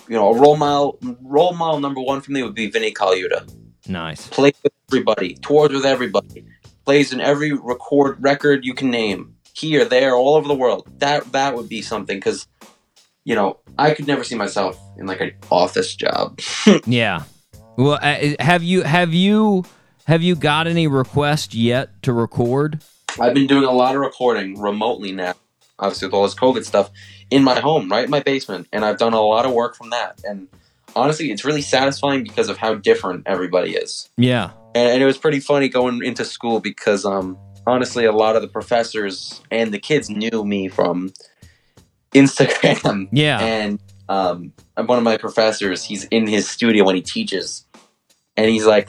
you 0.08 0.16
know, 0.16 0.32
a 0.32 0.38
role 0.38 0.56
model, 0.56 0.98
role 1.22 1.54
model 1.54 1.80
number 1.80 2.00
one 2.00 2.20
for 2.20 2.32
me 2.32 2.42
would 2.42 2.54
be 2.54 2.70
Vinny 2.70 2.92
Colaiuta. 2.92 3.50
Nice. 3.88 4.28
Plays 4.28 4.54
with 4.62 4.72
everybody, 4.88 5.34
tours 5.36 5.72
with 5.72 5.84
everybody, 5.84 6.46
plays 6.84 7.12
in 7.12 7.20
every 7.20 7.52
record 7.52 8.16
record 8.22 8.64
you 8.64 8.74
can 8.74 8.90
name, 8.90 9.34
here, 9.54 9.84
there, 9.84 10.14
all 10.14 10.34
over 10.34 10.48
the 10.48 10.54
world. 10.54 10.88
That 10.98 11.32
that 11.32 11.54
would 11.54 11.68
be 11.68 11.82
something 11.82 12.16
because, 12.16 12.46
you 13.24 13.34
know, 13.34 13.58
I 13.78 13.92
could 13.94 14.06
never 14.06 14.24
see 14.24 14.36
myself 14.36 14.78
in 14.96 15.06
like 15.06 15.20
an 15.20 15.32
office 15.50 15.94
job. 15.94 16.40
Yeah. 16.86 17.24
Well, 17.76 17.98
uh, 18.00 18.34
have 18.38 18.62
you 18.62 18.82
have 18.82 19.12
you 19.12 19.64
have 20.06 20.22
you 20.22 20.36
got 20.36 20.66
any 20.66 20.86
requests 20.86 21.54
yet 21.54 22.02
to 22.02 22.12
record? 22.12 22.82
I've 23.20 23.34
been 23.34 23.46
doing 23.46 23.64
a 23.64 23.72
lot 23.72 23.94
of 23.94 24.00
recording 24.00 24.60
remotely 24.60 25.12
now, 25.12 25.34
obviously 25.78 26.06
with 26.06 26.14
all 26.14 26.22
this 26.22 26.34
COVID 26.34 26.64
stuff, 26.64 26.90
in 27.30 27.42
my 27.42 27.60
home, 27.60 27.90
right 27.90 28.04
in 28.04 28.10
my 28.10 28.20
basement, 28.20 28.68
and 28.72 28.84
I've 28.84 28.98
done 28.98 29.12
a 29.12 29.20
lot 29.20 29.46
of 29.46 29.52
work 29.52 29.76
from 29.76 29.90
that. 29.90 30.20
And 30.24 30.48
honestly, 30.94 31.30
it's 31.30 31.44
really 31.44 31.62
satisfying 31.62 32.22
because 32.22 32.48
of 32.48 32.58
how 32.58 32.74
different 32.74 33.24
everybody 33.26 33.72
is. 33.72 34.08
Yeah. 34.16 34.50
And, 34.74 34.90
and 34.90 35.02
it 35.02 35.06
was 35.06 35.18
pretty 35.18 35.40
funny 35.40 35.68
going 35.68 36.04
into 36.04 36.24
school 36.24 36.60
because, 36.60 37.04
um, 37.04 37.38
honestly, 37.66 38.04
a 38.04 38.12
lot 38.12 38.36
of 38.36 38.42
the 38.42 38.48
professors 38.48 39.42
and 39.50 39.72
the 39.72 39.78
kids 39.78 40.10
knew 40.10 40.44
me 40.44 40.68
from 40.68 41.12
Instagram. 42.14 43.08
Yeah. 43.12 43.40
And 43.40 43.80
um, 44.08 44.52
one 44.76 44.98
of 44.98 45.04
my 45.04 45.16
professors, 45.16 45.84
he's 45.84 46.04
in 46.04 46.26
his 46.26 46.48
studio 46.48 46.84
when 46.84 46.96
he 46.96 47.02
teaches, 47.02 47.64
and 48.36 48.50
he's 48.50 48.66
like, 48.66 48.88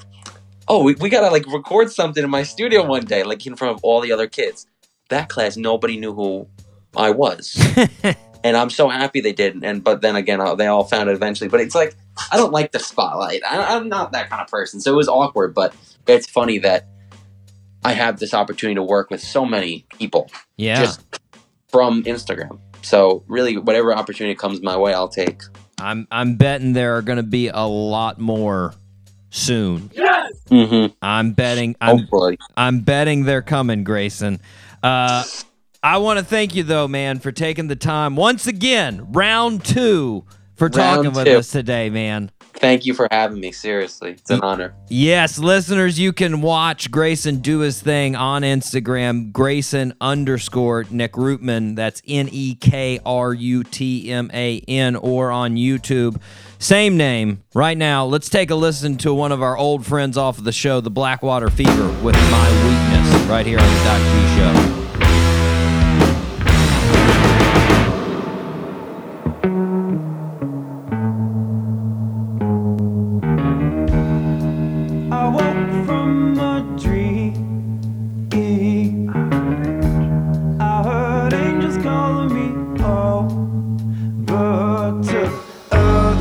"Oh, 0.68 0.84
we, 0.84 0.96
we 0.96 1.10
gotta 1.10 1.32
like 1.32 1.46
record 1.48 1.92
something 1.92 2.24
in 2.24 2.30
my 2.30 2.44
studio 2.44 2.86
one 2.86 3.06
day, 3.06 3.24
like 3.24 3.46
in 3.46 3.56
front 3.56 3.78
of 3.78 3.84
all 3.84 4.02
the 4.02 4.12
other 4.12 4.28
kids." 4.28 4.68
That 5.10 5.30
class, 5.30 5.56
nobody 5.56 5.98
knew 5.98 6.14
who 6.14 6.48
I 6.98 7.12
was, 7.12 7.56
and 8.44 8.58
I'm 8.58 8.70
so 8.70 8.90
happy 8.90 9.22
they 9.22 9.34
did. 9.34 9.64
And 9.64 9.84
but 9.84 10.02
then 10.02 10.16
again, 10.16 10.42
uh, 10.42 10.56
they 10.56 10.68
all 10.68 10.84
found 10.84 11.10
it 11.10 11.14
eventually. 11.14 11.50
But 11.50 11.62
it's 11.62 11.76
like 11.76 11.96
I 12.32 12.38
don't 12.38 12.52
like 12.52 12.72
the 12.72 12.80
spotlight. 12.80 13.42
I, 13.44 13.76
I'm 13.76 13.90
not 13.90 14.12
that 14.14 14.30
kind 14.30 14.42
of 14.42 14.48
person, 14.48 14.80
so 14.82 14.94
it 14.94 14.96
was 14.96 15.08
awkward. 15.08 15.54
But 15.54 15.76
it's 16.08 16.30
funny 16.30 16.60
that 16.60 16.88
I 17.84 17.94
have 17.94 18.20
this 18.20 18.34
opportunity 18.34 18.76
to 18.76 18.84
work 18.84 19.10
with 19.10 19.22
so 19.22 19.46
many 19.46 19.86
people 19.98 20.30
Yeah. 20.58 20.80
just 20.84 21.02
from 21.68 22.04
Instagram. 22.04 22.60
So 22.82 23.24
really, 23.28 23.58
whatever 23.58 23.96
opportunity 23.96 24.36
comes 24.36 24.62
my 24.62 24.78
way, 24.78 24.94
I'll 24.94 25.08
take. 25.08 25.42
I'm 25.80 26.08
I'm 26.12 26.36
betting 26.36 26.74
there 26.74 26.96
are 26.98 27.02
going 27.02 27.18
to 27.18 27.24
be 27.24 27.50
a 27.50 27.66
lot 27.66 28.20
more 28.20 28.74
soon. 29.30 29.90
Mm-hmm. 30.50 30.94
I'm 31.02 31.34
betting 31.34 31.76
I'm 31.82 32.00
Hopefully. 32.00 32.38
I'm 32.56 32.80
betting 32.82 33.24
they're 33.26 33.42
coming, 33.42 33.84
Grayson. 33.84 34.40
Uh, 34.82 35.24
I 35.86 35.98
want 35.98 36.18
to 36.18 36.26
thank 36.26 36.56
you 36.56 36.64
though, 36.64 36.88
man, 36.88 37.20
for 37.20 37.32
taking 37.32 37.68
the 37.68 37.76
time 37.76 38.16
once 38.16 38.48
again, 38.48 39.12
round 39.12 39.64
two, 39.64 40.26
for 40.56 40.68
talking 40.68 41.04
Round 41.04 41.16
with 41.16 41.28
us 41.28 41.52
today, 41.52 41.92
man. 41.92 42.32
Thank 42.56 42.88
you 42.88 42.96
for 42.96 43.08
having 43.12 43.40
me. 43.40 43.52
Seriously, 43.52 44.14
it's 44.14 44.32
an 44.32 44.42
honor. 44.42 44.74
Yes, 44.90 45.38
listeners, 45.38 46.00
you 46.00 46.12
can 46.12 46.42
watch 46.42 46.90
Grayson 46.90 47.38
do 47.38 47.60
his 47.60 47.80
thing 47.80 48.16
on 48.16 48.42
Instagram, 48.42 49.32
Grayson 49.32 49.94
underscore 50.02 50.86
Nekrutman. 50.86 51.76
That's 51.76 52.02
N 52.08 52.30
E 52.32 52.56
K 52.56 53.00
R 53.06 53.36
U 53.36 53.64
T 53.64 54.12
M 54.12 54.32
A 54.34 54.62
N, 54.68 54.96
or 54.96 55.30
on 55.30 55.54
YouTube. 55.54 56.20
Same 56.58 56.98
name. 56.98 57.44
Right 57.54 57.78
now, 57.78 58.06
let's 58.06 58.30
take 58.30 58.50
a 58.50 58.56
listen 58.56 58.98
to 58.98 59.14
one 59.14 59.32
of 59.32 59.44
our 59.44 59.56
old 59.56 59.86
friends 59.86 60.18
off 60.18 60.40
of 60.40 60.46
the 60.46 60.52
show, 60.52 60.82
The 60.82 60.90
Blackwater 60.90 61.52
Fever, 61.52 61.90
with 62.02 62.16
My 62.32 62.50
Weakness, 62.66 63.30
right 63.30 63.46
here 63.46 63.60
on 63.60 63.68
the 63.68 63.84
Doc 63.84 64.02
G 64.02 64.36
Show. 64.74 64.85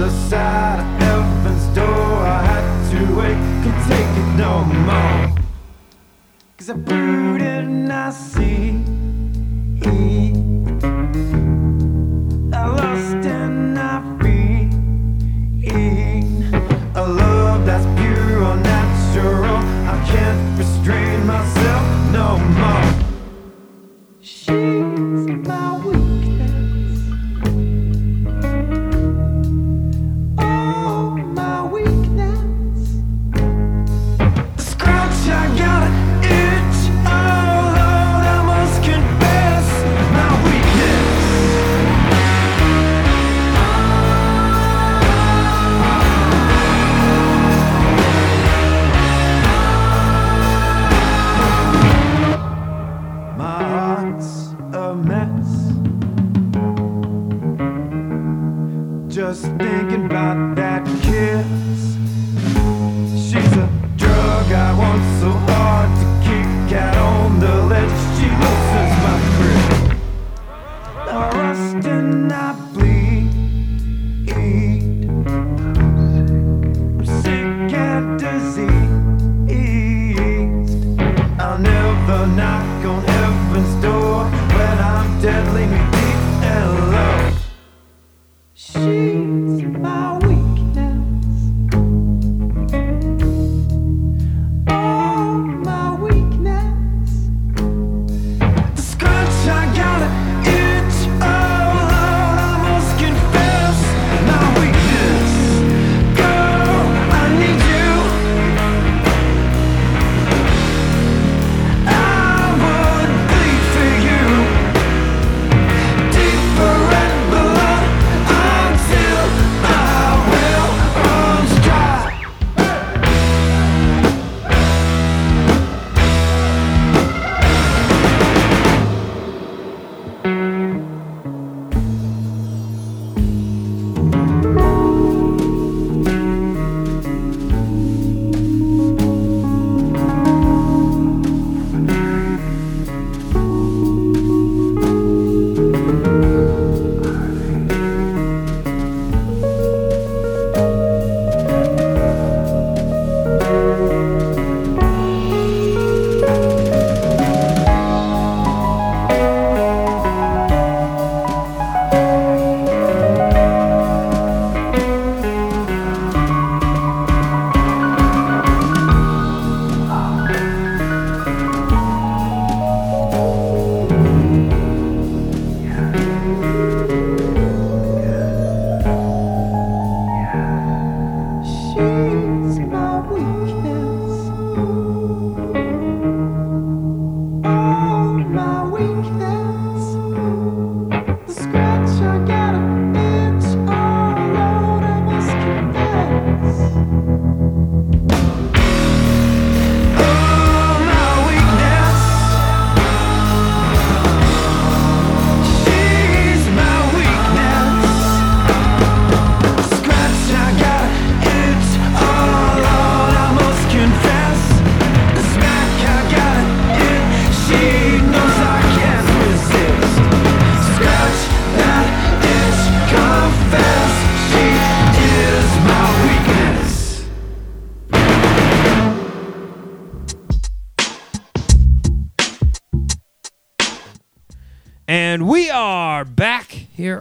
Other 0.05 0.29
side 0.29 0.81
of 0.81 1.03
heaven's 1.03 1.67
door, 1.69 1.85
I 1.87 2.43
had 2.43 2.67
to 2.91 2.99
wait, 3.17 3.39
could 3.63 3.79
take 3.89 4.13
it 4.23 4.37
no 4.37 4.63
more. 4.65 5.35
Cause 6.59 6.69
I 6.69 6.75
brooded 6.75 7.65
and 7.65 7.91
I 7.91 8.11
see. 8.11 8.95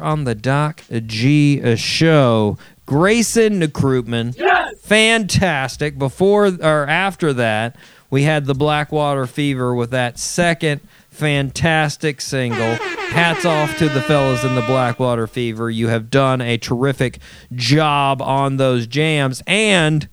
On 0.04 0.26
the 0.26 0.36
Doc 0.36 0.84
G 1.06 1.76
show. 1.76 2.58
Grayson 2.86 3.62
Nekrutman. 3.62 4.36
Fantastic. 4.82 5.98
Before 5.98 6.48
or 6.48 6.88
after 6.88 7.34
that, 7.34 7.76
we 8.10 8.24
had 8.24 8.46
the 8.46 8.54
Blackwater 8.54 9.26
Fever 9.26 9.74
with 9.74 9.92
that 9.92 10.20
second 10.20 10.82
fantastic 11.10 12.20
single. 12.20 12.76
Hats 13.12 13.46
off 13.46 13.78
to 13.78 13.88
the 13.88 14.02
fellas 14.02 14.44
in 14.44 14.56
the 14.56 14.62
Blackwater 14.62 15.28
Fever. 15.28 15.70
You 15.70 15.88
have 15.88 16.10
done 16.10 16.42
a 16.42 16.58
terrific 16.58 17.20
job 17.54 18.22
on 18.22 18.58
those 18.58 18.88
jams. 18.88 19.42
And 19.46 20.10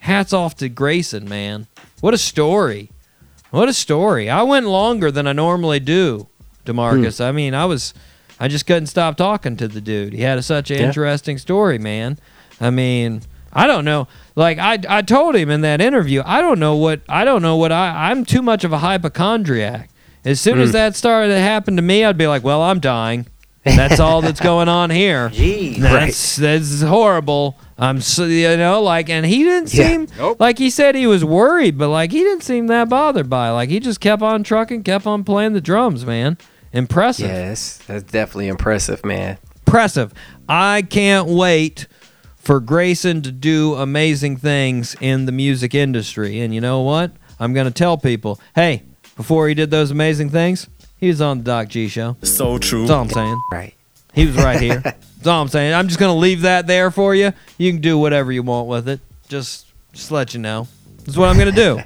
hats 0.00 0.32
off 0.32 0.54
to 0.56 0.68
Grayson, 0.68 1.28
man. 1.28 1.66
What 2.00 2.14
a 2.14 2.18
story. 2.18 2.90
What 3.50 3.68
a 3.68 3.72
story. 3.72 4.30
I 4.30 4.42
went 4.42 4.66
longer 4.66 5.10
than 5.10 5.26
I 5.26 5.32
normally 5.32 5.80
do, 5.80 6.28
Demarcus. 6.64 7.18
Hmm. 7.18 7.24
I 7.24 7.32
mean, 7.32 7.54
I 7.54 7.64
was 7.64 7.94
I 8.42 8.48
just 8.48 8.66
couldn't 8.66 8.86
stop 8.88 9.16
talking 9.16 9.56
to 9.58 9.68
the 9.68 9.80
dude. 9.80 10.12
He 10.12 10.22
had 10.22 10.36
a, 10.36 10.42
such 10.42 10.70
an 10.70 10.78
Yeah. 10.78 10.86
interesting 10.86 11.38
story, 11.38 11.78
man. 11.78 12.18
I 12.60 12.70
mean, 12.70 13.22
I 13.52 13.66
don't 13.66 13.84
know. 13.84 14.08
Like 14.34 14.58
I 14.58 14.78
I 14.88 15.02
told 15.02 15.36
him 15.36 15.48
in 15.50 15.60
that 15.60 15.80
interview, 15.80 16.22
I 16.26 16.40
don't 16.40 16.58
know 16.58 16.74
what 16.74 17.02
I 17.08 17.24
don't 17.24 17.42
know 17.42 17.56
what 17.56 17.70
I 17.70 18.10
I'm 18.10 18.24
too 18.24 18.42
much 18.42 18.64
of 18.64 18.72
a 18.72 18.78
hypochondriac. 18.78 19.88
As 20.24 20.40
soon 20.40 20.60
as 20.60 20.70
Mm. 20.70 20.72
that 20.72 20.96
started 20.96 21.28
to 21.34 21.38
happen 21.40 21.76
to 21.76 21.82
me, 21.82 22.04
I'd 22.04 22.16
be 22.18 22.26
like, 22.26 22.42
"Well, 22.44 22.62
I'm 22.62 22.80
dying." 22.80 23.26
That's 23.64 24.00
all 24.00 24.22
that's 24.22 24.40
going 24.50 24.68
on 24.68 24.90
here. 24.90 25.28
Jeez. 25.30 25.78
That's 25.78 26.36
that's 26.36 26.82
horrible. 26.82 27.56
I'm 27.78 28.00
so 28.00 28.24
you 28.24 28.56
know 28.56 28.82
like, 28.82 29.08
and 29.10 29.24
he 29.26 29.44
didn't 29.44 29.72
Yeah. 29.74 29.86
seem 29.88 30.06
like 30.40 30.58
he 30.58 30.70
said 30.70 30.94
he 30.94 31.06
was 31.06 31.24
worried, 31.24 31.76
but 31.78 31.88
like 31.90 32.10
he 32.12 32.20
didn't 32.20 32.42
seem 32.42 32.66
that 32.68 32.88
bothered 32.88 33.28
by. 33.30 33.50
it. 33.50 33.52
Like 33.52 33.68
he 33.70 33.78
just 33.80 34.00
kept 34.00 34.22
on 34.22 34.42
trucking, 34.42 34.82
kept 34.84 35.06
on 35.06 35.22
playing 35.24 35.52
the 35.52 35.60
drums, 35.60 36.04
man. 36.06 36.38
Impressive, 36.72 37.28
Yes, 37.28 37.78
that's 37.86 38.04
definitely 38.04 38.48
impressive, 38.48 39.04
man. 39.04 39.38
impressive. 39.66 40.12
I 40.48 40.82
can't 40.82 41.28
wait 41.28 41.86
for 42.36 42.60
Grayson 42.60 43.22
to 43.22 43.30
do 43.32 43.74
amazing 43.74 44.36
things 44.38 44.96
in 45.00 45.26
the 45.26 45.32
music 45.32 45.74
industry. 45.74 46.40
And 46.40 46.54
you 46.54 46.60
know 46.60 46.80
what? 46.80 47.12
I'm 47.38 47.52
gonna 47.54 47.70
tell 47.70 47.96
people, 47.98 48.40
hey, 48.54 48.82
before 49.16 49.48
he 49.48 49.54
did 49.54 49.70
those 49.70 49.90
amazing 49.90 50.30
things, 50.30 50.66
he 50.98 51.08
was 51.08 51.20
on 51.20 51.38
the 51.38 51.44
Doc 51.44 51.68
G 51.68 51.88
show. 51.88 52.16
So 52.22 52.58
true. 52.58 52.80
That's 52.82 52.90
all 52.90 53.02
I'm 53.02 53.10
saying. 53.10 53.40
Right. 53.52 53.74
He 54.14 54.26
was 54.26 54.36
right 54.36 54.60
here. 54.60 54.80
That's 54.82 55.26
all 55.26 55.42
I'm 55.42 55.48
saying. 55.48 55.72
I'm 55.74 55.88
just 55.88 56.00
gonna 56.00 56.16
leave 56.18 56.42
that 56.42 56.66
there 56.66 56.90
for 56.90 57.14
you. 57.14 57.32
You 57.58 57.72
can 57.72 57.80
do 57.80 57.98
whatever 57.98 58.32
you 58.32 58.42
want 58.42 58.68
with 58.68 58.88
it. 58.88 59.00
Just, 59.28 59.66
just 59.92 60.10
let 60.10 60.34
you 60.34 60.40
know. 60.40 60.68
That's 61.04 61.16
what 61.16 61.28
I'm 61.28 61.38
gonna 61.38 61.52
do. 61.52 61.80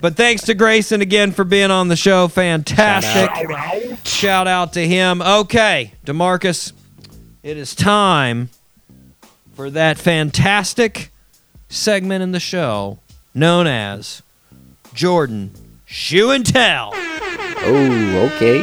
but 0.00 0.16
thanks 0.16 0.42
to 0.44 0.54
Grayson 0.54 1.00
again 1.00 1.32
for 1.32 1.44
being 1.44 1.70
on 1.70 1.88
the 1.88 1.96
show. 1.96 2.28
Fantastic. 2.28 3.30
Shout 4.06 4.46
out, 4.46 4.72
to 4.74 4.86
him. 4.86 5.20
Okay, 5.22 5.92
Demarcus, 6.06 6.72
it 7.42 7.56
is 7.56 7.74
time 7.74 8.48
for 9.54 9.70
that 9.70 9.98
fantastic 9.98 11.10
segment 11.68 12.22
in 12.22 12.32
the 12.32 12.40
show 12.40 12.98
known 13.34 13.66
as 13.66 14.22
Jordan 14.94 15.52
Shoe 15.86 16.30
and 16.30 16.44
Tell. 16.46 16.90
Oh, 16.94 18.30
okay. 18.34 18.58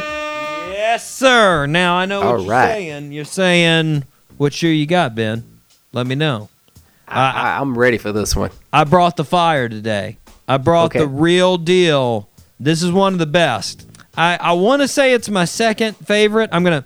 Yes, 0.71 1.09
sir. 1.09 1.65
Now 1.67 1.95
I 1.95 2.05
know 2.05 2.19
what 2.19 2.27
All 2.27 2.39
you're 2.41 2.49
right. 2.49 2.71
saying. 2.73 3.11
You're 3.11 3.25
saying 3.25 4.03
what 4.37 4.53
shoe 4.53 4.67
you 4.67 4.85
got, 4.85 5.13
Ben. 5.15 5.43
Let 5.93 6.07
me 6.07 6.15
know. 6.15 6.49
I, 7.09 7.31
I, 7.31 7.59
I'm 7.59 7.77
ready 7.77 7.97
for 7.97 8.11
this 8.11 8.35
one. 8.35 8.51
I 8.71 8.83
brought 8.83 9.17
the 9.17 9.25
fire 9.25 9.67
today. 9.69 10.17
I 10.47 10.57
brought 10.57 10.85
Okay. 10.87 10.99
the 10.99 11.07
real 11.07 11.57
deal. 11.57 12.29
This 12.59 12.81
is 12.83 12.91
one 12.91 13.13
of 13.13 13.19
the 13.19 13.25
best. 13.25 13.85
I, 14.17 14.37
I 14.41 14.51
want 14.53 14.81
to 14.81 14.87
say 14.87 15.13
it's 15.13 15.29
my 15.29 15.45
second 15.45 15.95
favorite. 15.95 16.49
I'm 16.51 16.63
gonna. 16.63 16.85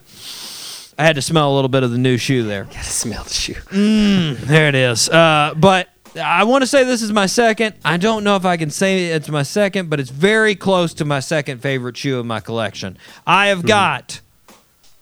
I 0.97 1.03
had 1.05 1.15
to 1.15 1.21
smell 1.21 1.51
a 1.51 1.55
little 1.55 1.69
bit 1.69 1.81
of 1.83 1.91
the 1.91 1.97
new 1.97 2.17
shoe 2.17 2.43
there. 2.43 2.65
Gotta 2.65 2.83
smell 2.83 3.23
the 3.23 3.29
shoe. 3.33 3.53
Mm, 3.53 4.37
there 4.41 4.67
it 4.67 4.75
is. 4.75 5.09
Uh, 5.09 5.53
but 5.57 5.89
I 6.21 6.43
want 6.43 6.61
to 6.61 6.67
say 6.67 6.83
this 6.83 7.01
is 7.01 7.11
my 7.11 7.25
second. 7.25 7.73
I 7.83 7.97
don't 7.97 8.23
know 8.23 8.35
if 8.35 8.45
I 8.45 8.57
can 8.57 8.69
say 8.69 9.05
it's 9.07 9.29
my 9.29 9.41
second, 9.41 9.89
but 9.89 9.99
it's 9.99 10.11
very 10.11 10.53
close 10.53 10.93
to 10.95 11.05
my 11.05 11.19
second 11.19 11.61
favorite 11.63 11.97
shoe 11.97 12.19
in 12.19 12.27
my 12.27 12.39
collection. 12.39 12.97
I 13.25 13.47
have 13.47 13.63
got 13.65 14.21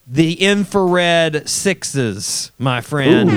the 0.07 0.34
infrared 0.41 1.48
sixes, 1.48 2.52
my 2.57 2.82
friend. 2.82 3.30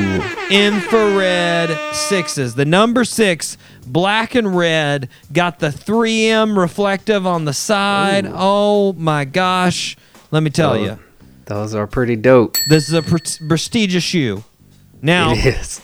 Infrared 0.51 1.95
sixes. 1.95 2.55
The 2.55 2.65
number 2.65 3.05
six, 3.05 3.57
black 3.87 4.35
and 4.35 4.57
red, 4.57 5.09
got 5.33 5.59
the 5.61 5.69
3M 5.69 6.57
reflective 6.57 7.27
on 7.27 7.45
the 7.45 7.53
side. 7.53 8.27
Oh 8.29 8.93
my 8.95 9.25
gosh. 9.25 9.97
Let 10.31 10.43
me 10.43 10.51
tell 10.51 10.77
you. 10.79 10.99
Those 11.47 11.75
are 11.75 11.87
pretty 11.87 12.17
dope. 12.17 12.57
This 12.69 12.89
is 12.89 12.95
a 12.95 13.03
pre- 13.03 13.21
prestigious 13.49 14.03
shoe. 14.03 14.43
Now, 15.03 15.35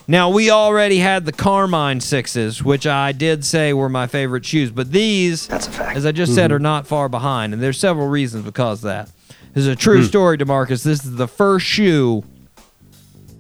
now 0.09 0.31
we 0.31 0.51
already 0.51 0.99
had 0.99 1.27
the 1.27 1.33
Carmine 1.33 2.01
sixes, 2.01 2.65
which 2.65 2.87
I 2.87 3.13
did 3.13 3.45
say 3.45 3.75
were 3.75 3.91
my 3.91 4.07
favorite 4.07 4.47
shoes, 4.47 4.71
but 4.71 4.91
these, 4.93 5.47
That's 5.47 5.67
a 5.69 5.71
fact. 5.71 5.99
as 5.99 6.07
I 6.07 6.13
just 6.13 6.31
Mm-hmm. 6.31 6.37
said, 6.37 6.53
are 6.53 6.59
not 6.59 6.87
far 6.87 7.11
behind, 7.11 7.53
and 7.53 7.63
there's 7.63 7.79
several 7.79 8.09
reasons 8.09 8.47
because 8.47 8.79
of 8.79 8.85
that. 8.89 9.11
This 9.55 9.63
is 9.63 9.67
a 9.69 9.77
true 9.77 9.99
Hmm. 10.03 10.07
story, 10.07 10.39
Demarcus. 10.39 10.83
This 10.83 11.05
is 11.05 11.17
the 11.17 11.29
first 11.29 11.67
shoe 11.67 12.25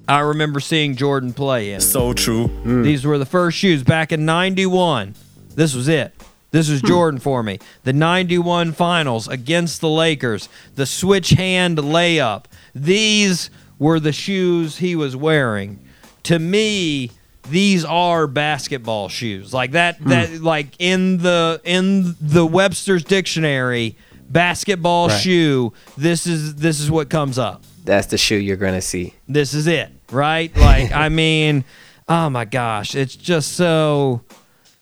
I 0.08 0.18
remember 0.20 0.58
seeing 0.58 0.96
Jordan 0.96 1.32
play 1.32 1.72
in. 1.72 1.80
So 1.80 2.12
true. 2.12 2.48
Hmm. 2.48 2.82
These 2.82 3.04
were 3.04 3.16
the 3.16 3.24
first 3.26 3.56
shoes 3.56 3.84
back 3.84 4.10
in 4.10 4.24
'91. 4.24 5.14
This 5.54 5.72
was 5.74 5.86
it. 5.86 6.12
This 6.50 6.66
Hmm. 6.66 6.72
was 6.72 6.82
Jordan 6.82 7.20
for 7.20 7.44
me. 7.44 7.60
The 7.84 7.92
91 7.92 8.72
finals 8.72 9.28
against 9.28 9.80
the 9.80 9.88
Lakers, 9.88 10.48
the 10.74 10.84
switch 10.86 11.30
hand 11.30 11.78
layup. 11.78 12.46
These 12.74 13.50
were 13.78 14.00
the 14.00 14.10
shoes 14.12 14.78
he 14.78 14.96
was 14.96 15.14
wearing. 15.14 15.78
To 16.24 16.40
me, 16.40 17.12
these 17.48 17.84
are 17.84 18.26
basketball 18.26 19.08
shoes. 19.08 19.52
Like 19.54 19.70
that 19.72 19.98
Hmm. 19.98 20.08
that 20.08 20.42
like 20.42 20.68
in 20.80 21.18
the 21.18 21.60
in 21.64 22.16
the 22.20 22.44
Webster's 22.44 23.04
dictionary, 23.04 23.96
basketball 24.30 25.08
Right. 25.08 25.20
shoe, 25.20 25.72
this 25.98 26.26
is 26.26 26.54
this 26.56 26.80
is 26.80 26.90
what 26.90 27.10
comes 27.10 27.38
up 27.38 27.62
That's 27.84 28.06
the 28.06 28.18
shoe 28.18 28.36
you're 28.36 28.56
gonna 28.56 28.80
see. 28.80 29.14
this 29.28 29.52
is 29.54 29.66
it, 29.66 29.90
right? 30.10 30.54
Like, 30.56 30.92
I 30.92 31.08
mean, 31.08 31.64
oh 32.08 32.30
my 32.30 32.44
gosh, 32.44 32.94
it's 32.94 33.16
just 33.16 33.52
so. 33.52 34.22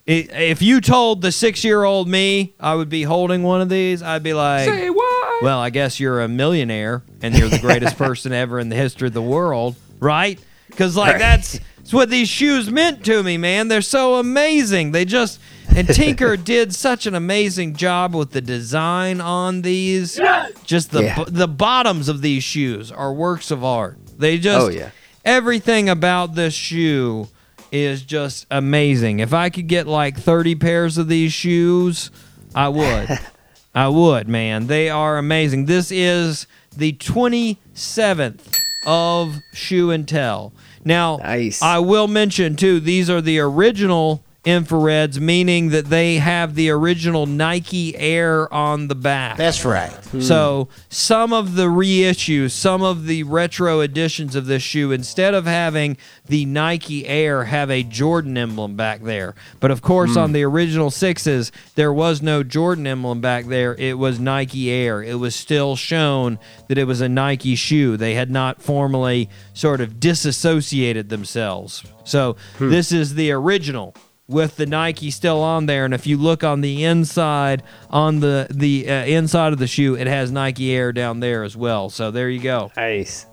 i 0.09 0.13
if 0.53 0.63
you 0.63 0.81
told 0.81 1.23
the 1.23 1.33
six-year-old 1.33 2.09
me 2.09 2.55
I 2.61 2.75
would 2.75 2.89
be 2.89 3.03
holding 3.03 3.43
one 3.43 3.61
of 3.61 3.69
these, 3.69 4.03
I'd 4.03 4.23
be 4.23 4.35
like, 4.35 4.69
"Say 4.69 4.91
what?" 4.91 5.43
Well, 5.43 5.59
I 5.61 5.71
guess 5.71 5.99
you're 6.01 6.21
a 6.23 6.29
millionaire 6.29 7.03
and 7.23 7.37
you're 7.37 7.49
the 7.49 7.59
greatest 7.61 7.97
person 8.07 8.33
ever 8.33 8.59
in 8.59 8.69
the 8.71 8.77
history 8.77 9.09
of 9.09 9.15
the 9.15 9.23
world, 9.23 9.77
right? 10.01 10.39
Because 10.69 10.97
like 10.97 11.13
Right. 11.13 11.19
that's, 11.21 11.61
that's 11.77 11.93
what 11.93 12.11
these 12.11 12.29
shoes 12.29 12.71
meant 12.71 13.05
to 13.07 13.23
me, 13.23 13.39
man. 13.39 13.69
They're 13.69 13.81
so 13.83 14.17
amazing. 14.17 14.93
They 14.93 15.05
just 15.05 15.41
and 15.79 15.89
Tinker 15.89 16.37
did 16.37 16.75
such 16.75 17.07
an 17.07 17.15
amazing 17.15 17.75
job 17.75 18.15
with 18.15 18.31
the 18.33 18.41
design 18.41 19.21
on 19.21 19.63
these. 19.63 20.21
Just 20.65 20.91
the 20.91 21.05
Yeah. 21.05 21.25
b- 21.25 21.31
the 21.31 21.49
bottoms 21.49 22.09
of 22.09 22.21
these 22.23 22.45
shoes 22.45 22.91
are 22.91 23.13
works 23.13 23.51
of 23.51 23.63
art. 23.65 23.99
They 24.19 24.35
oh, 24.35 24.39
just 24.39 24.67
Oh, 24.67 24.69
yeah. 24.71 24.91
everything 25.25 25.89
about 25.89 26.35
this 26.35 26.55
shoe 26.55 27.29
is 27.71 28.03
just 28.03 28.47
amazing. 28.51 29.21
If 29.21 29.33
I 29.35 29.51
could 29.51 29.67
get 29.69 29.87
like 29.87 30.19
30 30.19 30.55
pairs 30.55 30.99
of 30.99 31.09
these 31.09 31.33
shoes, 31.33 32.11
I 32.55 32.69
would. 32.69 33.09
I 33.75 33.89
would, 33.89 34.27
man. 34.29 34.67
They 34.67 34.89
are 34.91 35.19
amazing. 35.19 35.67
This 35.67 35.93
is 35.93 36.47
the 36.77 36.93
27th 36.95 38.57
of 38.87 39.37
Shoe 39.53 39.91
and 39.91 40.09
Tell. 40.09 40.53
Now, 40.85 41.19
Nice. 41.19 41.61
I 41.63 41.79
will 41.79 42.09
mention 42.09 42.57
too, 42.57 42.81
these 42.81 43.11
are 43.11 43.21
the 43.21 43.39
original 43.41 44.23
infrareds, 44.49 45.21
meaning 45.21 45.69
that 45.69 45.91
they 45.91 46.17
have 46.17 46.55
the 46.55 46.71
original 46.71 47.27
Nike 47.27 47.95
Air 47.97 48.53
on 48.53 48.89
the 48.89 48.95
back. 48.95 49.37
That's 49.37 49.63
right. 49.63 49.91
Hmm. 49.91 50.23
So 50.23 50.69
some 50.89 51.35
of 51.35 51.55
the 51.55 51.67
reissues, 51.67 52.53
some 52.53 52.83
of 52.83 53.07
the 53.07 53.25
retro 53.25 53.81
editions 53.81 54.35
of 54.35 54.47
this 54.47 54.63
shoe, 54.63 54.91
instead 54.91 55.35
of 55.35 55.45
having 55.45 55.99
the 56.25 56.47
Nike 56.47 57.07
Air, 57.07 57.45
have 57.45 57.71
a 57.71 57.83
Jordan 57.83 58.39
emblem 58.39 58.75
back 58.75 59.03
there. 59.03 59.35
But 59.61 59.71
of 59.71 59.83
course, 59.83 60.13
hmm. 60.15 60.19
on 60.19 60.33
the 60.33 60.45
original 60.45 60.91
sixes, 60.91 61.53
there 61.75 61.93
was 61.93 62.23
no 62.23 62.43
Jordan 62.43 62.87
emblem 62.87 63.21
back 63.21 63.47
there. 63.47 63.75
It 63.75 63.99
was 63.99 64.19
Nike 64.19 64.71
Air. 64.71 65.03
It 65.03 65.19
was 65.19 65.35
still 65.35 65.77
shown 65.77 66.39
that 66.69 66.79
it 66.79 66.85
was 66.85 67.03
a 67.03 67.09
Nike 67.09 67.55
shoe. 67.55 67.99
They 67.99 68.15
had 68.15 68.31
not 68.31 68.63
formally 68.63 69.29
sort 69.53 69.83
of 69.83 70.01
disassociated 70.01 71.11
themselves. 71.11 71.85
So 72.05 72.37
hmm. 72.57 72.71
this 72.71 72.93
is 72.93 73.15
the 73.15 73.31
original 73.33 73.95
with 74.29 74.57
the 74.57 74.67
Nike 74.67 75.11
still 75.11 75.41
on 75.43 75.67
there. 75.67 75.85
And 75.85 75.95
if 75.95 76.07
you 76.07 76.17
look 76.19 76.45
on 76.45 76.61
the 76.61 76.85
inside, 76.85 77.63
on 77.91 78.21
the 78.21 78.47
the 78.51 78.89
uh, 78.89 79.05
inside 79.07 79.53
of 79.53 79.59
the 79.59 79.67
shoe, 79.67 79.97
it 79.97 80.07
has 80.07 80.31
Nike 80.31 80.73
Air 80.75 80.93
down 80.93 81.21
there 81.21 81.43
as 81.43 81.57
well. 81.57 81.89
So 81.91 82.11
there 82.11 82.29
you 82.31 82.41
go. 82.41 82.71
Nice. 82.77 83.27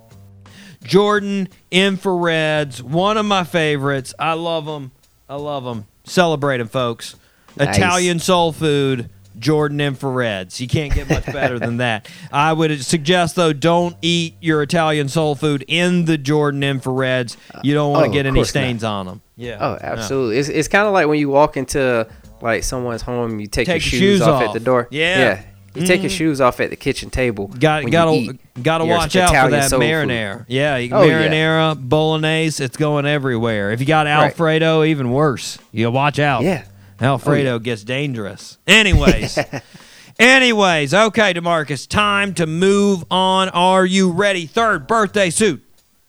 Jordan 0.83 1.49
infrareds, 1.71 2.81
one 2.81 3.17
of 3.17 3.25
my 3.25 3.43
favorites. 3.43 4.13
I 4.19 4.33
love 4.33 4.65
them. 4.65 4.91
I 5.27 5.35
love 5.35 5.63
them. 5.63 5.87
Celebrate 6.03 6.59
them, 6.59 6.67
folks. 6.67 7.15
Nice. 7.57 7.77
Italian 7.77 8.19
soul 8.19 8.51
food. 8.51 9.09
Jordan 9.37 9.79
infrareds. 9.79 10.59
You 10.61 10.67
can't 10.67 10.93
get 10.93 11.09
much 11.09 11.25
better 11.25 11.59
than 11.59 11.77
that. 11.77 12.07
I 12.31 12.53
would 12.53 12.83
suggest 12.85 13.35
though, 13.35 13.51
don't 13.51 13.97
eat 14.01 14.35
your 14.39 14.61
Italian 14.61 15.09
soul 15.09 15.35
food 15.35 15.65
in 15.67 16.05
the 16.05 16.17
Jordan 16.17 16.61
infrareds. 16.61 17.35
You 17.63 17.73
don't 17.73 17.91
want 17.91 18.05
to 18.05 18.09
Oh, 18.11 18.13
get 18.13 18.25
any 18.25 18.35
course 18.37 18.47
not. 18.55 18.61
stains 18.61 18.83
on 18.85 19.05
them. 19.07 19.21
Yeah. 19.37 19.57
Oh, 19.59 19.77
absolutely. 19.81 20.37
It's 20.37 20.49
it's 20.49 20.67
kind 20.67 20.87
of 20.87 20.93
like 20.93 21.07
when 21.07 21.19
you 21.19 21.29
walk 21.29 21.57
into 21.57 22.07
like 22.41 22.63
someone's 22.63 23.01
home, 23.01 23.39
you 23.39 23.47
take, 23.47 23.65
Take 23.67 23.75
your 23.75 23.79
shoes, 23.81 23.99
shoes 23.99 24.21
off, 24.21 24.41
at 24.43 24.53
the 24.53 24.59
door. 24.59 24.87
Yeah. 24.91 25.17
yeah. 25.19 25.43
You 25.73 25.85
take 25.85 26.01
your 26.03 26.09
Mhm. 26.09 26.17
shoes 26.17 26.39
off 26.41 26.61
at 26.61 26.69
the 26.69 26.77
kitchen 26.77 27.09
table. 27.09 27.47
Got 27.47 27.89
gotta 27.91 28.37
gotta 28.61 28.85
watch 28.85 29.15
out 29.17 29.31
for 29.35 29.51
that 29.51 29.69
soul 29.69 29.81
food. 29.81 29.89
marinara. 29.89 30.45
Yeah, 30.47 30.77
you, 30.77 30.89
Oh, 30.95 31.03
yeah. 31.03 31.27
marinara, 31.27 31.75
bolognese, 31.77 32.63
it's 32.63 32.77
going 32.77 33.05
everywhere. 33.05 33.71
If 33.71 33.81
you 33.81 33.85
got 33.85 34.05
Right. 34.05 34.27
Alfredo, 34.27 34.85
even 34.85 35.11
worse. 35.11 35.57
You 35.73 35.91
watch 35.91 36.17
out. 36.17 36.43
Yeah. 36.43 36.63
Alfredo 37.01 37.49
Oh, 37.49 37.53
yeah. 37.55 37.59
gets 37.59 37.83
dangerous. 37.83 38.57
Anyways. 38.65 39.37
Anyways, 40.19 40.93
okay, 40.93 41.33
Demarcus, 41.33 41.85
time 41.89 42.33
to 42.35 42.45
move 42.47 43.03
on. 43.11 43.49
Are 43.49 43.85
you 43.85 44.11
ready? 44.11 44.45
Third 44.45 44.87
birthday 44.87 45.29
suit. 45.29 45.61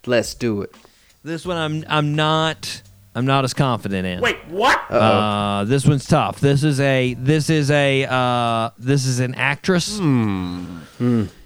Let's 0.07 0.33
do 0.35 0.63
it. 0.63 0.73
This 1.25 1.45
one 1.45 1.57
I'm 1.57 1.85
I'm 1.89 2.15
not 2.15 2.83
I'm 3.17 3.25
not 3.25 3.45
as 3.45 3.55
confident 3.55 4.07
in. 4.07 4.21
Wait, 4.21 4.37
what? 4.49 4.79
Uh, 4.91 5.65
this 5.65 5.87
one's 5.87 6.07
tough. 6.07 6.39
This 6.39 6.63
is 6.63 6.79
a 6.81 7.15
this 7.15 7.49
is 7.49 7.71
a 7.71 8.05
uh, 8.05 8.71
this 8.79 9.07
is 9.07 9.21
an 9.21 9.35
actress. 9.35 9.99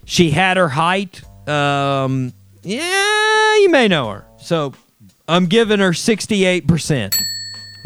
She 0.04 0.30
had 0.32 0.56
her 0.56 0.68
height. 0.68 1.22
Um, 1.48 2.32
yeah, 2.62 3.56
you 3.58 3.68
may 3.70 3.86
know 3.86 4.10
her. 4.10 4.24
So 4.40 4.74
I'm 5.28 5.46
giving 5.46 5.78
her 5.78 5.92
68 5.92 6.66
percent. 6.66 7.14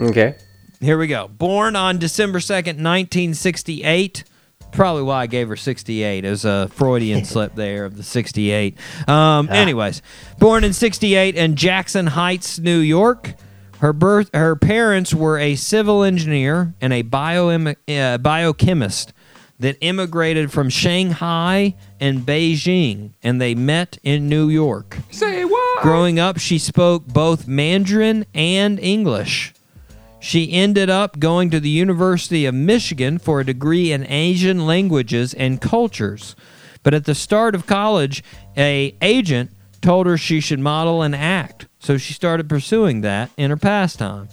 Okay. 0.01 0.35
Here 0.81 0.97
we 0.97 1.07
go. 1.07 1.29
Born 1.29 1.77
on 1.77 1.99
December 1.99 2.39
2nd, 2.39 2.81
1968. 2.83 4.25
Probably 4.73 5.03
why 5.03 5.23
I 5.23 5.27
gave 5.27 5.49
her 5.49 5.57
68. 5.57 6.25
It 6.25 6.29
was 6.31 6.45
a 6.45 6.69
Freudian 6.69 7.25
slip 7.27 7.55
there 7.55 7.85
of 7.85 7.97
the 7.97 8.03
68. 8.03 8.77
Um, 9.09 9.49
Anyways, 9.51 10.03
born 10.39 10.65
in 10.65 10.73
68 10.73 11.37
in 11.37 11.55
Jackson 11.55 12.07
Heights, 12.07 12.59
New 12.59 12.79
York. 12.79 13.35
Her 13.85 13.93
birth, 13.93 14.31
her 14.33 14.57
parents 14.57 15.13
were 15.13 15.39
a 15.39 15.57
civil 15.57 16.05
engineer 16.05 16.73
and 16.81 16.91
a 16.91 17.03
bio, 17.03 17.51
uh, 17.51 18.17
biochemist 18.17 19.13
that 19.59 19.77
immigrated 19.83 20.51
from 20.51 20.71
Shanghai 20.71 21.75
and 22.01 22.21
Beijing, 22.21 23.11
and 23.23 23.43
they 23.43 23.55
met 23.55 23.99
in 24.03 24.27
New 24.27 24.49
York. 24.49 24.97
Say 25.11 25.45
what? 25.45 25.83
Growing 25.83 26.19
up, 26.19 26.39
she 26.39 26.57
spoke 26.57 27.07
both 27.07 27.47
Mandarin 27.47 28.25
and 28.33 28.81
English. 28.81 29.53
She 30.19 30.51
ended 30.55 30.89
up 30.89 31.19
going 31.19 31.51
to 31.51 31.61
the 31.61 31.69
University 31.69 32.47
of 32.47 32.55
Michigan 32.55 33.19
for 33.19 33.41
a 33.41 33.45
degree 33.45 33.93
in 33.93 34.07
Asian 34.07 34.65
languages 34.65 35.35
and 35.35 35.61
cultures. 35.61 36.35
But 36.83 36.95
at 36.95 37.05
the 37.05 37.15
start 37.15 37.55
of 37.55 37.67
college, 37.67 38.25
a 38.57 38.97
agent 39.03 39.51
told 39.85 40.07
her 40.07 40.17
she 40.17 40.41
should 40.41 40.59
model 40.59 41.03
and 41.03 41.15
act. 41.15 41.67
So 41.79 41.99
she 41.99 42.15
started 42.15 42.49
pursuing 42.49 43.03
that 43.03 43.31
in 43.37 43.51
her 43.51 43.57
pastime. 43.57 44.29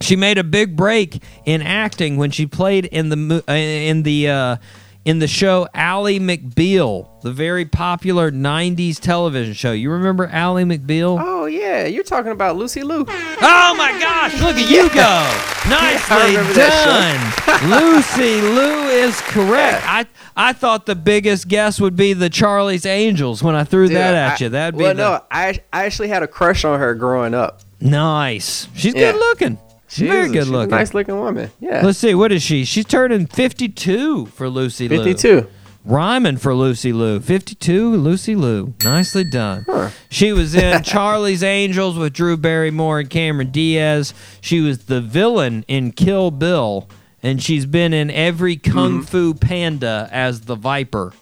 She 0.00 0.16
made 0.16 0.38
a 0.38 0.44
big 0.44 0.74
break 0.74 1.22
in 1.44 1.62
acting 1.62 2.16
when 2.16 2.30
she 2.32 2.46
played 2.46 2.86
in 2.86 3.10
the 3.10 3.44
uh, 3.46 3.52
in 3.52 4.02
the 4.02 4.28
uh, 4.28 4.56
in 5.04 5.18
the 5.18 5.26
show 5.26 5.66
Ally 5.74 6.18
McBeal, 6.18 7.20
the 7.22 7.32
very 7.32 7.64
popular 7.64 8.30
'90s 8.30 9.00
television 9.00 9.52
show. 9.54 9.72
You 9.72 9.90
remember 9.90 10.26
Ally 10.26 10.62
McBeal? 10.64 11.18
Oh 11.20 11.46
yeah, 11.46 11.86
you're 11.86 12.04
talking 12.04 12.30
about 12.32 12.56
Lucy 12.56 12.82
Liu. 12.82 13.04
Oh 13.08 13.74
my 13.76 13.90
gosh, 14.00 14.40
look 14.40 14.56
at 14.56 14.70
you 14.70 14.88
go. 14.90 15.38
Nicely 15.68 16.54
done. 16.54 17.70
Lucy 17.70 18.40
Liu 18.40 18.88
is 18.88 19.20
correct. 19.22 19.84
I 19.86 20.06
I 20.36 20.52
thought 20.52 20.86
the 20.86 20.94
biggest 20.96 21.48
guess 21.48 21.80
would 21.80 21.96
be 21.96 22.12
the 22.12 22.30
Charlie's 22.30 22.86
Angels 22.86 23.42
when 23.42 23.54
I 23.54 23.64
threw 23.64 23.88
Dude, 23.88 23.96
that 23.96 24.14
at 24.14 24.40
I- 24.40 24.44
you. 24.44 24.48
That'd 24.50 24.78
be 24.78 24.84
well, 24.84 24.94
the, 24.94 25.02
no, 25.02 25.24
I 25.30 25.60
I 25.72 25.84
actually 25.84 26.08
had 26.08 26.22
a 26.22 26.28
crush 26.28 26.64
on 26.64 26.78
her 26.78 26.94
growing 26.94 27.34
up. 27.34 27.60
nice. 27.80 28.68
She's 28.74 28.94
Yeah. 28.94 29.12
good 29.12 29.18
looking. 29.18 29.58
She 29.92 30.06
Very 30.06 30.28
good 30.28 30.44
she's 30.44 30.48
a 30.48 30.52
looking. 30.52 30.70
nice 30.70 30.94
looking 30.94 31.18
woman. 31.18 31.50
Yeah. 31.60 31.82
Let's 31.84 31.98
see, 31.98 32.14
what 32.14 32.32
is 32.32 32.42
she? 32.42 32.64
She's 32.64 32.86
turning 32.86 33.26
52 33.26 34.24
for 34.24 34.48
Lucy 34.48 34.88
Liu. 34.88 35.04
52. 35.04 35.46
Rhyming 35.84 36.38
for 36.38 36.54
Lucy 36.54 36.94
Liu. 36.94 37.20
52, 37.20 37.96
Lucy 37.96 38.34
Liu. 38.34 38.72
Nicely 38.82 39.22
done. 39.24 39.66
She 40.08 40.32
was 40.32 40.54
in 40.54 40.82
Charlie's 40.84 41.42
Angels 41.42 41.98
with 41.98 42.14
Drew 42.14 42.38
Barrymore 42.38 43.00
and 43.00 43.10
Cameron 43.10 43.50
Diaz. 43.50 44.14
She 44.40 44.60
was 44.60 44.86
the 44.86 45.02
villain 45.02 45.62
in 45.68 45.92
Kill 45.92 46.30
Bill, 46.30 46.88
and 47.22 47.42
she's 47.42 47.66
been 47.66 47.92
in 47.92 48.10
every 48.10 48.56
mm-hmm. 48.56 48.72
Kung 48.72 49.02
Fu 49.02 49.34
Panda 49.34 50.08
as 50.10 50.42
the 50.42 50.54
Viper. 50.56 51.12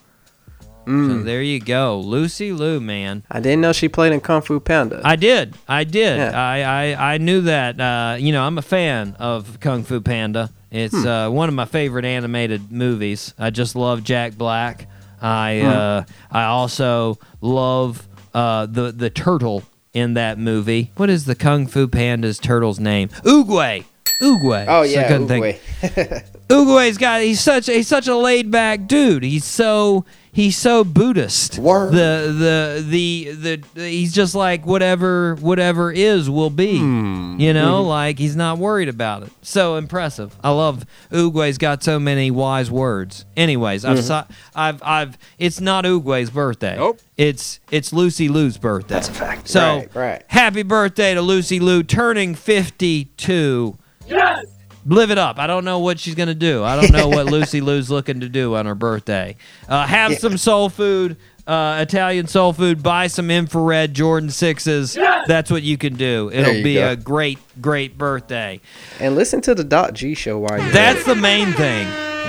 So 0.85 1.23
there 1.23 1.41
you 1.41 1.59
go. 1.59 1.99
Lucy 1.99 2.51
Liu, 2.51 2.79
man. 2.81 3.23
I 3.29 3.39
didn't 3.39 3.61
know 3.61 3.71
she 3.71 3.87
played 3.87 4.13
in 4.13 4.19
Kung 4.19 4.41
Fu 4.41 4.59
Panda. 4.59 4.99
I 5.03 5.15
did. 5.15 5.53
I 5.67 5.83
did. 5.83 6.17
Yeah. 6.17 6.31
I, 6.39 6.61
I, 6.93 7.13
I 7.13 7.17
knew 7.17 7.41
that. 7.41 7.79
Uh, 7.79 8.15
you 8.19 8.31
know, 8.31 8.43
I'm 8.43 8.57
a 8.57 8.61
fan 8.63 9.15
of 9.19 9.59
Kung 9.59 9.83
Fu 9.83 10.01
Panda. 10.01 10.49
It's 10.71 10.95
Hmm. 11.01 11.07
uh, 11.07 11.29
one 11.29 11.49
of 11.49 11.55
my 11.55 11.65
favorite 11.65 12.05
animated 12.05 12.71
movies. 12.71 13.33
I 13.37 13.49
just 13.51 13.75
love 13.75 14.03
Jack 14.03 14.33
Black. 14.37 14.87
I 15.21 15.59
Hmm. 15.61 15.67
uh, 15.67 16.03
I 16.31 16.43
also 16.45 17.19
love 17.41 18.07
uh, 18.33 18.65
the 18.65 18.91
the 18.91 19.09
turtle 19.09 19.63
in 19.93 20.15
that 20.15 20.39
movie. 20.39 20.91
What 20.95 21.09
is 21.09 21.25
the 21.25 21.35
Kung 21.35 21.67
Fu 21.67 21.87
Panda's 21.87 22.39
turtle's 22.39 22.79
name? 22.79 23.09
Oogway. 23.23 23.83
Oogway. 24.21 24.65
oh 24.67 24.83
So 24.85 24.89
I 24.89 25.01
yeah, 25.01 25.07
couldn't 25.07 25.27
think- 25.27 25.45
Oogway. 25.81 26.23
Oogway's 26.49 26.97
got 26.97 27.21
he's 27.21 27.39
such 27.39 27.67
he's 27.67 27.87
such 27.87 28.07
a 28.07 28.15
laid 28.15 28.49
back 28.51 28.87
dude. 28.87 29.23
He's 29.23 29.45
so 29.45 30.05
he's 30.31 30.57
so 30.57 30.83
Buddhist. 30.83 31.59
Word. 31.59 31.91
The, 31.93 32.83
the 32.85 32.85
the 32.87 33.55
the 33.73 33.89
he's 33.89 34.13
just 34.13 34.33
like 34.35 34.65
whatever 34.65 35.35
whatever 35.35 35.91
is 35.91 36.29
will 36.29 36.49
be. 36.49 36.79
Hmm. 36.79 37.39
You 37.39 37.53
know, 37.53 37.79
Mm-hmm. 37.81 37.87
like 37.89 38.19
he's 38.19 38.35
not 38.35 38.57
worried 38.57 38.89
about 38.89 39.23
it. 39.23 39.31
So 39.41 39.75
impressive. 39.77 40.35
I 40.43 40.49
love 40.51 40.85
Oogway's 41.11 41.57
got 41.57 41.83
so 41.83 41.99
many 41.99 42.31
wise 42.31 42.69
words. 42.71 43.25
Anyways, 43.35 43.85
I've 43.85 43.97
Mm-hmm. 43.99 44.31
I've 44.55 44.81
I've 44.83 45.17
it's 45.37 45.59
not 45.61 45.85
Oogway's 45.85 46.29
birthday. 46.29 46.75
Nope. 46.77 46.99
It's 47.17 47.59
it's 47.69 47.93
Lucy 47.93 48.27
Liu's 48.29 48.57
birthday. 48.57 48.95
That's 48.95 49.09
a 49.09 49.13
fact. 49.13 49.47
So 49.47 49.61
Right, 49.77 49.95
right. 49.95 50.23
happy 50.27 50.63
birthday 50.63 51.13
to 51.13 51.21
Lucy 51.21 51.59
Liu 51.59 51.83
turning 51.83 52.35
52 52.35 53.77
Yes! 54.07 54.45
Live 54.85 55.11
it 55.11 55.17
up. 55.17 55.37
I 55.39 55.47
don't 55.47 55.63
know 55.65 55.79
what 55.79 55.99
she's 55.99 56.15
gonna 56.15 56.33
do. 56.35 56.63
I 56.63 56.79
don't 56.79 56.91
know 56.91 57.07
what 57.07 57.25
Lucy 57.31 57.61
Liu's 57.61 57.89
looking 57.89 58.19
to 58.21 58.29
do 58.29 58.55
on 58.55 58.65
her 58.65 58.75
birthday. 58.75 59.35
Uh, 59.67 59.85
have 59.85 60.17
some 60.17 60.37
soul 60.37 60.69
food, 60.69 61.17
uh, 61.45 61.77
Italian 61.87 62.27
soul 62.27 62.51
food. 62.53 62.81
Buy 62.81 63.07
some 63.07 63.29
infrared 63.29 63.93
Jordan 63.93 64.29
sixes. 64.31 64.93
That's 64.93 65.51
what 65.51 65.61
you 65.63 65.77
can 65.77 65.95
do. 65.95 66.31
It'll 66.33 66.63
be 66.63 66.75
go. 66.75 66.91
a 66.91 66.95
great, 66.95 67.37
great 67.61 67.97
birthday. 67.97 68.59
and 68.99 69.15
listen 69.15 69.41
to 69.41 69.53
the 69.55 69.63
Doc 69.63 69.93
G 69.93 70.13
show 70.15 70.39
while 70.39 70.59
you're 70.59 70.71
That's 70.71 71.03
the 71.05 71.15
main 71.15 71.51
thing. 71.53 71.87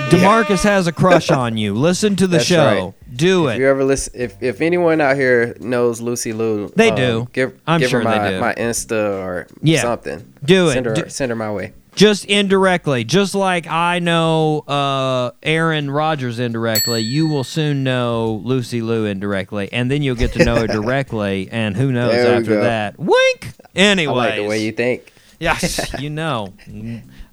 Demarcus 0.09 0.63
has 0.63 0.87
a 0.87 0.91
crush 0.91 1.29
on 1.31 1.55
you. 1.55 1.73
Listen 1.75 2.15
to 2.17 2.27
the 2.27 2.37
That's 2.37 2.45
show. 2.45 2.93
Do 3.15 3.47
If 3.47 3.59
you 3.59 3.65
it. 3.65 3.69
ever 3.69 3.83
listen, 3.83 4.13
if, 4.15 4.41
if 4.41 4.59
anyone 4.59 4.99
out 5.01 5.15
here 5.15 5.55
knows 5.59 6.01
Lucy 6.01 6.33
Liu, 6.33 6.71
They 6.75 6.89
um, 6.89 6.95
do. 6.95 7.27
Give, 7.31 7.59
I'm 7.67 7.79
give 7.79 7.89
sure 7.91 8.01
her 8.01 8.09
they 8.09 8.17
my, 8.17 8.29
do. 8.31 8.39
my 8.39 8.53
Insta 8.55 9.19
or 9.23 9.47
Yeah. 9.61 9.81
something. 9.81 10.33
Do 10.43 10.69
it. 10.69 10.73
Send 10.73 10.85
her, 10.87 10.93
Do- 10.95 11.09
send 11.09 11.29
her 11.29 11.35
my 11.35 11.51
way. 11.51 11.73
Just 11.95 12.25
indirectly, 12.25 13.03
just 13.03 13.35
like 13.35 13.67
I 13.67 13.99
know 13.99 14.59
uh, 14.61 15.31
Aaron 15.43 15.91
Rodgers 15.91 16.39
indirectly, 16.39 17.01
you 17.01 17.27
will 17.27 17.43
soon 17.43 17.83
know 17.83 18.41
Lucy 18.43 18.81
Liu 18.81 19.05
indirectly, 19.05 19.71
and 19.71 19.91
then 19.91 20.01
you'll 20.01 20.15
get 20.15 20.33
to 20.33 20.43
know 20.43 20.55
her 20.55 20.67
directly. 20.81 21.49
And 21.51 21.77
who 21.77 21.91
knows 21.91 22.11
There 22.11 22.31
we 22.31 22.37
after 22.37 22.55
go. 22.55 22.61
that? 22.63 22.97
Wink. 22.97 23.49
Anyway, 23.75 24.13
I 24.13 24.17
like 24.17 24.35
the 24.35 24.47
way 24.47 24.63
you 24.65 24.71
think. 24.71 25.13
Yes, 25.39 25.93
you 25.99 26.09
know, 26.09 26.53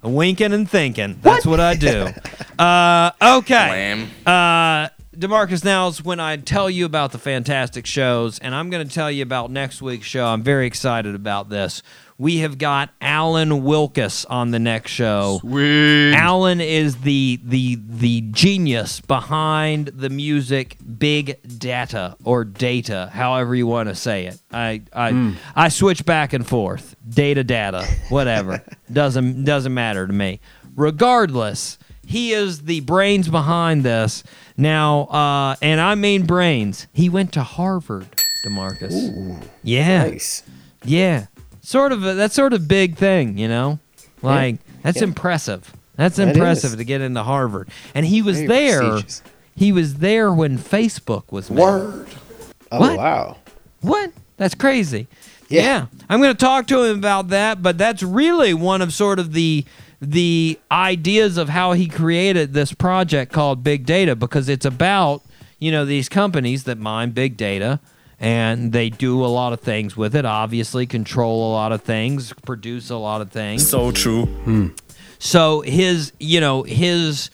winking 0.03 0.53
and 0.53 0.69
thinking. 0.69 1.17
That's 1.21 1.45
what, 1.45 1.59
I 1.59 1.75
do. 1.75 2.07
Uh, 2.59 3.09
okay. 3.39 4.07
Uh, 4.23 4.87
Demarcus, 5.15 5.63
now 5.65 5.87
is 5.87 6.03
when 6.03 6.19
I 6.19 6.37
tell 6.37 6.69
you 6.69 6.85
about 6.85 7.11
the 7.11 7.17
fantastic 7.17 7.87
shows, 7.87 8.37
and 8.37 8.53
I'm 8.53 8.69
going 8.69 8.87
to 8.87 8.93
tell 8.93 9.09
you 9.09 9.23
about 9.23 9.49
next 9.49 9.81
week's 9.81 10.05
show. 10.05 10.27
I'm 10.27 10.43
very 10.43 10.67
excited 10.67 11.15
about 11.15 11.49
this. 11.49 11.81
We 12.21 12.37
have 12.37 12.59
got 12.59 12.91
Alan 13.01 13.49
Wilkis 13.63 14.27
on 14.29 14.51
the 14.51 14.59
next 14.59 14.91
show. 14.91 15.39
Sweet. 15.41 16.13
Alan 16.13 16.61
is 16.61 16.97
the 16.97 17.39
the 17.43 17.79
the 17.81 18.21
genius 18.29 19.01
behind 19.01 19.87
the 19.87 20.11
music 20.11 20.77
big 20.99 21.41
data 21.57 22.15
or 22.23 22.43
data, 22.43 23.09
however 23.11 23.55
you 23.55 23.65
want 23.65 23.89
to 23.89 23.95
say 23.95 24.27
it. 24.27 24.39
I 24.53 24.83
I 24.93 25.35
I 25.55 25.69
switch 25.69 26.05
back 26.05 26.33
and 26.33 26.47
forth. 26.47 26.95
Data 27.09 27.43
data, 27.43 27.87
whatever. 28.09 28.63
doesn't 28.93 29.43
doesn't 29.43 29.73
matter 29.73 30.05
to 30.05 30.13
me. 30.13 30.41
Regardless, 30.75 31.79
he 32.05 32.33
is 32.33 32.61
the 32.61 32.81
brains 32.81 33.29
behind 33.29 33.83
this. 33.83 34.23
Now, 34.55 35.05
uh, 35.05 35.55
and 35.59 35.81
I 35.81 35.95
mean 35.95 36.27
brains. 36.27 36.85
He 36.93 37.09
went 37.09 37.33
to 37.33 37.41
Harvard, 37.41 38.05
Demarcus. 38.45 39.43
yeah. 39.63 40.03
Nice. 40.03 40.43
Yeah, 40.83 41.27
sort 41.71 41.91
of. 41.91 42.05
A, 42.05 42.13
that's 42.13 42.35
sort 42.35 42.53
of 42.53 42.67
big 42.67 42.97
thing, 42.97 43.37
you 43.37 43.47
know. 43.47 43.79
Like 44.21 44.57
that's 44.83 44.97
Yeah. 44.97 45.05
impressive. 45.05 45.73
That's 45.95 46.17
That 46.17 46.29
impressive 46.29 46.71
is. 46.71 46.77
to 46.77 46.83
get 46.83 47.01
into 47.01 47.23
Harvard. 47.23 47.69
And 47.95 48.05
he 48.05 48.21
was 48.21 48.37
Very 48.37 48.47
there. 48.47 48.79
prestigious. 48.81 49.21
He 49.55 49.71
was 49.71 49.95
there 49.95 50.31
when 50.33 50.57
Facebook 50.57 51.23
was 51.31 51.49
made. 51.49 51.59
Word. 51.61 52.07
Oh 52.71 52.79
What? 52.79 52.97
wow. 52.97 53.37
What? 53.81 54.11
That's 54.37 54.55
crazy. 54.55 55.07
Yeah. 55.49 55.61
Yeah. 55.61 55.85
I'm 56.09 56.21
going 56.21 56.33
to 56.33 56.37
talk 56.45 56.67
to 56.67 56.83
him 56.83 56.97
about 56.97 57.27
that, 57.29 57.61
but 57.61 57.77
that's 57.77 58.01
really 58.03 58.53
one 58.53 58.81
of 58.81 58.93
sort 58.93 59.19
of 59.19 59.33
the 59.33 59.65
the 60.03 60.57
ideas 60.71 61.37
of 61.37 61.49
how 61.49 61.73
he 61.73 61.87
created 61.87 62.53
this 62.53 62.73
project 62.73 63.31
called 63.31 63.63
Big 63.63 63.85
Data 63.85 64.15
because 64.15 64.49
it's 64.49 64.65
about, 64.65 65.21
you 65.59 65.71
know, 65.71 65.85
these 65.85 66.09
companies 66.09 66.63
that 66.63 66.79
mine 66.79 67.11
big 67.11 67.37
data 67.37 67.79
and 68.21 68.71
they 68.71 68.91
do 68.91 69.25
a 69.25 69.27
lot 69.27 69.51
of 69.51 69.59
things 69.61 69.97
with 69.97 70.15
it, 70.15 70.25
obviously 70.25 70.85
control 70.85 71.51
a 71.51 71.51
lot 71.51 71.71
of 71.71 71.81
things, 71.81 72.31
produce 72.45 72.91
a 72.91 72.95
lot 72.95 73.19
of 73.19 73.31
things. 73.31 73.67
So 73.67 73.91
true. 73.91 74.27
Hmm. 74.27 74.67
So 75.17 75.61
his, 75.61 76.13
you 76.19 76.39
know, 76.39 76.61
his 76.61 77.31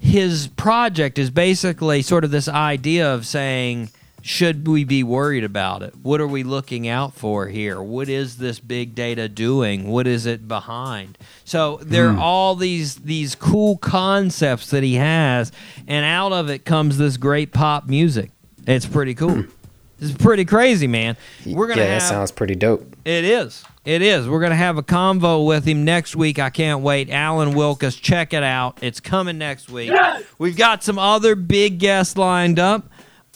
his 0.00 0.48
project 0.48 1.18
is 1.18 1.30
basically 1.30 2.02
sort 2.02 2.24
of 2.24 2.30
this 2.30 2.46
idea 2.46 3.14
of 3.14 3.24
saying, 3.24 3.88
should 4.20 4.68
we 4.68 4.84
be 4.84 5.02
worried 5.02 5.44
about 5.44 5.82
it? 5.82 5.94
What 6.02 6.20
are 6.20 6.26
we 6.26 6.42
looking 6.42 6.88
out 6.88 7.14
for 7.14 7.48
here? 7.48 7.80
What 7.80 8.08
is 8.10 8.36
this 8.36 8.60
big 8.60 8.94
data 8.94 9.28
doing? 9.28 9.88
What 9.88 10.06
is 10.06 10.26
it 10.26 10.46
behind? 10.46 11.16
So 11.44 11.78
there 11.82 12.10
hmm. 12.10 12.18
are 12.18 12.20
all 12.20 12.54
these 12.54 12.96
these 12.96 13.34
cool 13.34 13.78
concepts 13.78 14.68
that 14.70 14.82
he 14.82 14.96
has, 14.96 15.52
and 15.88 16.04
out 16.04 16.32
of 16.32 16.50
it 16.50 16.66
comes 16.66 16.98
this 16.98 17.16
great 17.16 17.50
pop 17.50 17.88
music. 17.88 18.30
It's 18.66 18.84
pretty 18.84 19.14
cool. 19.14 19.44
Hmm. 19.44 19.50
It's 20.02 20.12
pretty 20.12 20.44
crazy, 20.44 20.86
man. 20.86 21.16
We're 21.46 21.68
gonna 21.68 21.82
yeah, 21.82 21.92
have 21.92 22.02
that 22.02 22.08
sounds 22.08 22.32
pretty 22.32 22.56
dope. 22.56 22.96
it 23.04 23.24
is. 23.24 23.64
It 23.84 24.00
is. 24.00 24.28
We're 24.28 24.38
going 24.38 24.50
to 24.50 24.56
have 24.56 24.78
a 24.78 24.82
convo 24.82 25.44
with 25.44 25.64
him 25.64 25.84
next 25.84 26.14
week. 26.14 26.38
I 26.38 26.50
can't 26.50 26.82
wait. 26.82 27.10
Alan 27.10 27.54
Wilkis, 27.54 28.00
check 28.00 28.32
it 28.32 28.44
out. 28.44 28.78
It's 28.80 29.00
coming 29.00 29.38
next 29.38 29.68
week. 29.68 29.92
We've 30.38 30.56
got 30.56 30.84
some 30.84 31.00
other 31.00 31.34
big 31.34 31.80
guests 31.80 32.16
lined 32.16 32.60
up. 32.60 32.88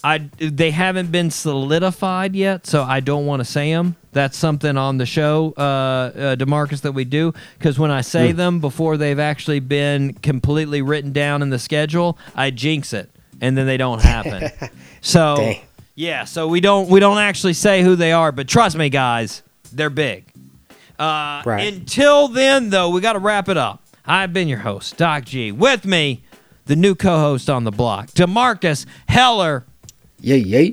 I 0.04 0.18
they 0.38 0.70
haven't 0.70 1.10
been 1.10 1.30
solidified 1.32 2.36
yet, 2.36 2.66
so 2.66 2.84
I 2.84 3.00
don't 3.00 3.26
want 3.26 3.40
to 3.40 3.44
say 3.44 3.72
them. 3.72 3.96
That's 4.12 4.36
something 4.36 4.76
on 4.76 4.98
the 4.98 5.06
show, 5.06 5.52
uh, 5.56 5.60
uh, 5.60 6.36
Demarcus, 6.36 6.82
that 6.82 6.92
we 6.92 7.04
do. 7.04 7.34
Because 7.58 7.76
when 7.78 7.90
I 7.90 8.02
say 8.02 8.30
them 8.30 8.60
before 8.60 8.96
they've 8.96 9.18
actually 9.18 9.60
been 9.60 10.12
completely 10.14 10.80
written 10.80 11.12
down 11.12 11.42
in 11.42 11.50
the 11.50 11.58
schedule, 11.58 12.18
I 12.36 12.50
jinx 12.50 12.92
it, 12.92 13.10
and 13.40 13.58
then 13.58 13.66
they 13.66 13.78
don't 13.78 14.00
happen. 14.00 14.50
so 15.00 15.36
Dang. 15.36 15.60
Yeah, 15.96 16.24
so 16.24 16.46
we 16.46 16.60
don't 16.60 16.88
we 16.88 17.00
don't 17.00 17.18
actually 17.18 17.54
say 17.54 17.82
who 17.82 17.96
they 17.96 18.12
are, 18.12 18.30
but 18.30 18.46
trust 18.46 18.76
me, 18.76 18.88
guys, 18.88 19.42
they're 19.72 19.90
big. 19.90 20.26
Uh, 20.98 21.42
Right. 21.44 21.72
Until 21.74 22.28
then, 22.28 22.70
though, 22.70 22.90
we 22.90 23.00
got 23.00 23.14
to 23.14 23.18
wrap 23.18 23.48
it 23.48 23.56
up. 23.56 23.82
I've 24.06 24.32
been 24.32 24.46
your 24.48 24.60
host, 24.60 24.96
Doc 24.96 25.24
G. 25.24 25.50
With 25.52 25.84
me, 25.84 26.22
the 26.66 26.76
new 26.76 26.94
co-host 26.94 27.50
on 27.50 27.64
the 27.64 27.70
block, 27.72 28.08
Demarcus 28.12 28.86
Heller. 29.08 29.64
Yay, 30.20 30.38
yay. 30.38 30.72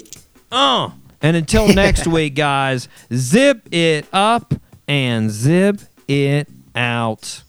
Uh. 0.52 0.92
And 1.22 1.36
until 1.36 1.68
next 1.74 2.06
week, 2.06 2.36
guys, 2.36 2.88
zip 3.14 3.68
it 3.74 4.06
up 4.14 4.54
and 4.88 5.32
zip 5.32 5.82
it 6.08 6.48
out. 6.76 7.44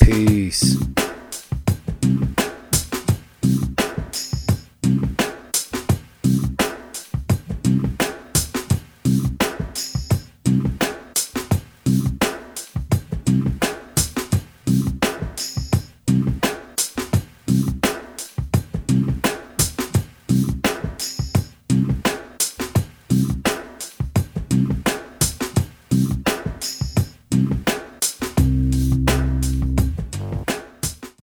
Peace. 0.00 0.76